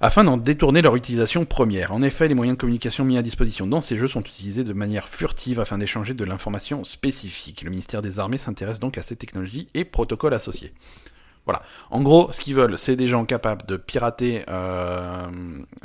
afin 0.00 0.24
d'en 0.24 0.36
détourner 0.36 0.82
leur 0.82 0.96
utilisation 0.96 1.44
première. 1.44 1.92
En 1.92 2.02
effet, 2.02 2.28
les 2.28 2.34
moyens 2.34 2.58
de 2.58 2.60
communication 2.60 3.04
mis 3.04 3.16
à 3.16 3.22
disposition 3.22 3.66
dans 3.66 3.80
ces 3.80 3.96
jeux 3.96 4.08
sont 4.08 4.20
utilisés 4.20 4.64
de 4.64 4.72
manière 4.72 5.08
furtive 5.08 5.60
afin 5.60 5.78
d'échanger 5.78 6.12
de 6.12 6.24
l'information 6.24 6.84
spécifique. 6.84 7.62
Le 7.62 7.70
ministère 7.70 8.02
des 8.02 8.18
Armées 8.18 8.38
s'intéresse 8.38 8.80
donc 8.80 8.98
à 8.98 9.02
ces 9.02 9.16
technologies 9.16 9.68
et 9.74 9.84
protocoles 9.84 10.34
associés. 10.34 10.72
Voilà. 11.44 11.62
En 11.90 12.00
gros, 12.02 12.30
ce 12.32 12.40
qu'ils 12.40 12.54
veulent, 12.54 12.78
c'est 12.78 12.96
des 12.96 13.08
gens 13.08 13.24
capables 13.24 13.66
de 13.66 13.76
pirater 13.76 14.44
euh, 14.48 15.26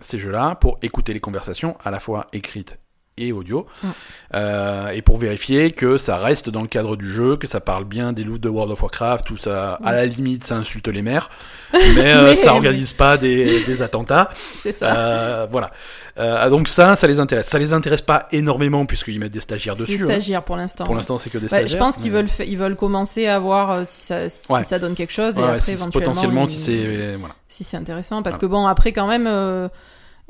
ces 0.01 0.19
jeux-là 0.19 0.55
pour 0.61 0.77
écouter 0.81 1.13
les 1.13 1.19
conversations, 1.19 1.75
à 1.83 1.91
la 1.91 1.99
fois 1.99 2.27
écrites 2.33 2.77
et 3.19 3.31
audio, 3.31 3.65
Mm. 3.81 3.87
euh, 4.35 4.89
et 4.89 5.01
pour 5.01 5.17
vérifier 5.17 5.71
que 5.71 5.97
ça 5.97 6.17
reste 6.17 6.51
dans 6.51 6.61
le 6.61 6.67
cadre 6.67 6.95
du 6.95 7.11
jeu, 7.11 7.35
que 7.35 7.47
ça 7.47 7.59
parle 7.59 7.83
bien 7.85 8.13
des 8.13 8.23
loots 8.23 8.37
de 8.37 8.47
World 8.49 8.71
of 8.71 8.83
Warcraft, 8.83 9.25
tout 9.25 9.37
ça, 9.37 9.79
à 9.83 9.91
la 9.93 10.05
limite, 10.05 10.43
ça 10.43 10.57
insulte 10.57 10.87
les 10.87 11.01
mères, 11.01 11.31
mais, 11.73 12.13
euh, 12.13 12.25
Mais- 12.25 12.35
ça 12.35 12.53
organise 12.53 12.93
pas 12.93 13.17
des, 13.17 13.63
des 13.63 13.81
attentats. 13.81 14.29
C'est 14.59 14.71
ça. 14.71 14.95
Euh, 14.95 15.47
voilà. 15.51 15.71
Euh, 16.19 16.49
donc 16.49 16.67
ça, 16.67 16.95
ça 16.95 17.05
les 17.07 17.19
intéresse. 17.19 17.47
Ça 17.47 17.59
les 17.59 17.73
intéresse 17.73 18.01
pas 18.01 18.27
énormément 18.31 18.85
puisqu'ils 18.85 19.19
mettent 19.19 19.31
des 19.33 19.39
stagiaires 19.39 19.75
dessus. 19.75 20.01
hein. 20.01 20.05
stagiaire 20.05 20.43
pour 20.43 20.55
l'instant. 20.55 20.83
Pour 20.85 20.95
l'instant, 20.95 21.17
c'est 21.17 21.29
que 21.29 21.37
des 21.37 21.47
stagiaires. 21.47 21.67
je 21.67 21.77
pense 21.77 21.97
qu'ils 21.97 22.11
veulent, 22.11 22.29
ils 22.45 22.57
veulent 22.57 22.75
commencer 22.75 23.27
à 23.27 23.37
voir 23.39 23.71
euh, 23.71 23.83
si 23.85 24.01
ça, 24.01 24.27
si 24.29 24.51
Ouais. 24.51 24.63
ça 24.63 24.79
donne 24.79 24.95
quelque 24.95 25.13
chose 25.13 25.35
et 25.37 25.41
Ouais, 25.41 25.47
après 25.49 25.59
si- 25.61 25.71
éventuellement 25.73 26.11
potentiellement, 26.11 26.43
ils- 26.45 26.49
si 26.49 26.59
c'est 26.59 27.15
voilà. 27.17 27.35
si 27.49 27.63
c'est 27.63 27.77
intéressant 27.77 28.23
parce 28.23 28.35
Voilà. 28.37 28.47
que 28.47 28.51
bon 28.51 28.65
après 28.67 28.91
quand 28.93 29.07
même 29.07 29.27
euh, 29.27 29.67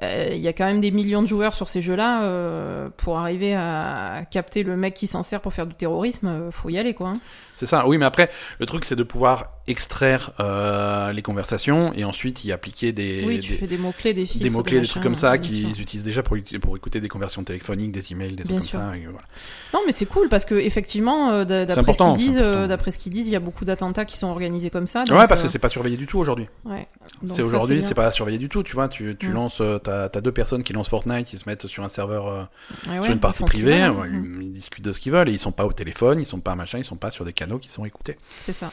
euh, 0.03 0.29
il 0.33 0.39
y 0.41 0.47
a 0.47 0.53
quand 0.53 0.65
même 0.65 0.81
des 0.81 0.91
millions 0.91 1.21
de 1.23 1.27
joueurs 1.27 1.53
sur 1.53 1.69
ces 1.69 1.81
jeux-là 1.81 2.23
euh, 2.23 2.89
pour 2.97 3.17
arriver 3.17 3.55
à 3.55 4.23
capter 4.29 4.63
le 4.63 4.75
mec 4.77 4.93
qui 4.93 5.07
s'en 5.07 5.23
sert 5.23 5.41
pour 5.41 5.53
faire 5.53 5.65
du 5.67 5.73
terrorisme 5.75 6.27
euh, 6.27 6.51
faut 6.51 6.69
y 6.69 6.77
aller 6.77 6.93
quoi 6.93 7.09
hein. 7.09 7.19
C'est 7.57 7.65
ça. 7.65 7.85
Oui, 7.87 7.97
mais 7.97 8.05
après, 8.05 8.29
le 8.59 8.65
truc, 8.65 8.85
c'est 8.85 8.95
de 8.95 9.03
pouvoir 9.03 9.53
extraire 9.67 10.31
euh, 10.39 11.11
les 11.11 11.21
conversations 11.21 11.91
et 11.93 12.05
ensuite 12.05 12.45
y 12.45 12.53
appliquer 12.53 12.93
des, 12.93 13.25
oui 13.27 13.39
tu 13.41 13.51
des, 13.51 13.57
fais 13.57 13.67
des 13.67 13.77
mots 13.77 13.91
clés 13.97 14.13
des 14.13 14.25
filtres 14.25 14.41
des 14.43 14.49
mots-clés, 14.49 14.79
des 14.79 14.87
trucs 14.87 15.03
comme 15.03 15.13
ça 15.15 15.37
qu'ils 15.39 15.81
utilisent 15.81 16.05
déjà 16.05 16.23
pour, 16.23 16.37
pour 16.61 16.77
écouter 16.77 17.01
des 17.01 17.09
conversions 17.09 17.43
téléphoniques, 17.43 17.91
des 17.91 18.13
emails, 18.13 18.29
des 18.37 18.43
trucs 18.43 18.49
comme 18.53 18.61
ça. 18.61 18.93
et 18.95 19.01
voilà. 19.03 19.27
non 19.73 19.81
mais 19.85 19.91
c'est 19.91 20.05
cool 20.05 20.29
parce 20.29 20.45
que 20.45 20.55
effectivement 20.55 21.31
euh, 21.31 21.43
d'a- 21.43 21.65
d'après 21.65 21.83
ce 21.83 21.89
important, 21.89 22.13
qu'ils 22.15 22.27
disent 22.27 22.35
c'est 22.37 22.43
euh, 22.43 22.67
d'après 22.67 22.91
ce 22.91 22.97
qu'ils 22.97 23.11
disent 23.11 23.27
il 23.27 23.33
y 23.33 23.35
a 23.35 23.41
beaucoup 23.41 23.65
d'attentats 23.65 24.05
qui 24.05 24.17
sont 24.17 24.27
organisés 24.27 24.69
comme 24.69 24.87
ça 24.87 25.03
ouais, 25.11 25.27
parce 25.27 25.41
que 25.41 25.49
c'est 25.49 25.59
pas 25.59 25.67
surveillé 25.67 25.97
du 25.97 26.05
tout 26.07 26.17
aujourd'hui. 26.17 26.47
ouais. 26.63 26.87
C'est 27.25 27.41
aujourd'hui, 27.41 27.81
c'est 27.83 27.93
pas 27.93 28.11
surveillé 28.11 28.37
du 28.37 28.47
tout. 28.49 28.63
Tu 28.63 28.73
vois, 28.73 28.87
tu, 28.89 29.15
tu 29.19 29.29
Mm. 29.29 29.33
lances, 29.33 29.61
t'as 29.83 30.05
as 30.05 30.21
deux 30.21 30.31
personnes 30.31 30.63
qui 30.63 30.71
lancent 30.73 30.89
Fortnite, 30.89 31.31
ils 31.33 31.39
se 31.39 31.47
mettent 31.49 31.67
sur 31.67 31.83
un 31.83 31.89
serveur, 31.89 32.27
euh, 32.27 32.43
Ouais, 32.89 33.01
sur 33.03 33.11
une 33.13 33.19
partie 33.19 33.43
privée, 33.43 33.79
ils, 34.11 34.41
ils 34.43 34.53
discutent 34.53 34.83
de 34.85 34.91
ce 34.91 34.99
qu'ils 34.99 35.11
veulent 35.11 35.27
et 35.29 35.31
ils 35.33 35.39
sont 35.39 35.51
pas 35.51 35.65
au 35.65 35.73
téléphone, 35.73 36.19
ils 36.19 36.25
sont 36.25 36.39
pas 36.39 36.55
machin, 36.55 36.77
ils 36.77 36.85
sont 36.85 36.95
pas 36.95 37.09
sur 37.09 37.25
des 37.25 37.33
canaux 37.33 37.46
qui 37.57 37.69
sont 37.69 37.85
écoutés. 37.85 38.17
c'est 38.41 38.53
ça 38.53 38.71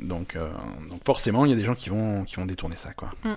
Donc, 0.00 0.34
euh, 0.36 0.50
donc 0.90 1.04
forcément, 1.04 1.44
il 1.44 1.50
y 1.50 1.54
a 1.54 1.56
des 1.56 1.64
gens 1.64 1.74
qui 1.76 1.88
vont, 1.90 2.24
qui 2.24 2.34
vont 2.36 2.46
détourner 2.46 2.76
ça, 2.76 2.92
quoi. 2.92 3.10
Mm. 3.24 3.34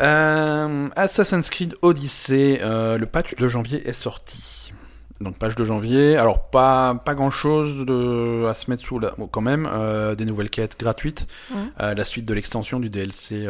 Euh, 0.00 0.88
Assassin's 0.96 1.50
Creed 1.50 1.74
Odyssey, 1.82 2.60
euh, 2.62 2.98
le 2.98 3.06
patch 3.06 3.34
de 3.34 3.48
janvier 3.48 3.86
est 3.88 3.92
sorti. 3.92 4.72
Donc 5.20 5.36
patch 5.36 5.56
de 5.56 5.64
janvier, 5.64 6.16
alors 6.16 6.48
pas 6.50 6.94
pas 6.94 7.16
grand 7.16 7.30
chose 7.30 7.84
de, 7.84 8.46
à 8.48 8.54
se 8.54 8.70
mettre 8.70 8.84
sous 8.84 9.00
la, 9.00 9.10
bon, 9.18 9.26
quand 9.26 9.40
même, 9.40 9.68
euh, 9.70 10.14
des 10.14 10.24
nouvelles 10.24 10.50
quêtes 10.50 10.78
gratuites, 10.78 11.26
Ouais. 11.50 11.56
euh, 11.80 11.94
la 11.94 12.04
suite 12.04 12.24
de 12.24 12.34
l'extension 12.34 12.78
du 12.78 12.88
DLC 12.88 13.48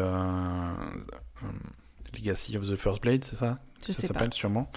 Legacy 2.15 2.57
of 2.57 2.67
the 2.67 2.77
First 2.77 3.03
Blade, 3.03 3.25
c'est 3.25 3.37
ça? 3.37 3.59
Je 3.93 4.01
ça 4.01 4.07
s'appelle 4.09 4.33
sûrement. 4.35 4.71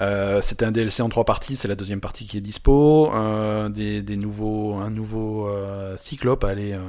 Euh, 0.00 0.40
C'était 0.40 0.64
un 0.64 0.72
DLC 0.72 1.02
en 1.02 1.08
trois 1.08 1.24
parties, 1.24 1.56
c'est 1.56 1.68
la 1.68 1.74
deuxième 1.76 2.00
partie 2.00 2.26
qui 2.26 2.36
est 2.38 2.40
dispo. 2.40 3.12
Euh, 3.14 3.68
des, 3.68 4.02
des 4.02 4.16
nouveaux, 4.16 4.74
un 4.74 4.90
nouveau 4.90 5.48
euh, 5.48 5.96
cyclope 5.96 6.42
à 6.44 6.48
aller, 6.48 6.72
euh, 6.72 6.80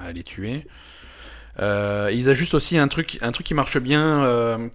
à 0.00 0.06
aller 0.08 0.22
tuer. 0.22 0.66
Ils 1.58 2.28
ajustent 2.28 2.54
aussi 2.54 2.78
un 2.78 2.88
truc, 2.88 3.18
un 3.22 3.32
truc 3.32 3.46
qui 3.46 3.54
marche 3.54 3.78
bien, 3.78 4.70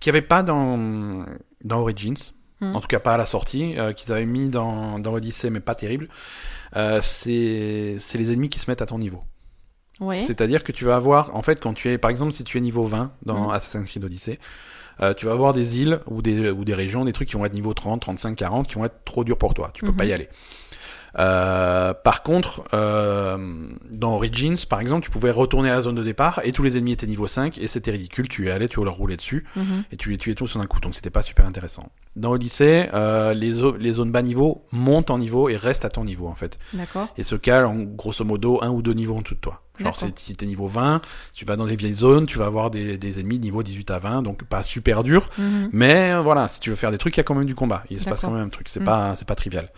qu'il 0.00 0.12
n'y 0.12 0.16
avait 0.18 0.26
pas 0.26 0.42
dans, 0.42 1.24
dans 1.64 1.80
Origins. 1.80 2.16
Hmm. 2.60 2.74
En 2.74 2.80
tout 2.80 2.88
cas 2.88 2.98
pas 2.98 3.14
à 3.14 3.16
la 3.16 3.26
sortie, 3.26 3.76
qu'ils 3.96 4.12
avaient 4.12 4.26
mis 4.26 4.48
dans, 4.48 4.98
dans 4.98 5.12
Odyssey, 5.14 5.48
mais 5.50 5.60
pas 5.60 5.74
terrible. 5.76 6.08
C'est 7.00 7.96
les 8.14 8.32
ennemis 8.32 8.48
qui 8.48 8.58
se 8.58 8.70
mettent 8.70 8.82
à 8.82 8.86
ton 8.86 8.98
niveau. 8.98 9.22
ouais 10.00 10.24
C'est-à-dire 10.26 10.64
que 10.64 10.72
tu 10.72 10.84
vas 10.84 10.96
avoir, 10.96 11.34
en 11.34 11.42
fait, 11.42 11.60
quand 11.60 11.72
tu 11.74 11.88
es, 11.90 11.98
par 11.98 12.10
exemple, 12.10 12.32
si 12.32 12.44
tu 12.44 12.58
es 12.58 12.60
niveau 12.60 12.84
20 12.84 13.12
dans 13.24 13.46
Mhm. 13.48 13.50
Assassin's 13.54 13.88
Creed 13.88 14.04
Odyssey, 14.04 14.38
euh, 15.00 15.14
tu 15.14 15.26
vas 15.26 15.32
avoir 15.32 15.54
des 15.54 15.80
îles 15.80 16.00
ou 16.06 16.22
des, 16.22 16.50
ou 16.50 16.64
des 16.64 16.74
régions, 16.74 17.04
des 17.04 17.12
trucs 17.12 17.28
qui 17.28 17.36
vont 17.36 17.44
être 17.44 17.54
niveau 17.54 17.74
30, 17.74 18.00
35, 18.00 18.34
40, 18.36 18.66
qui 18.68 18.74
vont 18.76 18.84
être 18.84 19.04
trop 19.04 19.24
durs 19.24 19.38
pour 19.38 19.54
toi. 19.54 19.70
Tu 19.74 19.84
peux 19.84 19.92
Mhm. 19.92 19.96
pas 19.96 20.04
y 20.04 20.12
aller. 20.12 20.28
Euh, 21.18 21.94
par 21.94 22.22
contre, 22.22 22.64
euh, 22.74 23.36
dans 23.90 24.14
Origins, 24.14 24.56
par 24.68 24.80
exemple, 24.80 25.04
tu 25.04 25.10
pouvais 25.10 25.30
retourner 25.30 25.70
à 25.70 25.74
la 25.74 25.80
zone 25.80 25.94
de 25.94 26.02
départ 26.02 26.40
et 26.44 26.52
tous 26.52 26.62
les 26.62 26.76
ennemis 26.76 26.92
étaient 26.92 27.06
niveau 27.06 27.26
5 27.26 27.58
et 27.58 27.68
c'était 27.68 27.90
ridicule. 27.90 28.28
Tu 28.28 28.46
y 28.46 28.50
allais, 28.50 28.68
tu 28.68 28.82
leur 28.84 28.94
roulais 28.94 29.16
dessus 29.16 29.44
Mhm. 29.56 29.84
et 29.92 29.96
tu 29.96 30.10
les 30.10 30.16
tuais 30.18 30.34
tous 30.34 30.54
en 30.56 30.60
un 30.60 30.66
coup, 30.66 30.80
donc 30.80 30.94
c'était 30.94 31.10
pas 31.10 31.22
super 31.22 31.46
intéressant. 31.46 31.90
Dans 32.16 32.32
Odyssey, 32.32 32.90
euh, 32.94 33.32
les, 33.32 33.52
zo- 33.52 33.76
les 33.76 33.92
zones 33.92 34.10
bas 34.12 34.22
niveau 34.22 34.64
montent 34.72 35.10
en 35.10 35.18
niveau 35.18 35.48
et 35.48 35.56
restent 35.56 35.84
à 35.84 35.88
ton 35.90 36.04
niveau 36.04 36.26
en 36.26 36.34
fait 36.34 36.58
d'accord 36.72 37.08
et 37.16 37.22
se 37.22 37.36
calent 37.36 37.66
en 37.66 37.76
grosso 37.76 38.24
modo 38.24 38.58
un 38.62 38.70
ou 38.70 38.82
deux 38.82 38.92
niveaux 38.94 39.16
en 39.16 39.22
dessous 39.22 39.34
de 39.36 39.40
toi. 39.40 39.62
Genre 39.78 39.94
si 40.16 40.34
t'es 40.34 40.46
niveau 40.46 40.66
20, 40.66 41.00
tu 41.32 41.44
vas 41.44 41.54
dans 41.54 41.64
les 41.64 41.76
vieilles 41.76 41.94
zones, 41.94 42.26
tu 42.26 42.36
vas 42.38 42.46
avoir 42.46 42.68
des, 42.70 42.98
des 42.98 43.20
ennemis 43.20 43.38
de 43.38 43.44
niveau 43.44 43.62
18 43.62 43.92
à 43.92 44.00
20, 44.00 44.22
donc 44.22 44.42
pas 44.42 44.64
super 44.64 45.04
dur, 45.04 45.30
Mhm. 45.38 45.68
mais 45.72 46.10
euh, 46.14 46.20
voilà, 46.20 46.48
si 46.48 46.58
tu 46.58 46.70
veux 46.70 46.74
faire 46.76 46.90
des 46.90 46.98
trucs, 46.98 47.16
il 47.16 47.20
y 47.20 47.22
a 47.22 47.24
quand 47.24 47.36
même 47.36 47.44
du 47.46 47.54
combat. 47.54 47.84
Il 47.88 48.00
se 48.00 48.04
passe 48.04 48.22
quand 48.22 48.32
même 48.32 48.46
un 48.46 48.48
truc, 48.48 48.68
c'est 48.68 48.80
Mm. 48.80 48.84
pas 48.84 49.14
c'est 49.14 49.26
pas 49.28 49.36
trivial. 49.36 49.68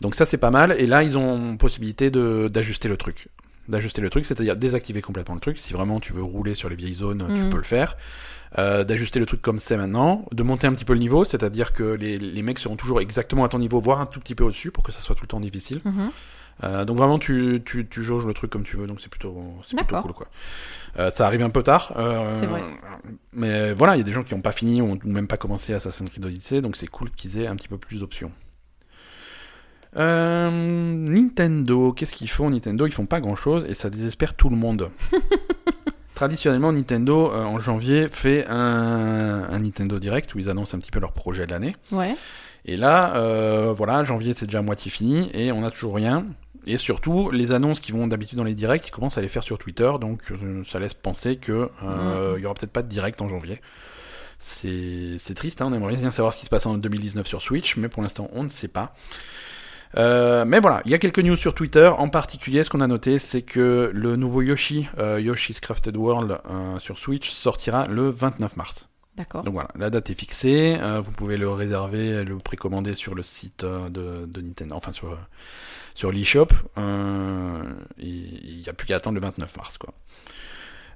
Donc 0.00 0.14
ça 0.14 0.24
c'est 0.26 0.36
pas 0.38 0.50
mal, 0.50 0.72
et 0.78 0.86
là 0.86 1.02
ils 1.02 1.18
ont 1.18 1.56
possibilité 1.56 2.10
de 2.10 2.48
d'ajuster 2.52 2.88
le 2.88 2.96
truc. 2.96 3.28
D'ajuster 3.68 4.00
le 4.00 4.08
truc, 4.10 4.24
c'est-à-dire 4.26 4.56
désactiver 4.56 5.02
complètement 5.02 5.34
le 5.34 5.40
truc. 5.40 5.58
Si 5.58 5.72
vraiment 5.74 6.00
tu 6.00 6.12
veux 6.12 6.22
rouler 6.22 6.54
sur 6.54 6.68
les 6.70 6.76
vieilles 6.76 6.94
zones, 6.94 7.24
tu 7.28 7.42
Mhm. 7.42 7.50
peux 7.50 7.56
le 7.58 7.62
faire. 7.64 7.96
Euh, 8.58 8.82
d'ajuster 8.82 9.18
le 9.20 9.26
truc 9.26 9.42
comme 9.42 9.58
c'est 9.58 9.76
maintenant, 9.76 10.24
de 10.32 10.42
monter 10.42 10.66
un 10.66 10.72
petit 10.72 10.86
peu 10.86 10.94
le 10.94 11.00
niveau, 11.00 11.26
c'est-à-dire 11.26 11.74
que 11.74 11.82
les, 11.82 12.16
les 12.16 12.42
mecs 12.42 12.58
seront 12.58 12.76
toujours 12.76 13.00
exactement 13.02 13.44
à 13.44 13.48
ton 13.50 13.58
niveau, 13.58 13.78
voire 13.80 14.00
un 14.00 14.06
tout 14.06 14.20
petit 14.20 14.34
peu 14.34 14.44
au-dessus 14.44 14.70
pour 14.70 14.82
que 14.84 14.90
ça 14.92 15.00
soit 15.00 15.14
tout 15.14 15.24
le 15.24 15.28
temps 15.28 15.40
difficile. 15.40 15.82
Mhm. 15.84 16.10
Euh, 16.64 16.84
donc 16.86 16.96
vraiment, 16.96 17.18
tu, 17.18 17.60
tu, 17.64 17.86
tu 17.86 18.02
jauges 18.02 18.24
le 18.26 18.32
truc 18.34 18.50
comme 18.50 18.64
tu 18.64 18.76
veux, 18.78 18.86
donc 18.86 19.00
c'est 19.02 19.10
plutôt, 19.10 19.36
c'est 19.64 19.76
plutôt 19.76 20.00
cool 20.00 20.12
quoi. 20.14 20.28
Euh, 20.98 21.10
ça 21.10 21.26
arrive 21.26 21.42
un 21.42 21.50
peu 21.50 21.62
tard. 21.62 21.92
euh, 21.98 22.32
C'est 22.32 22.46
vrai. 22.46 22.62
Mais 23.34 23.72
voilà, 23.74 23.94
il 23.96 23.98
y 23.98 24.00
a 24.00 24.04
des 24.04 24.12
gens 24.12 24.24
qui 24.24 24.34
n'ont 24.34 24.40
pas 24.40 24.52
fini 24.52 24.80
ou 24.80 24.92
ou 24.92 25.08
même 25.08 25.28
pas 25.28 25.36
commencé 25.36 25.74
Assassin's 25.74 26.08
Creed 26.08 26.24
Odyssey, 26.24 26.62
donc 26.62 26.76
c'est 26.76 26.86
cool 26.88 27.10
qu'ils 27.10 27.38
aient 27.38 27.46
un 27.46 27.54
petit 27.56 27.68
peu 27.68 27.76
plus 27.78 28.00
d'options. 28.00 28.32
Euh, 29.98 30.50
Nintendo, 30.50 31.92
qu'est-ce 31.92 32.14
qu'ils 32.14 32.30
font 32.30 32.50
Nintendo, 32.50 32.86
ils 32.86 32.92
font 32.92 33.06
pas 33.06 33.20
grand 33.20 33.34
chose 33.34 33.66
et 33.68 33.74
ça 33.74 33.90
désespère 33.90 34.34
tout 34.34 34.48
le 34.48 34.56
monde. 34.56 34.90
Traditionnellement, 36.14 36.72
Nintendo 36.72 37.32
euh, 37.32 37.44
en 37.44 37.58
janvier 37.58 38.08
fait 38.08 38.44
un, 38.48 39.46
un 39.50 39.58
Nintendo 39.60 39.98
Direct 39.98 40.34
où 40.34 40.38
ils 40.38 40.50
annoncent 40.50 40.76
un 40.76 40.80
petit 40.80 40.90
peu 40.90 41.00
leur 41.00 41.12
projet 41.12 41.46
de 41.46 41.52
l'année. 41.52 41.76
Ouais. 41.92 42.16
Et 42.64 42.76
là, 42.76 43.16
euh, 43.16 43.72
voilà, 43.72 44.04
janvier 44.04 44.34
c'est 44.36 44.46
déjà 44.46 44.58
à 44.58 44.62
moitié 44.62 44.90
fini 44.90 45.30
et 45.32 45.52
on 45.52 45.60
n'a 45.60 45.70
toujours 45.70 45.94
rien. 45.94 46.26
Et 46.66 46.76
surtout, 46.76 47.30
les 47.30 47.52
annonces 47.52 47.80
qui 47.80 47.92
vont 47.92 48.06
d'habitude 48.06 48.36
dans 48.36 48.44
les 48.44 48.54
directs, 48.54 48.86
ils 48.86 48.90
commencent 48.90 49.16
à 49.16 49.22
les 49.22 49.28
faire 49.28 49.42
sur 49.42 49.58
Twitter, 49.58 49.90
donc 50.00 50.22
ça 50.70 50.78
laisse 50.78 50.92
penser 50.92 51.36
que 51.36 51.70
euh, 51.82 52.34
il 52.36 52.42
y 52.42 52.44
aura 52.44 52.54
peut-être 52.54 52.72
pas 52.72 52.82
de 52.82 52.88
direct 52.88 53.22
en 53.22 53.28
janvier. 53.28 53.60
C'est 54.38 55.16
c'est 55.18 55.34
triste, 55.34 55.62
hein, 55.62 55.68
on 55.70 55.72
aimerait 55.72 55.96
bien 55.96 56.10
savoir 56.10 56.34
ce 56.34 56.38
qui 56.38 56.44
se 56.44 56.50
passe 56.50 56.66
en 56.66 56.76
2019 56.76 57.26
sur 57.26 57.40
Switch, 57.40 57.76
mais 57.76 57.88
pour 57.88 58.02
l'instant 58.02 58.28
on 58.32 58.42
ne 58.42 58.48
sait 58.50 58.68
pas. 58.68 58.92
Euh, 59.96 60.44
mais 60.44 60.60
voilà, 60.60 60.82
il 60.84 60.90
y 60.90 60.94
a 60.94 60.98
quelques 60.98 61.18
news 61.20 61.36
sur 61.36 61.54
Twitter. 61.54 61.86
En 61.86 62.08
particulier, 62.08 62.62
ce 62.64 62.70
qu'on 62.70 62.80
a 62.80 62.86
noté, 62.86 63.18
c'est 63.18 63.42
que 63.42 63.90
le 63.92 64.16
nouveau 64.16 64.42
Yoshi, 64.42 64.86
euh, 64.98 65.20
Yoshi's 65.20 65.60
Crafted 65.60 65.96
World 65.96 66.38
euh, 66.50 66.78
sur 66.78 66.98
Switch, 66.98 67.30
sortira 67.30 67.86
le 67.86 68.10
29 68.10 68.56
mars. 68.56 68.88
D'accord. 69.16 69.42
Donc 69.42 69.54
voilà, 69.54 69.70
la 69.76 69.90
date 69.90 70.10
est 70.10 70.14
fixée. 70.18 70.78
vous 71.02 71.10
pouvez 71.10 71.36
le 71.36 71.48
réserver, 71.50 72.22
le 72.22 72.36
précommander 72.38 72.94
sur 72.94 73.16
le 73.16 73.22
site 73.24 73.64
de, 73.64 74.26
de 74.26 74.40
Nintendo, 74.40 74.76
enfin 74.76 74.92
sur, 74.92 75.18
sur 75.96 76.12
l'eShop. 76.12 76.46
Il 76.76 78.60
n'y 78.62 78.68
a 78.68 78.72
plus 78.72 78.86
qu'à 78.86 78.96
attendre 78.96 79.16
le 79.16 79.20
29 79.20 79.56
mars, 79.56 79.76
quoi. 79.76 79.92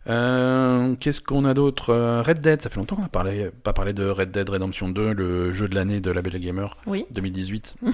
Euh, 0.08 0.94
Qu'est-ce 1.00 1.20
qu'on 1.20 1.44
a 1.44 1.54
d'autre? 1.54 2.22
Red 2.24 2.40
Dead, 2.40 2.62
ça 2.62 2.70
fait 2.70 2.76
longtemps 2.76 2.96
qu'on 2.96 3.02
n'a 3.02 3.08
parlé, 3.08 3.50
pas 3.64 3.72
parlé 3.72 3.92
de 3.92 4.08
Red 4.08 4.30
Dead 4.30 4.48
Redemption 4.48 4.88
2, 4.88 5.12
le 5.12 5.50
jeu 5.52 5.68
de 5.68 5.74
l'année 5.74 6.00
de 6.00 6.10
la 6.12 6.22
Belle 6.22 6.38
Gamer 6.40 6.76
Oui. 6.86 7.06
2018. 7.10 7.76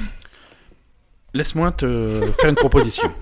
Laisse-moi 1.35 1.73
te 1.73 2.33
faire 2.41 2.51
une 2.51 2.57
proposition. 2.57 3.13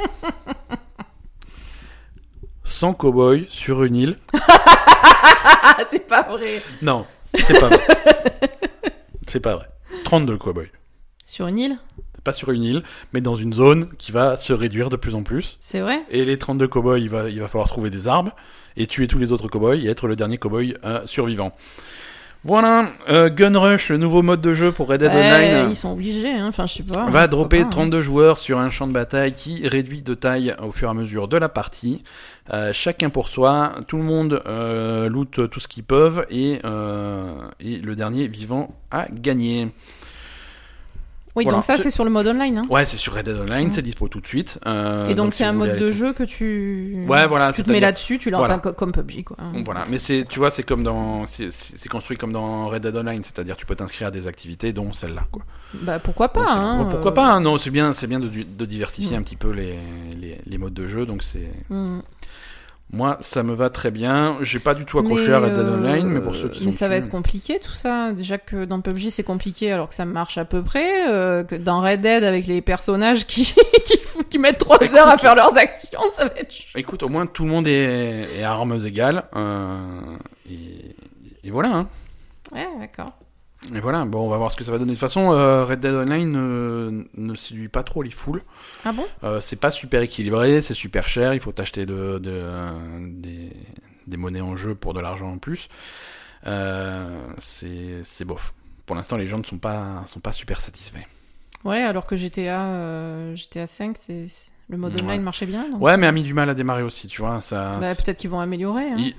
Sans 2.65 2.95
cowboy 2.95 3.47
sur 3.49 3.83
une 3.85 3.97
île. 3.97 4.19
C'est 5.89 6.07
pas 6.07 6.23
vrai. 6.23 6.63
Non, 6.83 7.07
c'est 7.37 7.59
pas 7.61 7.69
vrai. 7.69 7.87
c'est 9.27 9.41
pas 9.41 9.55
vrai. 9.55 9.69
32 10.05 10.37
cowboys. 10.37 10.71
Sur 11.25 11.47
une 11.47 11.59
île? 11.59 11.79
Pas 12.25 12.33
sur 12.33 12.51
une 12.51 12.65
île, 12.65 12.83
mais 13.13 13.21
dans 13.21 13.37
une 13.37 13.53
zone 13.53 13.89
qui 13.99 14.11
va 14.11 14.37
se 14.37 14.53
réduire 14.53 14.89
de 14.89 14.97
plus 14.97 15.15
en 15.15 15.23
plus. 15.23 15.59
C'est 15.61 15.81
vrai? 15.81 16.03
Et 16.11 16.25
les 16.25 16.39
32 16.39 16.67
cowboys, 16.67 17.01
il 17.01 17.09
va, 17.09 17.29
il 17.29 17.41
va 17.41 17.47
falloir 17.49 17.69
trouver 17.69 17.91
des 17.91 18.09
armes 18.09 18.33
et 18.77 18.87
tuer 18.87 19.07
tous 19.07 19.19
les 19.19 19.33
autres 19.33 19.49
cowboys 19.49 19.85
et 19.85 19.89
être 19.89 20.09
le 20.09 20.17
dernier 20.17 20.39
cowboy 20.39 20.77
euh, 20.85 21.07
survivant. 21.07 21.53
Voilà, 22.47 22.91
euh, 23.09 23.29
Gun 23.29 23.59
Rush, 23.59 23.89
le 23.91 23.97
nouveau 23.99 24.23
mode 24.23 24.41
de 24.41 24.55
jeu 24.55 24.71
pour 24.71 24.89
Red 24.89 25.01
Dead 25.01 25.13
Ouais, 25.13 25.19
Online, 25.59 25.71
Ils 25.71 25.77
sont 25.77 25.93
obligés, 25.93 26.31
hein. 26.31 26.47
enfin 26.49 26.67
je 26.67 26.75
sais 26.75 26.83
pas. 26.85 27.11
va 27.11 27.27
dropper 27.27 27.59
pourquoi 27.59 27.71
pas, 27.71 27.83
hein. 27.83 27.89
32 27.89 28.01
joueurs 28.01 28.39
sur 28.39 28.59
un 28.59 28.71
champ 28.71 28.87
de 28.87 28.93
bataille 28.93 29.35
qui 29.35 29.67
réduit 29.67 30.03
de 30.03 30.15
taille 30.15 30.55
au 30.63 30.71
fur 30.71 30.89
et 30.89 30.91
à 30.91 30.95
mesure 30.95 31.27
de 31.29 31.37
la 31.37 31.49
partie. 31.49 32.05
Euh, 32.53 32.73
chacun 32.73 33.11
pour 33.11 33.29
soi, 33.29 33.73
tout 33.89 33.97
le 33.97 34.05
monde 34.05 34.43
euh, 34.47 35.09
loot 35.09 35.51
tout 35.51 35.59
ce 35.61 35.67
qu'ils 35.67 35.83
peuvent 35.83 36.25
et, 36.31 36.61
euh, 36.65 37.35
et 37.59 37.79
le 37.79 37.95
dernier 37.97 38.29
vivant 38.29 38.71
a 38.93 39.07
gagné. 39.11 39.69
Oui, 41.37 41.45
Voilà. 41.45 41.59
donc 41.59 41.65
ça 41.65 41.77
C'est- 41.77 41.91
sur 41.91 42.03
le 42.05 42.11
mode 42.11 42.27
online. 42.27 42.59
Hein. 42.59 42.65
Ouais, 42.71 42.85
c'est 42.87 42.97
sur 42.97 43.15
Red 43.15 43.27
Dead 43.27 43.37
Online, 43.37 43.67
Ouais. 43.69 43.73
c'est 43.73 43.83
dispo 43.83 44.09
tout 44.09 44.21
de 44.21 44.27
suite. 44.27 44.59
Euh, 44.67 45.07
Et 45.09 45.15
donc 45.15 45.33
c'est 45.35 45.45
un 45.45 45.53
mode 45.53 45.77
de 45.77 45.93
jeu 45.93 46.13
que 46.15 46.23
tu. 46.23 47.05
Ouais, 47.07 47.27
voilà, 47.27 47.53
Tu 47.53 47.63
te 47.63 47.71
mets 47.71 47.79
là-dessus, 47.81 48.19
tu 48.19 48.31
l'as 48.31 48.39
Voilà. 48.39 48.57
enfin, 48.57 48.73
comme 48.73 48.93
PUBG 48.93 49.23
quoi. 49.25 49.37
Voilà, 49.65 49.85
mais 49.91 49.99
c'est, 49.99 50.25
tu 50.29 50.39
vois, 50.39 50.51
c'est 50.51 50.63
comme 50.63 50.83
dans, 50.83 51.27
c'est, 51.27 51.51
construit 51.89 52.17
comme 52.17 52.33
dans 52.33 52.69
Red 52.69 52.83
Dead 52.83 52.97
Online, 52.97 53.23
c'est-à-dire 53.23 53.57
tu 53.57 53.67
peux 53.67 53.77
t'inscrire 53.77 54.09
à 54.09 54.11
des 54.11 54.27
activités, 54.27 54.73
dont 54.73 54.93
celle-là, 54.93 55.25
quoi. 55.31 55.43
Bah 55.75 55.99
pourquoi 55.99 56.31
pas 56.31 56.41
Donc, 56.41 56.49
hein, 56.51 56.83
bon, 56.85 56.89
pourquoi 56.91 57.11
euh, 57.11 57.15
pas 57.15 57.25
hein, 57.27 57.41
Non, 57.41 57.59
c'est 57.59 57.71
bien, 57.71 57.93
c'est 57.93 58.07
bien 58.07 58.19
de, 58.21 58.29
de 58.29 58.65
diversifier 58.65 59.17
Mm. 59.17 59.21
un 59.21 59.23
petit 59.23 59.37
peu 59.37 59.51
les, 59.51 59.79
les, 60.19 60.39
les 60.47 60.59
modes 60.59 60.73
de 60.75 60.87
jeu, 60.87 61.05
donc 61.05 61.23
c'est, 61.23 61.51
hmm. 61.69 62.01
Moi, 62.93 63.19
ça 63.21 63.43
me 63.43 63.53
va 63.55 63.69
très 63.69 63.91
bien. 63.91 64.39
J'ai 64.43 64.61
pas 64.61 64.75
du 64.75 64.85
tout 64.85 64.99
accroché 64.99 65.27
Mais, 65.29 65.33
à 65.35 65.39
Red 65.41 65.55
Dead 65.55 65.67
euh, 65.67 65.75
Online, 65.77 66.07
mais 66.09 66.21
pour 66.21 66.35
ceux 66.37 66.49
qui 66.49 66.65
Mais 66.65 66.71
sont 66.71 66.79
ça 66.79 66.89
va 66.89 66.97
être 66.97 67.11
compliqué 67.11 67.59
tout 67.59 67.73
ça. 67.73 68.13
Déjà 68.13 68.39
que 68.39 68.65
dans 68.65 68.81
PUBG 68.81 69.11
c'est 69.11 69.25
compliqué 69.25 69.73
alors 69.73 69.89
que 69.89 69.95
ça 69.95 70.05
marche 70.05 70.39
à 70.39 70.45
peu 70.45 70.63
près. 70.63 71.11
euh, 71.11 71.43
que 71.43 71.57
dans 71.57 71.81
Red 71.81 72.01
Dead 72.01 72.23
avec 72.23 72.47
les 72.47 72.61
personnages 72.63 73.27
qui, 73.27 73.53
qui, 73.85 73.99
qui 74.31 74.39
mettent 74.39 74.59
3 74.59 74.79
Écoute. 74.83 74.97
heures 74.97 75.09
à 75.09 75.19
faire 75.19 75.35
leurs 75.35 75.57
actions, 75.57 75.99
ça 76.13 76.27
va 76.27 76.35
être 76.37 76.53
chaud. 76.53 76.79
Écoute, 76.79 77.03
au 77.03 77.09
moins 77.09 77.27
tout 77.27 77.43
le 77.45 77.51
monde 77.51 77.67
est, 77.67 78.39
est 78.39 78.43
à 78.45 78.53
armes 78.53 78.79
égales, 78.87 79.25
euh, 79.35 79.79
et, 80.49 80.95
et 81.43 81.51
voilà. 81.51 81.71
Hein. 81.71 81.89
Ouais, 82.53 82.69
d'accord. 82.79 83.13
Et 83.75 83.81
voilà, 83.81 84.05
bon, 84.05 84.21
on 84.25 84.29
va 84.29 84.37
voir 84.37 84.51
ce 84.53 84.57
que 84.57 84.65
ça 84.65 84.71
va 84.73 84.79
donner. 84.79 84.93
De 84.93 84.97
toute 84.97 85.01
façon, 85.01 85.33
euh, 85.33 85.65
Red 85.65 85.81
Dead 85.81 85.95
Online 85.95 86.37
euh, 86.37 87.05
ne 87.17 87.35
séduit 87.35 87.69
pas 87.69 87.83
trop 87.83 88.03
les 88.03 88.11
foules. 88.11 88.43
Ah 88.85 88.93
bon? 88.93 89.05
Euh, 89.25 89.41
c'est 89.41 89.57
pas 89.57 89.71
super 89.71 90.01
équilibré, 90.03 90.61
c'est 90.61 90.75
super 90.75 91.09
cher, 91.09 91.35
il 91.35 91.41
faut 91.41 91.53
t'acheter 91.53 91.85
de, 91.87 92.19
de, 92.19 92.43
des, 93.09 93.51
des 94.07 94.17
monnaies 94.17 94.41
en 94.41 94.57
jeu 94.57 94.75
pour 94.75 94.95
de 94.95 95.01
l'argent 95.01 95.33
en 95.33 95.39
plus. 95.39 95.69
C'est 97.39 98.25
bof. 98.25 98.55
Pour 98.87 98.95
l'instant, 98.97 99.17
les 99.17 99.27
gens 99.27 99.39
ne 99.39 99.45
sont 99.45 99.59
pas, 99.59 100.03
sont 100.07 100.21
pas 100.21 100.33
super 100.33 100.61
satisfaits. 100.61 101.05
Ouais, 101.65 101.83
alors 101.83 102.07
que 102.07 102.17
GTA, 102.17 103.35
GTA 103.35 103.67
5, 103.67 103.97
c'est 103.99 104.29
c'est- 104.29 104.51
le 104.69 104.77
mode 104.79 104.95
Ouais. 104.97 105.03
online 105.03 105.23
marchait 105.23 105.47
bien. 105.47 105.69
donc- 105.71 105.81
Ouais, 105.81 105.97
mais 105.97 106.09
a 106.09 106.13
mis 106.13 106.25
du 106.25 106.35
mal 106.35 106.51
à 106.51 106.55
démarrer 106.55 106.83
aussi, 106.83 107.07
tu 107.07 107.21
vois. 107.21 107.41
Ça, 107.41 107.79
Bah, 107.81 107.95
peut-être 107.95 108.19
qu'ils 108.19 108.31
vont 108.31 108.41
améliorer. 108.41 108.91
hein. 108.91 108.97
Il- 108.99 109.15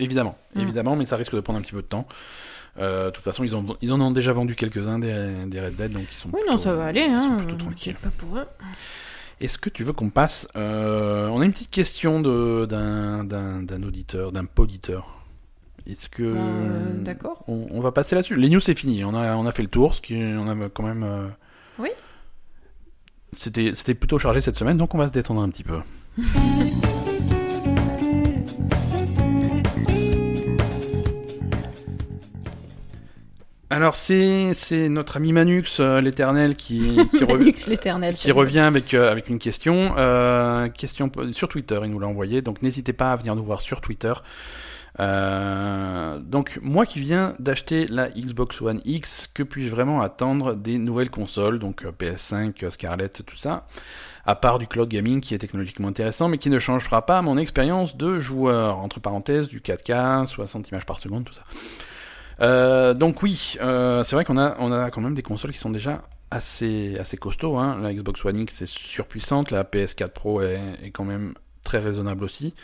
Évidemment, 0.00 0.36
Mm. 0.56 0.60
évidemment, 0.60 0.96
mais 0.96 1.04
ça 1.04 1.14
risque 1.16 1.34
de 1.34 1.40
prendre 1.40 1.58
un 1.58 1.62
petit 1.62 1.72
peu 1.72 1.82
de 1.82 1.86
temps. 1.86 2.06
Euh, 2.78 3.06
de 3.06 3.10
toute 3.10 3.22
façon, 3.24 3.44
ils, 3.44 3.54
ont, 3.54 3.64
ils 3.82 3.92
en 3.92 4.00
ont 4.00 4.10
déjà 4.10 4.32
vendu 4.32 4.54
quelques-uns 4.56 4.98
des, 4.98 5.44
des 5.46 5.60
Red 5.60 5.76
Dead, 5.76 5.92
donc 5.92 6.06
ils 6.10 6.16
sont 6.16 6.28
Oui, 6.32 6.40
non, 6.46 6.54
plutôt- 6.54 6.62
ça 6.62 6.74
va 6.74 6.86
aller. 6.86 7.02
ils 7.02 7.20
sont 7.20 7.30
Hein. 7.32 7.36
plutôt 7.36 7.56
tranquilles. 7.56 7.96
Pas 8.02 8.10
pour 8.16 8.36
eux. 8.36 8.46
Est-ce 9.40 9.58
que 9.58 9.68
tu 9.70 9.84
veux 9.84 9.92
qu'on 9.92 10.10
passe 10.10 10.48
euh, 10.56 11.28
On 11.28 11.40
a 11.40 11.44
une 11.44 11.52
petite 11.52 11.70
question 11.70 12.20
d'un 12.20 13.82
auditeur, 13.86 14.32
d'un 14.32 14.44
poditeur. 14.44 15.20
Est-ce 15.86 16.08
que 16.08 16.22
Euh, 16.22 16.94
D'accord. 17.02 17.44
on, 17.46 17.66
on 17.70 17.80
va 17.80 17.92
passer 17.92 18.14
là-dessus? 18.14 18.36
Les 18.36 18.48
news 18.48 18.60
c'est 18.60 18.74
fini. 18.78 19.04
On 19.04 19.14
a 19.14 19.34
on 19.36 19.44
a 19.46 19.52
fait 19.52 19.62
le 19.62 19.68
tour, 19.68 19.94
ce 19.94 20.00
qui 20.00 20.14
on 20.16 20.48
a 20.48 20.68
quand 20.70 20.82
même. 20.84 21.02
euh, 21.02 21.28
Oui. 21.78 21.90
C'était 23.32 23.94
plutôt 23.94 24.18
chargé 24.18 24.40
cette 24.40 24.56
semaine, 24.56 24.76
donc 24.78 24.94
on 24.94 24.98
va 24.98 25.08
se 25.08 25.12
détendre 25.12 25.42
un 25.42 25.48
petit 25.50 25.64
peu. 25.64 25.80
Alors 33.70 33.96
c'est 33.96 34.54
notre 34.88 35.16
ami 35.16 35.32
Manux 35.32 35.80
euh, 35.80 36.00
l'éternel 36.00 36.54
qui 36.54 36.96
qui, 37.10 37.16
re- 37.24 37.38
Manux 37.38 37.66
l'éternel. 37.66 38.14
qui 38.14 38.30
revient 38.30 38.60
avec, 38.60 38.94
euh, 38.94 39.10
avec 39.10 39.28
une 39.28 39.38
question. 39.38 39.94
Euh, 39.96 40.68
question 40.68 41.10
sur 41.32 41.48
Twitter, 41.48 41.80
il 41.82 41.90
nous 41.90 41.98
l'a 41.98 42.06
envoyé. 42.06 42.42
Donc 42.42 42.62
n'hésitez 42.62 42.92
pas 42.92 43.12
à 43.12 43.16
venir 43.16 43.34
nous 43.34 43.42
voir 43.44 43.60
sur 43.60 43.80
Twitter. 43.80 44.12
Donc 44.98 46.58
moi 46.62 46.86
qui 46.86 47.00
viens 47.00 47.34
d'acheter 47.40 47.86
la 47.88 48.08
Xbox 48.10 48.60
One 48.62 48.80
X, 48.84 49.28
que 49.32 49.42
puis-je 49.42 49.70
vraiment 49.70 50.02
attendre 50.02 50.54
des 50.54 50.78
nouvelles 50.78 51.10
consoles, 51.10 51.58
donc 51.58 51.84
euh, 51.84 51.90
PS5, 51.90 52.64
euh, 52.64 52.70
Scarlett, 52.70 53.22
tout 53.26 53.36
ça, 53.36 53.66
à 54.24 54.36
part 54.36 54.60
du 54.60 54.68
cloud 54.68 54.88
gaming 54.88 55.20
qui 55.20 55.34
est 55.34 55.38
technologiquement 55.38 55.88
intéressant, 55.88 56.28
mais 56.28 56.38
qui 56.38 56.48
ne 56.48 56.60
changera 56.60 57.04
pas 57.06 57.22
mon 57.22 57.36
expérience 57.38 57.96
de 57.96 58.20
joueur, 58.20 58.78
entre 58.78 59.00
parenthèses, 59.00 59.48
du 59.48 59.58
4K, 59.60 60.26
60 60.26 60.68
images 60.70 60.86
par 60.86 60.98
seconde, 60.98 61.24
tout 61.24 61.32
ça. 61.34 61.42
Euh, 62.40 62.94
donc 62.94 63.22
oui, 63.22 63.56
euh, 63.60 64.02
c'est 64.04 64.16
vrai 64.16 64.24
qu'on 64.24 64.38
a, 64.38 64.56
on 64.58 64.72
a 64.72 64.90
quand 64.90 65.00
même 65.00 65.14
des 65.14 65.22
consoles 65.22 65.52
qui 65.52 65.58
sont 65.58 65.70
déjà 65.70 66.02
assez, 66.30 66.96
assez 66.98 67.16
costauds. 67.16 67.56
Hein. 67.58 67.78
La 67.82 67.92
Xbox 67.92 68.24
One 68.24 68.40
X 68.40 68.62
est 68.62 68.66
surpuissante, 68.66 69.50
la 69.50 69.64
PS4 69.64 70.08
Pro 70.08 70.42
est, 70.42 70.90
quand 70.92 71.04
même 71.04 71.34
très 71.62 71.78
raisonnable 71.78 72.24
aussi. 72.24 72.54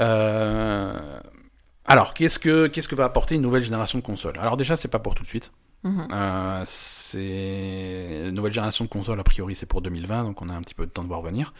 Euh, 0.00 0.94
alors, 1.84 2.14
qu'est-ce 2.14 2.38
que, 2.38 2.66
qu'est-ce 2.66 2.88
que 2.88 2.94
va 2.94 3.04
apporter 3.04 3.34
une 3.36 3.42
nouvelle 3.42 3.62
génération 3.62 3.98
de 3.98 4.04
consoles? 4.04 4.38
Alors 4.38 4.56
déjà, 4.56 4.76
c'est 4.76 4.88
pas 4.88 4.98
pour 4.98 5.14
tout 5.14 5.22
de 5.22 5.28
suite. 5.28 5.52
Mhm. 5.84 6.08
Euh, 6.12 6.62
c'est 6.64 8.30
nouvelle 8.32 8.52
génération 8.52 8.84
de 8.84 8.90
consoles 8.90 9.20
a 9.20 9.24
priori 9.24 9.54
c'est 9.54 9.66
pour 9.66 9.82
2020 9.82 10.24
donc 10.24 10.42
on 10.42 10.48
a 10.48 10.52
un 10.52 10.60
petit 10.62 10.74
peu 10.74 10.84
de 10.84 10.90
temps 10.90 11.04
de 11.04 11.08
voir 11.08 11.22
venir 11.22 11.52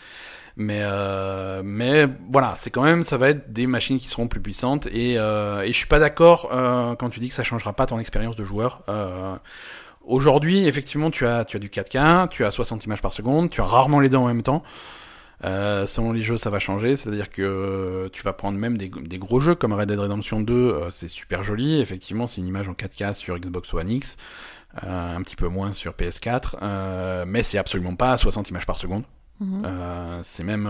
mais 0.57 0.81
euh, 0.83 1.63
mais 1.65 2.09
voilà 2.31 2.55
c'est 2.59 2.71
quand 2.71 2.83
même 2.83 3.03
ça 3.03 3.19
va 3.19 3.29
être 3.29 3.53
des 3.53 3.67
machines 3.67 3.99
qui 3.99 4.09
seront 4.09 4.27
plus 4.27 4.41
puissantes 4.41 4.87
et 4.89 5.19
euh, 5.19 5.63
et 5.63 5.69
je 5.69 5.77
suis 5.77 5.87
pas 5.87 5.99
d'accord 6.01 6.49
euh, 6.53 6.97
quand 6.97 7.11
tu 7.11 7.21
dis 7.21 7.29
que 7.29 7.35
ça 7.35 7.45
changera 7.45 7.73
pas 7.75 7.87
ton 7.87 7.99
expérience 8.01 8.37
de 8.37 8.43
joueur 8.45 8.83
euh, 8.89 9.37
aujourd'hui 10.03 10.67
effectivement 10.67 11.11
tu 11.11 11.27
as 11.27 11.45
tu 11.45 11.57
as 11.57 11.61
du 11.61 11.69
4K 11.69 12.29
tu 12.31 12.45
as 12.45 12.51
60 12.51 12.85
images 12.85 13.03
par 13.03 13.13
seconde 13.13 13.51
tu 13.51 13.61
as 13.61 13.65
rarement 13.67 14.01
les 14.01 14.09
deux 14.09 14.17
en 14.17 14.27
même 14.27 14.43
temps 14.43 14.63
euh, 15.45 15.87
selon 15.87 16.13
les 16.13 16.23
jeux, 16.23 16.37
ça 16.37 16.51
va 16.51 16.59
changer. 16.59 16.97
C'est-à-dire 16.97 17.31
que 17.31 17.43
euh, 17.43 18.09
tu 18.11 18.23
vas 18.23 18.33
prendre 18.33 18.59
même 18.59 18.79
des, 18.79 18.89
des 18.89 19.19
gros 19.19 19.41
jeux 19.41 19.55
comme 19.55 19.73
Red 19.73 19.89
Dead 19.89 19.99
Redemption 19.99 20.41
2, 20.41 20.55
euh, 20.55 20.91
c'est 20.91 21.09
super 21.09 21.43
joli. 21.43 21.81
Effectivement, 21.81 22.27
c'est 22.27 22.41
une 22.41 22.47
image 22.47 22.69
en 22.69 22.73
4K 22.73 23.15
sur 23.15 23.39
Xbox 23.39 23.73
One 23.75 23.91
X, 23.91 24.17
euh, 24.83 25.17
un 25.17 25.23
petit 25.23 25.37
peu 25.37 25.49
moins 25.49 25.73
sur 25.73 25.93
PS4, 25.93 26.57
euh, 26.63 27.25
mais 27.27 27.43
c'est 27.43 27.59
absolument 27.59 27.97
pas 27.97 28.13
à 28.13 28.17
60 28.17 28.51
images 28.51 28.67
par 28.67 28.77
seconde. 28.77 29.05
Mhm. 29.41 30.23
C'est 30.23 30.45
même 30.45 30.67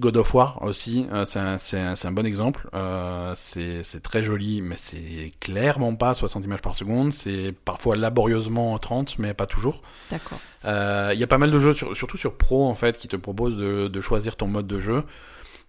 God 0.00 0.16
of 0.16 0.34
War 0.34 0.62
aussi, 0.62 1.06
euh, 1.12 1.24
c'est 1.24 1.38
un, 2.06 2.12
bon 2.12 2.26
exemple. 2.26 2.68
Euh, 2.74 3.32
c'est 3.36 4.02
très 4.02 4.24
joli, 4.24 4.62
mais 4.62 4.76
c'est 4.76 5.32
clairement 5.40 5.94
pas 5.94 6.14
60 6.14 6.44
images 6.44 6.62
par 6.62 6.74
seconde. 6.74 7.12
C'est 7.12 7.54
parfois 7.64 7.96
laborieusement 7.96 8.76
30, 8.78 9.18
mais 9.18 9.34
pas 9.34 9.46
toujours. 9.46 9.82
D'accord. 10.10 10.40
Euh, 10.64 11.10
Il 11.14 11.20
y 11.20 11.24
a 11.24 11.26
pas 11.26 11.38
mal 11.38 11.50
de 11.50 11.58
jeux, 11.60 11.74
sur- 11.74 11.94
surtout 11.96 12.16
sur 12.16 12.36
Pro 12.36 12.66
en 12.68 12.74
fait, 12.74 12.98
qui 12.98 13.06
te 13.08 13.16
proposent 13.16 13.58
de, 13.58 13.88
de 13.88 14.00
choisir 14.00 14.36
ton 14.36 14.46
mode 14.48 14.66
de 14.66 14.78
jeu. 14.80 15.04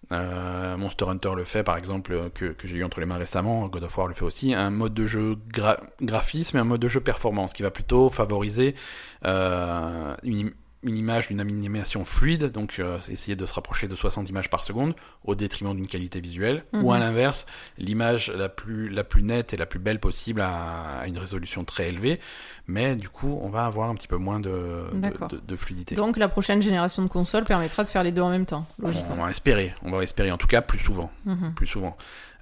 Monster 0.09 1.05
Hunter 1.07 1.31
le 1.37 1.43
fait 1.45 1.63
par 1.63 1.77
exemple, 1.77 2.31
que, 2.33 2.45
que 2.53 2.67
j'ai 2.67 2.77
eu 2.77 2.83
entre 2.83 2.99
les 2.99 3.05
mains 3.05 3.17
récemment, 3.17 3.67
God 3.67 3.83
of 3.83 3.97
War 3.97 4.07
le 4.07 4.13
fait 4.13 4.25
aussi, 4.25 4.53
un 4.53 4.69
mode 4.69 4.93
de 4.93 5.05
jeu 5.05 5.37
gra- 5.53 5.79
graphisme 6.01 6.57
et 6.57 6.59
un 6.59 6.65
mode 6.65 6.81
de 6.81 6.87
jeu 6.89 6.99
performance 6.99 7.53
qui 7.53 7.63
va 7.63 7.71
plutôt 7.71 8.09
favoriser 8.09 8.75
une, 9.23 10.51
une 10.83 10.97
image 10.97 11.27
d'une 11.27 11.39
animation 11.39 12.05
fluide, 12.05 12.45
donc 12.51 12.77
euh, 12.79 12.97
essayer 13.09 13.35
de 13.35 13.45
se 13.45 13.53
rapprocher 13.53 13.87
de 13.87 13.93
60 13.95 14.27
images 14.29 14.49
par 14.49 14.61
seconde 14.63 14.95
au 15.23 15.35
détriment 15.35 15.75
d'une 15.75 15.85
qualité 15.87 16.19
visuelle, 16.19 16.63
Mhm. 16.73 16.83
ou 16.83 16.91
à 16.91 16.97
l'inverse, 16.97 17.45
l'image 17.77 18.31
la 18.35 18.49
plus, 18.49 18.89
la 18.89 19.03
plus 19.03 19.21
nette 19.21 19.53
et 19.53 19.57
la 19.57 19.65
plus 19.67 19.77
belle 19.79 19.99
possible 19.99 20.41
à, 20.41 20.99
à 21.01 21.07
une 21.07 21.17
résolution 21.19 21.63
très 21.65 21.89
élevée, 21.89 22.19
mais 22.67 22.95
du 22.95 23.09
coup 23.09 23.39
on 23.43 23.49
va 23.49 23.65
avoir 23.65 23.89
un 23.89 23.95
petit 23.95 24.07
peu 24.07 24.17
moins 24.17 24.39
de, 24.39 24.85
D'accord. 24.93 25.27
de, 25.27 25.37
de- 25.37 25.41
de 25.45 25.55
fluidité. 25.55 25.93
Donc 25.95 26.17
la 26.17 26.27
prochaine 26.29 26.61
génération 26.61 27.03
de 27.03 27.07
consoles 27.09 27.43
permettra 27.45 27.83
de 27.83 27.87
faire 27.87 28.03
les 28.03 28.11
deux 28.11 28.21
en 28.21 28.29
même 28.31 28.45
temps, 28.47 28.65
logiquement. 28.79 29.15
on 29.19 29.23
va 29.23 29.29
espérer, 29.29 29.75
on 29.83 29.91
va 29.91 30.01
espérer 30.01 30.31
en 30.31 30.37
tout 30.37 30.47
cas 30.47 30.61
plus 30.61 30.79
souvent, 30.79 31.11
Mhm. 31.25 31.53
plus 31.55 31.67
souvent. 31.67 31.95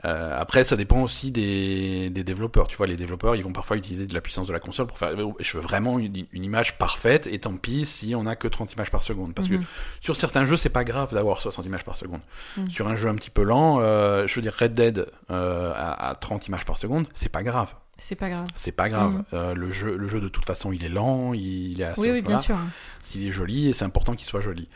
Euh, 0.05 0.39
après, 0.39 0.63
ça 0.63 0.75
dépend 0.77 1.01
aussi 1.01 1.29
des, 1.31 2.09
des 2.09 2.23
développeurs. 2.23 2.67
Tu 2.67 2.77
vois, 2.77 2.87
les 2.87 2.95
développeurs, 2.95 3.35
ils 3.35 3.43
vont 3.43 3.51
parfois 3.51 3.75
utiliser 3.75 4.07
de 4.07 4.13
la 4.13 4.21
puissance 4.21 4.47
de 4.47 4.53
la 4.53 4.59
console 4.59 4.87
pour 4.87 4.97
faire. 4.97 5.11
Je 5.39 5.57
veux 5.57 5.61
vraiment 5.63 5.99
une, 5.99 6.25
une 6.31 6.43
image 6.43 6.77
parfaite, 6.77 7.27
et 7.27 7.39
tant 7.39 7.55
pis 7.57 7.85
si 7.85 8.15
on 8.15 8.25
a 8.25 8.35
que 8.35 8.47
30 8.47 8.73
images 8.73 8.91
par 8.91 9.03
seconde. 9.03 9.33
Parce 9.33 9.49
Mhm. 9.49 9.59
que 9.59 9.65
sur 9.99 10.15
certains 10.15 10.45
jeux, 10.45 10.55
c'est 10.57 10.69
pas 10.69 10.83
grave 10.85 11.13
d'avoir 11.13 11.37
60 11.39 11.65
images 11.65 11.83
par 11.83 11.97
seconde. 11.97 12.21
Mhm. 12.57 12.69
Sur 12.69 12.87
un 12.87 12.95
jeu 12.95 13.09
un 13.09 13.15
petit 13.15 13.29
peu 13.29 13.43
lent, 13.43 13.79
euh, 13.81 14.25
je 14.27 14.35
veux 14.35 14.41
dire 14.41 14.53
Red 14.57 14.73
Dead 14.73 15.05
euh, 15.31 15.73
à, 15.75 16.09
à 16.09 16.15
30 16.15 16.47
images 16.47 16.65
par 16.65 16.77
seconde, 16.77 17.05
c'est 17.13 17.29
pas 17.29 17.43
grave. 17.43 17.73
C'est 17.97 18.15
pas 18.15 18.29
grave. 18.29 18.45
C'est 18.55 18.71
pas 18.71 18.87
grave. 18.87 19.11
Mhm. 19.11 19.23
Euh, 19.33 19.53
le 19.53 19.71
jeu, 19.71 19.97
le 19.97 20.07
jeu 20.07 20.21
de 20.21 20.29
toute 20.29 20.45
façon, 20.45 20.71
il 20.71 20.85
est 20.85 20.89
lent, 20.89 21.33
il, 21.33 21.81
est 21.81 21.83
assez. 21.83 21.99
Oui, 22.01 22.11
oui, 22.11 22.21
bien 22.21 22.37
sûr. 22.37 22.55
S'il 23.03 23.27
est 23.27 23.31
joli, 23.31 23.67
et 23.67 23.73
c'est 23.73 23.83
important 23.83 24.15
qu'il 24.15 24.25
soit 24.27 24.39
joli. 24.39 24.69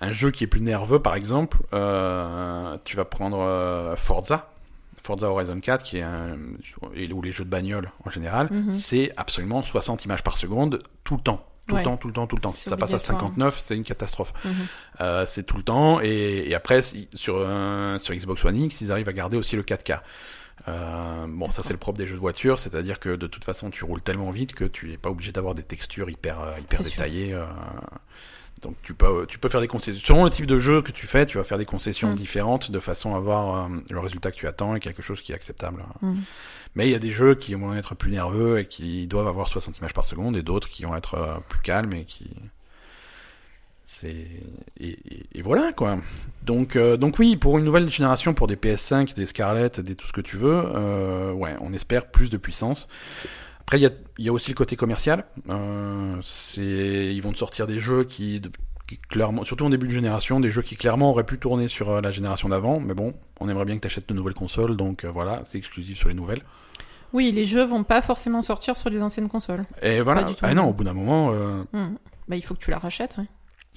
Un 0.00 0.12
jeu 0.12 0.30
qui 0.32 0.42
est 0.44 0.48
plus 0.48 0.60
nerveux, 0.60 0.98
par 1.00 1.14
exemple, 1.14 1.58
euh, 1.72 2.76
tu 2.84 2.96
vas 2.96 3.04
prendre 3.06 3.38
euh, 3.40 3.96
Forza, 3.96 4.50
Forza 5.06 5.30
Horizon 5.30 5.58
4, 5.60 5.82
qui 5.82 5.98
est 5.98 6.02
un, 6.02 6.36
et- 6.94 7.12
ou 7.12 7.22
les 7.22 7.32
jeux 7.32 7.44
de 7.44 7.50
bagnole 7.50 7.90
en 8.04 8.10
général, 8.10 8.48
Mhm. 8.50 8.70
c'est 8.70 9.12
absolument 9.16 9.62
60 9.62 10.04
images 10.04 10.22
par 10.22 10.36
seconde 10.36 10.82
tout 11.04 11.16
le 11.16 11.22
temps. 11.22 11.46
Tout 11.68 11.74
Ouais. 11.74 11.80
le 11.80 11.84
temps, 11.84 11.96
tout 11.96 12.06
le 12.06 12.12
temps, 12.14 12.26
tout 12.28 12.36
le 12.36 12.42
temps. 12.42 12.52
Si 12.52 12.68
ça 12.68 12.76
passe 12.76 12.92
à 12.92 12.96
obligatoire. 12.96 13.20
59, 13.22 13.58
c'est 13.58 13.74
une 13.76 13.82
catastrophe. 13.82 14.32
Mhm. 14.44 14.52
Euh, 15.00 15.26
c'est 15.26 15.42
tout 15.42 15.56
le 15.56 15.64
temps. 15.64 16.00
Et, 16.00 16.44
et 16.48 16.54
après, 16.54 16.80
sur, 17.14 17.44
un- 17.44 17.98
sur 17.98 18.14
Xbox 18.14 18.44
One 18.44 18.56
X, 18.56 18.80
ils 18.82 18.92
arrivent 18.92 19.08
à 19.08 19.12
garder 19.12 19.36
aussi 19.36 19.56
le 19.56 19.62
4K. 19.64 20.00
Euh, 20.68 21.26
bon, 21.28 21.50
ça 21.50 21.62
c'est 21.62 21.72
le 21.72 21.78
propre 21.78 21.98
des 21.98 22.06
jeux 22.06 22.14
de 22.14 22.20
voiture, 22.20 22.58
c'est-à-dire 22.58 22.98
que 22.98 23.14
de 23.16 23.26
toute 23.26 23.44
façon 23.44 23.70
tu 23.70 23.84
roules 23.84 24.00
tellement 24.00 24.30
vite 24.30 24.54
que 24.54 24.64
tu 24.64 24.88
n'es 24.88 24.96
pas 24.96 25.10
obligé 25.10 25.30
d'avoir 25.32 25.54
des 25.54 25.62
textures 25.62 26.08
hyper 26.08 26.40
euh, 26.40 26.52
hyper 26.60 26.82
détaillées. 26.82 27.34
euh, 27.34 27.44
donc 28.62 28.74
tu 28.82 28.94
peux 28.94 29.26
tu 29.28 29.38
peux 29.38 29.48
faire 29.48 29.60
des 29.60 29.68
concessions. 29.68 30.00
Selon 30.04 30.24
le 30.24 30.30
type 30.30 30.46
de 30.46 30.58
jeu 30.58 30.80
que 30.82 30.90
tu 30.92 31.06
fais, 31.06 31.26
tu 31.26 31.36
vas 31.38 31.44
faire 31.44 31.58
des 31.58 31.66
concessions 31.66 32.10
Mm. 32.12 32.14
différentes 32.16 32.70
de 32.70 32.80
façon 32.80 33.14
à 33.14 33.18
avoir 33.18 33.66
euh, 33.66 33.68
le 33.90 33.98
résultat 34.00 34.30
que 34.30 34.36
tu 34.36 34.46
attends 34.48 34.74
et 34.74 34.80
quelque 34.80 35.02
chose 35.02 35.20
qui 35.20 35.32
est 35.32 35.34
acceptable. 35.34 35.84
Mhm. 36.02 36.22
Mais 36.74 36.86
il 36.88 36.90
y 36.92 36.94
a 36.94 36.98
des 36.98 37.12
jeux 37.12 37.34
qui 37.34 37.54
vont 37.54 37.74
être 37.74 37.94
plus 37.94 38.10
nerveux 38.10 38.58
et 38.60 38.66
qui 38.66 39.06
doivent 39.06 39.28
avoir 39.28 39.46
60 39.48 39.78
images 39.78 39.94
par 39.94 40.04
seconde 40.04 40.36
et 40.36 40.42
d'autres 40.42 40.68
qui 40.68 40.84
vont 40.84 40.96
être 40.96 41.14
euh, 41.14 41.34
plus 41.48 41.60
calmes 41.60 41.92
et 41.94 42.04
qui 42.04 42.28
c'est 43.88 44.08
et, 44.80 44.88
et- 45.08 45.26
et 45.34 45.42
voilà 45.42 45.72
quoi. 45.72 45.98
Donc 46.42 46.74
euh, 46.76 46.96
donc 46.96 47.18
oui 47.20 47.36
pour 47.36 47.56
une 47.58 47.64
nouvelle 47.64 47.88
génération 47.88 48.34
pour 48.34 48.46
des 48.48 48.56
PS5, 48.56 49.14
des 49.14 49.26
Scarlett, 49.26 49.78
des 49.80 49.94
tout 49.94 50.06
ce 50.08 50.12
que 50.12 50.20
tu 50.20 50.36
veux, 50.36 50.60
euh, 50.74 51.32
ouais 51.32 51.54
on 51.60 51.72
espère 51.72 52.10
plus 52.10 52.28
de 52.30 52.36
puissance. 52.36 52.88
Après 53.66 53.78
il 53.78 53.82
y 53.82 53.86
a, 53.86 53.90
il 54.18 54.24
y 54.24 54.28
a 54.28 54.32
aussi 54.32 54.50
le 54.50 54.54
côté 54.54 54.76
commercial. 54.76 55.24
Euh, 55.48 56.20
ils 56.56 57.20
vont 57.20 57.32
te 57.32 57.38
sortir 57.38 57.66
des 57.66 57.78
jeux 57.78 58.04
qui, 58.04 58.40
clairement 59.10 59.42
surtout 59.44 59.64
en 59.64 59.70
début 59.70 59.88
de 59.88 59.92
génération 59.92 60.38
des 60.38 60.50
jeux 60.52 60.62
qui 60.62 60.76
clairement 60.76 61.10
auraient 61.10 61.24
pu 61.26 61.38
tourner 61.38 61.66
sur 61.66 61.90
euh, 61.90 62.00
la 62.00 62.12
génération 62.12 62.48
d'avant, 62.48 62.78
mais 62.78 62.94
bon 62.94 63.14
on 63.40 63.48
aimerait 63.48 63.64
bien 63.64 63.74
que 63.76 63.80
tu 63.80 63.86
achètes 63.88 64.08
de 64.08 64.14
nouvelles 64.14 64.34
consoles 64.34 64.76
donc 64.76 65.04
euh, 65.04 65.10
voilà 65.10 65.42
c'est 65.44 65.58
exclusif 65.58 65.98
sur 65.98 66.08
les 66.08 66.14
nouvelles. 66.14 66.42
Oui, 67.12 67.32
les 67.32 67.46
jeux 67.46 67.64
vont 67.64 67.82
pas 67.84 68.02
forcément 68.02 68.42
sortir 68.42 68.76
sur 68.76 68.90
les 68.90 69.00
anciennes 69.02 69.28
consoles. 69.28 69.64
Et 69.80 70.00
voilà. 70.00 70.26
Ah 70.42 70.54
non, 70.54 70.68
au 70.68 70.72
bout 70.72 70.84
d'un 70.84 70.92
moment, 70.92 71.30
euh, 71.32 71.62
Mhm. 71.72 71.96
Bah, 72.28 72.36
il 72.36 72.42
faut 72.42 72.54
que 72.54 72.60
tu 72.60 72.70
la 72.70 72.78
rachètes. 72.78 73.16
ouais. 73.18 73.24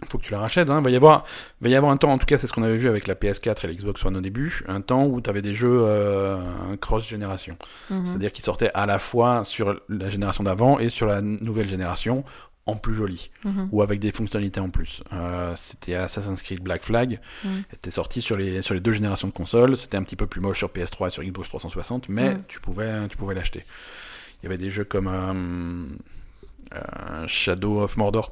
Faut 0.09 0.17
que 0.17 0.23
tu 0.23 0.31
la 0.31 0.39
rachètes. 0.39 0.69
Hein. 0.69 0.81
Va 0.81 0.89
y 0.89 0.95
avoir, 0.95 1.25
va 1.61 1.69
y 1.69 1.75
avoir 1.75 1.91
un 1.91 1.97
temps. 1.97 2.11
En 2.11 2.17
tout 2.17 2.25
cas, 2.25 2.37
c'est 2.37 2.47
ce 2.47 2.53
qu'on 2.53 2.63
avait 2.63 2.77
vu 2.77 2.87
avec 2.87 3.07
la 3.07 3.15
PS4 3.15 3.65
et 3.65 3.67
la 3.67 3.73
Xbox 3.73 4.03
One 4.05 4.17
au 4.17 4.21
début, 4.21 4.63
un 4.67 4.81
temps 4.81 5.05
où 5.05 5.19
tu 5.21 5.29
avais 5.29 5.41
des 5.41 5.53
jeux 5.53 5.79
euh, 5.81 6.75
cross 6.77 7.05
génération, 7.07 7.57
Mhm. 7.89 8.05
c'est-à-dire 8.05 8.31
qui 8.31 8.41
sortaient 8.41 8.71
à 8.73 8.85
la 8.85 8.99
fois 8.99 9.43
sur 9.43 9.79
la 9.89 10.09
génération 10.09 10.43
d'avant 10.43 10.79
et 10.79 10.89
sur 10.89 11.07
la 11.07 11.21
nouvelle 11.21 11.67
génération 11.67 12.23
en 12.65 12.75
plus 12.75 12.93
joli 12.93 13.31
Mhm. 13.45 13.69
ou 13.71 13.81
avec 13.81 13.99
des 13.99 14.11
fonctionnalités 14.11 14.59
en 14.59 14.69
plus. 14.69 15.01
Euh, 15.11 15.53
c'était 15.55 15.95
Assassin's 15.95 16.41
Creed 16.43 16.61
Black 16.61 16.83
Flag, 16.83 17.19
Mhm. 17.43 17.63
était 17.73 17.89
sorti 17.91 18.21
sur 18.21 18.37
les 18.37 18.61
sur 18.61 18.75
les 18.75 18.79
deux 18.79 18.91
générations 18.91 19.27
de 19.27 19.33
consoles. 19.33 19.75
C'était 19.75 19.97
un 19.97 20.03
petit 20.03 20.15
peu 20.15 20.27
plus 20.27 20.39
moche 20.39 20.59
sur 20.59 20.69
PS3 20.69 21.07
et 21.07 21.09
sur 21.09 21.23
Xbox 21.23 21.49
360, 21.49 22.09
mais 22.09 22.35
Mhm. 22.35 22.43
tu 22.47 22.59
pouvais 22.59 23.07
tu 23.07 23.17
pouvais 23.17 23.33
l'acheter. 23.33 23.63
Il 24.41 24.43
y 24.43 24.45
avait 24.45 24.59
des 24.59 24.69
jeux 24.69 24.83
comme 24.85 25.07
euh, 25.07 27.27
Shadow 27.27 27.81
of 27.81 27.97
Mordor 27.97 28.31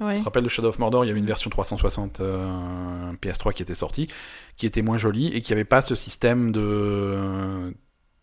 Ouais. 0.00 0.14
tu 0.14 0.20
te 0.20 0.24
rappelles 0.24 0.44
de 0.44 0.48
Shadow 0.48 0.68
of 0.68 0.78
Mordor 0.78 1.04
Il 1.04 1.08
y 1.08 1.10
avait 1.10 1.20
une 1.20 1.26
version 1.26 1.50
360 1.50 2.20
euh, 2.20 3.12
PS3 3.22 3.52
qui 3.52 3.62
était 3.62 3.74
sortie, 3.74 4.08
qui 4.56 4.66
était 4.66 4.82
moins 4.82 4.96
jolie 4.98 5.28
et 5.28 5.40
qui 5.42 5.52
avait 5.52 5.64
pas 5.64 5.82
ce 5.82 5.94
système 5.94 6.50
de, 6.50 7.74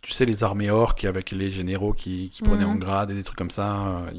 tu 0.02 0.12
sais, 0.14 0.26
les 0.26 0.44
armées 0.44 0.70
orques 0.72 1.06
avec 1.06 1.32
les 1.32 1.52
généraux 1.52 1.94
qui, 1.94 2.30
qui 2.32 2.42
prenaient 2.42 2.66
Mhm. 2.66 2.72
en 2.72 2.76
grade 2.76 3.12
et 3.12 3.14
des 3.14 3.24
trucs 3.24 3.38
comme 3.38 3.52
ça, 3.52 3.88
euh, 3.88 4.12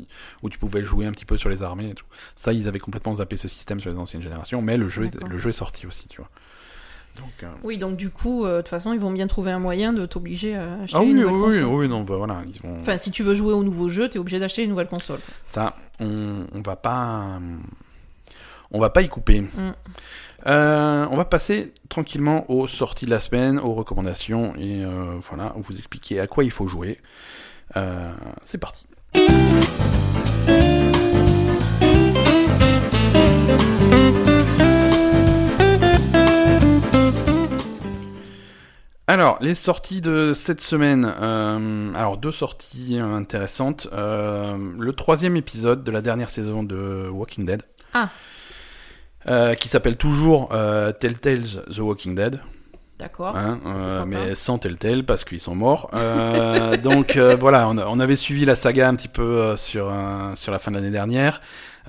où 0.43 0.49
tu 0.51 0.59
pouvais 0.59 0.85
jouer 0.85 1.07
un 1.07 1.13
petit 1.13 1.25
peu 1.25 1.37
sur 1.37 1.49
les 1.49 1.63
armées 1.63 1.91
et 1.91 1.95
tout. 1.95 2.07
Ça, 2.37 2.53
ils 2.53 2.69
avaient 2.69 2.79
complètement 2.79 3.15
zappé 3.15 3.37
ce 3.37 3.49
système 3.49 3.81
sur 3.81 3.91
les 3.91 3.99
anciennes 3.99 4.23
générations, 4.23 4.63
mais 4.63 4.77
le 4.77 4.89
jeu, 4.89 5.05
est, 5.07 5.23
le 5.23 5.39
jeu 5.39 5.51
est 5.51 5.53
sorti 5.55 5.87
aussi, 5.87 6.07
tu 6.09 6.19
vois. 6.19 6.31
Donc, 7.17 7.33
euh, 7.43 7.49
Oui, 7.65 7.77
donc 7.77 7.97
du 7.97 8.11
coup, 8.11 8.45
euh, 8.45 8.59
de 8.59 8.63
toute 8.63 8.69
façon, 8.69 8.93
ils 8.93 9.01
vont 9.01 9.11
bien 9.11 9.27
trouver 9.27 9.51
un 9.51 9.59
moyen 9.59 9.93
de 9.93 10.07
t'obliger 10.07 10.55
à 10.57 10.75
acheter 10.83 10.97
Ah 10.99 11.03
une 11.03 11.09
oui, 11.09 11.15
nouvelle 11.15 11.35
oui, 11.35 11.41
oui, 11.41 11.61
console. 11.61 11.75
oui, 11.81 11.89
non, 11.89 12.03
bah 12.03 12.17
voilà, 12.17 12.43
ils 12.47 12.61
vont... 12.63 12.79
Enfin, 12.81 12.97
si 12.99 13.11
tu 13.11 13.23
veux 13.23 13.35
jouer 13.35 13.53
au 13.53 13.63
nouveau 13.65 13.89
jeu, 13.89 14.09
t'es 14.09 14.19
obligé 14.19 14.39
d'acheter 14.39 14.63
une 14.63 14.71
nouvelle 14.71 14.89
console. 14.89 15.19
Ça, 15.47 15.77
on, 15.99 16.47
on 16.55 16.61
va 16.63 16.77
pas, 16.77 17.39
on 18.71 18.81
va 18.81 18.91
pas 18.91 19.03
y 19.03 19.09
couper. 19.09 19.41
Mm. 19.41 19.73
Euh, 20.47 21.07
on 21.11 21.17
va 21.17 21.27
passer 21.27 21.75
tranquillement 21.91 22.51
aux 22.51 22.67
sorties 22.67 23.05
de 23.05 23.11
la 23.11 23.21
semaine, 23.21 23.59
aux 23.59 23.75
recommandations 23.75 24.55
et 24.57 24.83
euh, 24.85 25.17
voilà, 25.29 25.53
vous 25.57 25.77
expliquer 25.77 26.19
à 26.21 26.27
quoi 26.27 26.45
il 26.45 26.51
faut 26.51 26.67
jouer. 26.67 26.99
Euh, 27.77 28.11
c'est 28.45 28.59
parti. 28.59 28.87
Alors, 39.11 39.39
les 39.41 39.57
sorties 39.57 40.01
de 40.01 40.35
cette 40.35 40.61
semaine. 40.61 41.05
euh, 41.05 41.93
alors, 41.97 42.17
deux 42.17 42.31
sorties 42.31 42.97
intéressantes. 42.97 43.89
Euh, 43.93 44.57
le 44.79 44.93
troisième 44.93 45.35
épisode 45.35 45.83
de 45.83 45.91
la 45.91 46.01
dernière 46.01 46.31
saison 46.31 46.63
de 46.63 47.09
Walking 47.11 47.45
Dead. 47.45 47.65
Ah. 47.93 48.11
Euh, 49.27 49.57
qui 49.57 49.67
s'appelle 49.67 49.97
toujours 49.97 50.51
Telltale's 51.01 51.59
The 51.75 51.81
Walking 51.81 52.15
Dead. 52.15 52.41
D'accord. 53.01 53.37
Hein, 53.37 54.05
mais 54.07 54.37
sans 54.37 54.59
Telltale 54.59 55.03
parce 55.03 55.25
qu'ils 55.25 55.41
sont 55.41 55.57
morts. 55.57 55.91
Donc 56.85 57.19
voilà, 57.19 57.69
on, 57.69 57.79
on 57.79 57.99
avait 57.99 58.15
suivi 58.15 58.45
la 58.45 58.55
saga 58.55 58.89
un 58.89 58.95
petit 58.95 59.09
peu 59.09 59.57
sur 59.57 59.93
sur 60.37 60.53
la 60.53 60.61
fin 60.61 60.71
de 60.71 60.77
l'année 60.77 60.93
dernière. 60.93 61.41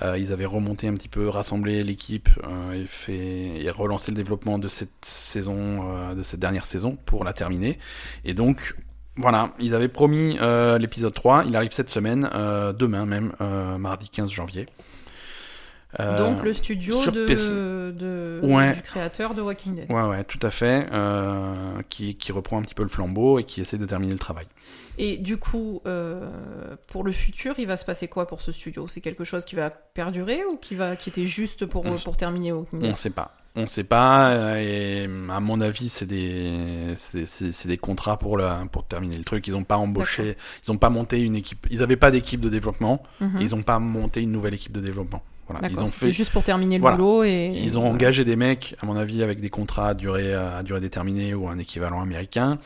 Euh, 0.02 0.18
ils 0.18 0.32
avaient 0.32 0.46
remonté 0.46 0.88
un 0.88 0.94
petit 0.94 1.08
peu, 1.08 1.28
rassemblé 1.28 1.84
l'équipe 1.84 2.28
euh, 2.44 2.72
et 2.72 2.86
fait 2.86 3.62
et 3.62 3.70
relancé 3.70 4.10
le 4.10 4.16
développement 4.16 4.58
de 4.58 4.66
cette 4.68 5.04
saison, 5.04 5.90
euh, 5.90 6.14
de 6.14 6.22
cette 6.22 6.40
dernière 6.40 6.64
saison 6.64 6.96
pour 7.04 7.24
la 7.24 7.32
terminer. 7.32 7.78
Et 8.24 8.34
donc 8.34 8.74
voilà, 9.16 9.52
ils 9.60 9.74
avaient 9.74 9.88
promis 9.88 10.38
euh, 10.40 10.78
l'épisode 10.78 11.14
3. 11.14 11.44
Il 11.46 11.54
arrive 11.54 11.70
cette 11.72 11.90
semaine, 11.90 12.28
euh, 12.34 12.72
demain 12.72 13.06
même, 13.06 13.32
euh, 13.40 13.78
mardi 13.78 14.08
15 14.08 14.30
janvier. 14.32 14.66
Donc 15.98 16.42
le 16.42 16.54
studio 16.54 17.04
de, 17.10 17.90
de- 17.92 18.40
Ouais. 18.42 18.74
du 18.76 18.80
créateur 18.82 19.34
de 19.34 19.42
Walking 19.42 19.74
Dead. 19.74 19.92
Ouais, 19.92 20.02
ouais, 20.04 20.24
tout 20.24 20.38
à 20.42 20.50
fait. 20.50 20.88
Qui, 21.90 22.16
qui 22.16 22.32
reprend 22.32 22.58
un 22.58 22.62
petit 22.62 22.74
peu 22.74 22.82
le 22.82 22.88
flambeau 22.88 23.38
et 23.38 23.44
qui 23.44 23.60
essaie 23.60 23.76
de 23.76 23.84
terminer 23.84 24.12
le 24.14 24.18
travail. 24.18 24.46
Et 24.98 25.16
du 25.16 25.36
coup, 25.38 25.80
euh, 25.86 26.28
pour 26.88 27.02
le 27.04 27.12
futur, 27.12 27.54
il 27.58 27.66
va 27.66 27.76
se 27.76 27.84
passer 27.84 28.08
quoi 28.08 28.26
pour 28.26 28.40
ce 28.40 28.52
studio? 28.52 28.88
C'est 28.88 29.00
quelque 29.00 29.24
chose 29.24 29.44
qui 29.44 29.54
va 29.54 29.70
perdurer 29.70 30.44
ou 30.44 30.56
qui 30.56 30.74
va 30.74 30.96
qui 30.96 31.08
était 31.08 31.26
juste 31.26 31.64
pour, 31.66 31.84
On 31.86 31.96
pour 31.96 32.16
terminer 32.16 32.52
On 32.52 32.66
Dead 32.78 32.96
sait 32.96 33.10
pas. 33.10 33.36
On 33.54 33.66
sait 33.66 33.84
pas. 33.84 34.30
euh, 34.32 34.56
Et 34.56 35.04
à 35.30 35.40
mon 35.40 35.60
avis, 35.60 35.88
c'est 35.88 36.06
des, 36.06 36.94
c'est, 36.96 37.66
des 37.66 37.76
contrats 37.78 38.18
pour 38.18 38.36
la, 38.38 38.64
pour 38.70 38.86
terminer 38.86 39.16
le 39.18 39.24
truc. 39.24 39.46
Ils 39.46 39.56
ont 39.56 39.64
pas 39.64 39.76
embauché, 39.76 40.36
ils 40.64 40.70
ont 40.70 40.78
pas 40.78 40.90
monté 40.90 41.20
une 41.20 41.36
équipe. 41.36 41.66
Ils 41.70 41.82
avaient 41.82 41.96
pas 41.96 42.10
d'équipe 42.10 42.40
de 42.40 42.48
développement. 42.48 43.02
Mhm. 43.20 43.40
et 43.40 43.42
Ils 43.42 43.54
ont 43.54 43.62
pas 43.62 43.78
monté 43.78 44.20
une 44.22 44.32
nouvelle 44.32 44.54
équipe 44.54 44.72
de 44.72 44.80
développement. 44.80 45.22
Voilà, 45.52 45.68
ils 45.70 45.78
ont 45.80 45.86
fait, 45.86 46.10
juste 46.12 46.32
pour 46.32 46.42
terminer 46.44 46.76
le 46.76 46.80
Voilà. 46.82 46.96
boulot 46.96 47.24
et. 47.24 47.52
ils 47.54 47.78
ont 47.78 47.86
engagé 47.88 48.24
des 48.24 48.36
mecs, 48.36 48.74
à 48.82 48.86
mon 48.86 48.96
avis, 48.96 49.22
avec 49.22 49.40
des 49.40 49.50
contrats 49.50 49.88
à 49.88 49.94
durée, 49.94 50.34
à 50.34 50.62
durée 50.62 50.80
déterminée 50.80 51.34
ou 51.34 51.48
un 51.48 51.58
équivalent 51.58 52.00
américain, 52.00 52.58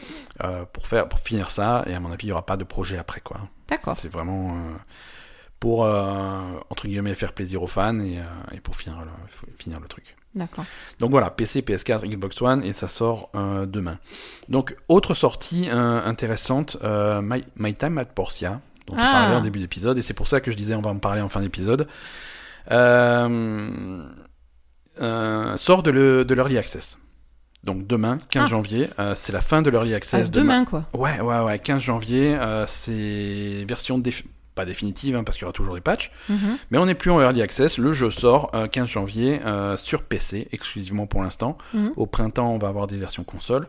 euh, 0.42 0.64
pour 0.72 0.86
faire, 0.86 1.08
pour 1.08 1.20
finir 1.20 1.50
ça. 1.50 1.84
Et 1.86 1.94
à 1.94 2.00
mon 2.00 2.10
avis, 2.12 2.26
il 2.26 2.30
y 2.30 2.32
aura 2.32 2.46
pas 2.46 2.56
de 2.56 2.64
projet 2.64 2.96
après, 2.98 3.20
quoi. 3.20 3.38
D'accord. 3.68 3.96
C'est 3.96 4.10
vraiment 4.10 4.50
euh, 4.50 4.72
pour 5.60 5.84
euh, 5.84 6.40
entre 6.70 6.86
guillemets 6.86 7.14
faire 7.14 7.32
plaisir 7.32 7.62
aux 7.62 7.66
fans 7.66 7.98
et, 8.00 8.18
et 8.52 8.60
pour 8.60 8.76
finir 8.76 8.98
le, 9.00 9.52
finir 9.58 9.80
le 9.80 9.88
truc. 9.88 10.16
D'accord. 10.34 10.66
Donc 11.00 11.10
voilà, 11.12 11.30
PC, 11.30 11.62
PS4, 11.62 12.06
Xbox 12.06 12.42
One 12.42 12.62
et 12.62 12.74
ça 12.74 12.88
sort 12.88 13.30
euh, 13.34 13.64
demain. 13.64 13.98
Donc 14.50 14.76
autre 14.88 15.14
sortie 15.14 15.70
euh, 15.70 16.00
intéressante, 16.04 16.76
euh, 16.84 17.22
My, 17.22 17.42
My 17.56 17.74
Time 17.74 17.96
at 17.96 18.04
Portia, 18.04 18.60
dont 18.86 18.94
on 18.94 18.98
Ah. 18.98 19.12
parlait 19.12 19.36
en 19.36 19.40
début 19.40 19.60
d'épisode 19.60 19.96
et 19.96 20.02
c'est 20.02 20.12
pour 20.12 20.28
ça 20.28 20.42
que 20.42 20.50
je 20.52 20.56
disais 20.58 20.74
on 20.74 20.82
va 20.82 20.90
en 20.90 20.98
parler 20.98 21.22
en 21.22 21.30
fin 21.30 21.40
d'épisode. 21.40 21.88
Euh, 22.70 24.02
euh, 25.00 25.56
sort 25.56 25.82
de 25.82 25.90
le- 25.90 26.24
de 26.24 26.34
l'early 26.34 26.58
access. 26.58 26.98
Donc 27.64 27.86
demain, 27.86 28.18
15 28.30 28.44
Ah. 28.46 28.48
janvier, 28.48 28.88
euh, 28.98 29.14
c'est 29.16 29.32
la 29.32 29.40
fin 29.40 29.60
de 29.62 29.70
l'early 29.70 29.92
Ah, 29.92 29.96
access. 29.96 30.30
de 30.30 30.40
demain, 30.40 30.64
quoi. 30.64 30.84
Ouais, 30.94 31.20
ouais, 31.20 31.40
ouais, 31.40 31.58
15 31.58 31.82
janvier, 31.82 32.36
euh, 32.36 32.64
c'est 32.66 33.64
version 33.68 33.98
défi- 33.98 34.24
pas 34.54 34.64
définitive 34.64 35.16
hein, 35.16 35.24
parce 35.24 35.36
qu'il 35.36 35.42
y 35.42 35.46
aura 35.46 35.52
toujours 35.52 35.74
des 35.74 35.80
patchs, 35.80 36.10
Mhm. 36.28 36.56
mais 36.70 36.78
on 36.78 36.86
n'est 36.86 36.94
plus 36.94 37.10
en 37.10 37.20
early 37.20 37.42
access. 37.42 37.76
Le 37.78 37.92
jeu 37.92 38.08
sort 38.10 38.50
euh, 38.54 38.68
15 38.68 38.88
janvier 38.88 39.40
sur 39.76 40.02
PC 40.02 40.48
exclusivement 40.52 41.06
pour 41.06 41.22
l'instant. 41.22 41.58
Mhm. 41.74 41.92
Au 41.96 42.06
printemps, 42.06 42.52
on 42.54 42.58
va 42.58 42.68
avoir 42.68 42.86
des 42.86 42.96
versions 42.96 43.24
console. 43.24 43.68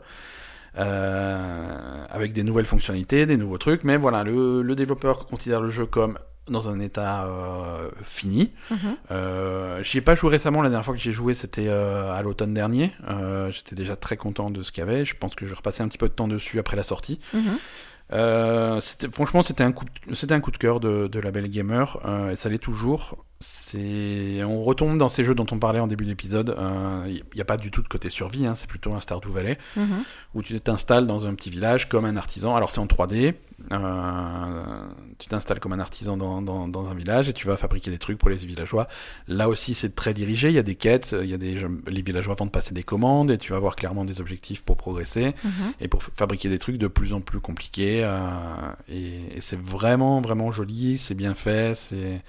avec 0.75 2.33
des 2.33 2.43
nouvelles 2.43 2.65
fonctionnalités, 2.65 3.25
des 3.25 3.35
nouveaux 3.37 3.57
trucs, 3.57 3.83
mais 3.83 3.97
voilà, 3.97 4.23
le, 4.23 4.61
le 4.61 4.75
développeur 4.75 5.25
considère 5.25 5.59
le 5.59 5.69
jeu 5.69 5.87
comme 5.87 6.19
dans 6.49 6.69
un 6.69 6.79
état 6.79 7.25
euh, 7.25 7.89
fini. 8.03 8.51
Mhm. 8.71 8.77
Euh, 9.11 9.83
j'y 9.83 9.97
ai 9.97 10.01
pas 10.01 10.15
joué 10.15 10.29
récemment, 10.31 10.61
la 10.61 10.69
dernière 10.69 10.85
fois 10.85 10.93
que 10.95 10.99
j'ai 10.99 11.11
joué 11.11 11.33
c'était 11.33 11.67
euh, 11.67 12.11
à 12.13 12.21
l'automne 12.21 12.53
dernier. 12.53 12.91
Euh, 13.09 13.51
J'étais 13.51 13.75
déjà 13.75 13.95
très 13.95 14.17
content 14.17 14.49
de 14.49 14.63
ce 14.63 14.71
qu'il 14.71 14.81
y 14.81 14.87
avait. 14.87 15.05
Je 15.05 15.15
pense 15.15 15.35
que 15.35 15.45
je 15.45 15.49
vais 15.51 15.55
repasser 15.57 15.83
un 15.83 15.87
petit 15.87 15.97
peu 15.97 16.07
de 16.07 16.13
temps 16.13 16.27
dessus 16.27 16.59
après 16.59 16.75
la 16.77 16.83
sortie. 16.83 17.19
Mhm. 17.33 17.57
Euh, 18.13 18.79
franchement, 19.11 19.41
c'était 19.41 19.63
un 19.63 19.71
coup, 19.73 19.85
de- 20.07 20.15
c'était 20.15 20.33
un 20.33 20.39
coup 20.39 20.51
de 20.51 20.57
cœur 20.57 20.79
de, 20.79 21.07
de 21.07 21.19
la 21.19 21.31
belle 21.31 21.49
gamer, 21.49 21.99
euh, 22.05 22.31
et 22.31 22.35
ça 22.37 22.47
l'est 22.49 22.57
toujours. 22.57 23.17
C'est, 23.39 24.43
on 24.43 24.63
retombe 24.63 24.97
dans 24.97 25.09
ces 25.09 25.23
jeux 25.23 25.35
dont 25.35 25.45
on 25.51 25.59
parlait 25.59 25.79
en 25.79 25.87
début 25.87 26.05
d'épisode. 26.05 26.55
Il 27.07 27.23
n'y 27.35 27.41
a 27.41 27.45
pas 27.45 27.57
du 27.57 27.69
tout 27.69 27.81
de 27.83 27.87
côté 27.87 28.09
survie, 28.09 28.45
hein, 28.47 28.55
c'est 28.55 28.67
plutôt 28.67 28.93
un 28.93 28.99
Stardew 28.99 29.29
Valley 29.31 29.57
Mhm. 29.75 30.03
où 30.33 30.41
tu 30.41 30.59
t'installes 30.59 31.05
dans 31.05 31.27
un 31.27 31.35
petit 31.35 31.49
village 31.49 31.87
comme 31.87 32.05
un 32.05 32.17
artisan. 32.17 32.55
Alors 32.55 32.71
c'est 32.71 32.79
en 32.79 32.87
3D. 32.87 33.35
euh, 33.71 34.85
tu 35.17 35.27
t'installes 35.29 35.59
comme 35.59 35.73
un 35.73 35.79
artisan 35.79 36.15
dans, 36.15 36.41
dans, 36.43 36.67
dans 36.67 36.87
un 36.89 36.93
village 36.93 37.27
et 37.29 37.33
tu 37.33 37.47
vas 37.47 37.57
fabriquer 37.57 37.89
des 37.91 37.97
trucs 37.97 38.17
pour 38.17 38.29
les 38.29 38.35
villageois. 38.37 38.87
Là 39.27 39.49
aussi 39.49 39.73
c'est 39.73 39.95
très 39.95 40.13
dirigé. 40.13 40.49
Il 40.49 40.53
y 40.53 40.59
a 40.59 40.63
des 40.63 40.75
quêtes, 40.75 41.15
il 41.21 41.29
y 41.29 41.33
a 41.33 41.37
des 41.37 41.59
les 41.87 42.01
villageois 42.01 42.35
vont 42.35 42.45
te 42.47 42.51
passer 42.51 42.73
des 42.73 42.83
commandes 42.83 43.31
et 43.31 43.37
tu 43.37 43.51
vas 43.51 43.57
avoir 43.57 43.75
clairement 43.75 44.05
des 44.05 44.21
objectifs 44.21 44.61
pour 44.63 44.77
progresser 44.77 45.33
Mhm. 45.43 45.73
et 45.81 45.87
pour 45.87 46.03
fabriquer 46.03 46.49
des 46.49 46.59
trucs 46.59 46.77
de 46.77 46.87
plus 46.87 47.13
en 47.13 47.21
plus 47.21 47.39
compliqués. 47.39 48.01
euh, 48.03 48.19
et 48.89 49.37
et 49.37 49.41
c'est 49.41 49.59
vraiment 49.59 50.21
vraiment 50.21 50.51
joli, 50.51 50.97
c'est 50.97 51.15
bien 51.15 51.33
fait, 51.33 51.75
c'est 51.75 52.21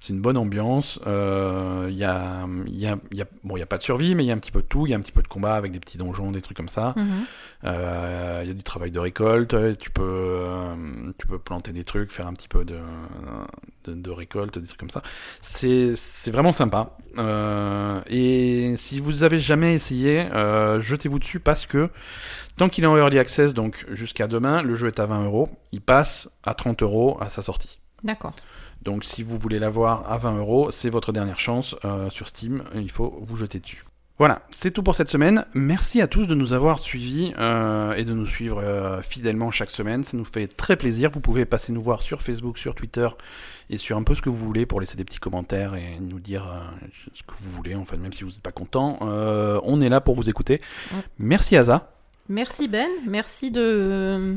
c'est 0.00 0.12
une 0.12 0.20
bonne 0.20 0.36
ambiance. 0.36 1.00
Euh, 1.06 1.88
Il 1.90 1.96
y 1.96 2.04
a 2.04 2.46
il 2.66 2.78
y 2.78 2.86
a 2.86 2.98
il 3.10 3.18
y 3.18 3.22
a 3.22 3.26
bon 3.44 3.56
il 3.56 3.60
y 3.60 3.62
a 3.62 3.66
pas 3.66 3.78
de 3.78 3.82
survie 3.82 4.14
mais 4.14 4.24
il 4.24 4.26
y 4.26 4.30
a 4.30 4.34
un 4.34 4.38
petit 4.38 4.52
peu 4.52 4.62
de 4.62 4.66
tout. 4.66 4.86
Il 4.86 4.90
y 4.90 4.94
a 4.94 4.96
un 4.96 5.00
petit 5.00 5.12
peu 5.12 5.22
de 5.22 5.28
combat 5.28 5.54
avec 5.54 5.72
des 5.72 5.80
petits 5.80 5.98
donjons, 5.98 6.30
des 6.32 6.42
trucs 6.42 6.56
comme 6.56 6.68
ça. 6.68 6.94
Mhm. 6.96 7.24
Euh, 7.64 8.40
Il 8.44 8.48
y 8.48 8.50
a 8.50 8.54
du 8.54 8.62
travail 8.62 8.90
de 8.90 8.98
récolte. 9.00 9.54
Tu 9.78 9.90
peux 9.90 10.02
euh, 10.04 10.74
tu 11.18 11.26
peux 11.26 11.38
planter 11.38 11.72
des 11.72 11.84
trucs, 11.84 12.10
faire 12.12 12.26
un 12.26 12.34
petit 12.34 12.48
peu 12.48 12.64
de 12.64 12.78
de, 13.84 13.94
de 13.94 14.10
récolte, 14.10 14.58
des 14.58 14.66
trucs 14.66 14.80
comme 14.80 14.90
ça. 14.90 15.02
C'est 15.40 15.94
c'est 15.96 16.30
vraiment 16.30 16.52
sympa. 16.52 16.96
Euh, 17.16 18.00
et 18.06 18.74
si 18.76 19.00
vous 19.00 19.22
avez 19.22 19.40
jamais 19.40 19.74
essayé, 19.74 20.28
euh, 20.32 20.80
jetez-vous 20.80 21.18
dessus 21.18 21.40
parce 21.40 21.66
que 21.66 21.90
tant 22.56 22.68
qu'il 22.68 22.84
est 22.84 22.86
en 22.88 22.96
early 22.96 23.18
access, 23.18 23.54
donc 23.54 23.86
jusqu'à 23.90 24.26
demain, 24.26 24.62
le 24.62 24.74
jeu 24.74 24.88
est 24.88 25.00
à 25.00 25.06
20 25.06 25.24
euros. 25.24 25.48
Il 25.72 25.80
passe 25.80 26.28
à 26.44 26.54
30 26.54 26.82
euros 26.82 27.16
à 27.20 27.28
sa 27.28 27.42
sortie. 27.42 27.80
D'accord. 28.04 28.34
Donc 28.82 29.04
si 29.04 29.22
vous 29.22 29.38
voulez 29.38 29.58
l'avoir 29.58 30.10
à 30.10 30.18
20 30.18 30.38
euros, 30.38 30.70
c'est 30.70 30.90
votre 30.90 31.12
dernière 31.12 31.40
chance 31.40 31.76
euh, 31.84 32.10
sur 32.10 32.28
Steam. 32.28 32.64
Il 32.74 32.90
faut 32.90 33.22
vous 33.26 33.36
jeter 33.36 33.58
dessus. 33.60 33.84
Voilà, 34.18 34.42
c'est 34.50 34.72
tout 34.72 34.82
pour 34.82 34.96
cette 34.96 35.08
semaine. 35.08 35.44
Merci 35.54 36.00
à 36.00 36.08
tous 36.08 36.26
de 36.26 36.34
nous 36.34 36.52
avoir 36.52 36.80
suivis 36.80 37.32
euh, 37.38 37.92
et 37.92 38.04
de 38.04 38.12
nous 38.12 38.26
suivre 38.26 38.60
euh, 38.60 39.00
fidèlement 39.00 39.52
chaque 39.52 39.70
semaine. 39.70 40.02
Ça 40.02 40.16
nous 40.16 40.24
fait 40.24 40.48
très 40.48 40.74
plaisir. 40.74 41.10
Vous 41.12 41.20
pouvez 41.20 41.44
passer 41.44 41.72
nous 41.72 41.80
voir 41.80 42.02
sur 42.02 42.20
Facebook, 42.20 42.58
sur 42.58 42.74
Twitter 42.74 43.06
et 43.70 43.76
sur 43.76 43.96
un 43.96 44.02
peu 44.02 44.16
ce 44.16 44.22
que 44.22 44.28
vous 44.28 44.44
voulez 44.44 44.66
pour 44.66 44.80
laisser 44.80 44.96
des 44.96 45.04
petits 45.04 45.20
commentaires 45.20 45.76
et 45.76 45.98
nous 46.00 46.18
dire 46.18 46.48
euh, 46.48 46.88
ce 47.14 47.22
que 47.22 47.32
vous 47.40 47.50
voulez. 47.52 47.76
Enfin, 47.76 47.96
même 47.96 48.12
si 48.12 48.24
vous 48.24 48.30
n'êtes 48.30 48.42
pas 48.42 48.50
content, 48.50 48.98
on 49.00 49.80
est 49.80 49.88
là 49.88 50.00
pour 50.00 50.16
vous 50.16 50.28
écouter. 50.28 50.60
Merci 51.20 51.56
Asa. 51.56 51.92
Merci 52.28 52.66
Ben, 52.66 52.90
merci 53.06 53.52
de, 53.52 54.36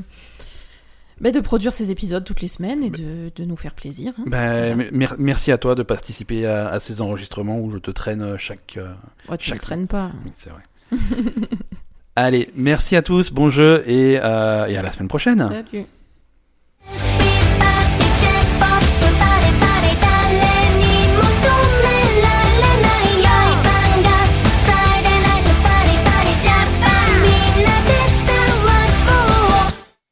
ben, 1.21 1.31
de 1.31 1.39
produire 1.39 1.71
ces 1.71 1.91
épisodes 1.91 2.23
toutes 2.23 2.41
les 2.41 2.47
semaines 2.47 2.83
et 2.83 2.89
de, 2.89 3.31
de 3.35 3.45
nous 3.45 3.55
faire 3.55 3.73
plaisir. 3.73 4.13
hein. 4.19 4.23
Voilà. 4.27 4.75
mer- 4.91 5.15
merci 5.19 5.51
à 5.51 5.57
toi 5.57 5.75
de 5.75 5.83
participer 5.83 6.45
à, 6.45 6.67
à 6.67 6.79
ces 6.79 6.99
enregistrements 7.01 7.59
où 7.59 7.71
je 7.71 7.77
te 7.77 7.91
traîne 7.91 8.37
chaque. 8.37 8.75
euh, 8.77 8.91
Ouais, 9.29 9.37
tu 9.37 9.53
ne 9.53 9.57
traînes 9.59 9.87
pas. 9.87 10.11
Oui, 10.25 10.31
c'est 10.35 10.49
vrai. 10.49 10.61
Allez, 12.15 12.49
merci 12.55 12.95
à 12.97 13.01
tous, 13.01 13.31
bon 13.31 13.49
jeu 13.49 13.83
et, 13.87 14.19
euh, 14.21 14.65
et 14.65 14.75
à 14.77 14.81
la 14.81 14.91
semaine 14.91 15.07
prochaine. 15.07 15.39
Salut. 15.71 15.85